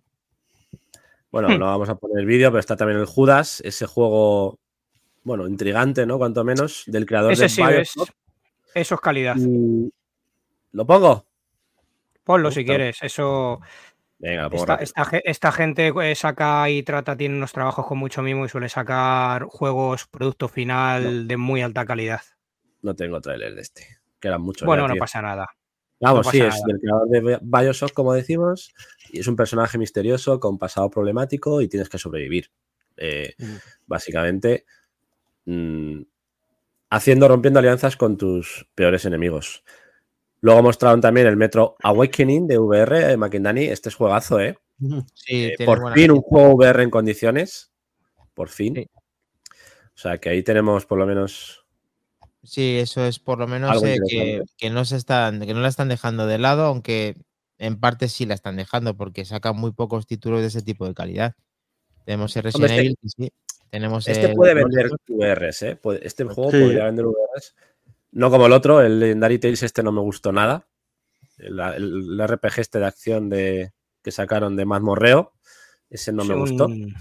Bueno, 1.33 1.49
no 1.59 1.67
vamos 1.67 1.89
a 1.89 1.97
poner 1.97 2.19
el 2.21 2.27
vídeo, 2.27 2.51
pero 2.51 2.61
está 2.61 2.77
también 2.77 3.01
el 3.01 3.07
Judas, 3.07 3.61
ese 3.65 3.87
juego, 3.87 4.59
bueno, 5.25 5.49
intrigante, 5.49 6.07
¿no? 6.07 6.17
Cuanto 6.19 6.45
menos, 6.45 6.85
del 6.87 7.07
creador 7.07 7.33
Ese 7.33 7.43
de 7.45 7.49
sí 7.49 7.63
es. 7.63 7.95
Eso 8.75 8.95
es 8.95 9.01
calidad. 9.01 9.35
Y- 9.37 9.93
¿Lo 10.73 10.87
pongo? 10.87 11.27
Ponlo 12.27 12.51
si 12.51 12.65
quieres. 12.65 12.99
Eso. 13.03 13.61
Venga, 14.19 14.49
Esta, 14.51 14.77
esta 14.77 15.09
esta 15.25 15.53
gente 15.53 15.93
eh, 16.03 16.15
saca 16.17 16.69
y 16.69 16.83
trata, 16.83 17.17
tiene 17.17 17.37
unos 17.37 17.53
trabajos 17.53 17.87
con 17.87 17.99
mucho 17.99 18.21
mimo 18.23 18.45
y 18.45 18.49
suele 18.49 18.69
sacar 18.69 19.45
juegos, 19.45 20.09
producto 20.09 20.49
final 20.49 21.29
de 21.29 21.37
muy 21.37 21.63
alta 21.63 21.85
calidad. 21.87 22.23
No 22.83 22.97
tengo 22.97 23.21
trailer 23.21 23.55
de 23.55 23.61
este, 23.61 23.99
que 24.19 24.27
eran 24.29 24.41
muchos. 24.43 24.67
Bueno, 24.67 24.89
ya, 24.89 24.95
no 24.95 24.99
pasa 24.99 25.23
nada. 25.23 25.47
Vamos, 26.01 26.27
no 26.27 26.33
sí, 26.33 26.41
pasa 26.41 26.49
es 26.49 26.55
nada. 26.55 26.67
del 26.67 26.81
creador 26.81 27.09
de 27.09 27.21
Bi- 27.21 27.39
Bioshock, 27.43 27.93
como 27.93 28.13
decimos, 28.13 28.75
y 29.13 29.21
es 29.21 29.27
un 29.29 29.37
personaje 29.37 29.79
misterioso 29.79 30.41
con 30.41 30.59
pasado 30.59 30.91
problemático 30.91 31.61
y 31.61 31.69
tienes 31.69 31.89
que 31.89 31.99
sobrevivir. 31.99 32.51
Eh, 32.97 33.35
Mm. 33.39 33.57
Básicamente, 33.87 34.65
mm, 35.45 36.01
haciendo, 36.91 37.29
rompiendo 37.29 37.61
alianzas 37.61 37.97
con 37.97 38.17
tus 38.17 38.67
peores 38.75 39.05
enemigos. 39.05 39.63
Luego 40.41 40.63
mostraron 40.63 41.01
también 41.01 41.27
el 41.27 41.37
Metro 41.37 41.77
Awakening 41.83 42.47
de 42.47 42.59
VR, 42.59 43.13
eh, 43.13 43.17
Makindani. 43.17 43.65
Este 43.65 43.89
es 43.89 43.95
juegazo, 43.95 44.41
¿eh? 44.41 44.57
Sí, 45.15 45.47
Eh, 45.47 45.65
por 45.65 45.93
fin 45.95 46.11
un 46.11 46.21
juego 46.21 46.55
VR 46.57 46.83
en 46.83 46.91
condiciones. 46.91 47.73
Por 48.35 48.49
fin. 48.49 48.75
Sí. 48.77 48.91
O 48.95 49.99
sea 49.99 50.19
que 50.19 50.29
ahí 50.29 50.43
tenemos 50.43 50.85
por 50.85 50.99
lo 50.99 51.07
menos. 51.07 51.65
Sí, 52.43 52.79
eso 52.79 53.05
es 53.07 53.19
por 53.19 53.39
lo 53.39 53.47
menos 53.49 53.83
eh, 53.83 53.97
que, 54.57 54.71
no 54.71 54.85
se 54.85 54.97
están, 54.97 55.41
que 55.41 55.55
no 55.55 55.61
la 55.61 55.69
están 55.69 55.89
dejando 55.89 56.27
de 56.27 56.39
lado, 56.39 56.65
aunque 56.67 57.17
en 57.59 57.81
parte 57.81 58.09
sí 58.09 58.27
la 58.27 58.35
están 58.35 58.57
dejando, 58.57 58.95
porque 58.97 59.25
sacan 59.25 59.57
muy 59.57 59.73
pocos 59.73 60.07
títulos 60.07 60.43
de 60.43 60.49
ese 60.49 60.63
tipo 60.63 60.87
de 60.87 60.95
calidad. 60.95 61.33
Tenemos 62.05 62.37
el 62.37 62.43
Resident 62.45 62.71
este- 62.71 62.81
Evil, 62.83 62.97
que 63.03 63.09
sí. 63.09 63.33
Tenemos 63.71 64.07
Este 64.07 64.27
el- 64.27 64.35
puede 64.37 64.55
vender 64.55 64.91
VRs, 65.09 65.63
¿eh? 65.63 65.81
Este 66.03 66.25
juego 66.25 66.51
Sí. 66.53 66.61
podría 66.61 66.85
vender 66.85 67.07
VRs. 67.07 67.55
No 68.17 68.31
como 68.31 68.47
el 68.47 68.53
otro, 68.53 68.81
el 68.81 68.99
Legendary 68.99 69.39
Tales 69.39 69.63
este 69.63 69.83
no 69.83 69.93
me 69.93 70.01
gustó 70.01 70.33
nada. 70.33 70.67
El, 71.39 71.61
el- 71.61 72.19
el 72.21 72.27
RPG 72.29 72.61
este 72.61 72.79
de 72.79 72.87
acción 72.87 73.29
de, 73.29 73.73
que 74.03 74.11
sacaron 74.11 74.57
de 74.57 74.65
Mazmorreo, 74.65 75.35
ese 75.91 76.13
no 76.13 76.25
me 76.25 76.35
gustó. 76.35 76.65
un- 76.67 76.95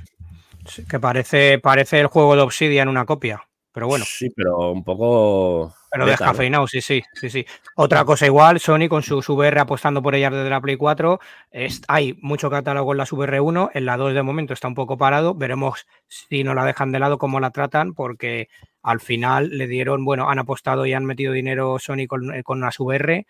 sí, 0.67 0.83
Que 0.85 0.99
parece, 0.99 1.57
parece 1.59 1.99
el 2.01 2.07
juego 2.07 2.35
de 2.35 2.41
Obsidian 2.41 2.89
una 2.89 3.05
copia. 3.05 3.47
Pero 3.75 3.87
bueno, 3.87 4.05
Sí, 4.07 4.29
pero 4.35 4.71
un 4.71 4.83
poco... 4.83 5.71
pero 5.91 6.05
beta, 6.05 6.17
¿no? 6.17 6.31
descafeinado, 6.31 6.67
sí, 6.67 6.81
sí, 6.81 7.03
sí, 7.13 7.29
sí. 7.29 7.45
Otra 7.75 8.03
cosa 8.05 8.25
igual, 8.25 8.59
Sony 8.59 8.87
con 8.89 9.03
su 9.03 9.17
VR 9.19 9.59
apostando 9.59 10.01
por 10.01 10.15
ellas 10.15 10.31
desde 10.31 10.49
la 10.49 10.61
Play 10.61 10.77
4. 10.77 11.19
es- 11.51 11.81
hay 11.89 12.17
mucho 12.21 12.49
catálogo 12.49 12.93
en 12.93 12.97
la 12.97 13.03
VR 13.11 13.39
1, 13.41 13.69
en 13.73 13.85
la 13.85 13.97
2 13.97 14.13
de 14.13 14.23
momento 14.23 14.53
está 14.53 14.67
un 14.67 14.75
poco 14.75 14.97
parado. 14.97 15.35
Veremos 15.35 15.85
si 16.07 16.43
no 16.43 16.55
la 16.55 16.65
dejan 16.65 16.91
de 16.91 16.99
lado, 16.99 17.17
cómo 17.19 17.39
la 17.39 17.51
tratan, 17.51 17.93
porque 17.93 18.47
al 18.81 18.99
final 19.01 19.49
le 19.49 19.67
dieron, 19.67 20.05
bueno, 20.05 20.29
han 20.29 20.39
apostado 20.39 20.85
y 20.85 20.93
han 20.93 21.05
metido 21.05 21.33
dinero 21.33 21.77
Sony 21.77 22.07
con, 22.07 22.33
eh, 22.33 22.43
con 22.43 22.61
las 22.61 22.79
VR. 22.79 23.27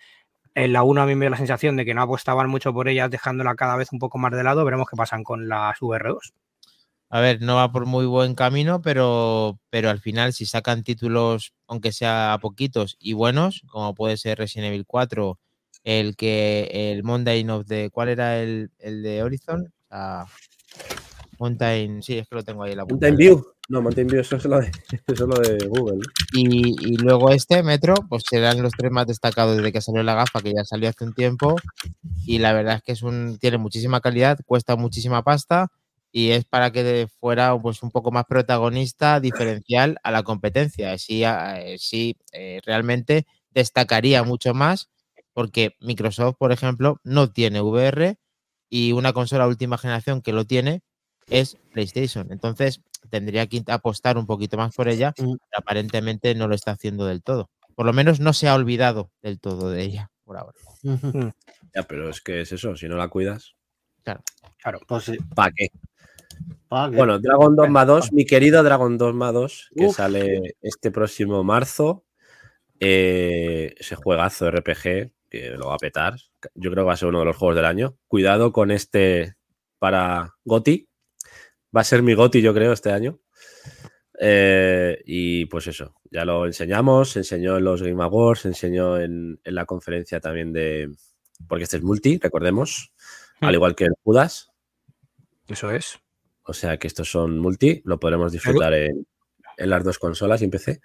En 0.54 0.72
la 0.74 0.84
1 0.84 1.02
a 1.02 1.06
mí 1.06 1.16
me 1.16 1.26
dio 1.26 1.32
la 1.32 1.38
sensación 1.38 1.76
de 1.76 1.84
que 1.86 1.94
no 1.94 2.02
apostaban 2.04 2.50
mucho 2.50 2.72
por 2.72 2.88
ellas, 2.88 3.10
dejándola 3.12 3.56
cada 3.56 3.76
vez 3.76 3.92
un 3.92 4.00
poco 4.00 4.18
más 4.20 4.32
de 4.32 4.44
lado. 4.44 4.64
Veremos 4.64 4.88
qué 4.90 4.96
pasan 4.96 5.24
con 5.24 5.50
las 5.50 5.82
VR 5.82 6.10
2. 6.10 6.34
A 7.16 7.22
ver, 7.22 7.42
no 7.42 7.56
va 7.56 7.72
por 7.72 7.86
muy 7.86 8.06
buen 8.06 8.36
camino, 8.36 8.82
pero, 8.82 9.58
pero 9.70 9.90
al 9.90 10.02
final, 10.02 10.34
si 10.34 10.46
sacan 10.46 10.84
títulos, 10.84 11.54
aunque 11.66 11.94
sea 11.94 12.38
poquitos 12.42 12.98
y 13.00 13.14
buenos, 13.14 13.62
como 13.68 13.96
puede 13.96 14.18
ser 14.18 14.38
Resident 14.38 14.68
Evil 14.68 14.86
4, 14.86 15.40
el 15.86 16.18
que 16.18 16.70
el 16.74 17.06
Mountain 17.06 17.50
of 17.52 17.68
the. 17.68 17.90
¿Cuál 17.90 18.10
era 18.10 18.42
el, 18.42 18.70
el 18.80 19.02
de 19.02 19.24
Horizon? 19.24 19.72
Ah, 19.90 20.26
Mountain, 21.40 22.04
sí, 22.04 22.18
es 22.18 22.28
que 22.28 22.36
lo 22.36 22.44
tengo 22.44 22.64
ahí 22.64 22.74
en 22.74 22.80
la 22.80 22.86
punta. 22.86 23.08
Mountain 23.08 23.16
View. 23.16 23.46
No, 23.70 23.82
Mountain 23.82 24.08
View, 24.08 24.20
eso 24.20 24.36
es 24.36 24.44
lo 24.44 24.60
de, 24.60 24.68
eso 25.08 25.14
es 25.14 25.20
lo 25.22 25.40
de 25.40 25.68
Google. 25.68 26.02
Y, 26.34 26.76
y 26.86 26.98
luego 26.98 27.32
este 27.32 27.64
Metro, 27.64 27.96
pues 28.10 28.24
serán 28.30 28.62
los 28.62 28.74
tres 28.74 28.92
más 28.92 29.08
destacados 29.08 29.56
desde 29.56 29.72
que 29.72 29.80
salió 29.80 30.04
la 30.04 30.16
gafa, 30.16 30.42
que 30.42 30.52
ya 30.54 30.66
salió 30.66 30.90
hace 30.90 31.06
un 31.06 31.14
tiempo. 31.14 31.56
Y 32.26 32.40
la 32.40 32.52
verdad 32.52 32.76
es 32.76 32.84
que 32.84 32.92
es 32.92 33.04
un, 33.04 33.38
tiene 33.40 33.58
muchísima 33.58 34.02
calidad, 34.02 34.38
cuesta 34.46 34.76
muchísima 34.76 35.24
pasta 35.24 35.72
y 36.18 36.32
es 36.32 36.46
para 36.46 36.72
que 36.72 37.10
fuera 37.20 37.60
pues, 37.62 37.84
un 37.84 37.92
poco 37.92 38.10
más 38.10 38.24
protagonista, 38.24 39.20
diferencial 39.20 39.98
a 40.02 40.12
la 40.12 40.24
competencia. 40.24 40.98
Sí, 40.98 41.26
a- 41.26 41.60
eh, 41.60 41.78
sí 41.78 42.16
eh, 42.32 42.62
realmente 42.66 43.26
destacaría 43.50 44.24
mucho 44.24 44.54
más 44.54 44.90
porque 45.34 45.76
Microsoft, 45.82 46.38
por 46.40 46.54
ejemplo, 46.54 47.02
no 47.04 47.34
tiene 47.34 47.60
VR 47.60 48.18
y 48.70 48.94
una 48.94 49.12
consola 49.12 49.46
última 49.46 49.78
generación 49.78 50.22
que 50.22 50.32
lo 50.32 50.46
tiene 50.46 50.84
es 51.28 51.58
PlayStation. 51.74 52.32
Entonces 52.32 52.80
tendría 53.10 53.46
que 53.48 53.62
apostar 53.68 54.18
un 54.18 54.26
poquito 54.26 54.56
más 54.56 54.74
por 54.74 54.88
ella, 54.88 55.10
Mm. 55.18 55.34
pero 55.34 55.58
aparentemente 55.58 56.34
no 56.34 56.48
lo 56.48 56.56
está 56.56 56.72
haciendo 56.72 57.06
del 57.06 57.24
todo. 57.24 57.50
Por 57.76 57.86
lo 57.86 57.92
menos 57.92 58.22
no 58.22 58.32
se 58.32 58.48
ha 58.48 58.56
olvidado 58.56 59.12
del 59.22 59.42
todo 59.42 59.70
de 59.70 59.84
ella 59.84 60.12
por 60.24 60.38
ahora. 60.38 60.58
Ya, 60.82 61.84
pero 61.84 62.08
es 62.10 62.22
que 62.22 62.40
es 62.40 62.54
eso, 62.54 62.74
si 62.78 62.88
no 62.88 62.96
la 62.96 63.10
cuidas, 63.10 63.54
Pues 64.88 65.04
sí. 65.04 65.18
¿para 65.36 65.52
qué? 65.56 65.68
Bueno, 66.70 67.20
Dragon 67.20 67.56
Dogma 67.56 67.86
2, 67.86 68.12
mi 68.12 68.26
querido 68.26 68.62
Dragon 68.64 68.98
Dogma 68.98 69.32
2, 69.32 69.72
que 69.76 69.86
Uf. 69.86 69.96
sale 69.96 70.56
este 70.62 70.92
próximo 70.92 71.44
marzo. 71.44 72.04
Eh, 72.80 73.74
ese 73.78 73.96
juegazo 73.96 74.52
RPG 74.52 75.12
que 75.30 75.52
lo 75.58 75.68
va 75.68 75.76
a 75.76 75.80
petar. 75.80 76.16
Yo 76.54 76.72
creo 76.72 76.84
que 76.84 76.88
va 76.88 76.94
a 76.94 76.98
ser 76.98 77.08
uno 77.10 77.20
de 77.20 77.26
los 77.26 77.38
juegos 77.38 77.56
del 77.56 77.66
año. 77.66 77.96
Cuidado 78.08 78.52
con 78.52 78.72
este 78.72 79.36
para 79.80 80.36
Goti. 80.44 80.90
Va 81.76 81.82
a 81.82 81.86
ser 81.86 82.04
mi 82.04 82.14
Goti, 82.14 82.42
yo 82.42 82.54
creo, 82.54 82.74
este 82.74 82.92
año. 82.92 83.20
Eh, 84.20 85.02
y 85.06 85.46
pues 85.46 85.68
eso, 85.68 85.94
ya 86.10 86.24
lo 86.26 86.46
enseñamos, 86.46 87.12
se 87.12 87.20
enseñó 87.20 87.58
en 87.58 87.66
los 87.66 87.82
Game 87.84 88.02
Awards, 88.02 88.42
se 88.42 88.48
enseñó 88.50 88.98
en, 88.98 89.40
en 89.44 89.56
la 89.56 89.66
conferencia 89.66 90.20
también 90.20 90.54
de. 90.54 90.90
Porque 91.48 91.64
este 91.66 91.78
es 91.78 91.84
multi, 91.84 92.18
recordemos. 92.18 92.92
Al 93.42 93.52
Hmm. 93.52 93.54
igual 93.56 93.76
que 93.76 93.86
el 93.86 93.94
Judas. 94.04 94.52
Eso 95.48 95.70
es. 95.72 96.00
O 96.46 96.54
sea 96.54 96.78
que 96.78 96.88
estos 96.88 97.10
son 97.10 97.40
multi, 97.40 97.82
lo 97.86 98.00
podremos 98.00 98.32
disfrutar 98.32 98.74
en, 98.74 99.06
en 99.58 99.70
las 99.70 99.84
dos 99.84 100.00
consolas 100.00 100.42
y 100.42 100.46
en 100.46 100.52
PC. 100.52 100.82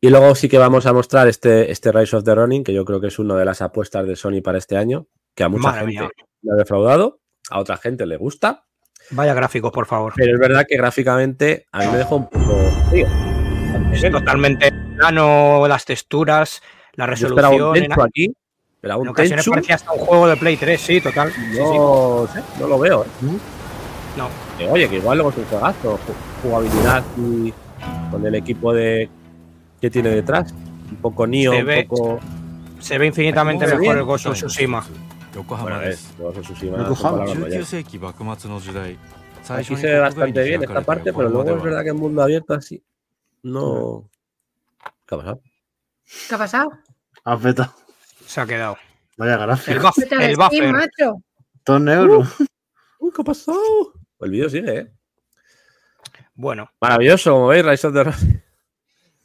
Y 0.00 0.10
luego 0.10 0.34
sí 0.34 0.48
que 0.48 0.58
vamos 0.58 0.86
a 0.86 0.92
mostrar 0.92 1.26
este, 1.26 1.72
este 1.72 1.90
Rise 1.90 2.16
of 2.16 2.24
the 2.24 2.34
Running, 2.34 2.62
que 2.62 2.72
yo 2.72 2.84
creo 2.84 3.00
que 3.00 3.08
es 3.08 3.18
una 3.18 3.34
de 3.36 3.44
las 3.44 3.60
apuestas 3.62 4.06
de 4.06 4.14
Sony 4.14 4.40
para 4.42 4.58
este 4.58 4.76
año, 4.76 5.08
que 5.34 5.42
a 5.42 5.48
mucha 5.48 5.72
gente 5.72 6.08
le 6.42 6.52
ha 6.52 6.56
defraudado, 6.56 7.20
a 7.50 7.58
otra 7.58 7.76
gente 7.76 8.06
le 8.06 8.16
gusta, 8.16 8.64
Vaya 9.10 9.32
gráficos, 9.32 9.72
por 9.72 9.86
favor. 9.86 10.12
pero 10.16 10.34
es 10.34 10.40
verdad 10.40 10.66
que 10.68 10.76
gráficamente 10.76 11.66
a 11.72 11.80
mí 11.80 11.86
me 11.86 11.98
dejó 11.98 12.16
un 12.16 12.28
poco 12.28 12.70
frío. 12.90 13.06
Es 13.92 14.10
totalmente 14.10 14.70
plano, 14.96 15.66
las 15.66 15.84
texturas, 15.84 16.62
la 16.94 17.04
Yo 17.14 17.28
un 17.28 17.36
resolución. 17.36 17.76
En, 17.76 17.82
Tenchu 17.84 18.02
aquí, 18.02 18.36
esperaba 18.74 19.00
en 19.02 19.08
un 19.08 19.08
ocasiones 19.08 19.44
Tenchu, 19.44 19.50
parecía 19.52 19.74
hasta 19.76 19.92
un 19.92 20.00
juego 20.00 20.28
de 20.28 20.36
Play 20.36 20.56
3, 20.56 20.80
sí, 20.80 21.00
total. 21.00 21.32
Sí, 21.32 21.40
sí. 21.52 21.58
no, 21.58 22.28
no 22.60 22.66
lo 22.66 22.78
veo. 22.78 23.04
¿eh? 23.04 23.08
No 24.16 24.47
oye, 24.66 24.88
que 24.88 24.96
igual 24.96 25.18
luego 25.18 25.30
es 25.30 25.36
un 25.38 25.44
juegazo, 25.44 25.98
jugabilidad 26.42 27.04
y 27.16 27.52
con 28.10 28.26
el 28.26 28.34
equipo 28.34 28.72
de 28.72 29.08
que 29.80 29.90
tiene 29.90 30.10
detrás, 30.10 30.52
un 30.90 30.96
poco 30.96 31.26
Nio, 31.26 31.52
un 31.52 31.86
poco. 31.86 32.20
Se 32.80 32.98
ve 32.98 33.06
infinitamente 33.06 33.66
mejor 33.66 33.98
el 33.98 34.04
Ghost 34.04 34.26
of 34.26 34.34
Tsushima. 34.34 34.84
Es, 35.84 36.14
Ghost 36.18 36.40
Tsushima. 36.40 36.88
Aquí 39.48 39.76
se 39.76 39.86
ve 39.86 39.98
bastante 39.98 40.42
bien 40.42 40.62
esta 40.62 40.82
parte, 40.82 41.12
pero 41.12 41.28
luego 41.28 41.56
es 41.56 41.62
verdad 41.62 41.82
que 41.82 41.90
el 41.90 41.94
mundo 41.94 42.22
abierto 42.22 42.54
así. 42.54 42.82
No. 43.42 44.10
¿Qué 45.06 45.14
ha 45.14 45.18
pasado? 45.18 45.40
¿Qué 46.28 46.34
ha 46.34 46.38
pasado? 46.38 46.72
Ha. 47.24 47.38
Se 48.26 48.40
ha 48.40 48.46
quedado. 48.46 48.76
Vaya 49.16 49.36
gracia. 49.36 49.72
El, 49.72 49.80
buffer. 49.80 50.22
El 50.22 50.36
buffer. 50.36 50.74
2 51.64 51.88
euros. 51.88 52.40
Uh, 52.98 53.10
¿Qué 53.12 53.22
ha 53.22 53.24
pasado? 53.24 53.58
El 54.20 54.30
vídeo 54.30 54.48
sigue, 54.50 54.78
¿eh? 54.78 54.92
Bueno, 56.34 56.70
Maravilloso, 56.80 57.32
como 57.32 57.48
veis, 57.48 57.64
Rise 57.64 57.86
of 57.86 57.94
the 57.94 58.04
Ronin. 58.04 58.42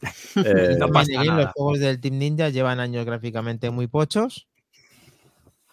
Eh, 0.36 0.76
No 0.80 0.90
pasa 0.90 1.12
nada. 1.24 1.44
Los 1.44 1.52
juegos 1.54 1.80
del 1.80 2.02
Team 2.02 2.18
Ninja 2.18 2.50
llevan 2.50 2.80
años 2.80 3.06
gráficamente 3.06 3.70
muy 3.70 3.88
pochos, 3.88 4.48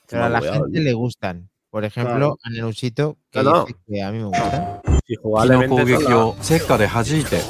pero 0.06 0.24
a 0.24 0.28
la 0.28 0.40
gente 0.40 0.80
le 0.80 0.92
gustan. 0.92 1.48
Por 1.70 1.84
ejemplo, 1.84 2.14
Claro. 2.14 2.38
a 2.44 2.50
Nenusito, 2.50 3.16
que 3.30 3.42
No, 3.42 3.50
no. 3.50 3.64
dice 3.64 3.78
que 3.86 4.02
a 4.02 4.10
mí 4.12 4.18
me 4.18 4.24
gustan. 4.26 4.80
Y 5.12 5.16
probablemente 5.16 5.66
no 5.66 5.74
probablemente 5.74 6.04
son 6.04 6.36
la... 6.36 6.44
cerca 6.44 6.78
de 6.78 6.84
hajite, 6.84 7.40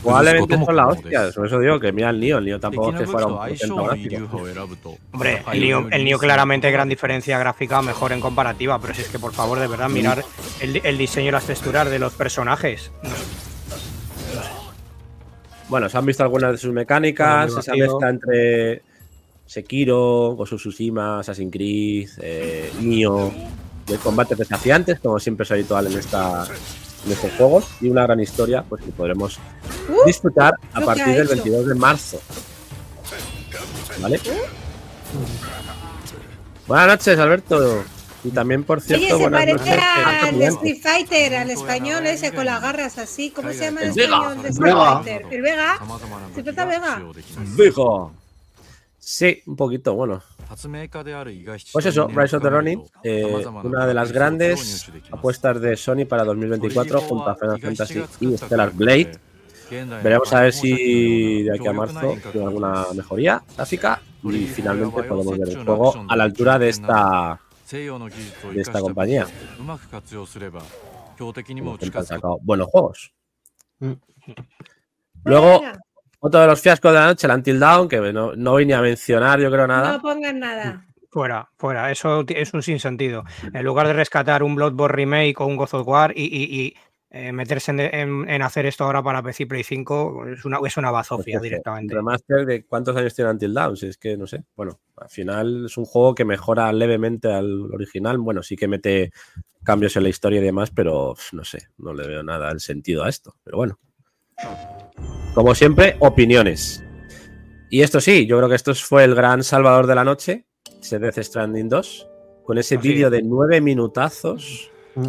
probablemente 0.00 0.64
son 0.64 0.76
la 0.76 0.86
hostia, 0.86 1.30
por 1.34 1.46
eso 1.48 1.58
digo 1.58 1.80
que 1.80 1.90
mira 1.90 2.10
el 2.10 2.20
Nio, 2.20 2.38
el 2.38 2.44
Nio 2.44 2.60
tampoco 2.60 2.92
es 2.92 3.00
que 3.00 3.06
fuera 3.08 3.26
un 3.26 3.38
porcentaje 3.38 4.08
gráfico. 4.08 4.98
Hombre, 5.10 5.42
el 5.52 5.60
Nio, 5.60 5.88
el 5.90 6.04
Nio 6.04 6.16
claramente 6.20 6.70
gran 6.70 6.88
diferencia 6.88 7.40
gráfica, 7.40 7.82
mejor 7.82 8.12
en 8.12 8.20
comparativa, 8.20 8.78
pero 8.80 8.94
si 8.94 9.00
es 9.02 9.08
que 9.08 9.18
por 9.18 9.32
favor, 9.32 9.58
de 9.58 9.66
verdad, 9.66 9.88
mirar 9.88 10.24
el, 10.60 10.80
el 10.84 10.96
diseño 10.96 11.30
y 11.30 11.32
las 11.32 11.44
texturas 11.44 11.90
de 11.90 11.98
los 11.98 12.12
personajes. 12.12 12.92
Bueno, 15.68 15.88
se 15.88 15.98
han 15.98 16.06
visto 16.06 16.22
algunas 16.22 16.52
de 16.52 16.58
sus 16.58 16.72
mecánicas, 16.72 17.46
bueno, 17.46 17.60
esa 17.62 17.74
mezcla 17.74 18.10
entre 18.10 18.82
Sekiro, 19.44 20.36
Gosu 20.36 20.54
Tsushima, 20.54 21.18
Assassin's 21.18 21.50
Creed, 21.50 22.10
eh, 22.20 22.70
Nioh, 22.80 23.32
de 23.88 23.96
combates 23.96 24.38
desafiantes, 24.38 25.00
como 25.00 25.18
siempre 25.18 25.42
es 25.42 25.50
habitual 25.50 25.88
en 25.88 25.98
esta, 25.98 26.46
nuestros 27.04 27.32
juegos 27.32 27.66
y 27.80 27.88
una 27.88 28.02
gran 28.02 28.20
historia 28.20 28.64
pues 28.68 28.82
que 28.82 28.92
podremos 28.92 29.38
uh, 29.88 30.06
disfrutar 30.06 30.54
a 30.72 30.80
partir 30.80 31.14
del 31.14 31.28
22 31.28 31.66
de 31.66 31.74
marzo. 31.74 32.20
¿Vale? 34.00 34.18
Uh. 34.18 35.52
Buenas 36.66 36.86
noches, 36.86 37.18
Alberto. 37.18 37.84
Y 38.24 38.30
también, 38.30 38.62
por 38.62 38.80
cierto, 38.80 39.16
Oye, 39.16 39.24
se 39.24 39.30
parece 39.30 39.72
al 39.72 40.42
Street 40.42 40.78
Fighter, 40.80 41.34
al 41.34 41.50
español 41.50 42.06
ese, 42.06 42.32
con 42.32 42.44
las 42.44 42.62
garras 42.62 42.96
así. 42.98 43.30
¿Cómo 43.30 43.50
se 43.50 43.64
llama 43.64 43.80
el, 43.80 43.98
el 43.98 44.46
español? 44.46 45.02
El 45.30 45.42
Vega. 45.42 45.80
¿Se 46.34 46.42
trata 46.44 46.64
Vega? 46.64 47.02
Vega. 47.56 48.10
Sí, 48.98 49.42
un 49.46 49.56
poquito, 49.56 49.94
bueno. 49.94 50.22
Pues 51.72 51.86
eso, 51.86 52.08
Rise 52.08 52.36
of 52.36 52.42
the 52.42 52.50
Ronin, 52.50 52.82
una 53.64 53.86
de 53.86 53.94
las 53.94 54.12
grandes 54.12 54.90
apuestas 55.10 55.60
de 55.60 55.76
Sony 55.76 56.04
para 56.08 56.24
2024 56.24 57.00
junto 57.00 57.28
a 57.30 57.34
Final 57.36 57.60
Fantasy 57.60 58.02
y 58.20 58.36
Stellar 58.36 58.72
Blade. 58.72 59.12
Veremos 60.02 60.32
a 60.34 60.42
ver 60.42 60.52
si 60.52 61.42
de 61.44 61.54
aquí 61.54 61.66
a 61.66 61.72
marzo 61.72 62.16
tiene 62.30 62.46
alguna 62.46 62.86
mejoría 62.94 63.42
gráfica 63.56 64.02
y 64.22 64.46
finalmente 64.46 65.02
podemos 65.02 65.38
ver 65.38 65.48
el 65.48 65.64
juego 65.64 66.04
a 66.08 66.16
la 66.16 66.24
altura 66.24 66.58
de 66.58 66.68
esta, 66.68 67.40
de 67.70 68.60
esta 68.60 68.80
compañía. 68.80 69.26
Buenos 72.42 72.66
juegos. 72.68 73.12
Mm. 73.78 73.92
Luego, 75.24 75.62
otro 76.24 76.40
de 76.40 76.46
los 76.46 76.60
fiascos 76.60 76.92
de 76.92 76.98
la 77.00 77.06
noche, 77.06 77.26
el 77.26 77.32
Until 77.32 77.58
Dawn, 77.58 77.88
que 77.88 77.98
no, 78.12 78.34
no 78.36 78.50
voy 78.52 78.64
ni 78.64 78.72
a 78.72 78.80
mencionar, 78.80 79.40
yo 79.40 79.50
creo 79.50 79.66
nada. 79.66 79.92
No 79.92 80.00
pongan 80.00 80.38
nada. 80.38 80.86
Fuera, 81.10 81.50
fuera, 81.58 81.90
eso 81.90 82.24
es 82.26 82.54
un 82.54 82.62
sinsentido. 82.62 83.22
En 83.52 83.64
lugar 83.64 83.86
de 83.86 83.92
rescatar 83.92 84.42
un 84.42 84.54
Bloodborne 84.54 84.94
Remake 84.96 85.34
o 85.38 85.46
un 85.46 85.56
God 85.56 85.68
of 85.72 85.86
War 85.86 86.12
y, 86.16 86.22
y- 86.24 86.60
y, 86.60 86.74
eh, 87.10 87.32
meterse 87.32 87.72
en, 87.72 87.80
en- 87.80 88.30
en 88.30 88.40
hacer 88.40 88.64
esto 88.64 88.84
ahora 88.84 89.02
para 89.02 89.22
PC 89.22 89.46
Play 89.46 89.62
5, 89.64 90.26
es 90.28 90.44
una, 90.46 90.58
es 90.64 90.76
una 90.78 90.88
Pues 90.88 90.94
bazofia 91.10 91.34
eso, 91.34 91.42
directamente. 91.42 91.94
Remaster 91.94 92.46
de 92.46 92.64
cuántos 92.64 92.96
años 92.96 93.14
tiene 93.14 93.30
Until 93.32 93.52
Dawn, 93.52 93.76
si 93.76 93.88
es 93.88 93.98
que 93.98 94.16
no 94.16 94.26
sé. 94.26 94.44
Bueno, 94.56 94.80
al 94.96 95.10
final 95.10 95.66
es 95.66 95.76
un 95.76 95.84
juego 95.84 96.14
que 96.14 96.24
mejora 96.24 96.72
levemente 96.72 97.30
al 97.30 97.70
original. 97.74 98.16
Bueno, 98.16 98.42
sí 98.42 98.56
que 98.56 98.66
mete 98.68 99.12
cambios 99.64 99.94
en 99.96 100.04
la 100.04 100.08
historia 100.08 100.40
y 100.40 100.44
demás, 100.44 100.70
pero 100.70 101.14
no 101.32 101.44
sé, 101.44 101.68
no 101.76 101.92
le 101.92 102.06
veo 102.08 102.22
nada 102.22 102.50
el 102.50 102.60
sentido 102.60 103.04
a 103.04 103.10
esto. 103.10 103.34
Pero 103.44 103.58
bueno. 103.58 103.78
Como 105.34 105.54
siempre, 105.54 105.96
opiniones. 106.00 106.82
Y 107.70 107.82
esto 107.82 108.00
sí, 108.00 108.26
yo 108.26 108.36
creo 108.36 108.48
que 108.48 108.56
esto 108.56 108.74
fue 108.74 109.04
el 109.04 109.14
gran 109.14 109.42
salvador 109.42 109.86
de 109.86 109.94
la 109.94 110.04
noche, 110.04 110.46
ese 110.80 110.98
Death 110.98 111.18
Stranding 111.18 111.68
2, 111.68 112.08
con 112.44 112.58
ese 112.58 112.76
vídeo 112.76 113.08
de 113.08 113.22
nueve 113.22 113.60
minutazos 113.60 114.72
Mm. 114.94 115.08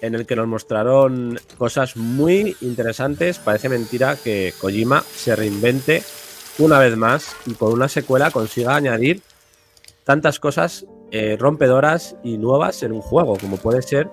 en 0.00 0.14
el 0.14 0.24
que 0.24 0.34
nos 0.36 0.46
mostraron 0.46 1.38
cosas 1.58 1.96
muy 1.96 2.56
interesantes. 2.62 3.38
Parece 3.38 3.68
mentira 3.68 4.16
que 4.16 4.54
Kojima 4.58 5.02
se 5.02 5.36
reinvente 5.36 6.02
una 6.58 6.78
vez 6.78 6.96
más 6.96 7.36
y 7.46 7.52
con 7.52 7.72
una 7.72 7.88
secuela 7.88 8.30
consiga 8.30 8.76
añadir 8.76 9.22
tantas 10.04 10.40
cosas 10.40 10.86
eh, 11.10 11.36
rompedoras 11.38 12.16
y 12.22 12.38
nuevas 12.38 12.82
en 12.82 12.92
un 12.92 13.02
juego, 13.02 13.36
como 13.36 13.58
puede 13.58 13.82
ser 13.82 14.08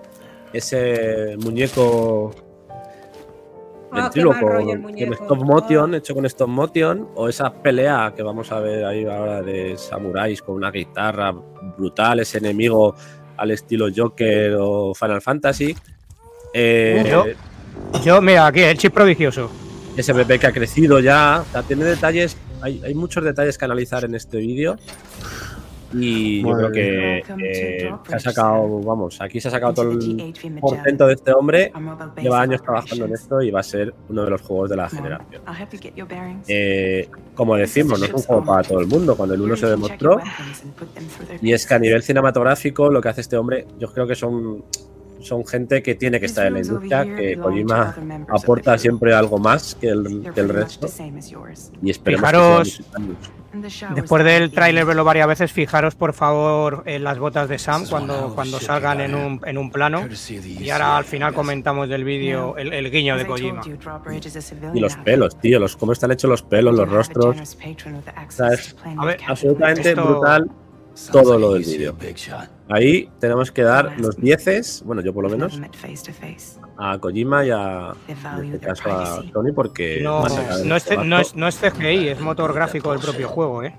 ese 0.52 1.36
muñeco 1.38 2.34
Oh, 3.90 4.48
rollo 4.48 4.70
el 4.70 4.76
en 4.76 4.82
muñeco. 4.82 5.14
stop 5.14 5.42
motion, 5.44 5.94
Oh. 5.94 5.96
hecho 5.96 6.14
con 6.14 6.26
stop 6.26 6.48
motion, 6.48 7.08
o 7.14 7.28
esa 7.28 7.52
pelea 7.52 8.12
que 8.14 8.22
vamos 8.22 8.50
a 8.52 8.60
ver 8.60 8.84
ahí 8.84 9.04
ahora 9.06 9.42
de 9.42 9.76
samuráis 9.76 10.42
con 10.42 10.56
una 10.56 10.70
guitarra 10.70 11.32
brutal, 11.76 12.20
ese 12.20 12.38
enemigo 12.38 12.94
al 13.36 13.50
estilo 13.52 13.86
Joker 13.94 14.56
o 14.58 14.94
Final 14.94 15.22
Fantasy. 15.22 15.74
Eh, 16.52 17.04
Yo- 17.08 17.26
Yo, 18.04 18.20
mira, 18.20 18.46
aquí 18.46 18.60
el 18.60 18.76
chip 18.76 18.92
prodigioso. 18.92 19.50
ese 19.96 20.12
bebé 20.12 20.38
que 20.38 20.46
ha 20.46 20.52
crecido 20.52 21.00
ya. 21.00 21.44
O 21.48 21.52
sea, 21.52 21.62
tiene 21.62 21.84
detalles, 21.84 22.36
hay, 22.60 22.80
hay 22.84 22.94
muchos 22.94 23.22
detalles 23.24 23.56
que 23.58 23.64
analizar 23.64 24.04
en 24.04 24.14
este 24.14 24.38
vídeo. 24.38 24.76
Y 25.94 26.42
yo 26.42 26.52
creo 26.52 26.70
que 26.72 27.18
eh, 27.40 27.90
se 28.06 28.14
ha 28.14 28.18
sacado, 28.18 28.80
vamos, 28.80 29.18
aquí 29.22 29.40
se 29.40 29.48
ha 29.48 29.50
sacado 29.50 29.72
todo 29.72 29.92
el 29.92 30.34
porcento 30.60 31.06
de 31.06 31.14
este 31.14 31.32
hombre. 31.32 31.72
Lleva 32.22 32.42
años 32.42 32.62
trabajando 32.62 33.06
en 33.06 33.14
esto 33.14 33.40
y 33.40 33.50
va 33.50 33.60
a 33.60 33.62
ser 33.62 33.94
uno 34.10 34.22
de 34.24 34.30
los 34.30 34.42
juegos 34.42 34.68
de 34.68 34.76
la 34.76 34.88
generación. 34.90 35.42
Eh, 36.46 37.08
como 37.34 37.56
decimos, 37.56 37.98
no 38.00 38.04
es 38.04 38.12
un 38.12 38.22
juego 38.22 38.44
para 38.44 38.62
todo 38.68 38.80
el 38.80 38.86
mundo. 38.86 39.16
Cuando 39.16 39.34
el 39.34 39.40
uno 39.40 39.56
se 39.56 39.66
demostró, 39.66 40.18
y 41.40 41.52
es 41.54 41.66
que 41.66 41.74
a 41.74 41.78
nivel 41.78 42.02
cinematográfico, 42.02 42.90
lo 42.90 43.00
que 43.00 43.08
hace 43.08 43.22
este 43.22 43.36
hombre, 43.38 43.66
yo 43.78 43.90
creo 43.90 44.06
que 44.06 44.14
son, 44.14 44.64
son 45.20 45.46
gente 45.46 45.82
que 45.82 45.94
tiene 45.94 46.20
que 46.20 46.26
estar 46.26 46.46
en 46.46 46.52
la 46.54 46.58
industria, 46.60 47.04
que 47.16 47.36
Kojima 47.38 47.94
aporta 48.28 48.76
siempre 48.76 49.14
algo 49.14 49.38
más 49.38 49.74
que 49.74 49.88
el, 49.88 50.30
que 50.34 50.40
el 50.40 50.48
resto. 50.50 50.86
Y 51.82 51.90
esperemos 51.90 52.28
Fijaros- 52.30 52.76
que. 52.78 53.37
Después 53.94 54.24
del 54.24 54.50
tráiler 54.50 54.84
verlo 54.84 55.04
varias 55.04 55.26
veces, 55.26 55.52
fijaros 55.52 55.94
por 55.94 56.12
favor 56.12 56.82
en 56.86 57.02
las 57.02 57.18
botas 57.18 57.48
de 57.48 57.58
Sam 57.58 57.86
cuando, 57.88 58.34
cuando 58.34 58.60
salgan 58.60 59.00
en 59.00 59.14
un, 59.14 59.40
en 59.46 59.56
un 59.58 59.70
plano. 59.70 60.06
Y 60.60 60.70
ahora 60.70 60.98
al 60.98 61.04
final 61.04 61.32
comentamos 61.32 61.88
del 61.88 62.04
vídeo 62.04 62.56
el, 62.58 62.72
el 62.74 62.90
guiño 62.90 63.16
de 63.16 63.22
Kojima. 63.26 63.62
Y 64.74 64.80
los 64.80 64.96
pelos, 64.96 65.38
tío, 65.40 65.58
los, 65.58 65.76
cómo 65.76 65.92
están 65.92 66.10
hechos 66.12 66.28
los 66.28 66.42
pelos, 66.42 66.74
los 66.74 66.88
rostros. 66.90 67.36
A 68.98 69.04
ver, 69.06 69.18
Absolutamente 69.26 69.88
Esto- 69.90 70.04
brutal 70.04 70.50
todo 71.12 71.38
lo 71.38 71.52
del 71.54 71.62
vídeo. 71.64 71.96
Ahí 72.70 73.10
tenemos 73.18 73.50
que 73.50 73.62
dar 73.62 73.92
los 73.98 74.16
dieces, 74.16 74.82
bueno, 74.84 75.00
yo 75.02 75.14
por 75.14 75.24
lo 75.24 75.30
menos, 75.30 75.54
a 76.76 76.98
Kojima 76.98 77.44
y 77.46 77.50
a, 77.50 77.94
en 78.38 78.44
este 78.44 78.58
caso 78.60 78.82
a 78.92 79.22
Tony, 79.32 79.52
porque 79.52 80.00
No, 80.02 80.22
más 80.22 80.32
allá 80.36 80.56
del 80.58 80.68
no, 80.68 80.76
es, 80.76 80.86
no, 81.06 81.18
es, 81.20 81.34
no 81.34 81.48
es 81.48 81.56
CGI, 81.56 82.08
es 82.08 82.20
motor 82.20 82.52
gráfico 82.52 82.90
del 82.92 83.00
propio 83.00 83.28
juego, 83.28 83.62
¿eh? 83.62 83.74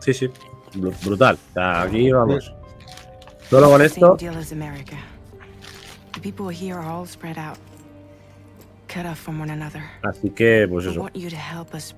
Sí, 0.00 0.12
sí, 0.12 0.28
bru- 0.74 0.94
brutal. 1.04 1.38
O 1.50 1.52
sea, 1.54 1.82
aquí 1.82 2.10
vamos. 2.12 2.52
Solo 3.48 3.70
con 3.70 3.80
esto, 3.80 4.16
así 10.02 10.30
que, 10.30 10.66
pues 10.70 10.86
eso, 10.86 11.06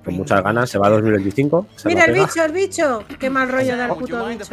con 0.04 0.14
muchas 0.14 0.42
ganas, 0.42 0.68
se 0.68 0.78
va 0.78 0.88
a 0.88 0.90
2025. 0.90 1.66
se 1.76 1.88
Mira 1.88 2.04
el 2.04 2.12
pega. 2.12 2.26
bicho, 2.26 2.44
el 2.44 2.52
bicho. 2.52 3.04
Qué 3.18 3.30
mal 3.30 3.48
rollo 3.48 3.76
da 3.76 3.86
el 3.86 3.92
puto 3.92 4.26
bicho. 4.26 4.44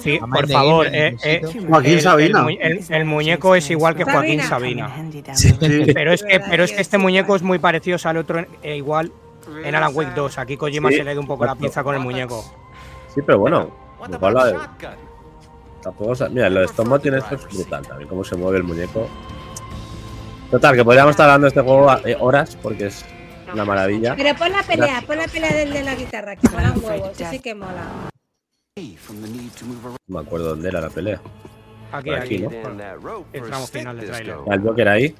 Sí, 0.00 0.18
por 0.18 0.48
favor, 0.48 0.86
eh, 0.92 1.16
eh. 1.24 1.40
Joaquín 1.68 2.00
Sabina. 2.00 2.38
El, 2.40 2.44
mu- 2.44 2.50
el- 2.60 2.84
el 2.88 3.04
muñeco 3.04 3.54
es 3.54 3.70
igual 3.70 3.96
que 3.96 4.04
Joaquín 4.04 4.40
Sabina. 4.42 4.90
Sí. 5.34 5.54
Pero 5.94 6.12
es 6.12 6.22
que, 6.22 6.40
pero 6.40 6.64
es 6.64 6.72
que 6.72 6.80
este 6.82 6.98
muñeco 6.98 7.34
es 7.36 7.42
muy 7.42 7.58
parecido 7.58 7.96
al 8.04 8.16
otro, 8.18 8.44
e 8.62 8.76
igual 8.76 9.10
en 9.64 9.74
Alan 9.74 9.90
Wake 9.94 10.12
2. 10.14 10.38
Aquí 10.38 10.56
Kojima 10.56 10.90
Sí, 10.90 10.96
se 10.96 11.04
le 11.04 11.14
da 11.14 11.20
un 11.20 11.26
poco 11.26 11.44
la 11.46 11.54
pinza 11.54 11.82
con 11.82 11.94
el 11.94 12.00
muñeco. 12.00 12.44
Sí, 13.14 13.20
pero 13.24 13.38
bueno, 13.38 13.70
de. 14.44 14.56
Tampoco, 15.82 16.14
sa- 16.16 16.28
mira, 16.28 16.50
lo 16.50 16.60
de 16.60 16.66
Stop 16.66 16.88
Motion 16.88 17.14
esto 17.14 17.36
es 17.36 17.44
brutal 17.54 17.86
también, 17.86 18.08
cómo 18.08 18.24
se 18.24 18.34
mueve 18.36 18.58
el 18.58 18.64
muñeco. 18.64 19.08
Total, 20.50 20.76
que 20.76 20.84
podríamos 20.84 21.10
estar 21.10 21.24
hablando 21.28 21.46
de 21.46 21.48
este 21.48 21.60
juego 21.60 21.90
eh, 22.04 22.16
horas 22.20 22.56
porque 22.62 22.86
es 22.86 23.04
una 23.52 23.64
maravilla. 23.64 24.14
Pero 24.16 24.34
pon 24.36 24.52
la 24.52 24.62
pelea, 24.62 25.02
pon 25.06 25.18
la 25.18 25.26
pelea 25.28 25.52
del 25.54 25.72
de 25.72 25.82
la 25.82 25.94
guitarra, 25.94 26.36
que 26.36 26.48
mola 26.48 26.72
un 26.72 26.84
huevo. 26.84 27.10
Ese 27.10 27.30
sí 27.30 27.38
que 27.40 27.54
mola. 27.54 28.10
No 28.76 29.96
me 30.06 30.20
acuerdo 30.20 30.50
dónde 30.50 30.68
era 30.68 30.80
la 30.80 30.90
pelea. 30.90 31.20
Aquí, 31.92 32.10
Por 32.10 32.18
aquí, 32.18 32.44
aquí. 32.44 32.56
¿no? 32.62 33.24
El 33.32 33.42
tramo 33.42 33.66
final 33.66 33.96
del 33.98 34.06
tráiler. 34.10 34.36
Está 34.38 34.54
el 34.54 34.62
Joker 34.62 34.88
ahí. 34.88 35.14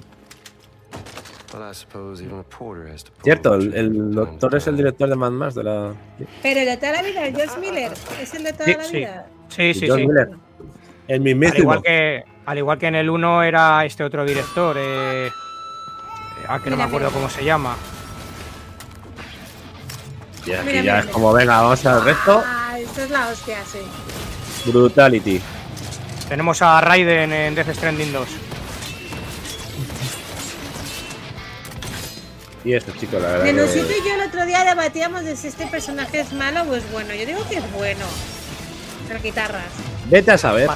Cierto, 3.23 3.55
el, 3.55 3.73
el 3.75 4.15
doctor 4.15 4.55
es 4.57 4.67
el 4.67 4.77
director 4.77 5.09
de 5.09 5.17
Mad 5.17 5.31
Max 5.31 5.55
de 5.55 5.65
la. 5.65 5.95
Pero 6.43 6.61
el 6.61 6.67
de 6.67 6.77
toda 6.77 6.93
la 6.93 7.03
vida, 7.03 7.27
el 7.27 7.35
George 7.37 7.61
Miller, 7.61 7.93
es 8.21 8.35
el 8.35 8.45
de 8.45 8.53
toda 8.53 8.65
Sí, 8.67 8.75
la 8.75 8.85
sí. 8.85 8.97
vida. 8.97 9.27
Sí, 9.49 9.75
sí, 9.75 9.89
John 9.89 9.99
sí. 10.01 10.07
Miller. 10.07 10.31
El 11.09 11.15
Al 11.15 11.21
mismísimo. 11.21 11.59
igual, 11.63 11.83
que, 11.83 12.25
al 12.47 12.59
igual 12.59 12.79
que 12.79 12.87
en 12.87 12.95
el 12.95 13.11
1 13.11 13.43
era 13.43 13.85
este 13.85 14.05
otro 14.05 14.25
director. 14.25 14.77
Eh, 14.79 15.31
ah, 16.49 16.59
que 16.63 16.71
no 16.71 16.77
me 16.77 16.85
acuerdo 16.85 17.09
mira. 17.09 17.19
cómo 17.19 17.29
se 17.31 17.45
llama. 17.45 17.77
Y 20.47 20.53
aquí 20.53 20.67
Mira, 20.67 20.75
ya 20.77 20.81
mira, 20.83 20.99
es 21.01 21.05
mira. 21.07 21.13
como, 21.13 21.33
venga, 21.33 21.61
vamos 21.61 21.85
al 21.87 22.05
resto. 22.05 22.43
Ah, 22.47 22.79
esto 22.79 23.03
es 23.03 23.11
la 23.11 23.29
hostia, 23.29 23.59
sí. 23.71 24.71
Brutality. 24.71 25.41
Tenemos 26.29 26.63
a 26.63 26.81
Raiden 26.81 27.33
en 27.33 27.55
Death 27.55 27.75
Stranding 27.75 28.13
2. 28.13 28.29
Y 32.65 32.75
esto, 32.75 32.93
chicos, 32.99 33.21
la 33.23 33.29
verdad. 33.29 33.45
Nenusito 33.45 33.87
que- 33.87 33.99
y 33.99 34.09
yo 34.09 34.15
el 34.15 34.23
otro 34.29 34.45
día 34.45 34.65
debatíamos 34.65 35.23
de 35.23 35.37
si 35.37 35.47
este 35.49 35.67
personaje 35.67 36.21
es 36.21 36.33
malo 36.33 36.63
o 36.63 36.75
es 36.75 36.91
bueno. 36.91 37.15
Yo 37.15 37.25
digo 37.25 37.41
que 37.49 37.57
es 37.59 37.73
bueno. 37.73 38.05
Las 39.09 39.23
guitarras. 39.23 39.67
Vete 40.07 40.33
a 40.33 40.39
saber. 40.39 40.69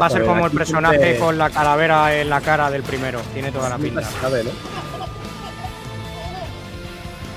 Va 0.00 0.06
a 0.06 0.10
ser 0.10 0.24
como 0.24 0.46
el 0.46 0.52
personaje 0.52 1.18
con 1.18 1.38
la 1.38 1.50
calavera 1.50 2.14
en 2.18 2.28
la 2.28 2.40
cara 2.40 2.70
del 2.70 2.82
primero. 2.82 3.20
Tiene 3.32 3.50
toda 3.50 3.68
la 3.68 3.78
pinta. 3.78 4.02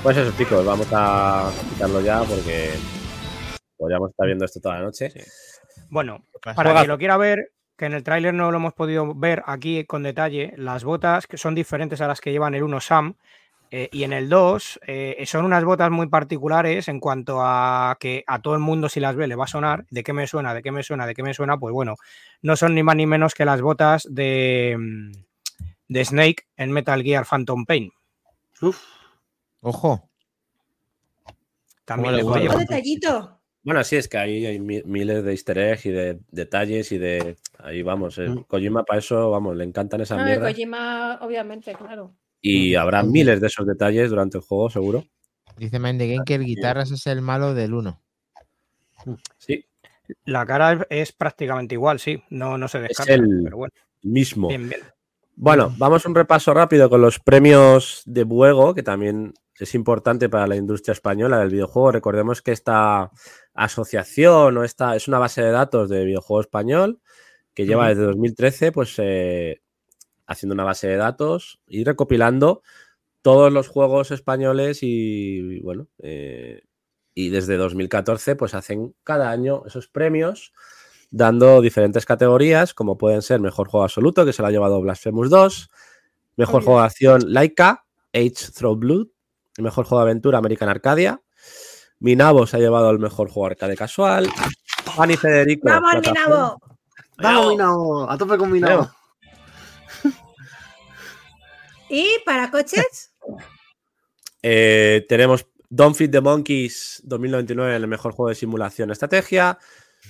Pues 0.04 0.18
eso, 0.18 0.32
chicos, 0.38 0.64
vamos 0.64 0.88
a 0.92 1.50
quitarlo 1.70 2.00
ya 2.02 2.22
porque 2.24 2.72
podríamos 3.76 4.12
estar 4.12 4.28
viendo 4.28 4.46
esto 4.46 4.60
toda 4.60 4.76
la 4.76 4.82
noche. 4.82 5.12
Bueno, 5.90 6.26
pasa? 6.44 6.56
para 6.56 6.76
quien 6.76 6.88
lo 6.88 6.98
quiera 6.98 7.18
ver, 7.18 7.52
que 7.78 7.86
en 7.86 7.94
el 7.94 8.04
tráiler 8.04 8.34
no 8.34 8.52
lo 8.52 8.58
hemos 8.58 8.74
podido 8.74 9.16
ver 9.16 9.44
aquí 9.48 9.84
con 9.86 10.04
detalle, 10.04 10.54
las 10.58 10.84
botas 10.84 11.28
que 11.28 11.38
son 11.38 11.56
diferentes 11.56 12.02
a 12.02 12.08
las 12.08 12.22
que 12.22 12.32
llevan 12.32 12.54
el 12.54 12.64
1 12.64 12.80
Sam 12.82 13.16
eh, 13.72 13.90
y 13.92 14.04
en 14.04 14.14
el 14.14 14.30
2 14.30 14.80
eh, 14.88 15.24
son 15.26 15.46
unas 15.46 15.64
botas 15.64 15.90
muy 15.92 16.08
particulares 16.08 16.88
en 16.88 17.00
cuanto 17.00 17.40
a 17.42 17.98
que 18.00 18.24
a 18.28 18.42
todo 18.42 18.54
el 18.54 18.60
mundo 18.62 18.90
si 18.90 19.00
las 19.00 19.16
ve 19.16 19.28
le 19.28 19.36
va 19.36 19.46
a 19.46 19.48
sonar, 19.48 19.86
de 19.90 20.04
qué 20.04 20.14
me 20.14 20.28
suena, 20.28 20.54
de 20.54 20.62
qué 20.64 20.72
me 20.72 20.84
suena, 20.84 21.06
de 21.08 21.14
qué 21.16 21.24
me 21.24 21.34
suena, 21.34 21.58
pues 21.58 21.74
bueno, 21.74 21.96
no 22.42 22.56
son 22.56 22.76
ni 22.76 22.84
más 22.84 22.96
ni 22.96 23.06
menos 23.06 23.34
que 23.34 23.46
las 23.46 23.62
botas 23.62 24.08
de, 24.10 24.76
mm, 24.80 25.12
de 25.90 26.06
Snake 26.06 26.44
en 26.58 26.72
Metal 26.72 27.02
Gear 27.04 27.26
Phantom 27.26 27.66
Pain. 27.66 27.92
Uf, 28.62 28.82
Ojo. 29.62 30.10
También 31.86 32.16
le 32.16 32.24
le 32.24 32.58
detallito. 32.58 33.40
Bueno, 33.64 33.84
sí, 33.84 33.96
es 33.96 34.08
que 34.08 34.18
ahí 34.18 34.46
hay 34.46 34.60
mi- 34.60 34.84
miles 34.84 35.24
de 35.24 35.32
easter 35.32 35.58
eggs 35.58 35.86
y 35.88 35.90
de 35.90 36.20
detalles 36.30 36.92
y 36.92 37.00
de. 37.00 37.36
Ahí 37.58 37.82
vamos. 37.82 38.18
eh, 38.20 38.30
Mm. 38.30 38.44
Kojima 38.44 38.84
para 38.84 39.00
eso, 39.00 39.32
vamos, 39.32 39.56
le 39.56 39.64
encantan 39.64 40.02
esas 40.02 40.18
No, 40.20 40.24
de 40.24 40.30
mierdas. 40.32 40.52
Kojima, 40.52 41.18
obviamente, 41.22 41.74
claro. 41.74 42.14
Y 42.48 42.76
habrá 42.76 43.02
miles 43.04 43.42
de 43.42 43.48
esos 43.48 43.66
detalles 43.66 44.10
durante 44.10 44.38
el 44.38 44.44
juego, 44.44 44.70
seguro. 44.70 45.04
Dice 45.58 45.80
Mind 45.80 46.00
the 46.00 46.08
Game 46.08 46.26
que 46.26 46.36
el 46.36 46.46
guitarras 46.46 46.92
es 46.92 47.08
el 47.08 47.22
malo 47.22 47.54
del 47.54 47.74
1. 47.74 48.00
Sí, 49.38 49.66
la 50.26 50.46
cara 50.46 50.74
es, 50.74 50.80
es 50.90 51.12
prácticamente 51.12 51.76
igual, 51.76 52.00
sí, 52.00 52.22
no, 52.30 52.58
no 52.58 52.68
se 52.68 52.80
descarta, 52.80 53.14
el- 53.14 53.42
pero 53.44 53.58
bueno, 53.58 53.74
mismo. 54.04 54.48
bien, 54.50 54.70
bien. 54.70 54.82
Bueno, 55.38 55.74
vamos 55.78 56.06
a 56.06 56.10
un 56.10 56.16
repaso 56.16 56.54
rápido 56.54 56.90
con 56.90 57.02
los 57.02 57.20
premios 57.20 58.04
de 58.06 58.24
Buego, 58.24 58.74
que 58.74 58.84
también 58.84 59.34
es 59.60 59.76
importante 59.76 60.30
para 60.30 60.48
la 60.48 60.56
industria 60.56 60.94
española 60.94 61.40
del 61.40 61.50
videojuego. 61.50 61.92
Recordemos 61.92 62.42
que 62.42 62.52
esta 62.54 63.12
asociación 63.54 64.58
o 64.58 64.64
esta 64.64 64.96
es 64.96 65.08
una 65.10 65.20
base 65.20 65.42
de 65.42 65.52
datos 65.52 65.90
de 65.90 66.06
videojuego 66.06 66.40
español 66.42 67.02
que 67.54 67.66
lleva 67.66 67.90
desde 67.90 68.04
2013, 68.04 68.72
pues 68.72 68.96
eh, 69.00 69.62
haciendo 70.28 70.54
una 70.54 70.64
base 70.64 70.88
de 70.88 70.98
datos 70.98 71.60
y 71.68 71.84
recopilando 71.84 72.62
todos 73.22 73.52
los 73.52 73.68
juegos 73.68 74.12
españoles 74.12 74.80
y 74.82 75.60
bueno, 75.62 75.88
eh, 76.00 76.62
y 77.14 77.30
desde 77.30 77.58
2014 77.58 78.36
pues 78.36 78.54
hacen 78.54 78.94
cada 79.04 79.32
año 79.32 79.64
esos 79.66 79.88
premios 79.88 80.54
dando 81.12 81.62
diferentes 81.62 82.06
categorías, 82.06 82.74
como 82.74 82.98
pueden 82.98 83.22
ser 83.22 83.40
Mejor 83.40 83.70
Juego 83.70 83.86
Absoluto, 83.86 84.26
que 84.26 84.34
se 84.34 84.42
lo 84.42 84.50
ha 84.50 84.52
llevado 84.52 84.82
Blasphemous 84.82 85.30
2, 85.30 85.70
Mejor. 86.36 86.64
Juego 86.64 86.80
de 86.82 86.86
Acción 86.86 87.22
Laika, 87.28 87.86
Age 88.14 88.52
Throw 88.54 88.76
Blood, 88.76 89.08
Mejor 89.60 89.86
Juego 89.86 90.04
de 90.04 90.12
Aventura 90.12 90.40
American 90.40 90.68
Arcadia, 90.68 91.22
Minabo 92.00 92.46
se 92.46 92.58
ha 92.58 92.60
llevado 92.60 92.92
el 92.92 93.00
Mejor 93.00 93.30
Juego 93.30 93.48
Arcade 93.48 93.78
Casual, 93.78 94.28
Juan 94.94 95.12
y 95.12 95.18
Federico. 95.18 95.70
¡Vamos, 95.70 95.96
Minabo! 96.02 96.60
vamos, 97.18 97.50
Minao, 97.52 98.12
a 98.12 98.18
tope 98.18 98.38
con 98.38 98.52
Minao. 98.52 98.90
¿Y 101.90 102.20
para 102.26 102.52
coches? 102.52 103.14
Eh, 104.48 105.04
tenemos 105.10 105.48
Don't 105.72 105.96
Feed 105.96 106.12
the 106.12 106.22
Monkeys 106.22 107.02
2099, 107.04 107.78
el 107.78 107.88
mejor 107.88 108.14
juego 108.14 108.30
de 108.30 108.36
simulación 108.36 108.92
estrategia, 108.92 109.58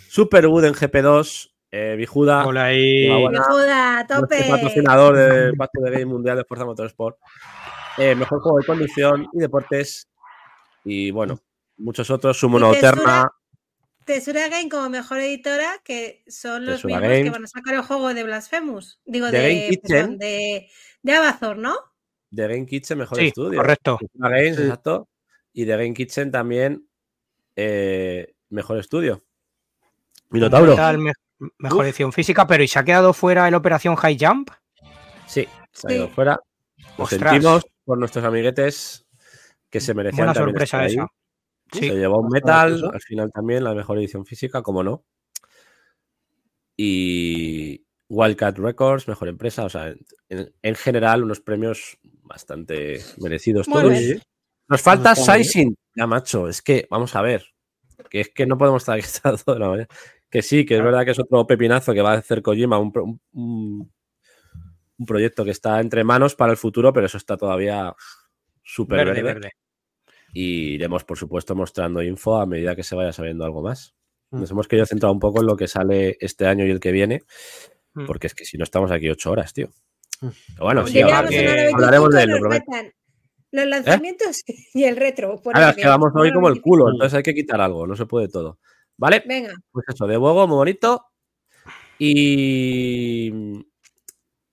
Super 0.10 0.48
Wood 0.48 0.66
en 0.66 0.74
GP2, 0.74 1.52
eh, 1.72 1.96
Bijuda, 1.98 2.46
Hola 2.46 2.66
ahí. 2.66 3.06
Enhorabuena. 3.06 3.44
¡Joda, 3.44 4.00
a 4.00 4.04
nuestro 4.04 4.22
tope! 4.22 4.50
patrocinador 4.50 5.16
del 5.16 5.56
Pacto 5.56 5.82
de 5.82 5.92
Game 5.92 6.06
Mundial 6.06 6.36
de 6.36 6.44
Fuerza 6.44 6.66
Motorsport. 6.66 7.18
Eh, 7.98 8.14
mejor 8.14 8.42
juego 8.42 8.60
de 8.60 8.66
conducción 8.66 9.30
y 9.32 9.40
deportes. 9.40 10.10
Y 10.84 11.12
bueno, 11.12 11.40
muchos 11.78 12.10
otros. 12.10 12.38
Sumo 12.38 12.60
no 12.60 12.74
Tesura- 14.06 14.50
Game 14.50 14.70
como 14.70 14.90
mejor 14.90 15.20
editora, 15.20 15.82
que 15.84 16.24
son 16.28 16.66
los 16.66 16.82
Tesura 16.82 17.00
mismos 17.00 17.24
que 17.24 17.30
van 17.32 17.44
a 17.46 17.48
sacar 17.48 17.74
el 17.76 17.82
juego 17.82 18.14
de 18.14 18.24
Blasphemous. 18.24 19.00
Digo, 19.06 19.30
The 19.32 19.38
de, 19.40 19.44
Game 19.56 19.70
Kitchen. 19.70 19.88
perdón, 19.88 20.18
de, 20.20 20.70
de 21.02 21.14
Amazon, 21.14 21.62
¿no? 21.62 21.76
The 22.34 22.48
Game 22.48 22.66
Kitchen, 22.66 22.98
mejor 22.98 23.18
Sí, 23.18 23.28
estudio. 23.28 23.58
correcto. 23.60 23.98
Tesura 24.00 24.30
Games, 24.30 24.56
Sí. 24.58 24.62
exacto. 24.64 25.10
Y 25.54 25.66
The 25.66 25.72
Game 25.72 25.94
Kitchen 25.94 26.32
también, 26.32 26.88
eh, 27.56 28.34
mejor 28.50 28.78
estudio. 28.80 29.24
Minotauro. 30.30 30.76
Tal, 30.76 30.98
me- 30.98 31.14
mejor 31.60 31.80
Uf. 31.80 31.86
edición 31.86 32.12
física, 32.14 32.48
pero 32.48 32.64
¿y 32.64 32.68
se 32.68 32.80
ha 32.80 32.84
quedado 32.86 33.14
fuera 33.14 33.48
el 33.48 33.56
Operación 33.56 33.96
High 33.96 34.18
Jump? 34.20 34.50
Sí, 35.28 35.48
se 35.72 35.88
ha 35.88 35.90
Sí. 35.90 35.96
ido 35.96 36.10
fuera. 36.10 36.40
Lo 36.98 37.08
sentimos 37.08 37.66
por 37.84 37.98
nuestros 37.98 38.24
amiguetes 38.26 39.06
que 39.70 39.80
se 39.82 39.94
merecían 39.94 40.28
Buena 40.28 40.34
también 40.34 40.54
sorpresa 40.56 40.86
estar 40.86 41.04
ahí. 41.04 41.08
Se 41.80 41.96
llevó 41.96 42.20
un 42.20 42.30
metal, 42.30 42.90
al 42.94 43.02
final 43.02 43.32
también 43.32 43.64
la 43.64 43.74
mejor 43.74 43.98
edición 43.98 44.26
física, 44.26 44.62
como 44.62 44.84
no. 44.84 45.04
Y 46.78 47.86
Wildcat 48.10 48.58
Records, 48.58 49.08
mejor 49.08 49.28
empresa, 49.30 49.66
o 49.66 49.70
sea, 49.70 49.94
en, 50.30 50.54
en 50.62 50.76
general 50.76 51.24
unos 51.24 51.40
premios 51.40 51.98
bastante 52.24 53.00
merecidos 53.18 53.68
Muy 53.68 53.82
todos. 53.82 53.94
bien. 54.00 54.22
Nos 54.68 54.82
falta 54.82 55.14
bien. 55.14 55.26
Sizing, 55.26 55.76
ya 55.96 56.08
macho, 56.08 56.48
es 56.50 56.62
que, 56.62 56.88
vamos 56.90 57.16
a 57.16 57.22
ver, 57.22 57.46
que 58.10 58.22
es 58.22 58.30
que 58.30 58.46
no 58.46 58.58
podemos 58.58 58.82
estar 58.82 58.98
aquí 58.98 59.08
toda 59.46 59.60
la 59.60 59.70
mañana. 59.70 59.88
Que 60.30 60.42
sí, 60.42 60.66
que 60.66 60.76
es 60.76 60.84
verdad 60.84 61.06
que 61.06 61.12
es 61.12 61.20
otro 61.20 61.46
pepinazo 61.48 61.94
que 61.94 62.02
va 62.02 62.14
a 62.14 62.18
hacer 62.18 62.42
Kojima, 62.42 62.78
un, 62.78 62.92
un- 62.96 63.22
un- 63.34 63.94
un 64.98 65.06
proyecto 65.06 65.44
que 65.46 65.52
está 65.52 65.80
entre 65.82 66.04
manos 66.04 66.36
para 66.36 66.52
el 66.52 66.58
futuro, 66.58 66.92
pero 66.94 67.06
eso 67.06 67.18
está 67.18 67.38
todavía 67.38 67.94
súper 68.64 69.06
verde, 69.06 69.22
verde. 69.22 69.34
verde. 69.40 69.52
Y 70.38 70.74
iremos, 70.74 71.06
por 71.06 71.18
supuesto, 71.18 71.56
mostrando 71.56 72.04
info 72.04 72.36
a 72.36 72.46
medida 72.46 72.76
que 72.76 72.84
se 72.84 72.94
vaya 72.94 73.14
sabiendo 73.14 73.46
algo 73.46 73.62
más. 73.62 73.96
Mm. 74.32 74.42
Nos 74.42 74.52
hemos 74.52 74.68
querido 74.68 74.86
centrar 74.86 75.12
un 75.12 75.20
poco 75.20 75.40
en 75.40 75.48
lo 75.48 75.56
que 75.56 75.68
sale 75.70 76.18
este 76.20 76.46
año 76.46 76.66
y 76.66 76.72
el 76.72 76.80
que 76.82 76.92
viene, 76.92 77.22
Mm. 77.94 78.06
porque 78.06 78.28
es 78.28 78.36
que 78.36 78.44
si 78.44 78.58
no 78.58 78.66
estamos 78.66 78.92
aquí 78.92 79.10
ocho 79.10 79.32
horas, 79.32 79.54
tío. 79.54 79.70
Mm. 80.22 80.28
Pero 80.56 80.66
bueno, 80.66 80.86
sí, 80.88 81.00
ahora- 81.02 81.30
que- 81.30 81.70
hablaremos 81.74 82.10
25, 82.10 82.10
de 82.10 82.24
él, 82.24 82.30
lo 82.32 82.40
prometo. 82.40 82.66
Los 83.52 83.66
lanzamientos 83.68 84.44
y 84.74 84.84
el 84.84 84.98
retro. 84.98 85.42
por 85.42 85.56
Ahora 85.56 85.70
es 85.70 85.78
que 85.78 85.88
vamos 85.88 86.12
hoy 86.16 86.34
como 86.34 86.48
el 86.50 86.56
25. 86.56 86.64
culo, 86.70 86.90
entonces 86.92 87.16
hay 87.16 87.24
que 87.24 87.34
quitar 87.34 87.62
algo, 87.62 87.88
no 87.88 87.96
se 87.96 88.06
puede 88.06 88.28
todo. 88.28 88.60
¿Vale? 88.98 89.24
Venga, 89.26 89.54
Pues 89.72 89.86
eso, 89.88 90.06
de 90.08 90.18
huevo, 90.18 90.46
muy 90.48 90.56
bonito. 90.58 91.06
Y. 91.98 93.32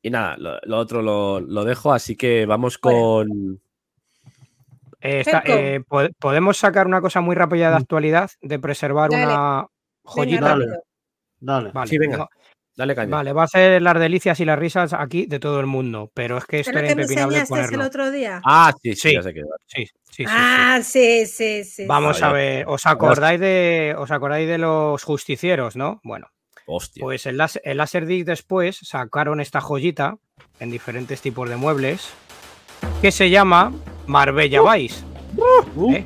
Y 0.05 0.11
nada, 0.11 0.37
lo, 0.37 0.59
lo 0.65 0.79
otro 0.79 1.01
lo, 1.03 1.41
lo 1.41 1.65
dejo, 1.65 1.93
así 1.93 2.17
que 2.17 2.47
vamos 2.47 2.79
con. 2.79 3.61
Eh, 5.03 5.21
está- 5.21 5.43
Cerco. 5.43 5.53
eh, 5.59 5.81
po- 5.87 6.09
podemos 6.19 6.57
sacar 6.57 6.87
una 6.87 7.01
cosa 7.01 7.21
muy 7.21 7.35
rápida 7.35 7.69
de 7.71 7.75
Mm. 7.77 7.83
actualidad, 7.83 8.31
de 8.41 8.59
preservar 8.59 9.11
Dale. 9.11 9.25
una 9.27 9.67
joyita. 10.05 10.41
Dale. 10.49 10.67
Dale. 11.41 11.71
Vale, 11.73 11.89
Sí, 11.91 11.99
venga. 11.99 12.17
no- 12.19 12.29
Dale 12.77 12.95
caña. 12.95 13.11
vale, 13.11 13.33
va 13.35 13.43
a 13.43 13.49
ser 13.49 13.83
las 13.83 13.99
delicias 14.01 14.39
y 14.41 14.45
las 14.47 14.59
risas 14.59 14.93
aquí 14.95 15.27
de 15.27 15.39
todo 15.41 15.61
el 15.61 15.67
mundo, 15.67 16.11
pero 16.15 16.39
es 16.39 16.47
que 16.47 16.61
esto 16.61 16.71
¿Es 16.71 16.75
lo 16.75 16.79
era 16.81 16.89
que 16.89 16.95
me 16.95 17.03
impepinable 17.03 17.39
enseñaste 17.41 17.61
el 17.65 17.67
ponerlo. 17.67 17.87
otro 17.87 18.11
día? 18.11 18.41
Ah, 18.45 18.73
sí, 18.81 18.95
sí, 18.95 19.09
Sí. 19.11 19.15
ya 19.15 19.23
sé 19.23 19.35
que. 19.35 19.41
Sí, 19.67 19.85
sí, 19.87 19.93
sí, 20.11 20.25
sí. 20.25 20.25
ah, 20.29 20.81
sí, 20.83 21.27
sí, 21.27 21.65
sí. 21.65 21.87
Vamos 21.87 22.23
a 22.23 22.33
ver, 22.33 22.65
¿os 22.69 22.87
acordáis 22.87 23.41
de 23.41 23.95
os 23.99 24.11
acordáis 24.11 24.49
de 24.49 24.57
los 24.59 25.03
justicieros, 25.03 25.77
no? 25.77 26.01
Bueno, 26.03 26.29
Hostia. 26.67 27.03
pues 27.03 27.27
el, 27.27 27.37
Las- 27.37 27.61
el 27.65 27.77
Laserdisc 27.77 28.25
después 28.27 28.79
sacaron 28.83 29.41
esta 29.41 29.61
joyita 29.61 30.17
en 30.61 30.71
diferentes 30.71 31.21
tipos 31.21 31.51
de 31.51 31.57
muebles 31.57 32.09
que 33.03 33.11
se 33.13 33.29
llama 33.29 33.73
Marbella 34.07 34.61
Vice. 34.75 35.05
¿eh? 35.95 36.05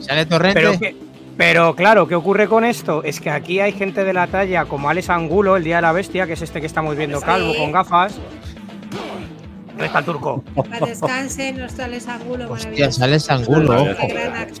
Sale 0.00 0.26
torrente. 0.26 0.60
Pero, 0.60 0.78
que- 0.78 0.96
pero 1.36 1.74
claro, 1.76 2.06
¿qué 2.08 2.14
ocurre 2.14 2.48
con 2.48 2.64
esto? 2.64 3.02
Es 3.02 3.20
que 3.20 3.30
aquí 3.30 3.60
hay 3.60 3.72
gente 3.72 4.04
de 4.04 4.12
la 4.12 4.26
talla 4.26 4.64
como 4.64 4.88
Alex 4.88 5.10
Angulo, 5.10 5.56
el 5.56 5.64
Día 5.64 5.76
de 5.76 5.82
la 5.82 5.92
Bestia, 5.92 6.26
que 6.26 6.32
es 6.34 6.42
este 6.42 6.60
que 6.60 6.66
estamos 6.66 6.96
viendo 6.96 7.20
calvo 7.20 7.52
Sí. 7.52 7.58
con 7.58 7.72
gafas. 7.72 8.14
¿Dónde 9.68 9.86
está 9.86 9.98
el 9.98 10.04
turco? 10.06 10.42
Para 10.54 10.86
descanse, 10.86 11.52
nuestro 11.52 11.84
Alex 11.84 12.08
Angulo, 12.08 12.48
maravilloso. 12.48 13.06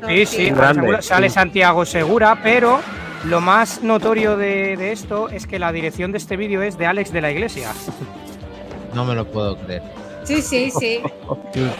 Sí, 0.06 0.26
sí. 0.26 0.50
Grande, 0.50 0.52
Alex 0.52 0.78
Angulo, 0.78 1.02
sí. 1.02 1.08
sale 1.08 1.30
Santiago 1.30 1.84
Segura, 1.86 2.40
pero 2.42 2.80
lo 3.24 3.40
más 3.40 3.82
notorio 3.82 4.36
de, 4.36 4.76
de 4.76 4.92
esto 4.92 5.30
es 5.30 5.46
que 5.46 5.58
la 5.58 5.72
dirección 5.72 6.12
de 6.12 6.18
este 6.18 6.36
vídeo 6.36 6.60
es 6.60 6.76
de 6.76 6.84
Alex 6.86 7.12
de 7.12 7.20
la 7.22 7.30
Iglesia. 7.30 7.70
No 8.94 9.06
me 9.06 9.14
lo 9.14 9.26
puedo 9.26 9.56
creer. 9.56 9.82
Sí, 10.26 10.42
sí, 10.42 10.70
sí. 10.70 11.00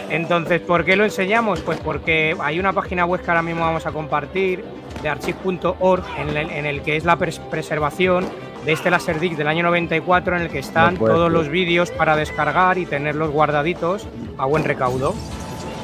Entonces, 0.08 0.60
¿por 0.60 0.84
qué 0.84 0.96
lo 0.96 1.04
enseñamos? 1.04 1.60
Pues 1.60 1.78
porque 1.80 2.36
hay 2.40 2.58
una 2.60 2.72
página 2.72 3.04
web 3.04 3.20
que 3.22 3.30
ahora 3.30 3.42
mismo 3.42 3.62
vamos 3.62 3.84
a 3.86 3.92
compartir 3.92 4.64
de 5.02 5.08
archive.org 5.08 6.04
en, 6.18 6.28
el- 6.36 6.50
en 6.50 6.64
el 6.66 6.82
que 6.82 6.96
es 6.96 7.04
la 7.04 7.18
pres- 7.18 7.40
preservación 7.50 8.26
de 8.64 8.72
este 8.72 8.90
Laserdisc 8.90 9.36
del 9.36 9.48
año 9.48 9.62
94 9.64 10.36
en 10.36 10.42
el 10.42 10.48
que 10.48 10.58
están 10.60 10.94
No 10.94 11.00
todos 11.06 11.30
los 11.30 11.48
vídeos 11.48 11.90
para 11.90 12.16
descargar 12.16 12.78
y 12.78 12.86
tenerlos 12.86 13.30
guardaditos 13.30 14.06
a 14.38 14.46
buen 14.46 14.64
recaudo. 14.64 15.14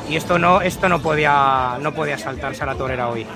Y 0.08 0.16
esto 0.16 0.38
no, 0.38 0.60
esto 0.62 0.88
no 0.88 1.00
podía, 1.00 1.78
no 1.80 1.92
podía 1.92 2.18
saltarse 2.18 2.62
a 2.62 2.66
la 2.66 2.74
torera 2.74 3.08
hoy. 3.08 3.26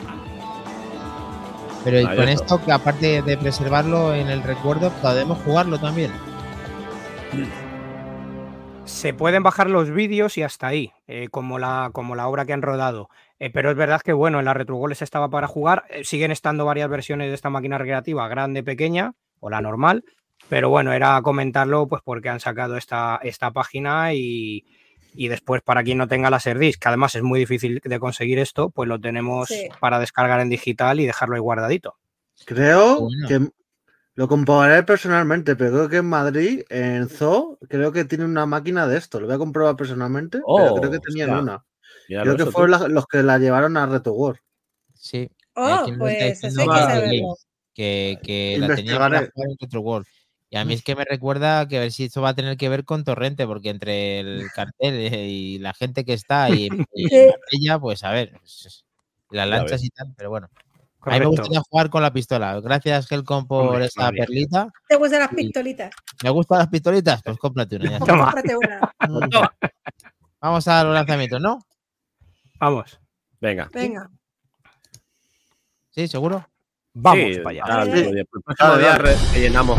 Pero 1.84 2.00
y 2.00 2.04
con 2.16 2.28
esto, 2.28 2.60
que 2.64 2.72
aparte 2.72 3.22
de 3.22 3.36
preservarlo 3.36 4.12
en 4.14 4.28
el 4.28 4.42
recuerdo, 4.42 4.90
podemos 5.02 5.38
jugarlo 5.44 5.78
también. 5.78 6.10
Se 8.86 9.12
pueden 9.12 9.42
bajar 9.42 9.68
los 9.68 9.90
vídeos 9.90 10.38
y 10.38 10.42
hasta 10.42 10.68
ahí, 10.68 10.92
eh, 11.08 11.28
como, 11.30 11.58
la, 11.58 11.90
como 11.92 12.14
la 12.14 12.28
obra 12.28 12.44
que 12.46 12.52
han 12.52 12.62
rodado. 12.62 13.08
Eh, 13.38 13.50
pero 13.50 13.70
es 13.70 13.76
verdad 13.76 14.00
que, 14.00 14.12
bueno, 14.12 14.38
en 14.38 14.44
la 14.44 14.54
Retrogoles 14.54 15.02
estaba 15.02 15.28
para 15.28 15.48
jugar. 15.48 15.84
eh, 15.90 16.04
siguen 16.04 16.30
estando 16.30 16.64
varias 16.64 16.88
versiones 16.88 17.28
de 17.28 17.34
esta 17.34 17.50
máquina 17.50 17.78
recreativa, 17.78 18.28
grande, 18.28 18.62
pequeña 18.62 19.12
o 19.40 19.50
la 19.50 19.60
normal. 19.60 20.04
Pero 20.48 20.70
bueno, 20.70 20.92
era 20.92 21.20
comentarlo 21.22 21.88
pues 21.88 22.00
porque 22.04 22.28
han 22.28 22.40
sacado 22.40 22.76
esta, 22.76 23.18
esta 23.22 23.50
página 23.50 24.14
y, 24.14 24.64
y 25.14 25.28
después 25.28 25.62
para 25.62 25.82
quien 25.82 25.98
no 25.98 26.06
tenga 26.06 26.30
la 26.30 26.38
Serdisc, 26.40 26.80
que 26.80 26.88
además 26.88 27.14
es 27.16 27.22
muy 27.22 27.40
difícil 27.40 27.80
de 27.84 27.98
conseguir 27.98 28.38
esto, 28.38 28.70
pues 28.70 28.88
lo 28.88 29.00
tenemos 29.00 29.48
Sí. 29.48 29.68
para 29.80 29.98
descargar 29.98 30.40
en 30.40 30.48
digital 30.48 31.00
y 31.00 31.06
dejarlo 31.06 31.34
ahí 31.34 31.40
guardadito. 31.40 31.96
Creo 32.44 33.00
Bueno. 33.00 33.28
que 33.28 33.40
lo 34.16 34.28
comprobaré 34.28 34.82
personalmente, 34.82 35.54
pero 35.56 35.70
creo 35.72 35.88
que 35.88 35.96
en 35.98 36.06
Madrid, 36.08 36.62
en 36.70 37.08
Zoo, 37.08 37.58
creo 37.68 37.92
que 37.92 38.04
tiene 38.04 38.24
una 38.24 38.46
máquina 38.46 38.86
de 38.88 38.96
esto. 38.98 39.20
Lo 39.20 39.26
voy 39.26 39.36
a 39.36 39.38
comprobar 39.38 39.76
personalmente, 39.76 40.38
pero 40.38 40.74
Oh, 40.74 40.74
creo 40.80 40.90
que 40.90 40.98
tenían 40.98 41.30
hostia. 41.30 41.42
una. 41.42 41.64
Creo 42.08 42.36
que 42.36 42.42
eso, 42.42 42.52
fueron 42.52 42.70
la- 42.72 42.88
los 42.88 43.06
que 43.06 43.22
la 43.22 43.38
llevaron 43.38 43.76
a 43.76 43.86
Reto 43.86 44.12
World. 44.12 44.40
Sí. 44.94 45.28
Oh, 45.54 45.86
pues 45.98 46.42
eso 46.42 46.60
hay 46.62 46.68
que 46.68 46.80
saberlo. 46.82 47.36
que, 47.74 48.18
que 48.22 48.56
la 48.58 48.74
tenía 48.74 48.94
Investigaré. 48.94 48.98
para 48.98 49.30
jugar 49.32 49.48
en 49.50 49.56
Retro 49.60 49.80
World. 49.80 50.06
Y 50.48 50.56
a 50.56 50.64
mí 50.64 50.74
es 50.74 50.82
que 50.82 50.94
me 50.96 51.04
recuerda 51.04 51.66
que 51.68 51.76
a 51.76 51.80
ver 51.80 51.92
si 51.92 52.04
esto 52.04 52.22
va 52.22 52.30
a 52.30 52.34
tener 52.34 52.56
que 52.56 52.68
ver 52.68 52.84
con 52.84 53.04
Torrente, 53.04 53.46
porque 53.46 53.68
entre 53.68 54.20
el 54.20 54.46
cartel 54.54 54.94
eh, 55.12 55.28
y 55.28 55.58
la 55.58 55.74
gente 55.74 56.04
que 56.04 56.12
está 56.14 56.48
y, 56.50 56.68
y 56.94 57.06
ella, 57.50 57.78
pues 57.78 58.04
a 58.04 58.12
ver, 58.12 58.32
las 59.30 59.48
lanchas 59.48 59.82
y 59.84 59.90
tal, 59.90 60.14
pero 60.16 60.30
bueno. 60.30 60.48
A 61.06 61.10
mí 61.14 61.20
me 61.20 61.26
gustaría 61.26 61.60
jugar 61.60 61.88
con 61.90 62.02
la 62.02 62.12
pistola. 62.12 62.60
Gracias, 62.60 63.10
Helcom, 63.10 63.46
por 63.46 63.66
Hombre, 63.68 63.86
esta 63.86 64.02
María. 64.04 64.24
perlita. 64.24 64.68
¿Te 64.88 64.96
gustan 64.96 65.20
las 65.20 65.28
pistolitas? 65.28 65.90
¿Me 66.24 66.30
gustan 66.30 66.58
las 66.58 66.68
pistolitas? 66.68 67.22
Pues 67.22 67.38
cómprate 67.38 67.76
una. 67.76 67.90
ya. 67.90 67.98
Toma. 68.04 68.24
Cómprate 68.32 68.56
una. 68.56 68.92
Vamos 70.40 70.68
a 70.68 70.84
los 70.84 70.94
lanzamientos, 70.94 71.40
¿no? 71.40 71.58
Vamos, 72.60 72.98
Venga. 73.40 73.68
Venga. 73.72 74.10
Sí, 75.90 76.08
seguro. 76.08 76.46
vamos 76.94 77.24
Sí, 77.34 77.40
para 77.40 77.50
allá. 77.84 77.84
Sí. 77.94 78.00
el 78.00 78.26
próximo 78.26 78.76
día 78.76 78.88
dale. 78.92 78.98
re- 79.02 79.16
rellenamos. 79.32 79.78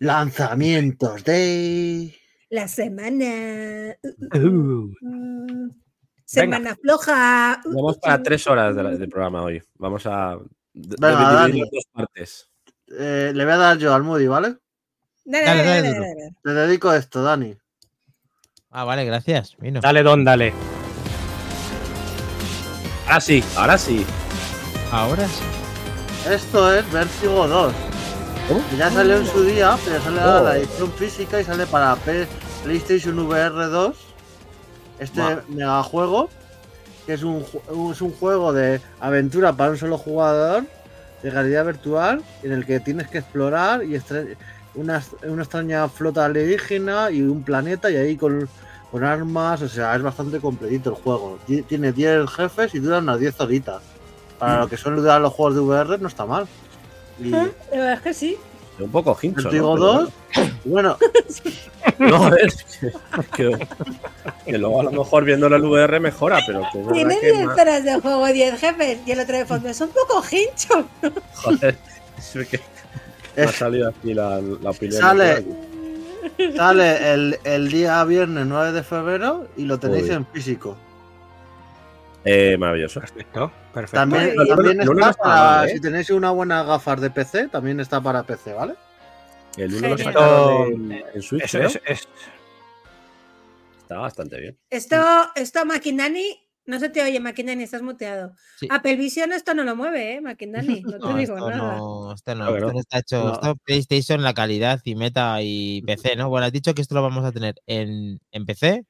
Lanzamientos 0.00 1.22
de. 1.24 2.14
La 2.52 2.68
semana. 2.68 3.96
Uh, 4.02 4.36
uh, 4.36 4.38
Uh, 4.38 4.94
uh. 5.00 5.74
Semana 6.26 6.76
floja. 6.76 7.62
Uh, 7.64 7.72
Vamos 7.74 7.96
uh, 7.96 8.00
para 8.00 8.16
uh. 8.16 8.22
tres 8.22 8.46
horas 8.46 8.76
de, 8.76 8.82
la- 8.82 8.90
de 8.90 9.08
programa 9.08 9.42
hoy. 9.42 9.62
Vamos 9.78 10.04
a 10.04 10.36
Venga, 10.74 11.48
dos 11.48 11.86
partes. 11.92 12.50
Eh, 12.88 13.32
le 13.34 13.44
voy 13.44 13.54
a 13.54 13.56
dar 13.56 13.78
yo 13.78 13.94
al 13.94 14.02
Moody, 14.02 14.26
¿vale? 14.26 14.56
Dale, 15.24 15.44
Dale, 15.46 15.64
dale, 15.64 15.90
dale. 15.92 16.30
Te 16.42 16.50
dedico 16.52 16.92
esto, 16.92 17.22
Dani. 17.22 17.56
Ah, 18.70 18.84
vale, 18.84 19.06
gracias. 19.06 19.56
Vino. 19.58 19.80
Dale, 19.80 20.02
don, 20.02 20.22
dale. 20.22 20.52
Ahora 23.06 23.20
sí, 23.20 23.42
ahora 23.56 23.78
sí. 23.78 24.04
Ahora 24.90 25.26
sí. 25.26 25.42
Esto 26.30 26.74
es 26.74 26.90
Vertigo 26.92 27.48
2. 27.48 27.72
¿Cómo? 28.48 28.60
que 28.68 28.76
Ya 28.76 28.90
salió 28.90 29.16
en 29.16 29.26
su 29.26 29.42
día, 29.42 29.78
pero 29.86 30.00
sale 30.02 30.20
Oh. 30.22 30.42
la 30.44 30.58
edición 30.58 30.92
física 30.92 31.40
y 31.40 31.44
sale 31.44 31.66
para 31.66 31.96
P- 31.96 32.26
PlayStation 32.64 33.18
VR 33.18 33.66
2. 33.70 33.96
Este 34.98 35.20
Guau. 35.20 35.40
megajuego, 35.48 36.28
que 37.06 37.14
es 37.14 37.22
un, 37.22 37.44
es 37.90 38.00
un 38.00 38.12
juego 38.12 38.52
de 38.52 38.80
aventura 39.00 39.52
para 39.52 39.70
un 39.70 39.78
solo 39.78 39.98
jugador, 39.98 40.64
de 41.22 41.30
realidad 41.30 41.64
virtual, 41.66 42.22
en 42.42 42.52
el 42.52 42.64
que 42.64 42.78
tienes 42.80 43.08
que 43.08 43.18
explorar 43.18 43.82
y 43.84 44.00
una, 44.74 45.02
una 45.24 45.42
extraña 45.42 45.88
flota 45.88 46.24
alienígena 46.24 47.10
y 47.10 47.22
un 47.22 47.42
planeta, 47.42 47.90
y 47.90 47.96
ahí 47.96 48.16
con, 48.16 48.48
con 48.90 49.02
armas, 49.04 49.62
o 49.62 49.68
sea, 49.68 49.94
es 49.96 50.02
bastante 50.02 50.38
completito 50.40 50.90
el 50.90 50.96
juego. 50.96 51.38
Ti- 51.46 51.62
Tiene 51.62 51.92
10 51.92 52.28
jefes 52.30 52.74
y 52.74 52.78
dura 52.78 52.98
unas 52.98 53.18
10 53.18 53.40
horitas. 53.40 53.82
Para 54.38 54.60
lo 54.60 54.68
que 54.68 54.76
suelen 54.76 55.00
durar 55.00 55.20
los 55.20 55.32
juegos 55.32 55.54
de 55.54 55.60
VR, 55.60 55.98
no 55.98 56.08
está 56.08 56.26
mal. 56.26 56.46
Y 57.20 57.32
¿Eh? 57.34 57.52
La 57.72 57.76
verdad 57.78 57.92
es 57.94 58.00
que 58.00 58.14
sí. 58.14 58.36
Un 58.78 58.90
poco 58.90 59.16
hincho. 59.20 59.42
Vertigo 59.44 59.76
¿no? 59.76 59.84
2, 60.02 60.10
bueno, 60.64 60.96
No, 61.98 62.34
es 62.36 62.64
que, 62.64 62.92
que, 63.36 63.66
que 64.46 64.58
luego 64.58 64.80
a 64.80 64.84
lo 64.84 64.92
mejor 64.92 65.24
viéndolo 65.24 65.56
el 65.56 65.64
VR 65.64 66.00
mejora, 66.00 66.38
pero 66.46 66.62
que 66.72 66.78
Tiene 66.92 67.18
que 67.20 67.32
10 67.32 67.46
ma- 67.46 67.54
horas 67.54 67.84
de 67.84 68.00
juego, 68.00 68.26
10 68.26 68.58
jefes. 68.60 68.98
Y 69.06 69.10
el 69.12 69.20
otro 69.20 69.36
de 69.36 69.46
fondo 69.46 69.68
es 69.68 69.80
un 69.80 69.90
poco 69.90 70.22
hincho. 70.30 70.86
joder, 71.34 71.76
es 72.18 72.48
que 72.48 72.60
me 73.36 73.42
ha 73.44 73.48
salido 73.52 73.88
aquí 73.90 74.14
la, 74.14 74.40
la 74.40 74.70
opinión. 74.70 75.00
Sale- 75.00 75.44
Sale 76.56 77.12
el, 77.12 77.38
el 77.44 77.68
día 77.70 78.02
viernes 78.04 78.46
9 78.46 78.72
de 78.72 78.82
febrero 78.84 79.48
y 79.56 79.64
lo 79.64 79.78
tenéis 79.78 80.04
Uy. 80.04 80.10
en 80.12 80.26
físico. 80.26 80.76
Eh, 82.24 82.56
maravilloso. 82.56 83.00
Perfecto, 83.00 83.52
perfecto. 83.74 83.96
También, 83.96 84.34
también 84.36 84.80
está 84.80 84.92
no 84.94 85.12
para, 85.14 85.34
mal, 85.34 85.68
¿eh? 85.68 85.72
si 85.72 85.80
tenéis 85.80 86.10
una 86.10 86.30
buena 86.30 86.62
gafas 86.62 87.00
de 87.00 87.10
PC, 87.10 87.48
también 87.48 87.80
está 87.80 88.00
para 88.00 88.22
PC, 88.22 88.52
¿vale? 88.52 88.74
El 89.56 89.74
uno 89.74 89.88
lo 89.88 89.96
Genial. 89.96 90.14
sacaron 90.14 90.92
en, 90.92 91.04
en 91.14 91.22
Switch, 91.22 91.42
Es- 91.44 91.50
creo. 91.50 91.66
es- 91.68 91.80
es- 91.84 92.08
Está 93.82 93.98
bastante 93.98 94.40
bien. 94.40 94.58
Esto, 94.70 94.96
esto, 95.34 95.66
Maquindani, 95.66 96.24
no 96.66 96.78
se 96.78 96.88
te 96.88 97.02
oye, 97.02 97.20
Maquindani, 97.20 97.64
estás 97.64 97.82
muteado. 97.82 98.34
Sí. 98.58 98.66
Apple 98.70 98.96
Vision 98.96 99.32
esto 99.32 99.52
no 99.52 99.64
lo 99.64 99.76
mueve, 99.76 100.14
¿eh? 100.14 100.20
No 100.22 100.34
te 100.36 100.46
No, 100.46 100.62
digo 101.16 101.34
esto 101.36 101.50
nada. 101.50 101.76
no, 101.76 102.14
esto 102.14 102.34
no, 102.34 102.56
esto 102.56 102.78
está 102.78 102.98
hecho. 103.00 103.24
No. 103.24 103.32
Esto 103.34 103.56
PlayStation, 103.64 104.22
la 104.22 104.32
calidad 104.32 104.80
y 104.84 104.94
Meta 104.94 105.42
y 105.42 105.82
PC, 105.82 106.16
¿no? 106.16 106.30
Bueno, 106.30 106.46
has 106.46 106.52
dicho 106.52 106.72
que 106.72 106.80
esto 106.80 106.94
lo 106.94 107.02
vamos 107.02 107.24
a 107.24 107.32
tener 107.32 107.56
en, 107.66 108.20
en 108.30 108.46
PC 108.46 108.86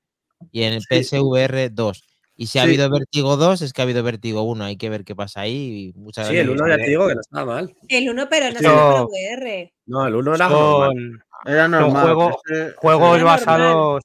y 0.53 0.63
en 0.65 0.75
el 0.75 0.83
Sí. 0.83 1.03
PSVR 1.03 1.71
2. 1.71 2.05
Y 2.43 2.47
si 2.49 2.59
ha 2.59 2.63
Sí. 2.63 2.71
habido 2.71 2.91
Vertigo 2.91 3.37
2, 3.37 3.63
es 3.63 3.73
que 3.73 3.83
ha 3.83 3.85
habido 3.85 4.03
Vertigo 4.03 4.43
1. 4.43 4.65
Hay 4.65 4.77
que 4.77 4.91
ver 4.91 5.05
qué 5.05 5.15
pasa 5.15 5.43
ahí. 5.43 5.93
y 5.95 5.99
muchas 6.01 6.27
Sí, 6.27 6.37
el 6.37 6.47
gracias. 6.49 6.61
uno 6.61 6.69
ya 6.77 6.83
te 6.83 6.91
digo 6.91 7.07
que 7.07 7.15
no 7.15 7.21
estaba 7.21 7.55
mal. 7.55 7.77
El 7.89 8.11
1, 8.11 8.29
pero 8.29 8.47
no 8.51 8.61
para 8.61 9.03
VR. 9.05 9.73
No, 9.87 10.07
el 10.09 10.15
uno 10.17 10.35
era 10.35 10.49
normal. 10.49 11.25
Era 11.47 11.69
normal. 11.69 12.03
juego- 12.03 12.41
ese- 12.51 12.73
juegos 12.73 13.09
Era 13.17 13.19
normal. 13.19 13.39
basados 13.47 14.03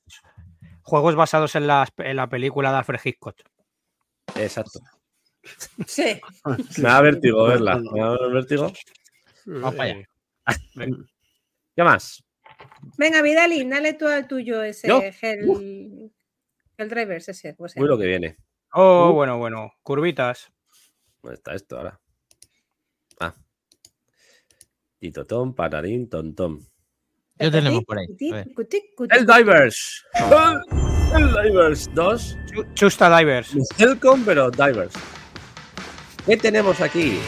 juegos 0.84 1.16
basados 1.16 1.56
en, 1.56 1.66
las- 1.66 1.90
en 1.98 2.16
la 2.16 2.30
película 2.30 2.70
de 2.72 2.78
Alfred 2.78 3.00
Hitchcock. 3.04 3.36
Exacto. 4.36 4.82
Sí. 5.88 6.22
Me 6.78 6.84
da 6.90 7.02
vértigo 7.02 7.44
verla. 7.46 7.78
Me 7.92 8.00
da 8.02 8.18
vértigo. 8.28 8.72
Vamos 9.48 9.74
para 9.74 9.90
allá. 9.94 10.08
¿Qué 11.76 11.84
más? 11.84 12.24
Venga, 13.00 13.24
Vidalin, 13.24 13.68
dale 13.72 13.94
tú 13.94 14.06
al 14.08 14.28
tuyo 14.28 14.62
ese 14.62 14.88
¿Yo? 14.88 15.02
Gel, 16.78 16.88
gel 16.88 16.90
drivers 16.90 17.30
ese. 17.30 17.56
sea. 17.56 17.82
Uy, 17.82 17.88
lo 17.88 17.98
que 17.98 18.06
viene. 18.06 18.38
Oh, 18.74 19.10
Uh. 19.10 19.14
bueno, 19.14 19.38
bueno. 19.38 19.72
Curvitas. 19.84 20.52
¿Dónde 21.22 21.36
está 21.36 21.54
esto 21.56 21.78
ahora? 21.78 22.00
Ah. 23.20 23.34
Titotón, 25.00 25.54
pararín, 25.56 26.10
tontón. 26.10 26.60
¿Qué 27.38 27.52
tenemos 27.52 27.84
por 27.86 28.00
ahí? 28.00 28.08
El 28.20 29.26
Divers. 29.26 30.06
El 31.16 31.28
Divers 31.44 31.90
2. 31.94 32.38
Chu- 32.54 32.74
Chusta 32.74 33.18
Divers. 33.18 33.52
Helcom, 33.78 34.24
pero 34.26 34.50
Divers. 34.52 34.94
¿Qué 36.26 36.36
tenemos 36.38 36.82
aquí? 36.82 37.20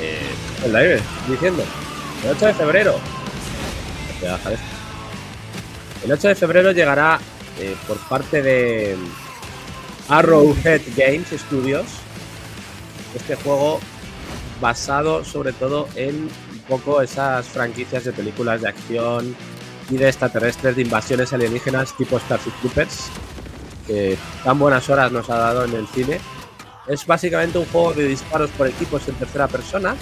Eh, 0.00 0.20
el 0.64 0.72
Divers, 0.72 1.02
diciendo. 1.28 1.62
El 2.24 2.30
8 2.30 2.46
de 2.46 2.54
febrero. 2.54 2.94
El 6.04 6.12
8 6.12 6.28
de 6.28 6.34
febrero 6.34 6.72
llegará 6.72 7.20
eh, 7.58 7.76
por 7.86 7.98
parte 8.08 8.42
de 8.42 8.96
Arrowhead 10.08 10.82
Games 10.96 11.28
Studios. 11.30 11.86
Este 13.14 13.36
juego 13.36 13.80
basado 14.60 15.24
sobre 15.24 15.52
todo 15.52 15.88
en 15.94 16.14
un 16.14 16.60
poco 16.68 17.00
esas 17.00 17.46
franquicias 17.46 18.04
de 18.04 18.12
películas 18.12 18.60
de 18.60 18.68
acción 18.68 19.36
y 19.90 19.96
de 19.96 20.08
extraterrestres 20.08 20.76
de 20.76 20.82
invasiones 20.82 21.32
alienígenas 21.32 21.96
tipo 21.96 22.18
Starship 22.18 22.52
Troopers 22.60 23.10
que 23.86 24.18
tan 24.44 24.58
buenas 24.58 24.88
horas 24.90 25.10
nos 25.10 25.28
ha 25.30 25.38
dado 25.38 25.64
en 25.64 25.74
el 25.74 25.86
cine. 25.88 26.20
Es 26.86 27.06
básicamente 27.06 27.58
un 27.58 27.66
juego 27.66 27.94
de 27.94 28.06
disparos 28.06 28.50
por 28.50 28.66
equipos 28.66 29.08
en 29.08 29.14
tercera 29.14 29.48
persona 29.48 29.96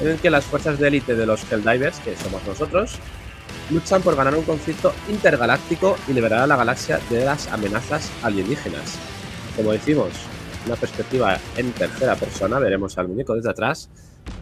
en 0.00 0.08
el 0.08 0.18
que 0.18 0.30
las 0.30 0.44
fuerzas 0.44 0.78
de 0.78 0.88
élite 0.88 1.14
de 1.14 1.26
los 1.26 1.50
Helldivers, 1.50 1.98
que 2.00 2.16
somos 2.16 2.42
nosotros, 2.46 2.98
luchan 3.70 4.02
por 4.02 4.16
ganar 4.16 4.34
un 4.34 4.44
conflicto 4.44 4.92
intergaláctico 5.08 5.96
y 6.08 6.12
liberar 6.12 6.40
a 6.40 6.46
la 6.46 6.56
galaxia 6.56 7.00
de 7.10 7.24
las 7.24 7.48
amenazas 7.48 8.10
alienígenas. 8.22 8.98
Como 9.56 9.72
decimos, 9.72 10.10
una 10.66 10.76
perspectiva 10.76 11.38
en 11.56 11.72
tercera 11.72 12.14
persona, 12.16 12.58
veremos 12.58 12.96
al 12.98 13.08
muñeco 13.08 13.34
desde 13.34 13.50
atrás 13.50 13.90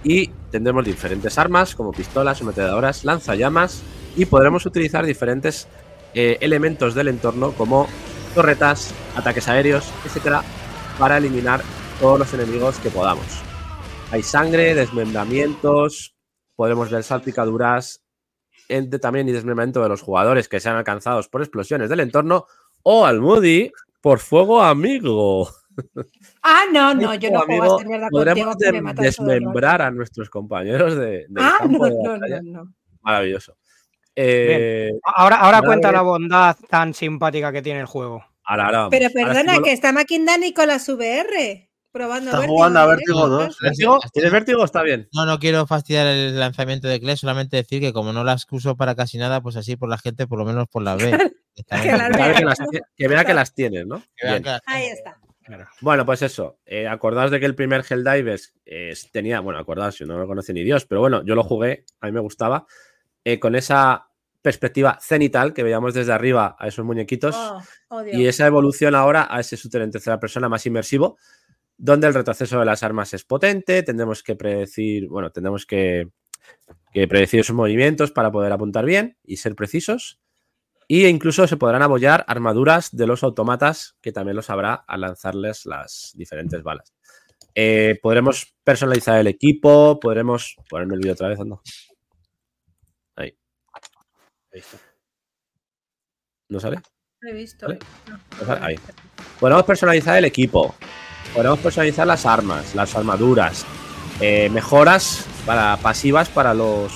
y 0.05 0.29
tendremos 0.51 0.85
diferentes 0.85 1.39
armas 1.39 1.75
como 1.75 1.93
pistolas, 1.93 2.43
metedoras, 2.43 3.05
lanzallamas 3.05 3.83
y 4.17 4.27
podremos 4.27 4.67
utilizar 4.67 5.07
diferentes 5.07 5.69
eh, 6.15 6.39
elementos 6.41 6.95
del 6.95 7.09
entorno 7.09 7.53
como 7.53 7.89
torretas, 8.35 8.93
ataques 9.17 9.49
aéreos, 9.49 9.91
etcétera, 10.05 10.43
para 10.99 11.19
eliminar 11.19 11.63
todos 12.01 12.19
los 12.19 12.35
enemigos 12.35 12.79
que 12.79 12.91
podamos. 12.91 13.27
Hay 14.11 14.23
sangre, 14.23 14.75
desmembramientos, 14.75 16.15
podremos 16.57 16.91
ver 16.91 17.03
salpicaduras, 17.05 18.03
ente 18.71 18.99
también 18.99 19.29
y 19.29 19.33
desmembramiento 19.33 19.83
de 19.83 19.89
los 19.89 20.03
jugadores 20.03 20.49
que 20.49 20.61
sean 20.61 20.77
alcanzados 20.77 21.29
por 21.29 21.43
explosiones 21.43 21.89
del 21.91 22.01
entorno 22.01 22.47
o 22.83 23.05
al 23.05 23.21
Moody 23.21 23.71
por 24.01 24.19
fuego 24.19 24.63
amigo. 24.63 25.49
Ah, 26.43 26.65
no, 26.73 26.93
no, 26.95 27.15
yo 27.15 27.31
no 27.31 27.41
Amigo, 27.43 27.61
puedo 27.63 27.77
hacer 27.77 27.87
mierda 27.89 28.09
Podremos 28.11 28.57
contigo 28.57 28.93
de- 28.93 29.03
desmembrar 29.03 29.81
a 29.81 29.91
nuestros 29.91 30.29
compañeros 30.29 30.95
de, 30.97 31.27
del 31.29 31.39
Ah, 31.39 31.59
no, 31.67 31.85
de 31.85 31.91
no, 31.91 32.11
batalla. 32.13 32.41
no, 32.43 32.65
no. 32.65 32.75
Maravilloso. 33.01 33.57
Eh, 34.15 34.91
Ahora, 35.05 35.37
ahora 35.37 35.63
cuenta 35.63 35.91
la 35.93 36.03
bondad 36.03 36.57
tan 36.69 36.93
simpática 36.93 37.51
que 37.53 37.63
tiene 37.63 37.81
el 37.81 37.87
juego. 37.87 38.23
ahora, 38.45 38.65
ahora 38.67 38.79
vamos. 38.79 38.91
Pero 38.91 39.07
Ahora 39.07 39.33
perdona, 39.33 39.57
sí 39.57 39.63
que 39.63 39.73
está 39.73 39.93
Maquindani 39.93 40.53
con 40.53 40.67
las 40.67 40.87
VR, 40.89 41.70
probando 41.93 42.27
Está 42.31 42.39
Vértigo, 42.41 42.57
jugando 42.57 42.81
a 42.81 42.85
¿eh? 42.85 42.89
Vértigo 42.89 43.29
2. 43.29 43.59
¿Vértigo? 43.61 43.99
¿Tienes 44.13 44.33
vértigo? 44.33 44.65
Está 44.65 44.83
bien. 44.83 45.09
No, 45.13 45.27
no 45.27 45.39
quiero 45.39 45.67
fastidiar 45.67 46.07
el 46.07 46.39
lanzamiento 46.39 46.89
de 46.89 47.01
Clash, 47.01 47.21
solamente 47.21 47.57
decir 47.57 47.81
que 47.81 47.93
como 47.93 48.13
no 48.13 48.25
las 48.25 48.47
uso 48.51 48.77
para 48.77 48.95
casi 48.95 49.19
nada, 49.19 49.41
pues 49.41 49.57
así 49.57 49.77
por 49.77 49.89
la 49.89 49.99
gente, 49.99 50.27
por 50.27 50.39
lo 50.39 50.45
menos 50.45 50.69
por 50.69 50.83
la 50.83 50.97
B. 50.97 51.11
Que 51.57 51.65
vea. 51.71 52.35
que 52.35 52.45
las- 52.45 52.59
que 52.97 53.09
vea 53.09 53.25
que 53.25 53.35
las 53.35 53.53
tienes, 53.55 53.87
¿no? 53.87 54.03
Que 54.17 54.27
vean 54.27 54.35
Bien. 54.35 54.43
que 54.45 54.51
las 54.51 54.61
Ahí 54.67 54.87
está. 54.87 55.19
Bueno, 55.81 56.07
pues 56.07 56.23
eso. 56.23 56.59
Eh, 56.65 56.87
acordaos 56.87 57.31
de 57.33 57.41
que 57.41 57.47
el 57.47 57.57
primer 57.57 57.85
Helldivers 57.89 58.55
eh, 58.65 58.95
tenía, 59.13 59.41
bueno, 59.41 59.59
acordaos, 59.59 59.97
si 59.97 60.05
no 60.05 60.17
lo 60.17 60.27
conoce 60.29 60.53
ni 60.53 60.63
Dios, 60.63 60.87
pero 60.87 61.01
bueno, 61.01 61.25
yo 61.25 61.35
lo 61.35 61.43
jugué, 61.43 61.85
a 62.01 62.07
mí 62.07 62.13
me 62.13 62.21
gustaba, 62.21 62.67
eh, 63.25 63.41
con 63.41 63.57
esa 63.57 64.07
perspectiva 64.43 64.97
cenital 65.03 65.53
que 65.53 65.63
veíamos 65.65 65.93
desde 65.93 66.13
arriba 66.13 66.57
a 66.59 66.69
esos 66.69 66.85
muñequitos 66.85 67.37
Oh, 67.91 68.03
y 68.11 68.27
esa 68.27 68.47
evolución 68.47 68.95
ahora 68.95 69.27
a 69.29 69.41
ese 69.41 69.57
shooter 69.57 69.83
en 69.83 69.91
tercera 69.91 70.19
persona 70.21 70.49
más 70.49 70.65
inmersivo, 70.67 71.19
donde 71.83 72.07
el 72.07 72.15
retroceso 72.15 72.59
de 72.59 72.67
las 72.67 72.83
armas 72.83 73.15
es 73.15 73.25
potente, 73.25 73.83
tendremos 73.83 74.23
que 74.23 74.37
predecir, 74.37 75.09
bueno, 75.09 75.33
tendremos 75.33 75.65
que, 75.65 76.11
que 76.93 77.09
predecir 77.09 77.43
sus 77.43 77.57
movimientos 77.57 78.13
para 78.13 78.31
poder 78.31 78.53
apuntar 78.53 78.85
bien 78.85 79.17
y 79.25 79.39
ser 79.39 79.55
precisos. 79.55 80.21
Y 80.87 81.07
incluso 81.07 81.47
se 81.47 81.57
podrán 81.57 81.83
abollar 81.83 82.25
armaduras 82.29 82.95
de 82.95 83.07
los 83.07 83.23
automatas, 83.23 83.97
que 84.03 84.13
también 84.13 84.37
los 84.37 84.51
habrá 84.51 84.75
al 84.75 85.01
lanzarles 85.01 85.65
las 85.65 86.13
diferentes 86.17 86.63
balas. 86.63 86.93
Eh, 87.55 87.99
podremos 88.03 88.55
personalizar 88.63 89.19
el 89.19 89.29
equipo, 89.29 89.99
podremos 90.01 90.57
ponerme 90.69 90.95
el 90.95 91.01
vídeo 91.01 91.15
otra 91.15 91.29
vez, 91.29 91.41
anda. 91.41 91.61
Ahí. 93.17 93.35
Ahí 94.53 94.61
está. 94.61 94.79
¿No 96.51 96.61
sale? 96.61 96.81
He 97.23 97.33
visto. 97.33 97.67
¿Vale? 97.67 97.79
No. 98.09 98.21
Pues 98.37 98.51
ahí. 98.51 98.77
Podemos 99.39 99.65
personalizar 99.65 100.19
el 100.19 100.27
equipo, 100.27 100.75
podemos 101.35 101.59
personalizar 101.59 102.07
las 102.07 102.27
armas, 102.27 102.75
las 102.75 102.95
armaduras, 102.95 103.65
eh, 104.21 104.51
mejoras 104.53 105.25
para 105.47 105.77
pasivas 105.79 106.29
para 106.29 106.55
los 106.55 106.93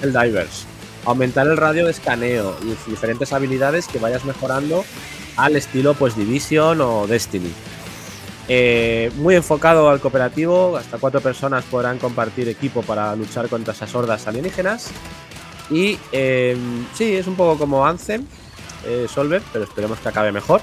Helldivers, 0.00 0.66
aumentar 1.04 1.46
el 1.46 1.56
radio 1.56 1.84
de 1.84 1.90
escaneo 1.90 2.56
y 2.62 2.90
diferentes 2.90 3.32
habilidades 3.32 3.86
que 3.88 3.98
vayas 3.98 4.24
mejorando 4.24 4.84
al 5.36 5.56
estilo 5.56 5.94
pues 5.94 6.16
Division 6.16 6.80
o 6.80 7.06
Destiny. 7.06 7.52
Eh, 8.48 9.10
muy 9.16 9.36
enfocado 9.36 9.88
al 9.88 10.00
cooperativo, 10.00 10.76
hasta 10.76 10.98
cuatro 10.98 11.20
personas 11.20 11.64
podrán 11.64 11.98
compartir 11.98 12.48
equipo 12.48 12.82
para 12.82 13.14
luchar 13.16 13.48
contra 13.48 13.72
esas 13.72 13.94
hordas 13.94 14.26
alienígenas. 14.26 14.90
Y 15.70 15.98
eh, 16.10 16.56
sí, 16.94 17.14
es 17.14 17.26
un 17.26 17.36
poco 17.36 17.56
como 17.58 17.86
Anthem, 17.86 18.26
Solver, 19.08 19.40
pero 19.52 19.64
esperemos 19.64 20.00
que 20.00 20.08
acabe 20.08 20.32
mejor. 20.32 20.60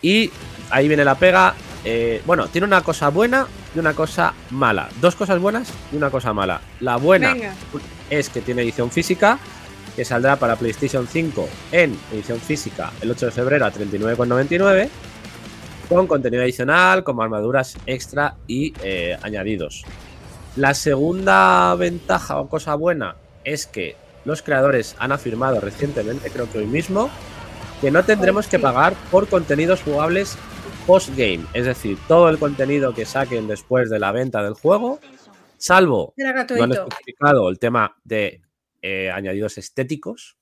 Y 0.00 0.30
ahí 0.70 0.88
viene 0.88 1.04
la 1.04 1.14
pega. 1.16 1.54
Eh, 1.84 2.22
bueno, 2.26 2.48
tiene 2.48 2.66
una 2.66 2.82
cosa 2.82 3.08
buena 3.08 3.46
y 3.74 3.78
una 3.78 3.94
cosa 3.94 4.34
mala. 4.50 4.88
Dos 5.00 5.14
cosas 5.14 5.40
buenas 5.40 5.72
y 5.92 5.96
una 5.96 6.10
cosa 6.10 6.32
mala. 6.32 6.60
La 6.80 6.96
buena 6.96 7.34
Venga. 7.34 7.54
es 8.10 8.28
que 8.28 8.40
tiene 8.40 8.62
edición 8.62 8.90
física, 8.90 9.38
que 9.96 10.04
saldrá 10.04 10.36
para 10.36 10.56
PlayStation 10.56 11.06
5 11.06 11.48
en 11.72 11.98
edición 12.12 12.40
física 12.40 12.92
el 13.00 13.10
8 13.10 13.26
de 13.26 13.32
febrero 13.32 13.66
a 13.66 13.72
39,99, 13.72 14.88
con 15.88 16.06
contenido 16.06 16.42
adicional, 16.42 17.04
como 17.04 17.22
armaduras 17.22 17.76
extra 17.86 18.34
y 18.46 18.74
eh, 18.82 19.16
añadidos. 19.22 19.84
La 20.56 20.74
segunda 20.74 21.74
ventaja 21.76 22.40
o 22.40 22.48
cosa 22.48 22.74
buena 22.74 23.16
es 23.44 23.66
que 23.66 23.96
los 24.24 24.42
creadores 24.42 24.96
han 24.98 25.12
afirmado 25.12 25.60
recientemente, 25.60 26.30
creo 26.30 26.50
que 26.50 26.58
hoy 26.58 26.66
mismo, 26.66 27.10
que 27.80 27.90
no 27.90 28.04
tendremos 28.04 28.48
que 28.48 28.58
pagar 28.58 28.94
por 29.10 29.28
contenidos 29.28 29.82
jugables 29.82 30.36
post-game. 30.88 31.44
Es 31.52 31.66
decir, 31.66 31.98
todo 32.08 32.30
el 32.30 32.38
contenido 32.38 32.94
que 32.94 33.04
saquen 33.04 33.46
después 33.46 33.90
de 33.90 33.98
la 33.98 34.10
venta 34.10 34.42
del 34.42 34.54
juego, 34.54 35.00
salvo 35.58 36.14
no 36.16 36.64
han 36.64 36.72
especificado 36.72 37.50
el 37.50 37.58
tema 37.58 37.98
de 38.04 38.40
eh, 38.80 39.10
añadidos 39.10 39.58
estéticos, 39.58 40.38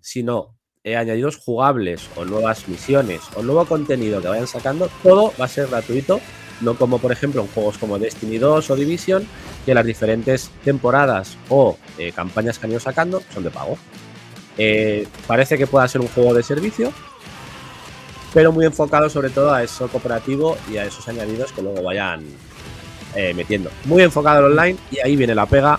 sino 0.00 0.56
eh, 0.84 0.96
añadidos 0.96 1.36
jugables 1.36 2.08
o 2.16 2.24
nuevas 2.24 2.66
misiones 2.66 3.20
o 3.36 3.42
nuevo 3.42 3.66
contenido 3.66 4.22
que 4.22 4.28
vayan 4.28 4.46
sacando, 4.46 4.88
todo 5.02 5.34
va 5.38 5.44
a 5.44 5.48
ser 5.48 5.68
gratuito, 5.68 6.18
no 6.62 6.78
como 6.78 6.98
por 6.98 7.12
ejemplo 7.12 7.42
en 7.42 7.48
juegos 7.48 7.76
como 7.76 7.98
Destiny 7.98 8.38
2 8.38 8.70
o 8.70 8.76
Division, 8.76 9.28
que 9.66 9.74
las 9.74 9.84
diferentes 9.84 10.50
temporadas 10.64 11.36
o 11.50 11.76
eh, 11.98 12.10
campañas 12.12 12.58
que 12.58 12.64
han 12.64 12.70
ido 12.70 12.80
sacando 12.80 13.22
son 13.34 13.44
de 13.44 13.50
pago. 13.50 13.76
Parece 15.26 15.58
que 15.58 15.66
pueda 15.66 15.88
ser 15.88 16.00
un 16.00 16.08
juego 16.08 16.34
de 16.34 16.42
servicio, 16.42 16.92
pero 18.32 18.52
muy 18.52 18.64
enfocado 18.64 19.08
sobre 19.10 19.30
todo 19.30 19.52
a 19.52 19.62
eso 19.62 19.88
cooperativo 19.88 20.56
y 20.70 20.76
a 20.76 20.84
esos 20.84 21.06
añadidos 21.08 21.52
que 21.52 21.62
luego 21.62 21.82
vayan 21.82 22.24
eh, 23.14 23.34
metiendo. 23.34 23.70
Muy 23.84 24.02
enfocado 24.02 24.38
al 24.38 24.52
online 24.52 24.76
y 24.90 25.00
ahí 25.00 25.16
viene 25.16 25.34
la 25.34 25.46
pega. 25.46 25.78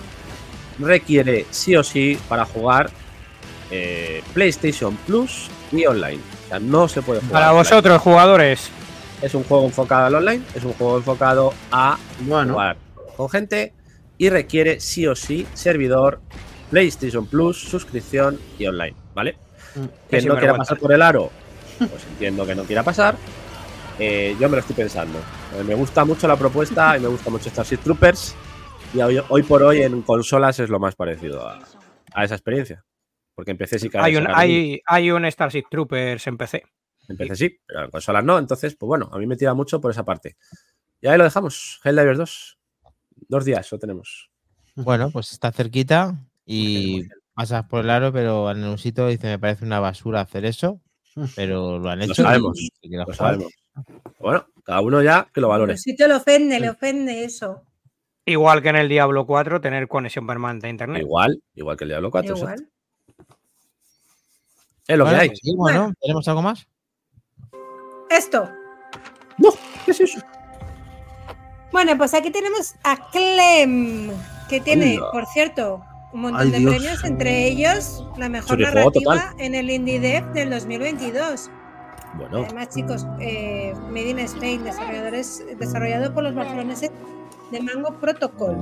Requiere 0.80 1.46
sí 1.52 1.76
o 1.76 1.84
sí 1.84 2.18
para 2.28 2.46
jugar 2.46 2.90
eh, 3.70 4.22
PlayStation 4.34 4.96
Plus 5.08 5.50
y 5.72 5.86
online. 5.86 6.20
O 6.46 6.50
sea, 6.50 6.60
no 6.60 6.88
se 6.88 7.02
puede 7.02 7.22
jugar. 7.22 7.34
Para 7.34 7.52
vosotros, 7.52 8.02
jugadores, 8.02 8.70
Es 9.22 9.36
un 9.36 9.44
juego 9.44 9.66
enfocado 9.66 10.08
al 10.08 10.16
online, 10.16 10.44
es 10.56 10.64
un 10.64 10.74
juego 10.74 10.98
enfocado 10.98 11.54
a 11.72 11.98
Bueno, 12.22 12.54
jugar 12.54 12.78
con 13.16 13.30
gente 13.30 13.74
y 14.18 14.30
requiere 14.30 14.80
sí 14.80 15.06
o 15.08 15.16
sí 15.16 15.46
servidor, 15.54 16.22
PlayStation 16.72 17.28
Plus, 17.28 17.60
suscripción 17.60 18.40
y 18.58 18.66
online, 18.66 18.96
¿vale? 19.14 19.38
Mm. 19.76 19.86
Que 20.10 20.22
no 20.24 20.38
quiera 20.38 20.56
pasar 20.56 20.80
por 20.80 20.92
el 20.92 21.02
aro, 21.02 21.32
pues 21.90 22.06
entiendo 22.06 22.46
que 22.46 22.56
no 22.56 22.64
quiera 22.64 22.84
pasar. 22.84 23.16
Eh, 24.00 24.36
yo 24.40 24.50
me 24.50 24.56
lo 24.56 24.62
estoy 24.62 24.76
pensando. 24.76 25.20
Eh, 25.56 25.64
me 25.64 25.76
gusta 25.76 26.06
mucho 26.06 26.28
la 26.28 26.36
propuesta 26.36 26.98
y 26.98 27.02
me 27.02 27.08
gusta 27.08 27.30
mucho 27.30 27.50
Starship 27.50 27.78
Troopers. 27.78 28.36
Y 28.94 29.02
hoy, 29.02 29.22
hoy 29.30 29.44
por 29.44 29.64
hoy 29.64 29.82
en 29.84 30.02
consolas 30.02 30.60
es 30.60 30.70
lo 30.70 30.80
más 30.80 30.96
parecido 30.96 31.48
a, 31.48 31.60
a 32.14 32.24
esa 32.24 32.36
experiencia. 32.36 32.84
Porque 33.36 33.52
empecé 33.52 33.80
sí 33.80 33.90
que 33.90 33.98
hay 33.98 34.16
un, 34.16 34.28
hay, 34.28 34.82
hay 34.86 35.12
un 35.12 35.30
Starship 35.30 35.64
Troopers 35.70 36.28
en 36.28 36.38
PC. 36.38 36.64
en 37.08 37.18
PC 37.18 37.36
sí, 37.36 37.60
pero 37.66 37.86
en 37.86 37.92
consolas 37.92 38.24
no. 38.24 38.38
Entonces, 38.38 38.76
pues 38.76 38.88
bueno, 38.88 39.10
a 39.12 39.18
mí 39.18 39.28
me 39.28 39.38
tira 39.38 39.54
mucho 39.54 39.80
por 39.80 39.92
esa 39.92 40.04
parte. 40.04 40.36
Y 41.00 41.08
ahí 41.08 41.18
lo 41.18 41.24
dejamos. 41.24 41.80
Helldivers 41.84 42.18
2. 42.18 42.60
Dos 43.28 43.46
días 43.46 43.72
lo 43.72 43.80
tenemos. 43.80 44.30
Bueno, 44.76 45.12
pues 45.12 45.32
está 45.32 45.52
cerquita 45.52 46.16
y 46.46 47.08
pasas 47.34 47.66
por 47.66 47.84
el 47.84 47.90
aro, 47.90 48.12
pero 48.12 48.52
en 48.52 48.64
un 48.64 48.78
sitio 48.78 49.08
dice, 49.08 49.28
me 49.28 49.40
parece 49.40 49.66
una 49.66 49.80
basura 49.80 50.22
hacer 50.22 50.46
eso, 50.46 50.82
pero 51.36 51.80
lo 51.80 51.90
han 51.90 52.00
Lo 52.00 52.06
hecho. 52.06 52.22
y- 52.22 52.26
sabemos, 52.26 52.58
y 52.82 52.96
Lo 52.96 53.14
sabemos. 53.14 53.52
Bueno, 54.20 54.46
cada 54.64 54.82
uno 54.82 55.02
ya 55.02 55.28
que 55.34 55.42
lo 55.42 55.48
valore. 55.50 55.78
Si 55.78 55.96
te 55.96 56.08
lo 56.08 56.18
ofende, 56.18 56.60
le 56.60 56.70
ofende 56.70 57.24
eso. 57.24 57.64
Igual 58.26 58.62
que 58.62 58.70
en 58.70 58.76
el 58.76 58.90
Diablo 58.90 59.26
4, 59.26 59.62
tener 59.62 59.88
conexión 59.88 60.28
permanente 60.28 60.68
a 60.68 60.70
internet. 60.70 61.02
Igual, 61.02 61.42
igual 61.56 61.76
que 61.78 61.86
el 61.86 61.90
Diablo 61.90 62.12
4. 62.12 62.36
Igual. 62.38 62.54
exacto. 62.54 62.72
Es 64.88 64.98
lo 64.98 65.04
Bueno, 65.06 65.18
que 65.18 65.22
hay. 65.24 65.28
pues 65.30 65.40
seguimos, 65.42 65.74
¿no? 65.74 65.94
¿Tenemos 66.02 66.28
algo 66.28 66.42
más? 66.42 66.68
Esto. 68.10 68.50
No, 69.38 69.50
¿qué 69.86 69.92
es 69.92 70.02
eso? 70.02 70.20
Bueno, 71.72 71.98
pues 71.98 72.14
aquí 72.14 72.30
tenemos 72.30 72.76
a 72.84 73.10
Clem, 73.10 74.12
que 74.50 74.60
tiene, 74.60 74.98
Hola. 75.00 75.12
por 75.12 75.26
cierto, 75.28 75.82
un 76.14 76.22
montón 76.22 76.42
Ay, 76.42 76.52
de 76.52 76.60
Dios. 76.60 76.76
premios, 76.76 77.04
entre 77.04 77.48
ellos 77.48 78.08
la 78.18 78.30
mejor 78.30 78.60
narrativa 78.60 79.34
en 79.38 79.56
el 79.56 79.70
Indie 79.70 80.00
Dev 80.00 80.34
del 80.34 80.50
2022. 80.50 81.50
Bueno, 82.16 82.44
Además, 82.44 82.70
chicos, 82.70 83.08
eh, 83.20 83.74
Made 83.90 84.10
in 84.10 84.20
Spain, 84.20 84.64
desarrolladores, 84.64 85.46
desarrollado 85.58 86.14
por 86.14 86.24
los 86.24 86.36
barceloneses 86.36 86.92
de 87.52 87.62
Mango 87.62 87.94
Protocol. 88.00 88.58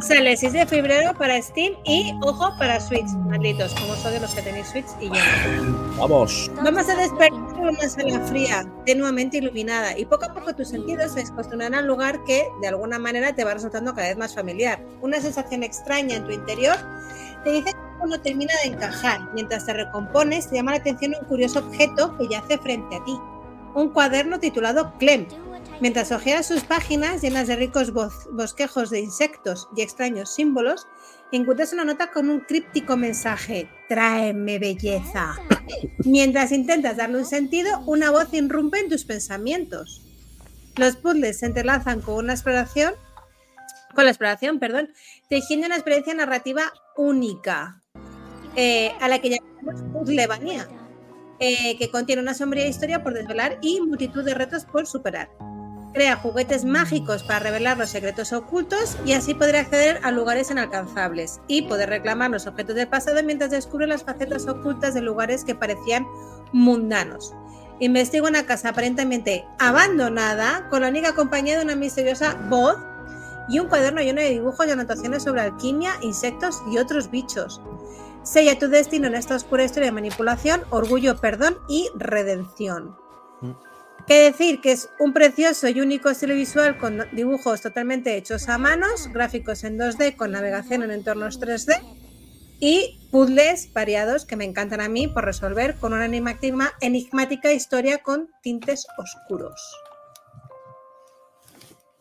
Sale 0.00 0.32
el 0.32 0.36
6 0.36 0.52
de 0.52 0.66
febrero 0.66 1.14
para 1.14 1.40
Steam 1.40 1.74
y, 1.84 2.12
ojo, 2.22 2.50
para 2.58 2.78
Switch. 2.80 3.08
Malditos, 3.28 3.74
como 3.74 3.94
soy 3.94 4.12
de 4.12 4.20
los 4.20 4.30
que 4.34 4.42
tenéis 4.42 4.68
Switch 4.68 4.86
y 5.00 5.06
yo. 5.06 5.14
Vamos. 5.98 6.50
Vamos 6.62 6.88
a 6.88 6.96
despertar 6.96 7.32
en 7.32 7.68
una 7.68 7.88
sala 7.88 8.20
fría, 8.26 8.64
tenuamente 8.84 9.38
iluminada, 9.38 9.96
y 9.98 10.04
poco 10.04 10.26
a 10.26 10.34
poco 10.34 10.54
tus 10.54 10.68
sentidos 10.68 11.12
se 11.12 11.22
acostumbrarán 11.22 11.74
al 11.74 11.86
lugar 11.86 12.22
que, 12.24 12.46
de 12.60 12.68
alguna 12.68 12.98
manera, 12.98 13.34
te 13.34 13.42
va 13.42 13.54
resultando 13.54 13.94
cada 13.94 14.08
vez 14.08 14.18
más 14.18 14.34
familiar. 14.34 14.84
Una 15.00 15.18
sensación 15.18 15.62
extraña 15.62 16.16
en 16.16 16.26
tu 16.26 16.32
interior 16.32 16.76
te 17.42 17.52
dice 17.52 17.72
que 17.72 17.78
algo 17.94 18.06
no 18.06 18.20
termina 18.20 18.52
de 18.62 18.74
encajar. 18.74 19.20
Mientras 19.32 19.64
te 19.64 19.72
recompones, 19.72 20.50
te 20.50 20.56
llama 20.56 20.72
la 20.72 20.78
atención 20.78 21.14
un 21.18 21.26
curioso 21.26 21.60
objeto 21.60 22.16
que 22.18 22.28
yace 22.28 22.58
frente 22.58 22.96
a 22.96 23.04
ti. 23.04 23.18
Un 23.76 23.90
cuaderno 23.90 24.40
titulado 24.40 24.94
Clem. 24.98 25.26
Mientras 25.82 26.10
hojeas 26.10 26.46
sus 26.46 26.62
páginas 26.62 27.20
llenas 27.20 27.46
de 27.46 27.56
ricos 27.56 27.92
bosquejos 27.92 28.88
de 28.88 29.00
insectos 29.00 29.68
y 29.76 29.82
extraños 29.82 30.34
símbolos, 30.34 30.88
encuentras 31.30 31.74
una 31.74 31.84
nota 31.84 32.10
con 32.10 32.30
un 32.30 32.40
críptico 32.40 32.96
mensaje: 32.96 33.68
Tráeme 33.86 34.58
belleza. 34.58 35.34
Mientras 36.06 36.52
intentas 36.52 36.96
darle 36.96 37.18
un 37.18 37.26
sentido, 37.26 37.80
una 37.80 38.10
voz 38.10 38.32
irrumpe 38.32 38.78
en 38.78 38.88
tus 38.88 39.04
pensamientos. 39.04 40.00
Los 40.76 40.96
puzzles 40.96 41.40
se 41.40 41.46
entrelazan 41.46 42.00
con 42.00 42.14
una 42.14 42.32
exploración, 42.32 42.94
con 43.94 44.04
la 44.04 44.10
exploración, 44.10 44.58
perdón, 44.58 44.88
tejiendo 45.28 45.66
una 45.66 45.76
experiencia 45.76 46.14
narrativa 46.14 46.72
única, 46.96 47.82
eh, 48.54 48.94
a 49.02 49.08
la 49.08 49.18
que 49.18 49.36
llamamos 49.36 49.82
Puzzlevania, 49.92 50.66
eh, 51.38 51.76
que 51.78 51.90
contiene 51.90 52.22
una 52.22 52.34
sombría 52.34 52.66
historia 52.66 53.02
por 53.02 53.14
desvelar 53.14 53.58
y 53.60 53.80
multitud 53.80 54.24
de 54.24 54.34
retos 54.34 54.64
por 54.64 54.86
superar. 54.86 55.30
Crea 55.92 56.16
juguetes 56.16 56.64
mágicos 56.64 57.22
para 57.22 57.38
revelar 57.38 57.78
los 57.78 57.90
secretos 57.90 58.32
ocultos 58.32 58.98
y 59.06 59.12
así 59.12 59.32
poder 59.32 59.56
acceder 59.56 59.98
a 60.02 60.10
lugares 60.10 60.50
inalcanzables 60.50 61.40
y 61.48 61.62
poder 61.62 61.88
reclamar 61.88 62.30
los 62.30 62.46
objetos 62.46 62.76
del 62.76 62.88
pasado 62.88 63.22
mientras 63.22 63.50
descubre 63.50 63.86
las 63.86 64.02
facetas 64.02 64.46
ocultas 64.46 64.92
de 64.92 65.00
lugares 65.00 65.44
que 65.44 65.54
parecían 65.54 66.06
mundanos. 66.52 67.34
Investiga 67.78 68.28
una 68.28 68.46
casa 68.46 68.70
aparentemente 68.70 69.46
abandonada 69.58 70.68
con 70.70 70.82
la 70.82 70.88
única 70.88 71.14
compañía 71.14 71.56
de 71.56 71.64
una 71.64 71.76
misteriosa 71.76 72.34
voz 72.48 72.76
y 73.48 73.58
un 73.58 73.68
cuaderno 73.68 74.00
lleno 74.00 74.20
de 74.20 74.30
dibujos 74.30 74.66
y 74.66 74.70
anotaciones 74.70 75.22
sobre 75.22 75.42
alquimia, 75.42 75.92
insectos 76.02 76.62
y 76.70 76.78
otros 76.78 77.10
bichos. 77.10 77.60
Sella 78.26 78.58
tu 78.58 78.66
destino 78.66 79.06
en 79.06 79.14
esta 79.14 79.36
oscura 79.36 79.62
historia 79.62 79.86
de 79.86 79.92
manipulación, 79.92 80.62
orgullo, 80.70 81.16
perdón 81.20 81.58
y 81.68 81.88
redención. 81.94 82.96
Mm. 83.40 83.52
¿Qué 84.08 84.14
decir? 84.14 84.60
Que 84.60 84.72
es 84.72 84.90
un 84.98 85.12
precioso 85.12 85.68
y 85.68 85.80
único 85.80 86.10
estilo 86.10 86.34
visual 86.34 86.76
con 86.76 87.04
dibujos 87.12 87.60
totalmente 87.60 88.16
hechos 88.16 88.48
a 88.48 88.58
manos, 88.58 89.08
gráficos 89.12 89.62
en 89.62 89.78
2D 89.78 90.16
con 90.16 90.32
navegación 90.32 90.82
en 90.82 90.90
entornos 90.90 91.40
3D 91.40 91.80
y 92.58 92.98
puzzles 93.12 93.72
variados 93.72 94.24
que 94.24 94.34
me 94.34 94.44
encantan 94.44 94.80
a 94.80 94.88
mí 94.88 95.06
por 95.06 95.24
resolver 95.24 95.76
con 95.76 95.92
una 95.92 96.06
enigmática 96.06 97.52
historia 97.52 97.98
con 97.98 98.28
tintes 98.42 98.88
oscuros. 98.98 99.85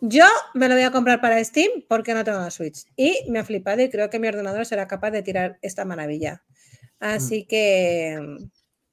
Yo 0.08 0.26
me 0.54 0.68
lo 0.70 0.76
voy 0.76 0.84
a 0.84 0.92
comprar 0.92 1.20
para 1.20 1.44
Steam 1.44 1.72
porque 1.88 2.14
no 2.14 2.24
tengo 2.24 2.38
la 2.40 2.52
Switch 2.52 2.86
y 2.96 3.18
me 3.30 3.40
ha 3.40 3.44
flipado 3.46 3.82
y 3.82 3.90
creo 3.90 4.10
que 4.10 4.20
mi 4.20 4.28
ordenador 4.28 4.66
será 4.66 4.88
capaz 4.88 5.12
de 5.12 5.24
tirar 5.24 5.58
esta 5.62 5.84
maravilla. 5.86 6.44
Así 7.00 7.46
que... 7.46 8.20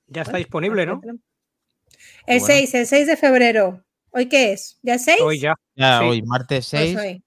Ya 0.07 0.23
está 0.23 0.33
bueno, 0.33 0.39
disponible, 0.45 0.87
¿no? 0.87 1.01
El 2.27 2.39
Bueno. 2.41 2.47
6, 2.47 2.75
el 2.75 2.87
6 2.87 3.07
de 3.07 3.17
febrero. 3.17 3.85
¿Hoy 4.11 4.29
qué 4.29 4.53
es? 4.53 4.79
¿Ya 4.83 4.95
es 4.95 5.05
6? 5.05 5.21
Hoy 5.23 5.39
ya. 5.39 5.55
Ya 5.75 5.99
Sí. 6.01 6.05
hoy, 6.07 6.23
martes 6.23 6.67
6, 6.67 6.95
Pues 6.95 7.07
hoy. 7.07 7.25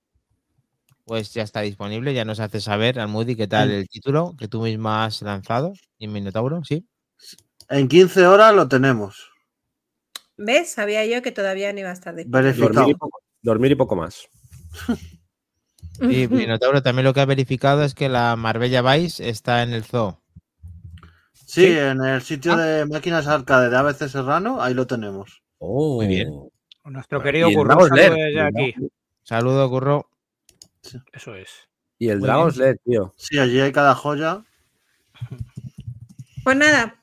pues 1.06 1.34
ya 1.34 1.44
está 1.44 1.62
disponible. 1.62 2.14
Ya 2.14 2.26
nos 2.26 2.40
hace 2.40 2.62
saber, 2.62 2.99
Almudi, 2.99 3.36
qué 3.36 3.48
tal 3.48 3.70
Mm. 3.70 3.74
el 3.74 3.88
título 3.90 4.36
que 4.38 4.48
tú 4.48 4.62
misma 4.64 5.06
has 5.06 5.22
lanzado 5.22 5.74
en 5.99 6.12
Minotauro, 6.12 6.64
¿sí? 6.64 6.86
En 7.70 7.88
15 7.88 8.26
horas 8.26 8.53
lo 8.53 8.68
tenemos. 8.68 9.32
¿Ves? 10.38 10.70
Sabía 10.72 11.06
yo 11.06 11.22
que 11.22 11.32
todavía 11.32 11.72
no 11.74 11.80
iba 11.80 11.90
a 11.90 11.94
estar 11.94 12.14
disponible. 12.16 12.41
Verificado. 12.52 12.74
Dormir 12.74 12.95
y, 12.95 12.98
poco, 12.99 13.20
dormir 13.45 13.72
y 13.72 13.76
poco 13.76 13.95
más. 13.95 14.27
Y 16.01 16.27
Minotauro 16.27 16.84
también 16.84 17.05
lo 17.05 17.13
que 17.13 17.22
ha 17.22 17.26
verificado 17.26 17.81
es 17.84 17.93
que 17.95 18.09
la 18.09 18.35
Marbella 18.35 18.81
Vice 18.81 19.30
está 19.30 19.63
en 19.63 19.72
el 19.72 19.85
zoo. 19.85 20.22
Sí, 21.34 21.67
¿Sí? 21.67 21.77
en 21.77 22.03
el 22.03 22.22
sitio 22.22 22.51
Ah. 22.51 22.57
de 22.57 22.85
máquinas 22.85 23.27
arcade 23.27 23.69
de 23.69 23.77
ABC 23.77 24.09
Serrano, 24.09 24.61
ahí 24.61 24.73
lo 24.73 24.88
tenemos. 24.88 25.41
Oh, 25.59 25.95
Muy 25.95 26.07
bien. 26.07 26.34
Nuestro 26.84 27.23
querido 27.23 27.49
Curro, 27.49 27.80
saludo 27.88 27.95
desde 27.95 28.41
aquí. 28.41 28.73
Dragon- 28.73 28.91
Saludo, 29.23 29.69
Curro. 29.69 30.09
Eso 31.13 31.34
es. 31.35 31.49
Y 31.97 32.09
el 32.09 32.19
bien. 32.19 32.34
Lair, 32.57 32.77
tío. 32.84 33.13
Sí, 33.15 33.39
allí 33.39 33.61
hay 33.61 33.72
cada 33.72 33.95
joya. 33.95 34.43
Pues 36.43 36.57
nada. 36.57 36.99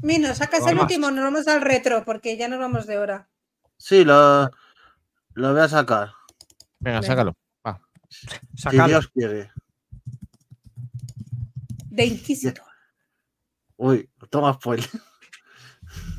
Mino, 0.00 0.34
sacas 0.34 0.66
el 0.66 0.78
último, 0.78 1.10
nos 1.10 1.22
vamos 1.22 1.46
al 1.48 1.60
retro 1.60 2.02
porque 2.06 2.38
ya 2.38 2.48
nos 2.48 2.58
vamos 2.58 2.86
de 2.86 2.96
hora. 2.98 3.28
Sí, 3.76 4.04
lo, 4.04 4.50
lo 5.34 5.52
voy 5.52 5.60
a 5.62 5.68
sacar. 5.68 6.10
Venga, 6.80 7.00
Venga. 7.00 7.02
sácalo. 7.02 7.36
Va. 7.66 7.80
Si. 8.08 8.28
Dios 8.86 9.08
quiere. 9.08 9.50
De 11.90 12.06
Inquisitor. 12.06 12.64
Uy, 13.76 14.08
toma 14.30 14.54
spoiler. 14.54 14.88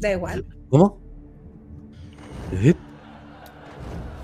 Da 0.01 0.11
igual. 0.11 0.45
¿Cómo? 0.69 1.01
¿Eh? 2.51 2.75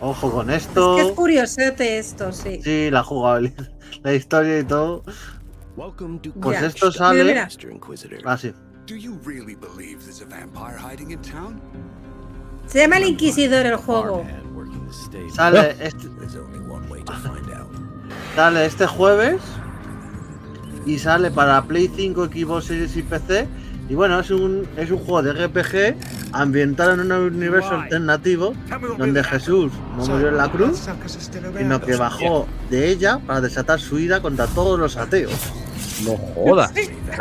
Ojo 0.02 0.32
con 0.32 0.50
Es 0.50 0.68
esto. 0.68 0.96
que 0.96 1.02
es 1.02 1.12
curiosote 1.12 1.98
esto, 1.98 2.32
sí. 2.32 2.62
Sí, 2.64 2.90
la 2.92 3.04
jugabilidad, 3.04 3.70
la 4.04 4.14
historia 4.14 4.60
y 4.60 4.64
todo. 4.64 5.04
Pues 6.42 6.60
Ya. 6.62 6.68
esto 6.68 6.92
sale. 6.92 7.24
mira. 7.24 7.48
Ah, 8.26 8.38
sí. 8.38 8.54
Se 12.68 12.80
llama 12.80 12.98
el 12.98 13.06
Inquisidor 13.06 13.66
el 13.66 13.76
juego. 13.78 14.26
Sale 15.34 15.76
este, 15.80 16.08
There's 16.20 16.36
only 16.36 16.60
one 16.60 16.88
way 16.90 17.04
to 17.04 17.14
find 17.14 17.52
out. 17.54 17.70
sale 18.36 18.66
este 18.66 18.88
jueves. 18.88 19.42
Y 20.86 20.98
sale 20.98 21.30
para 21.32 21.62
Play 21.64 21.90
5, 21.94 22.26
Xbox 22.26 22.66
Series 22.66 22.96
y 22.98 23.04
PC. 23.04 23.48
Y 23.90 23.96
bueno, 23.96 24.20
es 24.20 24.30
un, 24.30 24.68
es 24.78 24.92
un 24.92 25.00
juego 25.00 25.24
de 25.24 25.48
RPG 25.48 25.96
ambientado 26.32 26.94
en 26.94 27.00
un 27.00 27.12
universo 27.12 27.72
alternativo 27.72 28.54
donde 29.00 29.24
Jesús 29.24 29.72
no 29.98 30.06
murió 30.06 30.30
en 30.30 30.38
la 30.38 30.48
cruz, 30.52 30.88
sino 31.58 31.82
que 31.82 31.96
bajó 31.96 32.48
de 32.70 32.88
ella 32.88 33.20
para 33.26 33.42
desatar 33.42 33.80
su 33.80 33.98
ira 33.98 34.22
contra 34.22 34.46
todos 34.46 34.80
los 34.80 34.96
ateos. 34.96 35.34
No 36.06 36.16
jodas. 36.36 36.72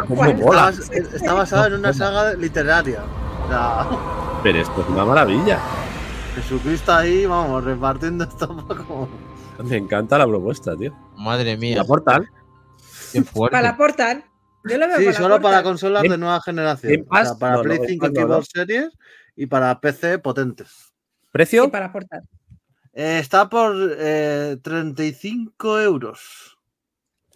¿Cómo. 0.06 0.24
Está, 0.26 0.70
está 0.70 1.32
basado 1.32 1.66
en 1.68 1.74
una 1.74 1.92
saga 1.94 2.34
literaria. 2.34 3.00
O 3.44 3.48
sea, 3.48 3.86
Pero 4.42 4.60
esto 4.60 4.82
es 4.82 4.88
una 4.88 5.04
maravilla. 5.04 5.58
Jesucristo 6.42 6.92
ahí, 6.92 7.26
vamos, 7.26 7.64
repartiendo 7.64 8.24
esto 8.24 8.48
como. 8.86 9.08
Me 9.64 9.76
encanta 9.76 10.16
la 10.18 10.26
propuesta, 10.26 10.76
tío. 10.76 10.94
Madre 11.16 11.52
Y 11.52 11.56
mía, 11.56 11.76
la 11.78 11.84
portal. 11.84 12.28
qué 13.12 13.22
fuerte. 13.22 13.52
Para 13.56 13.70
la 13.70 13.76
portal. 13.76 14.24
Yo 14.64 14.76
lo 14.78 14.86
veo 14.88 14.98
Sí, 14.98 15.04
para 15.06 15.16
solo 15.16 15.28
para 15.36 15.42
Portal. 15.42 15.62
consolas 15.64 16.02
de 16.02 16.18
nueva 16.18 16.40
generación. 16.42 17.06
O 17.08 17.16
sea, 17.24 17.34
para 17.38 17.56
no, 17.56 17.62
Play 17.62 17.78
no, 17.78 17.84
5, 17.86 18.06
Game 18.06 18.14
Pass 18.14 18.28
no, 18.28 18.34
Xbox 18.34 18.48
Series 18.52 18.88
y 19.36 19.46
para 19.46 19.80
PC 19.80 20.18
potentes. 20.18 20.68
Sí, 20.68 20.92
¿Precio? 21.32 21.70
para 21.70 21.92
portal. 21.92 22.22
Eh, 22.92 23.18
está 23.20 23.48
por 23.48 23.74
eh, 23.98 24.56
35 24.62 25.80
euros. 25.80 26.58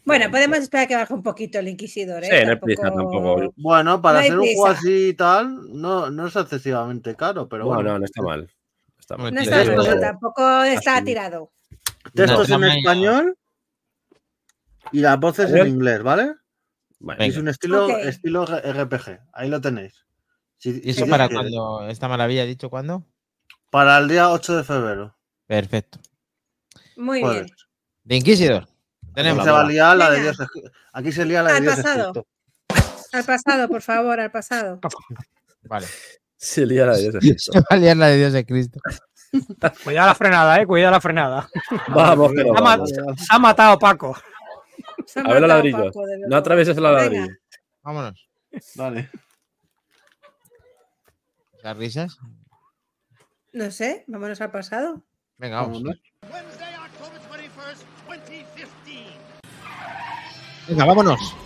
Bueno, 0.04 0.28
podemos 0.32 0.58
esperar 0.58 0.88
que 0.88 0.96
baje 0.96 1.14
un 1.14 1.22
poquito 1.22 1.60
el 1.60 1.68
Inquisidor, 1.68 2.24
¿eh? 2.24 2.28
Sí, 2.28 2.44
no 2.44 2.50
hay 2.50 2.56
prisa 2.58 2.82
tampoco. 2.82 3.52
Bueno, 3.56 4.02
para 4.02 4.18
hacer 4.18 4.36
un 4.38 4.44
juego 4.46 4.66
así 4.66 5.08
y 5.10 5.14
tal, 5.14 5.60
no, 5.80 6.10
no 6.10 6.26
es 6.26 6.34
excesivamente 6.34 7.14
caro, 7.14 7.48
pero 7.48 7.64
No, 7.64 7.74
bueno. 7.74 7.92
no, 7.92 7.98
no 8.00 8.04
está 8.04 8.20
mal. 8.20 8.50
Está 9.02 9.16
mal. 9.16 9.34
No 9.34 9.40
está 9.40 9.64
sí. 9.64 10.00
tampoco 10.00 10.62
está 10.62 10.96
Así. 10.96 11.04
tirado. 11.04 11.50
Textos 12.14 12.48
No, 12.48 12.56
en 12.56 12.64
español 12.78 13.36
y 14.92 15.00
las 15.00 15.18
voces 15.18 15.50
en 15.52 15.66
inglés, 15.66 16.02
¿vale? 16.04 16.34
Es 17.18 17.36
un 17.36 17.48
estilo, 17.48 17.88
estilo 17.98 18.46
RPG. 18.46 19.18
Ahí 19.32 19.48
lo 19.48 19.60
tenéis. 19.60 20.06
Si- 20.58 20.80
¿Y 20.84 20.90
eso 20.90 21.04
si 21.04 21.10
para 21.10 21.28
cuando? 21.28 21.88
¿Esta 21.88 22.06
maravilla 22.08 22.42
ha 22.42 22.46
dicho 22.46 22.70
cuándo? 22.70 23.04
Para 23.70 23.98
el 23.98 24.06
día 24.08 24.30
8 24.30 24.56
de 24.58 24.64
febrero. 24.64 25.16
Perfecto. 25.48 25.98
Muy 26.96 27.22
bien. 27.24 27.46
De 28.04 28.16
Inquisidor. 28.16 28.62
Aquí 28.62 29.12
Tenemos. 29.14 29.44
se 29.44 29.50
va 29.50 29.62
a 29.62 29.64
liar 29.66 29.96
la 29.96 30.10
de 30.10 30.20
Venga. 30.20 30.32
Dios. 30.32 30.40
es- 30.54 30.70
Aquí 30.92 31.10
se 31.12 31.24
lía 31.24 31.42
la 31.42 31.50
de 31.50 31.56
Al 31.56 31.62
Dios. 31.64 31.76
pasado. 31.76 32.12
Cristo. 32.12 32.28
Al 33.12 33.24
pasado, 33.24 33.68
por 33.68 33.82
favor, 33.82 34.20
al 34.20 34.30
pasado. 34.30 34.80
Vale. 35.64 35.86
Se 36.43 36.66
lía 36.66 36.86
la 36.86 36.97
de 36.97 37.12
Dios. 37.20 37.44
Se 37.44 37.56
va 37.56 37.66
a 37.70 37.77
liar 37.77 37.97
la 37.97 38.09
de 38.09 38.16
Dios 38.19 38.32
de 38.32 38.44
Cristo. 38.44 38.81
Cuidado 39.85 40.09
la 40.09 40.14
frenada, 40.16 40.60
eh. 40.60 40.66
Cuidado 40.66 40.90
la 40.90 41.01
frenada. 41.01 41.48
Vamos, 41.86 42.32
que 42.32 42.43
vamos. 42.43 42.90
se 42.90 43.01
ha 43.31 43.39
matado 43.39 43.78
Paco. 43.78 44.16
Se 45.06 45.20
ha 45.20 45.23
A 45.23 45.35
ver 45.35 45.40
los 45.40 45.43
matado 45.43 45.62
ladrillos. 45.62 45.94
Paco, 45.94 46.05
de 46.05 46.19
No 46.27 46.36
atravieses 46.36 46.77
la 46.78 46.90
ladrillo. 46.90 47.32
Vámonos. 47.85 48.28
Vale. 48.74 49.09
¿Las 51.62 51.77
risas? 51.77 52.19
No 53.52 53.70
sé, 53.70 54.05
vámonos 54.09 54.40
al 54.40 54.51
pasado. 54.51 55.01
Venga, 55.39 55.60
vamos. 55.60 55.85
Vámonos. 55.85 56.02
Wednesday, 56.28 56.74
October 56.74 57.20
21st, 58.09 58.82
Venga, 60.66 60.85
vámonos. 60.86 61.36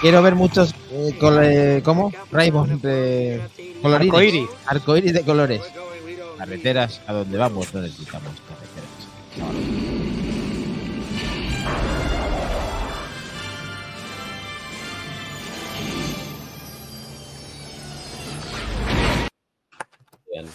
Quiero 0.00 0.22
ver 0.22 0.34
muchos. 0.34 0.74
eh, 0.92 1.16
col- 1.20 1.40
eh, 1.42 1.82
¿Cómo? 1.84 2.12
Raymond 2.32 2.80
de 2.82 3.40
coloridos. 3.82 4.14
Arcoíris. 4.14 4.48
Arcoíris 4.66 5.12
de 5.12 5.22
colores. 5.22 5.62
Carreteras 6.38 7.00
a 7.06 7.12
donde 7.12 7.36
vamos, 7.36 7.72
no 7.74 7.82
necesitamos 7.82 8.32
carreteras. 8.48 10.00
Bien. 20.32 20.46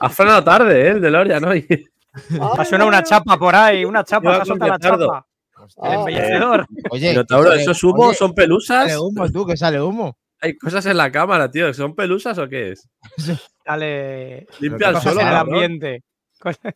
Ha 0.00 0.08
frenado 0.08 0.44
tarde, 0.44 0.86
¿eh? 0.86 0.90
El 0.92 1.00
DeLorean 1.00 1.44
hoy. 1.44 1.66
Ha 2.12 2.64
sonado 2.64 2.88
una 2.88 3.02
chapa 3.02 3.38
por 3.38 3.54
ahí, 3.54 3.84
una 3.84 4.04
chapa, 4.04 4.36
ha 4.36 4.44
soltado 4.44 4.72
la 4.72 4.78
chapa. 4.78 5.26
El 5.60 5.66
Ah, 5.82 5.94
embellecedor. 5.94 6.66
Oye, 6.90 7.10
Minotauro, 7.10 7.52
¿esos 7.52 7.82
humos 7.84 8.08
oye, 8.08 8.16
son 8.16 8.34
pelusas? 8.34 8.84
Sale 8.88 8.98
humo, 8.98 9.30
tú, 9.30 9.46
que 9.46 9.56
sale 9.56 9.80
humo. 9.80 10.16
Hay 10.40 10.56
cosas 10.56 10.86
en 10.86 10.96
la 10.96 11.12
cámara, 11.12 11.50
tío. 11.50 11.72
¿Son 11.74 11.94
pelusas 11.94 12.38
o 12.38 12.48
qué 12.48 12.72
es? 12.72 12.88
Dale. 13.66 14.46
Limpia 14.58 14.88
el 14.88 15.00
suelo, 15.00 15.20
en 15.20 15.28
el 15.28 15.36
ambiente. 15.36 16.02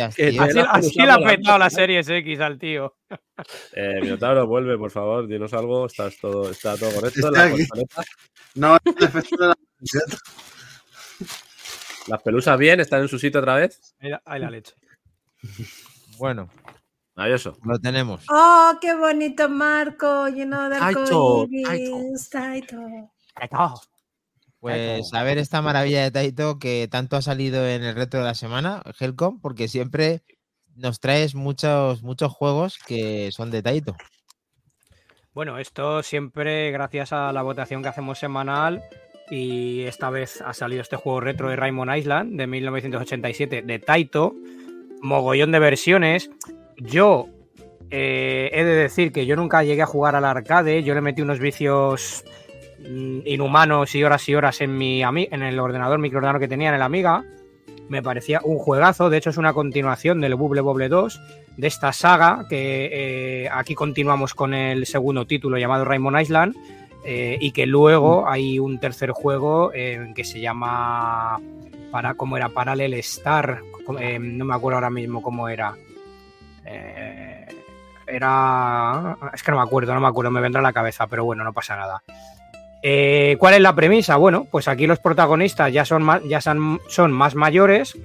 Así, 0.00 0.32
la 0.32 0.44
así 0.70 1.00
le 1.00 1.10
ha 1.10 1.18
petado 1.18 1.58
la 1.58 1.70
Series 1.70 2.08
X 2.08 2.40
al 2.40 2.58
tío. 2.58 2.96
Eh, 3.72 3.98
Minotauro, 4.00 4.46
vuelve, 4.46 4.78
por 4.78 4.90
favor. 4.90 5.26
Dinos 5.26 5.52
algo. 5.52 5.86
Estás 5.86 6.16
todo, 6.18 6.50
está 6.50 6.76
todo 6.76 6.92
correcto. 6.92 7.30
La. 7.30 7.48
No, 8.54 8.76
es 8.76 8.80
el 8.96 9.04
efecto 9.04 9.36
de 9.36 9.48
la 9.48 9.54
camiseta. 9.56 10.16
Las 12.08 12.22
pelusas 12.22 12.58
bien, 12.58 12.80
están 12.80 13.02
en 13.02 13.08
su 13.08 13.18
sitio 13.18 13.40
otra 13.40 13.54
vez. 13.54 13.94
Mira, 14.00 14.22
ahí 14.24 14.40
la 14.40 14.50
leche. 14.50 14.74
Bueno, 16.18 16.50
Maravilloso. 17.14 17.56
lo 17.62 17.78
tenemos. 17.78 18.24
¡Oh, 18.28 18.72
qué 18.80 18.92
bonito 18.92 19.48
marco! 19.48 20.26
Lleno 20.26 20.68
de 20.68 20.80
Taito, 20.80 21.42
arcoíris. 21.42 22.28
Taito. 22.28 22.76
Pues 24.58 25.14
a 25.14 25.22
ver 25.22 25.38
esta 25.38 25.62
maravilla 25.62 26.02
de 26.02 26.10
Taito 26.10 26.58
que 26.58 26.88
tanto 26.90 27.14
ha 27.14 27.22
salido 27.22 27.64
en 27.68 27.84
el 27.84 27.94
reto 27.94 28.16
de 28.16 28.24
la 28.24 28.34
semana, 28.34 28.82
Helcom, 28.98 29.40
porque 29.40 29.68
siempre 29.68 30.24
nos 30.74 30.98
traes 30.98 31.36
muchos, 31.36 32.02
muchos 32.02 32.32
juegos 32.32 32.78
que 32.84 33.30
son 33.30 33.52
de 33.52 33.62
Taito. 33.62 33.96
Bueno, 35.34 35.58
esto 35.58 36.02
siempre 36.02 36.72
gracias 36.72 37.12
a 37.12 37.32
la 37.32 37.42
votación 37.42 37.80
que 37.80 37.90
hacemos 37.90 38.18
semanal 38.18 38.82
y 39.30 39.82
esta 39.82 40.10
vez 40.10 40.40
ha 40.40 40.54
salido 40.54 40.82
este 40.82 40.96
juego 40.96 41.20
retro 41.20 41.50
de 41.50 41.56
Raymond 41.56 41.96
Island 41.96 42.36
de 42.38 42.46
1987 42.46 43.62
de 43.62 43.78
Taito, 43.78 44.34
mogollón 45.02 45.52
de 45.52 45.58
versiones. 45.58 46.30
Yo 46.76 47.26
eh, 47.90 48.50
he 48.52 48.64
de 48.64 48.74
decir 48.74 49.12
que 49.12 49.26
yo 49.26 49.36
nunca 49.36 49.62
llegué 49.62 49.82
a 49.82 49.86
jugar 49.86 50.14
al 50.14 50.24
arcade, 50.24 50.82
yo 50.82 50.94
le 50.94 51.00
metí 51.00 51.22
unos 51.22 51.38
vicios 51.38 52.24
mm, 52.80 53.20
inhumanos 53.24 53.94
y 53.94 54.04
horas 54.04 54.28
y 54.28 54.34
horas 54.34 54.60
en, 54.60 54.76
mi, 54.76 55.02
en 55.02 55.42
el 55.42 55.58
ordenador, 55.58 55.98
microordenador 55.98 56.40
que 56.40 56.48
tenía 56.48 56.68
en 56.68 56.74
el 56.74 56.82
Amiga. 56.82 57.24
Me 57.88 58.02
parecía 58.02 58.40
un 58.44 58.58
juegazo, 58.58 59.08
de 59.08 59.16
hecho 59.16 59.30
es 59.30 59.38
una 59.38 59.54
continuación 59.54 60.20
del 60.20 60.34
Bubble 60.34 60.60
Bobble 60.60 60.90
2 60.90 61.20
de 61.56 61.66
esta 61.66 61.92
saga, 61.92 62.46
que 62.48 62.90
eh, 62.92 63.48
aquí 63.50 63.74
continuamos 63.74 64.34
con 64.34 64.52
el 64.52 64.84
segundo 64.84 65.26
título 65.26 65.56
llamado 65.56 65.86
Raymond 65.86 66.20
Island, 66.20 66.54
eh, 67.10 67.38
y 67.40 67.52
que 67.52 67.64
luego 67.64 68.28
hay 68.28 68.58
un 68.58 68.78
tercer 68.78 69.12
juego 69.12 69.72
eh, 69.72 70.12
que 70.14 70.24
se 70.24 70.40
llama, 70.40 71.40
para, 71.90 72.12
¿cómo 72.12 72.36
era? 72.36 72.50
Parallel 72.50 72.92
Star, 72.92 73.62
eh, 73.98 74.18
no 74.18 74.44
me 74.44 74.54
acuerdo 74.54 74.76
ahora 74.76 74.90
mismo 74.90 75.22
cómo 75.22 75.48
era. 75.48 75.74
Era... 78.06 79.16
Es 79.32 79.42
que 79.42 79.50
no 79.50 79.56
me 79.56 79.62
acuerdo, 79.62 79.94
no 79.94 80.00
me 80.00 80.06
acuerdo, 80.06 80.30
me 80.30 80.42
vendrá 80.42 80.60
a 80.60 80.62
la 80.62 80.74
cabeza, 80.74 81.06
pero 81.06 81.24
bueno, 81.24 81.44
no 81.44 81.54
pasa 81.54 81.76
nada. 81.76 82.02
¿Cuál 83.38 83.54
es 83.54 83.60
la 83.62 83.74
premisa? 83.74 84.16
Bueno, 84.16 84.46
pues 84.50 84.68
aquí 84.68 84.86
los 84.86 84.98
protagonistas 84.98 85.72
ya 85.72 85.86
son 85.86 86.02
más, 86.02 86.22
ya 86.24 86.42
son, 86.42 86.78
son 86.88 87.10
más 87.10 87.34
mayores, 87.34 87.96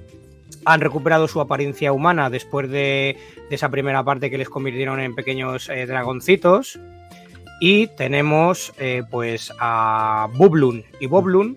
han 0.64 0.80
recuperado 0.80 1.28
su 1.28 1.42
apariencia 1.42 1.92
humana 1.92 2.30
después 2.30 2.70
de, 2.70 3.18
de 3.50 3.54
esa 3.54 3.68
primera 3.68 4.02
parte 4.02 4.30
que 4.30 4.38
les 4.38 4.48
convirtieron 4.48 4.98
en 4.98 5.14
pequeños 5.14 5.66
dragoncitos. 5.68 6.80
Y 7.66 7.86
tenemos 7.86 8.74
eh, 8.78 9.04
pues 9.10 9.50
a 9.58 10.28
Bublun 10.34 10.84
y 11.00 11.06
Boblun, 11.06 11.56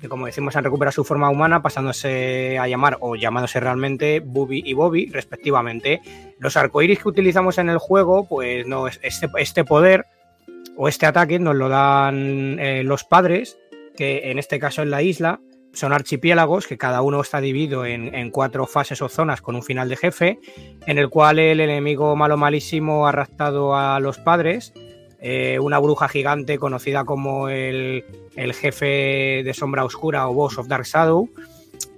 que 0.00 0.08
como 0.08 0.24
decimos 0.24 0.56
han 0.56 0.64
recuperado 0.64 0.92
su 0.92 1.04
forma 1.04 1.28
humana 1.28 1.60
pasándose 1.60 2.58
a 2.58 2.66
llamar 2.68 2.96
o 3.00 3.16
llamándose 3.16 3.60
realmente 3.60 4.20
Bubi 4.20 4.62
y 4.64 4.72
Bobby 4.72 5.10
respectivamente. 5.12 6.00
Los 6.38 6.56
arcoíris 6.56 7.00
que 7.00 7.08
utilizamos 7.10 7.58
en 7.58 7.68
el 7.68 7.76
juego, 7.76 8.26
pues 8.26 8.66
no, 8.66 8.86
es- 8.88 8.98
este, 9.02 9.28
este 9.36 9.62
poder 9.62 10.06
o 10.74 10.88
este 10.88 11.04
ataque 11.04 11.38
nos 11.38 11.54
lo 11.54 11.68
dan 11.68 12.58
eh, 12.58 12.82
los 12.82 13.04
padres, 13.04 13.58
que 13.94 14.30
en 14.30 14.38
este 14.38 14.58
caso 14.58 14.80
en 14.80 14.90
la 14.90 15.02
isla 15.02 15.38
son 15.74 15.92
archipiélagos 15.92 16.66
que 16.66 16.78
cada 16.78 17.02
uno 17.02 17.20
está 17.20 17.42
dividido 17.42 17.84
en, 17.84 18.14
en 18.14 18.30
cuatro 18.30 18.66
fases 18.66 19.02
o 19.02 19.10
zonas 19.10 19.42
con 19.42 19.54
un 19.54 19.62
final 19.62 19.90
de 19.90 19.96
jefe, 19.98 20.38
en 20.86 20.96
el 20.96 21.10
cual 21.10 21.38
el 21.38 21.60
enemigo 21.60 22.16
malo 22.16 22.38
malísimo 22.38 23.06
ha 23.06 23.12
raptado 23.12 23.76
a 23.76 24.00
los 24.00 24.16
padres, 24.18 24.72
eh, 25.22 25.58
una 25.60 25.78
bruja 25.78 26.08
gigante 26.08 26.58
conocida 26.58 27.04
como 27.04 27.48
el, 27.48 28.04
el 28.36 28.52
jefe 28.52 29.42
de 29.44 29.54
sombra 29.54 29.84
oscura 29.84 30.28
o 30.28 30.34
boss 30.34 30.58
of 30.58 30.66
Dark 30.68 30.84
Shadow. 30.84 31.28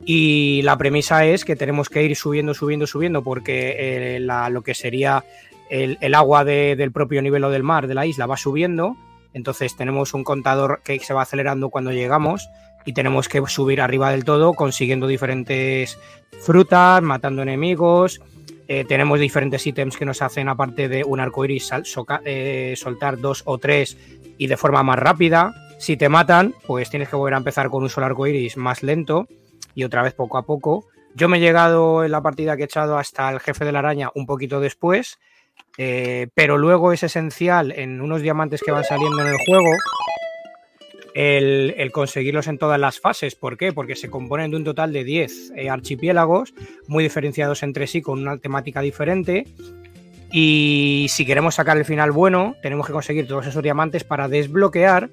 Y 0.06 0.60
la 0.62 0.76
premisa 0.76 1.24
es 1.24 1.44
que 1.44 1.56
tenemos 1.56 1.88
que 1.88 2.02
ir 2.02 2.14
subiendo, 2.14 2.52
subiendo, 2.52 2.86
subiendo, 2.86 3.24
porque 3.24 3.76
eh, 3.78 4.20
lo 4.20 4.62
que 4.62 4.74
sería 4.74 5.24
el, 5.70 5.96
el 6.02 6.14
agua 6.14 6.44
de- 6.44 6.76
del 6.76 6.92
propio 6.92 7.22
nivel 7.22 7.42
del 7.50 7.62
mar 7.62 7.86
de 7.86 7.94
la 7.94 8.04
isla 8.06 8.26
va 8.26 8.36
subiendo. 8.36 8.96
Entonces 9.32 9.74
tenemos 9.76 10.12
un 10.14 10.22
contador 10.22 10.80
que 10.84 10.98
se 11.00 11.14
va 11.14 11.22
acelerando 11.22 11.70
cuando 11.70 11.90
llegamos 11.90 12.48
y 12.84 12.92
tenemos 12.92 13.28
que 13.28 13.42
subir 13.46 13.80
arriba 13.80 14.10
del 14.10 14.24
todo 14.24 14.52
consiguiendo 14.52 15.06
diferentes 15.06 15.98
frutas, 16.42 17.02
matando 17.02 17.42
enemigos. 17.42 18.20
Eh, 18.66 18.84
tenemos 18.86 19.20
diferentes 19.20 19.66
ítems 19.66 19.96
que 19.96 20.04
nos 20.06 20.22
hacen, 20.22 20.48
aparte 20.48 20.88
de 20.88 21.04
un 21.04 21.20
arcoiris, 21.20 21.66
sal- 21.66 21.84
soca- 21.84 22.22
eh, 22.24 22.74
soltar 22.76 23.18
dos 23.18 23.42
o 23.44 23.58
tres 23.58 23.96
y 24.38 24.46
de 24.46 24.56
forma 24.56 24.82
más 24.82 24.98
rápida. 24.98 25.52
Si 25.78 25.96
te 25.96 26.08
matan, 26.08 26.54
pues 26.66 26.88
tienes 26.88 27.08
que 27.08 27.16
volver 27.16 27.34
a 27.34 27.38
empezar 27.38 27.68
con 27.68 27.82
un 27.82 27.90
solo 27.90 28.06
arcoiris 28.06 28.56
más 28.56 28.82
lento 28.82 29.26
y 29.74 29.84
otra 29.84 30.02
vez 30.02 30.14
poco 30.14 30.38
a 30.38 30.46
poco. 30.46 30.86
Yo 31.14 31.28
me 31.28 31.36
he 31.36 31.40
llegado 31.40 32.04
en 32.04 32.10
la 32.10 32.22
partida 32.22 32.56
que 32.56 32.62
he 32.62 32.66
echado 32.66 32.96
hasta 32.96 33.30
el 33.30 33.40
jefe 33.40 33.64
de 33.64 33.72
la 33.72 33.80
araña 33.80 34.10
un 34.14 34.24
poquito 34.26 34.60
después, 34.60 35.18
eh, 35.76 36.28
pero 36.34 36.56
luego 36.56 36.92
es 36.92 37.02
esencial 37.02 37.70
en 37.72 38.00
unos 38.00 38.22
diamantes 38.22 38.62
que 38.64 38.72
van 38.72 38.84
saliendo 38.84 39.20
en 39.20 39.28
el 39.28 39.36
juego 39.46 39.70
el, 41.14 41.90
conseguirlos 41.92 42.48
en 42.48 42.58
todas 42.58 42.78
las 42.78 43.00
fases. 43.00 43.36
¿Por 43.36 43.56
qué? 43.56 43.72
Porque 43.72 43.94
se 43.94 44.10
componen 44.10 44.50
de 44.50 44.56
un 44.56 44.64
total 44.64 44.92
de 44.92 45.04
10 45.04 45.52
eh, 45.56 45.70
archipiélagos 45.70 46.52
muy 46.88 47.04
diferenciados 47.04 47.62
entre 47.62 47.86
sí 47.86 48.02
con 48.02 48.20
una 48.20 48.38
temática 48.38 48.80
diferente. 48.80 49.46
Y 50.32 51.06
si 51.08 51.24
queremos 51.24 51.54
sacar 51.54 51.76
el 51.76 51.84
final 51.84 52.10
bueno, 52.10 52.56
tenemos 52.60 52.86
que 52.86 52.92
conseguir 52.92 53.28
todos 53.28 53.46
esos 53.46 53.62
diamantes 53.62 54.02
para 54.02 54.26
desbloquear 54.26 55.08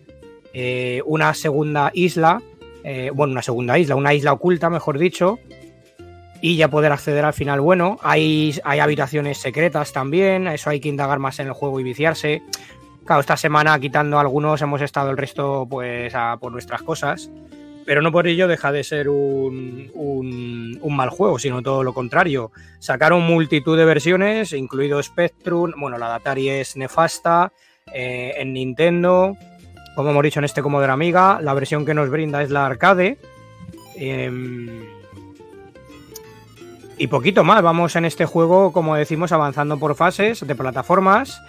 eh, 0.54 1.02
una 1.06 1.36
segunda 1.36 1.92
isla, 1.94 2.42
eh, 2.84 3.12
bueno, 3.14 3.34
una 3.34 3.44
segunda 3.44 3.78
isla, 3.78 3.96
una 3.96 4.16
isla 4.16 4.34
oculta, 4.34 4.72
mejor 4.72 4.98
dicho, 4.98 5.38
y 6.42 6.56
ya 6.56 6.70
poder 6.70 6.92
acceder 6.92 7.24
al 7.24 7.34
final 7.34 7.62
bueno. 7.62 8.00
Hay, 8.02 8.56
hay 8.64 8.80
habitaciones 8.80 9.38
secretas 9.38 9.94
también, 9.94 10.48
eso 10.48 10.72
hay 10.72 10.80
que 10.80 10.90
indagar 10.90 11.20
más 11.20 11.38
en 11.38 11.48
el 11.48 11.54
juego 11.54 11.80
y 11.80 11.84
viciarse. 11.84 12.42
Claro, 13.06 13.22
esta 13.22 13.36
semana 13.36 13.80
quitando 13.80 14.20
algunos 14.20 14.62
hemos 14.62 14.82
estado 14.82 15.10
el 15.10 15.18
resto 15.18 15.68
pues 15.70 16.14
por 16.40 16.52
nuestras 16.52 16.84
cosas, 16.84 17.32
pero 17.86 18.02
no 18.02 18.12
por 18.12 18.28
ello 18.28 18.48
deja 18.48 18.72
de 18.72 18.84
ser 18.84 19.10
un, 19.10 20.80
mal 20.90 21.10
juego, 21.10 21.40
sino 21.40 21.62
todo 21.62 21.84
lo 21.84 21.94
contrario. 21.94 22.52
Sacaron 22.80 23.24
multitud 23.24 23.78
de 23.78 23.86
versiones, 23.86 24.54
incluido 24.54 25.02
Spectrum, 25.02 25.74
bueno, 25.78 25.98
la 25.98 26.10
de 26.10 26.16
Atari 26.16 26.50
es 26.50 26.78
nefasta, 26.78 27.52
eh, 27.94 28.34
en 28.38 28.54
Nintendo, 28.54 29.36
como 29.96 30.12
hemos 30.12 30.24
dicho 30.24 30.40
en 30.40 30.46
este 30.46 30.62
Commodore 30.62 30.92
Amiga, 30.92 31.40
la 31.42 31.54
versión 31.54 31.86
que 31.86 31.94
nos 31.94 32.10
brinda 32.10 32.42
es 32.44 32.50
la 32.52 32.66
arcade. 32.66 33.18
em, 33.96 34.86
y 36.98 37.08
poquito 37.08 37.44
más, 37.44 37.64
vamos 37.64 37.96
en 37.96 38.06
este 38.06 38.26
juego, 38.26 38.72
como 38.72 38.96
decimos, 38.96 39.32
avanzando 39.32 39.80
por 39.80 39.96
fases 39.96 40.46
de 40.46 40.56
plataformas. 40.56 41.42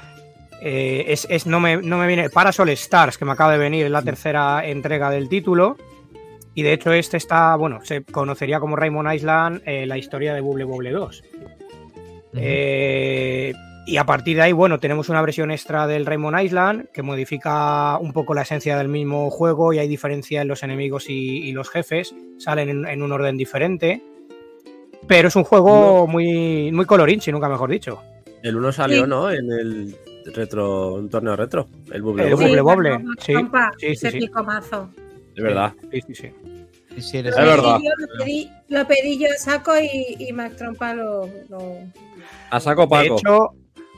Eh, 0.65 1.05
es, 1.09 1.27
es- 1.29 1.47
no, 1.47 1.59
me, 1.61 1.79
no 1.79 1.99
me 1.99 2.07
viene. 2.07 2.31
Parasol 2.31 2.69
Stars, 2.71 3.19
que 3.19 3.25
me 3.25 3.33
acaba 3.33 3.53
de 3.53 3.59
venir, 3.59 3.85
es 3.87 3.91
la 3.91 4.03
tercera 4.03 4.65
entrega 4.67 5.11
del 5.11 5.29
título. 5.29 5.77
Y 6.55 6.63
de 6.63 6.73
hecho, 6.75 6.93
este 6.93 7.17
está, 7.17 7.57
bueno, 7.57 7.81
se 7.83 8.05
conocería 8.05 8.61
como 8.61 8.77
Raymond 8.77 9.13
Island, 9.15 9.63
eh, 9.65 9.87
la 9.87 9.97
historia 9.99 10.35
de 10.35 10.41
Bubble 10.43 10.65
Bobble 10.65 10.91
2. 10.91 11.23
Eh, 12.35 13.53
y 13.87 13.97
a 13.97 14.05
partir 14.05 14.37
de 14.37 14.43
ahí, 14.43 14.53
bueno, 14.53 14.79
tenemos 14.79 15.09
una 15.09 15.21
versión 15.23 15.51
extra 15.51 15.87
del 15.87 16.07
Raymond 16.07 16.41
Island 16.41 16.87
que 16.93 17.03
modifica 17.03 17.99
un 17.99 18.13
poco 18.13 18.33
la 18.35 18.43
esencia 18.43 18.77
del 18.79 18.89
mismo 18.89 19.29
juego 19.31 19.73
y 19.73 19.79
hay 19.79 19.89
diferencia 19.89 20.43
en 20.43 20.49
los 20.49 20.63
enemigos 20.63 21.09
y, 21.11 21.39
y 21.49 21.53
los 21.53 21.69
jefes, 21.69 22.15
salen 22.39 22.69
en, 22.69 22.87
en 22.87 23.03
un 23.03 23.13
orden 23.13 23.37
diferente. 23.37 24.03
pero 25.09 25.29
es 25.29 25.37
un 25.37 25.45
juego 25.45 26.07
muy, 26.07 26.71
muy 26.71 26.85
colorinchi, 26.87 27.33
nunca 27.33 27.49
mejor 27.49 27.71
dicho. 27.71 28.01
El 28.43 28.57
1 28.57 28.73
salió, 28.73 29.03
Sí. 29.05 29.09
¿no? 29.11 29.31
En 29.31 29.51
el 29.51 29.97
retro, 30.35 30.95
un 30.95 31.09
torneo 31.11 31.37
retro. 31.37 31.67
El 31.93 32.03
Bubble 32.03 32.29
El 32.29 32.63
Bobble, 32.63 32.91
cuando 32.91 33.13
sí, 33.21 33.33
Trompa 33.33 33.73
sí, 33.79 33.87
sí, 33.89 33.97
se 33.97 34.11
sí. 34.13 34.19
picó 34.21 34.43
mazo. 34.45 34.89
Es 35.35 35.43
verdad. 35.43 35.73
Sí, 35.91 36.01
sí, 36.09 36.15
sí. 36.15 36.31
Sí, 36.95 37.01
sí, 37.03 37.19
eres- 37.19 37.35
Lo 37.37 37.41
Es 37.43 37.47
verdad. 37.49 37.79
yo, 37.83 37.91
Lo 37.99 38.19
pedí, 38.25 38.51
lo 38.69 38.87
pedí 38.87 39.19
yo 39.19 39.29
a 39.35 39.39
saco 39.39 39.73
y, 39.79 40.17
y 40.19 40.33
Mac 40.33 40.57
Trompa 40.57 40.95
lo, 40.95 41.27
lo- 41.49 41.79
A 42.51 42.61
saco 42.61 42.83
De 42.83 42.89
Paco. 42.89 43.17
hecho, 43.17 43.51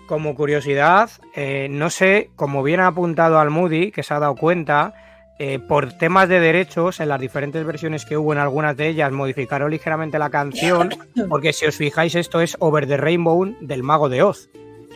como 0.06 0.34
curiosidad, 0.36 1.10
eh, 1.34 1.66
no 1.70 1.90
sé, 1.90 2.30
como 2.36 2.62
bien 2.62 2.80
ha 2.80 2.86
apuntado 2.88 3.38
al 3.38 3.50
Moody, 3.50 3.90
que 3.90 4.02
se 4.04 4.14
ha 4.14 4.20
dado 4.20 4.36
cuenta, 4.36 4.94
eh, 5.40 5.58
por 5.58 5.92
temas 5.94 6.28
de 6.28 6.38
derechos, 6.38 7.00
en 7.00 7.08
las 7.08 7.20
diferentes 7.20 7.64
versiones 7.66 8.04
que 8.04 8.16
hubo, 8.16 8.32
en 8.32 8.38
algunas 8.38 8.76
de 8.76 8.86
ellas, 8.88 9.10
modificaron 9.10 9.72
ligeramente 9.72 10.16
la 10.20 10.30
canción, 10.30 10.90
porque 11.28 11.52
si 11.52 11.66
os 11.66 11.74
fijáis, 11.76 12.14
esto 12.14 12.40
es 12.40 12.56
Over 12.60 12.86
the 12.86 12.96
Rainbow 12.96 13.44
del 13.60 13.82
Mago 13.82 14.08
de 14.08 14.22
Oz. 14.22 14.48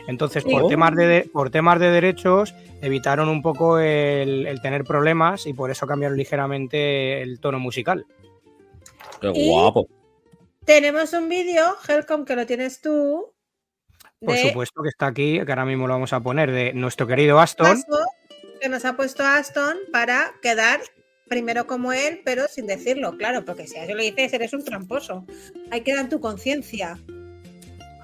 Entonces, 0.09 0.43
por, 0.43 0.63
Sí. 0.63 0.69
temas 0.71 0.97
de, 0.97 1.29
por 1.33 1.51
temas 1.51 1.79
de 1.79 1.91
derechos, 1.91 2.55
evitaron 2.83 3.29
un 3.29 3.43
poco 3.43 3.79
el, 3.79 4.47
el 4.47 4.61
tener 4.61 4.83
problemas 4.83 5.47
y 5.47 5.53
por 5.53 5.71
eso 5.71 5.87
cambiaron 5.87 6.17
ligeramente 6.19 7.23
el 7.23 7.39
tono 7.39 7.61
musical. 7.61 8.05
Qué 9.21 9.31
Y- 9.35 9.49
guapo. 9.51 9.87
Tenemos 10.65 11.13
un 11.13 11.29
vídeo, 11.29 11.77
Helcom, 11.87 12.25
que 12.25 12.35
lo 12.37 12.47
tienes 12.47 12.81
tú. 12.81 13.33
Por 14.21 14.35
de 14.35 14.49
supuesto 14.49 14.83
que 14.83 14.89
está 14.89 15.07
aquí, 15.07 15.41
que 15.45 15.53
ahora 15.53 15.65
mismo 15.65 15.87
lo 15.87 15.95
vamos 15.95 16.13
a 16.13 16.21
poner, 16.21 16.51
de 16.51 16.73
nuestro 16.73 17.07
querido 17.07 17.39
Aston. 17.39 17.67
paso 17.67 18.05
que 18.61 18.69
nos 18.69 18.85
ha 18.85 18.97
puesto 18.97 19.23
Aston 19.25 19.77
para 19.93 20.33
quedar 20.43 20.81
primero 21.29 21.67
como 21.67 21.93
él, 21.93 22.23
pero 22.25 22.49
sin 22.49 22.67
decirlo, 22.67 23.17
claro, 23.17 23.45
porque 23.45 23.67
si 23.67 23.77
a 23.77 23.85
eso 23.85 23.95
le 23.95 24.05
dices, 24.05 24.33
eres 24.33 24.53
un 24.55 24.65
tramposo. 24.65 25.25
Hay 25.71 25.83
que 25.83 25.95
dar 25.95 26.09
tu 26.09 26.19
conciencia. 26.21 26.99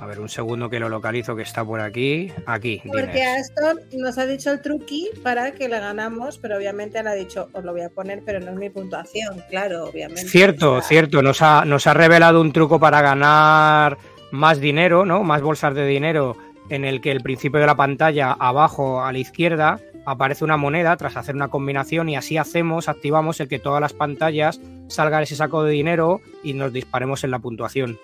A 0.05 0.07
ver, 0.07 0.21
un 0.21 0.29
segundo 0.29 0.69
que 0.69 0.79
lo 0.79 0.91
localizo, 0.91 1.35
que 1.35 1.45
está 1.45 1.65
por 1.65 1.81
aquí. 1.81 2.31
Aquí, 2.45 2.83
Porque 2.85 3.07
Diners. 3.07 3.51
Aston 3.57 3.81
nos 3.95 4.19
ha 4.19 4.27
dicho 4.27 4.51
el 4.51 4.61
truqui 4.61 5.09
para 5.23 5.53
que 5.53 5.67
le 5.67 5.81
ganamos, 5.81 6.37
pero 6.37 6.59
obviamente 6.59 7.03
le 7.03 7.09
ha 7.09 7.15
dicho, 7.15 7.49
os 7.55 7.65
lo 7.65 7.73
voy 7.73 7.81
a 7.81 7.89
poner, 7.89 8.21
pero 8.23 8.39
no 8.39 8.51
es 8.51 8.57
mi 8.59 8.69
puntuación, 8.69 9.43
claro, 9.49 9.87
obviamente. 9.87 10.29
Cierto, 10.29 10.83
cierto. 10.83 11.23
Nos 11.23 11.41
ha, 11.41 11.65
nos 11.65 11.87
ha 11.87 11.95
revelado 11.95 12.43
un 12.43 12.53
truco 12.53 12.79
para 12.79 13.01
ganar 13.01 13.97
más 14.31 14.61
dinero, 14.61 15.07
¿no? 15.07 15.23
Más 15.23 15.41
bolsas 15.41 15.75
de 15.75 15.87
dinero, 15.87 16.37
en 16.69 16.85
el 16.85 17.01
que 17.01 17.11
el 17.11 17.23
principio 17.23 17.61
de 17.61 17.67
la 17.67 17.75
pantalla, 17.75 18.33
abajo 18.33 19.03
a 19.03 19.11
la 19.11 19.19
izquierda, 19.19 19.81
aparece 20.05 20.45
una 20.45 20.59
moneda 20.59 20.95
tras 20.99 21.17
hacer 21.17 21.35
una 21.35 21.49
combinación 21.49 22.11
y 22.11 22.17
así 22.17 22.37
hacemos, 22.37 22.91
activamos 22.91 23.41
el 23.41 23.49
que 23.49 23.59
todas 23.59 23.81
las 23.81 23.95
pantallas 23.95 24.61
salga 24.89 25.23
ese 25.23 25.35
saco 25.35 25.65
de 25.65 25.73
dinero 25.73 26.21
y 26.43 26.53
nos 26.53 26.75
disparemos 26.75 27.25
en 27.25 27.31
la 27.31 27.39
puntuación. 27.39 27.99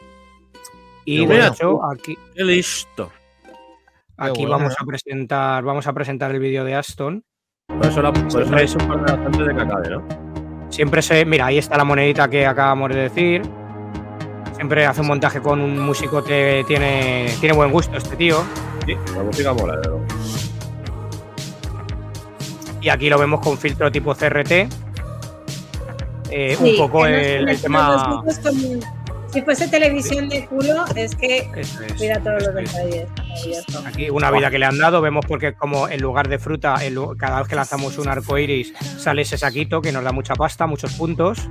Y 1.05 1.17
Qué 1.17 1.21
de 1.21 1.27
bueno. 1.27 1.53
hecho, 1.53 1.85
aquí, 1.85 2.19
Qué 2.35 2.45
listo. 2.45 3.11
aquí 4.17 4.43
bueno, 4.43 4.59
vamos 4.59 4.75
¿no? 4.79 4.85
a 4.85 4.87
presentar, 4.87 5.65
vamos 5.65 5.87
a 5.87 5.93
presentar 5.93 6.31
el 6.31 6.41
vídeo 6.41 6.65
de 6.65 6.75
Aston. 6.75 7.25
Por 7.67 7.87
eso 7.87 8.03
la, 8.03 8.13
por 8.13 8.43
eso 8.43 8.57
es 8.57 8.75
un 8.75 8.89
par 8.89 9.05
de 9.05 9.13
antes 9.13 9.47
de 9.47 9.55
que 9.55 9.61
acabe, 9.61 9.91
¿no? 9.91 10.03
Siempre 10.71 11.03
se. 11.03 11.25
Mira, 11.25 11.47
ahí 11.47 11.59
está 11.59 11.77
la 11.77 11.85
monedita 11.85 12.29
que 12.29 12.47
acabamos 12.47 12.91
de 12.91 12.97
decir. 12.97 13.43
Siempre 14.55 14.85
hace 14.85 15.01
un 15.01 15.07
montaje 15.07 15.41
con 15.41 15.61
un 15.61 15.79
músico 15.79 16.23
que 16.23 16.65
tiene, 16.67 17.33
tiene 17.41 17.55
buen 17.55 17.73
gusto 17.73 17.97
este 17.97 18.15
tío. 18.17 18.43
Sí, 18.87 18.95
la 19.17 19.23
música 19.23 19.53
mola, 19.55 19.77
de 19.77 19.89
verdad. 19.89 20.07
Y 22.83 22.89
aquí 22.89 23.09
lo 23.09 23.19
vemos 23.19 23.41
con 23.41 23.59
filtro 23.59 23.91
tipo 23.91 24.15
CRT. 24.15 24.69
Eh, 26.31 26.57
sí, 26.57 26.73
un 26.73 26.77
poco 26.77 27.07
el, 27.07 27.61
tema. 27.61 28.23
Si 29.33 29.43
fuese 29.43 29.69
televisión 29.69 30.29
de 30.29 30.45
culo, 30.47 30.85
es 30.97 31.15
que 31.15 31.49
es, 31.55 31.79
mira 32.01 32.21
todos 32.21 32.43
los 32.43 32.57
es. 32.57 32.73
detalles. 32.75 33.65
Aquí 33.87 34.11
una 34.11 34.31
vida 34.31 34.51
que 34.51 34.59
le 34.59 34.67
han 34.67 34.79
dado, 34.79 35.01
vemos 35.01 35.25
porque 35.27 35.55
como 35.55 35.89
en 35.89 36.01
lugar 36.01 36.29
de 36.29 36.39
fruta, 36.39 36.77
cada 37.19 37.39
vez 37.39 37.49
que 37.49 37.55
lanzamos 37.55 37.97
un 37.99 38.09
arco 38.09 38.37
iris 38.39 38.73
sale 38.99 39.23
ese 39.23 39.39
saquito 39.39 39.81
que 39.81 39.93
nos 39.93 40.03
da 40.03 40.13
mucha 40.13 40.35
pasta, 40.35 40.67
muchos 40.67 40.93
puntos. 40.95 41.49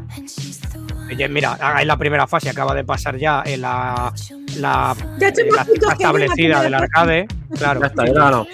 Mira, 1.29 1.57
ah, 1.59 1.81
en 1.81 1.87
la 1.87 1.97
primera 1.97 2.27
fase 2.27 2.49
acaba 2.49 2.73
de 2.75 2.83
pasar 2.83 3.17
ya 3.17 3.41
en 3.45 3.61
la, 3.61 4.13
la, 4.57 4.95
Ya 5.19 5.29
eh, 5.29 5.33
la 5.51 5.61
en 5.63 5.91
establecida 5.91 6.61
del 6.61 6.73
arcade. 6.73 7.27
Claro. 7.57 7.79
Ya 7.81 7.87
está, 7.87 8.05
ya 8.05 8.13
ganado. 8.13 8.47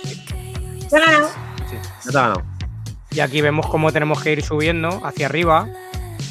Ya 0.92 1.00
ganado. 2.12 2.44
Y 3.12 3.20
aquí 3.22 3.42
vemos 3.42 3.68
cómo 3.68 3.92
tenemos 3.92 4.22
que 4.22 4.34
ir 4.34 4.44
subiendo 4.44 5.02
hacia 5.06 5.28
arriba. 5.28 5.68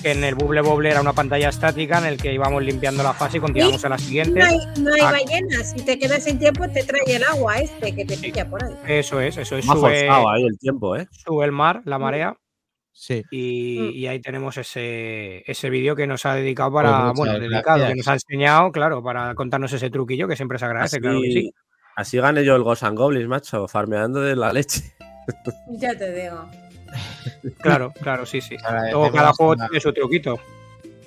Que 0.05 0.13
en 0.13 0.23
el 0.23 0.35
Bubble 0.35 0.61
Bobble 0.61 0.91
era 0.91 1.01
una 1.01 1.15
pantalla 1.15 1.49
estática 1.49 1.97
en 1.99 2.05
el 2.05 2.19
que 2.21 2.31
íbamos 2.31 2.63
limpiando 2.63 3.03
la 3.03 3.15
fase 3.15 3.39
y 3.39 3.41
continuamos 3.41 3.83
a 3.87 3.89
la 3.89 3.97
siguiente. 3.97 4.39
No 4.39 4.45
hay, 4.45 4.59
no 4.79 4.93
hay 4.93 5.01
Ah. 5.01 5.13
ballenas. 5.13 5.71
Si 5.71 5.83
te 5.83 5.99
quedas 5.99 6.25
sin 6.25 6.39
tiempo, 6.39 6.69
te 6.69 6.85
trae 6.85 7.03
el 7.17 7.25
agua 7.25 7.57
este 7.57 7.95
que 7.95 8.05
te 8.05 8.19
pilla 8.19 8.47
por 8.51 8.63
ahí. 8.63 8.75
Eso 8.87 9.19
es, 9.19 9.39
eso 9.39 9.57
es. 9.57 9.67
Ha 9.67 9.73
Sube, 9.73 9.81
forzado 10.07 10.29
ahí 10.31 10.45
el 10.45 10.59
tiempo, 10.59 10.95
¿eh? 10.95 11.09
sube 11.11 11.47
el 11.47 11.53
mar, 11.53 11.81
la 11.87 11.99
marea. 11.99 12.37
Sí. 12.93 13.23
Y, 13.31 13.79
Mm. 13.81 13.91
y 13.97 14.07
ahí 14.07 14.21
tenemos 14.21 14.59
ese, 14.59 15.43
ese 15.51 15.71
vídeo 15.71 15.97
que 15.97 16.07
nos 16.07 16.27
ha 16.27 16.35
dedicado 16.35 16.71
para. 16.75 17.07
Pues 17.07 17.17
bueno, 17.21 17.41
dedicado, 17.41 17.79
gracias. 17.79 17.89
que 17.89 17.95
nos 17.97 18.09
ha 18.09 18.13
enseñado, 18.13 18.73
claro, 18.73 19.03
para 19.03 19.35
contarnos 19.35 19.73
ese 19.73 19.89
truquillo 19.89 20.29
que 20.29 20.37
siempre 20.37 20.59
se 20.59 20.67
agradece, 20.67 20.97
Así, 20.97 21.01
claro 21.03 21.21
que 21.23 21.33
sí. 21.33 21.51
así 21.97 22.19
gané 22.19 22.45
yo 22.45 22.55
el 22.57 22.63
Ghost 22.63 22.83
and 22.83 22.99
Goblins, 22.99 23.27
macho, 23.27 23.67
farmeando 23.69 24.21
de 24.21 24.37
la 24.37 24.53
leche. 24.53 24.83
Ya 25.71 25.97
te 25.97 26.13
digo. 26.13 26.47
Claro, 27.61 27.93
claro, 28.01 28.27
sí, 28.27 28.41
sí. 28.41 28.57
Agradecemos 28.57 28.93
Luego 28.93 29.17
cada 29.17 29.33
juego 29.33 29.57
tiene 29.57 29.81
su 29.81 29.93
truquito. 29.93 30.39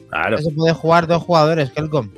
Claro. 0.09 0.37
Se 0.37 0.51
puede 0.51 0.73
jugar 0.73 1.07
dos 1.07 1.23
jugadores, 1.23 1.71
Helcom. 1.75 2.09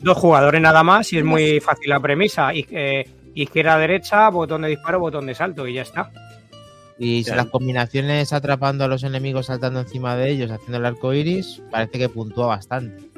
Dos 0.00 0.18
jugadores 0.18 0.60
nada 0.60 0.82
más 0.82 1.12
y 1.12 1.18
es 1.18 1.24
muy 1.24 1.60
fácil 1.60 1.88
la 1.90 2.00
premisa. 2.00 2.52
Y, 2.52 2.66
eh, 2.70 3.08
izquierda, 3.34 3.78
derecha, 3.78 4.28
botón 4.30 4.62
de 4.62 4.68
disparo, 4.68 5.00
botón 5.00 5.26
de 5.26 5.34
salto 5.34 5.66
y 5.66 5.74
ya 5.74 5.82
está. 5.82 6.10
Y 6.98 7.24
si 7.24 7.30
las 7.30 7.46
combinaciones 7.46 8.32
atrapando 8.32 8.84
a 8.84 8.88
los 8.88 9.02
enemigos 9.02 9.46
saltando 9.46 9.80
encima 9.80 10.16
de 10.16 10.30
ellos, 10.30 10.50
haciendo 10.50 10.78
el 10.78 10.86
arco 10.86 11.12
iris, 11.12 11.62
parece 11.70 11.98
que 11.98 12.08
puntúa 12.08 12.46
bastante. 12.46 13.11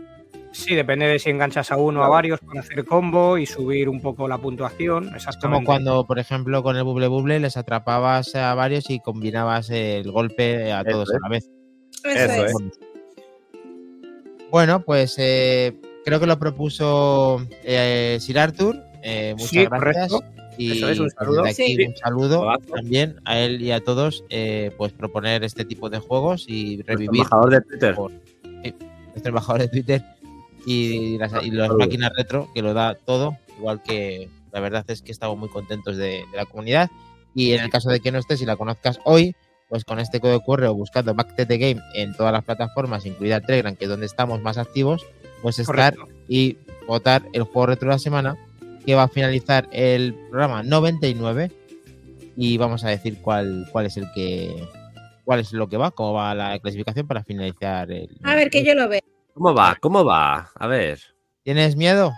Sí, 0.55 0.74
depende 0.74 1.06
de 1.06 1.18
si 1.18 1.31
enganchas 1.31 1.72
a 1.72 1.76
uno 1.76 2.01
o 2.01 2.05
a 2.05 2.09
varios 2.09 2.39
para 2.40 2.60
hacer 2.60 2.85
combo 2.85 3.36
y 3.39 3.44
subir 3.44 3.89
un 3.89 4.01
poco 4.01 4.28
la 4.28 4.39
puntuación. 4.39 5.10
Como 5.40 5.64
cuando, 5.64 6.06
por 6.06 6.18
ejemplo, 6.18 6.62
con 6.62 6.76
el 6.76 6.85
Bubble 6.85 7.09
Bubble 7.09 7.40
les 7.40 7.56
atrapabas 7.56 8.35
a 8.36 8.55
varios 8.55 8.89
y 8.89 9.01
combinabas 9.01 9.68
el 9.70 10.10
golpe 10.12 10.72
a 10.72 10.82
Eso 10.82 10.90
todos 10.90 11.10
es. 11.10 11.16
a 11.16 11.18
la 11.20 11.28
vez. 11.28 11.51
Eso, 12.05 12.32
Eso 12.32 12.44
es. 12.47 12.52
es. 12.52 12.78
Bueno, 14.51 14.81
pues 14.81 15.16
eh, 15.18 15.74
creo 16.05 16.20
que 16.20 16.26
lo 16.26 16.39
propuso 16.39 17.44
eh, 17.64 18.18
Sir 18.20 18.39
Arthur. 18.39 18.81
Eh, 19.02 19.32
muchas 19.36 19.51
Sí, 19.51 19.64
gracias. 19.66 20.09
correcto. 20.12 20.20
Y 20.56 20.78
Eso 20.78 20.89
es, 20.89 21.01
un 21.01 21.10
saludo. 21.10 21.43
desde 21.43 21.64
aquí 21.64 21.76
Sí. 21.76 21.86
un 21.89 21.97
saludo 21.97 22.47
también 22.72 23.16
a 23.24 23.40
él 23.40 23.60
y 23.60 23.72
a 23.72 23.81
todos, 23.82 24.24
eh, 24.31 24.70
pues 24.78 24.93
proponer 24.93 25.43
este 25.43 25.64
tipo 25.64 25.90
de 25.90 25.98
juegos 25.98 26.44
y 26.48 26.76
Nuestro 26.76 26.94
revivir 26.94 27.20
embajador 27.22 27.51
de 27.51 27.60
Twitter. 27.62 27.94
por- 27.97 28.12
sí, 28.62 28.74
nuestro 29.09 29.28
embajador 29.31 29.60
de 29.62 29.68
Twitter 29.68 30.05
y 30.66 31.19
las, 31.19 31.32
y 31.43 31.51
las 31.51 31.70
máquinas 31.70 32.12
retro, 32.16 32.49
que 32.55 32.62
lo 32.62 32.74
da 32.74 32.95
todo, 32.95 33.36
igual 33.59 33.82
que 33.82 34.28
la 34.53 34.61
verdad 34.61 34.85
es 34.89 35.03
que 35.03 35.12
estamos 35.12 35.36
muy 35.36 35.49
contentos 35.49 35.97
de, 35.97 36.24
de 36.31 36.36
la 36.36 36.47
comunidad. 36.47 36.91
Y 37.35 37.53
en 37.53 37.62
el 37.62 37.70
caso 37.70 37.91
de 37.91 38.01
que 38.01 38.12
no 38.12 38.19
estés 38.19 38.41
y 38.43 38.47
la 38.47 38.57
conozcas 38.57 39.01
hoy, 39.05 39.35
pues 39.69 39.85
con 39.85 39.99
este 39.99 40.20
código 40.20 40.41
QR 40.41 40.65
o 40.65 40.74
buscando 40.74 41.15
Back 41.15 41.36
to 41.36 41.47
the 41.47 41.59
Game 41.59 41.81
en 41.95 42.15
todas 42.15 42.32
las 42.32 42.45
plataformas, 42.45 43.07
incluida 43.07 43.41
Telegram, 43.41 43.74
que 43.74 43.85
es 43.86 43.91
donde 43.91 44.07
estamos 44.07 44.41
más 44.41 44.59
activos, 44.59 45.05
pues 45.43 45.59
estar 45.59 45.97
Correcto. 45.97 46.23
y 46.28 46.57
votar 46.86 47.23
el 47.32 47.43
juego 47.43 47.66
retro 47.66 47.89
de 47.89 47.95
la 47.95 47.99
semana, 47.99 48.36
que 48.86 48.95
va 48.95 49.05
a 49.05 49.09
finalizar 49.09 49.69
el 49.73 50.15
programa 50.31 50.62
99 50.62 51.51
y 52.36 52.57
vamos 52.57 52.85
a 52.85 52.89
decir 52.89 53.19
cuál, 53.20 53.66
cuál 53.73 53.86
es 53.86 53.97
el 53.97 54.07
que 54.15 54.69
cuál 55.24 55.41
es 55.41 55.53
lo 55.53 55.69
que 55.69 55.77
va, 55.77 55.91
cómo 55.91 56.12
va 56.12 56.35
la 56.35 56.59
clasificación 56.59 57.07
para 57.07 57.24
finalizar 57.24 57.91
el. 57.91 58.11
A 58.23 58.35
ver, 58.35 58.51
que 58.51 58.65
yo 58.65 58.74
lo 58.74 58.89
veo. 58.89 59.01
¿Cómo 59.35 59.55
va? 59.55 59.77
¿Cómo 59.81 60.05
va? 60.05 60.51
A 60.55 60.66
ver. 60.66 61.01
¿Tienes 61.43 61.77
miedo? 61.77 62.12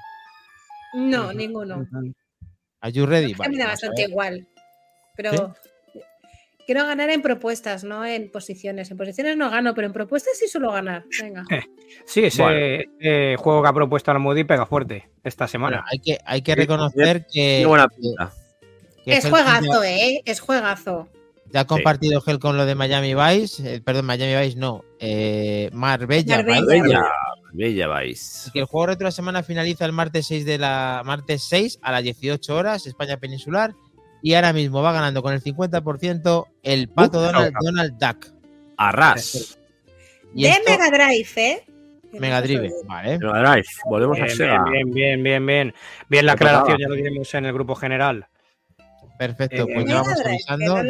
No, 0.95 1.33
ninguno. 1.33 1.87
¿Are 2.81 2.93
you 2.93 3.07
ready? 3.07 3.35
Me 3.49 3.57
da 3.59 3.67
bastante 3.69 4.03
igual. 4.03 4.47
Pero 5.17 5.55
quiero 6.67 6.85
ganar 6.87 7.09
en 7.11 7.23
propuestas, 7.23 7.85
no 7.85 8.05
en 8.05 8.31
posiciones. 8.31 8.91
En 8.91 8.97
posiciones 8.99 9.37
no 9.37 9.51
gano, 9.51 9.75
pero 9.75 9.87
en 9.87 9.93
propuestas 9.93 10.39
sí 10.39 10.47
suelo 10.49 10.73
ganar. 10.73 11.05
Venga. 11.21 11.45
Sí, 12.05 12.25
ese 12.25 12.43
Bueno. 12.43 12.59
eh, 13.01 13.37
juego 13.39 13.63
que 13.63 13.69
ha 13.69 13.73
propuesto 13.73 14.11
al 14.11 14.19
Moody 14.19 14.43
pega 14.43 14.67
fuerte 14.67 15.09
esta 15.23 15.45
Bueno, 15.45 15.51
semana. 15.53 15.85
hay 15.91 16.01
que, 16.01 16.19
hay 16.25 16.43
que 16.43 16.55
reconocer 16.57 17.25
que, 17.33 17.65
buena 17.65 17.87
que- 17.89 17.97
pinta. 18.01 18.33
que 19.05 19.13
Es 19.17 19.31
juegazo, 19.31 19.85
¿eh? 19.85 20.21
Es 20.25 20.41
juegazo. 20.41 21.09
Ha 21.59 21.65
compartido 21.67 22.21
Gel 22.21 22.39
con 22.39 22.57
lo 22.57 22.67
de 22.67 22.75
Miami 22.75 23.15
Vice, 23.15 23.75
eh, 23.77 23.81
perdón, 23.81 24.07
Miami 24.07 24.35
Vice 24.47 24.59
no, 24.59 24.85
eh, 24.99 25.71
Marbella. 25.73 26.37
Marbella. 26.43 27.03
Vice. 28.01 28.51
Que 28.53 28.59
el 28.61 28.65
juego 28.67 28.87
retro 28.89 28.99
de 29.01 29.05
la 29.05 29.11
semana 29.13 29.43
finaliza 29.43 29.85
el 29.87 29.93
martes 29.93 30.27
6 30.27 30.45
de 30.45 30.59
la 30.59 31.03
martes 31.05 31.43
6 31.49 31.79
a 31.83 31.93
las 31.93 32.03
18 32.03 32.55
horas, 32.55 32.87
España 32.87 33.17
peninsular. 33.17 33.75
Y 34.23 34.35
ahora 34.35 34.53
mismo 34.53 34.83
va 34.83 34.93
ganando 34.93 35.23
con 35.23 35.33
el 35.33 35.43
50% 35.43 36.47
el 36.63 36.89
pato 36.89 37.19
Uh, 37.19 37.51
Donald, 37.63 37.95
Duck. 37.99 38.27
Arras. 38.77 39.59
Y 40.35 40.43
de 40.43 40.51
esto- 40.51 40.71
Mega 40.71 40.91
Drive, 40.91 41.29
¿eh? 41.37 41.65
Mega 42.13 42.43
Drive. 42.43 42.71
Vale. 42.87 43.19
Mega 43.19 43.39
Drive, 43.53 43.67
volvemos 43.89 44.19
a 44.21 44.29
Sega. 44.29 44.65
bien, 44.71 44.91
bien, 44.93 45.23
bien, 45.23 45.47
bien. 45.47 45.75
Bien 46.09 46.27
la 46.27 46.33
aclaración, 46.33 46.77
ya 46.79 46.89
lo 46.89 46.95
diremos 46.95 47.33
en 47.35 47.47
el 47.47 47.53
grupo 47.53 47.75
general. 47.75 48.27
Perfecto. 49.19 49.63
Eh, 49.63 49.75
Pues 49.75 49.87
ya 49.87 49.95
vamos 50.03 50.15
Drive, 50.19 50.31
avisando 50.31 50.83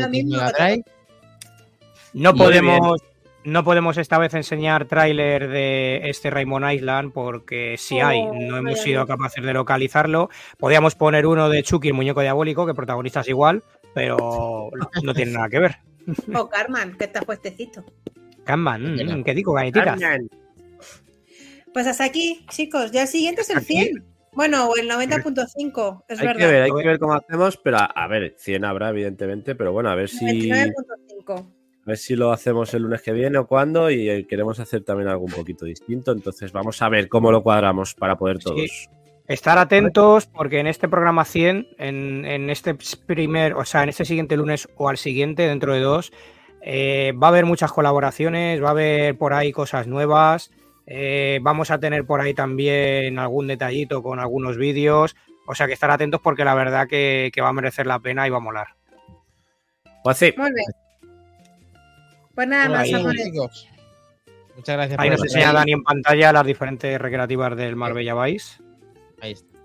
no 2.13 2.35
podemos, 2.35 3.03
no 3.45 3.63
podemos 3.63 3.99
esta 3.99 4.19
vez 4.19 4.33
enseñar 4.33 4.87
tráiler 4.87 5.49
de 5.49 6.09
este 6.09 6.31
Raymond 6.31 6.73
Island 6.73 7.13
porque 7.13 7.77
si 7.79 8.01
hay, 8.01 8.21
Oh, 8.21 8.33
no 8.35 8.57
hemos 8.57 8.81
sido 8.81 9.07
capaces 9.07 9.45
de 9.45 9.53
localizarlo. 9.53 10.31
Podíamos 10.59 10.95
poner 10.95 11.27
uno 11.27 11.51
de 11.51 11.63
Chucky, 11.63 11.89
el 11.89 11.95
muñeco 11.95 12.23
diabólico, 12.23 12.67
que 12.67 12.73
protagonista 12.73 13.21
es 13.21 13.29
igual, 13.29 13.63
pero 13.95 14.71
no 15.03 15.15
tiene 15.15 15.33
nada 15.33 15.49
que 15.51 15.59
ver. 15.59 15.77
O 16.35 16.49
Carman, 16.49 16.97
que 16.97 17.05
está 17.05 17.21
puestecito. 17.21 17.85
Mm, 18.47 19.23
¿qué 19.23 19.35
digo, 19.35 19.53
galletitas? 19.53 20.01
Pues 21.75 21.87
hasta 21.87 22.05
aquí, 22.05 22.47
chicos. 22.49 22.93
Ya 22.93 23.03
el 23.03 23.09
siguiente 23.09 23.43
es 23.43 23.51
el 23.51 23.59
Aquí. 23.59 23.67
100. 23.67 24.05
Bueno, 24.37 24.69
o 24.69 24.77
el 24.77 24.89
90.5, 24.89 26.05
es 26.09 26.21
Hay 26.21 26.27
verdad. 26.27 26.41
que 26.41 26.47
ver, 26.47 26.63
hay 26.63 26.71
que 26.71 26.87
ver 26.87 26.99
cómo 26.99 27.15
hacemos, 27.15 27.57
pero 27.57 27.79
a, 27.79 27.87
a 27.87 28.07
ver, 28.07 28.35
100 28.39 28.65
habrá, 28.67 28.91
evidentemente, 28.91 29.55
pero 29.55 29.73
bueno, 29.73 29.89
a 29.89 29.95
ver 29.95 30.11
si, 30.11 30.51
a 30.53 30.67
99.5. 30.67 31.47
ver 31.87 31.97
si 31.97 32.17
lo 32.17 32.33
hacemos 32.33 32.73
el 32.75 32.83
lunes 32.83 33.01
que 33.01 33.13
viene 33.13 33.39
o 33.39 33.47
cuándo 33.47 33.91
y 33.91 34.11
eh, 34.11 34.27
queremos 34.29 34.61
hacer 34.61 34.85
también 34.85 35.09
algo 35.09 35.25
un 35.25 35.33
poquito 35.33 35.65
distinto. 35.65 36.13
Entonces 36.13 36.53
vamos 36.53 36.81
a 36.83 36.89
ver 36.91 37.09
cómo 37.09 37.33
lo 37.33 37.43
cuadramos 37.43 37.95
para 37.95 38.17
poder 38.17 38.39
todos. 38.39 38.89
Estar 39.27 39.59
atentos 39.59 40.27
porque 40.27 40.61
en 40.61 40.67
este 40.69 40.89
programa 40.89 41.25
100, 41.25 41.69
en, 41.79 42.25
en 42.27 42.51
este 42.51 42.77
primer, 43.07 43.55
o 43.55 43.65
sea, 43.65 43.83
en 43.83 43.89
este 43.89 44.05
siguiente 44.05 44.37
lunes 44.37 44.69
o 44.77 44.89
al 44.89 44.99
siguiente, 44.99 45.49
dentro 45.49 45.73
de 45.73 45.81
dos, 45.81 46.13
eh, 46.61 47.13
va 47.21 47.29
a 47.29 47.31
haber 47.31 47.45
muchas 47.47 47.73
colaboraciones, 47.73 48.63
va 48.63 48.69
a 48.69 48.73
haber 48.73 49.17
por 49.17 49.33
ahí 49.33 49.51
cosas 49.51 49.87
nuevas, 49.87 50.51
eh, 50.87 51.41
vamos 51.43 51.71
a 51.71 51.79
tener 51.79 52.05
por 52.07 52.21
ahí 52.21 52.33
también 52.35 53.19
algún 53.19 53.47
detallito 53.49 54.03
con 54.03 54.21
algunos 54.21 54.57
vídeos, 54.57 55.17
o 55.47 55.55
sea 55.55 55.67
que 55.67 55.73
estar 55.73 55.91
atentos 55.91 56.21
porque 56.21 56.45
la 56.45 56.55
verdad 56.55 56.87
que, 56.89 57.31
que 57.35 57.41
va 57.41 57.49
a 57.49 57.53
merecer 57.53 57.87
la 57.87 57.99
pena 57.99 58.27
y 58.27 58.31
va 58.31 58.37
a 58.39 58.41
molar. 58.41 58.69
Pues 60.05 60.19
sí, 60.19 60.33
Muy 60.37 60.53
bien. 60.53 60.67
Pues 62.35 62.47
nada 62.49 62.69
más, 62.69 62.87
chicos. 62.87 63.69
Muchas 64.57 64.77
gracias 64.77 64.99
Ahí 65.01 65.09
por 65.09 65.19
nos 65.19 65.27
estar 65.27 65.41
enseña 65.41 65.49
ahí. 65.49 65.55
Dani 65.55 65.73
en 65.73 65.83
pantalla 65.83 66.33
las 66.33 66.47
diferentes 66.47 67.01
recreativas 67.01 67.57
del 67.57 67.77
Marbella 67.77 68.15
Vice. 68.23 68.63
Ahí 69.21 69.33
está. 69.33 69.59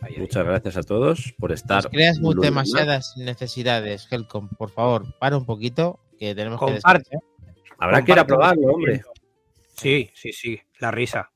Ahí, 0.00 0.14
ahí. 0.14 0.20
muchas 0.20 0.44
gracias 0.44 0.76
a 0.76 0.82
todos 0.82 1.34
por 1.38 1.50
estar. 1.52 1.82
Pues 1.82 1.92
creas 1.92 2.18
muy 2.20 2.34
demasiadas 2.40 3.14
necesidades, 3.16 4.06
Helcom. 4.10 4.48
Por 4.50 4.70
favor, 4.70 5.06
para 5.18 5.36
un 5.36 5.46
poquito 5.46 5.98
que 6.18 6.34
tenemos 6.34 6.60
que 6.60 6.66
Comparte. 6.66 7.10
descansar. 7.10 7.74
Habrá 7.78 8.04
que 8.04 8.12
ir 8.12 8.18
a 8.18 8.22
Comparte 8.22 8.26
probarlo, 8.26 8.74
hombre. 8.74 9.02
Sí, 9.74 10.10
sí, 10.14 10.32
sí, 10.32 10.60
la 10.78 10.90
risa. 10.90 11.30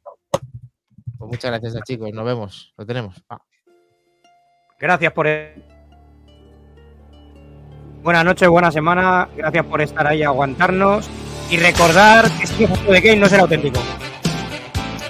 Pues 1.19 1.31
muchas 1.31 1.51
gracias, 1.51 1.77
a 1.77 1.81
chicos. 1.82 2.12
Nos 2.12 2.24
vemos. 2.24 2.73
Lo 2.77 2.86
tenemos. 2.86 3.16
Ah. 3.28 3.40
Gracias 4.78 5.12
por. 5.12 5.27
Buenas 8.02 8.24
noches, 8.24 8.48
buena 8.48 8.70
semana. 8.70 9.28
Gracias 9.36 9.66
por 9.66 9.81
estar 9.82 10.06
ahí, 10.06 10.23
aguantarnos. 10.23 11.09
Y 11.51 11.56
recordar 11.56 12.31
que 12.36 12.44
este 12.44 12.66
juego 12.66 12.93
de 12.93 13.01
Game 13.01 13.16
no 13.16 13.28
será 13.28 13.43
auténtico. 13.43 13.81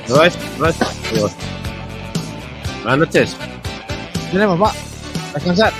No 0.08 0.22
es, 0.22 0.38
no 0.58 0.66
es. 0.66 0.78
Dios. 1.12 1.32
Buenas 2.82 2.98
noches. 2.98 3.36
Tenemos, 4.32 4.60
va. 4.60 4.72
Descansar. 5.34 5.72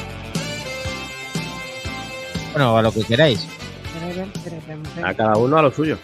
Bueno, 2.53 2.77
a 2.77 2.83
lo 2.83 2.93
que 2.93 3.05
queráis. 3.05 3.47
A 5.03 5.15
cada 5.15 5.37
uno 5.37 5.57
a 5.57 5.63
lo 5.63 5.71
suyo. 5.71 5.99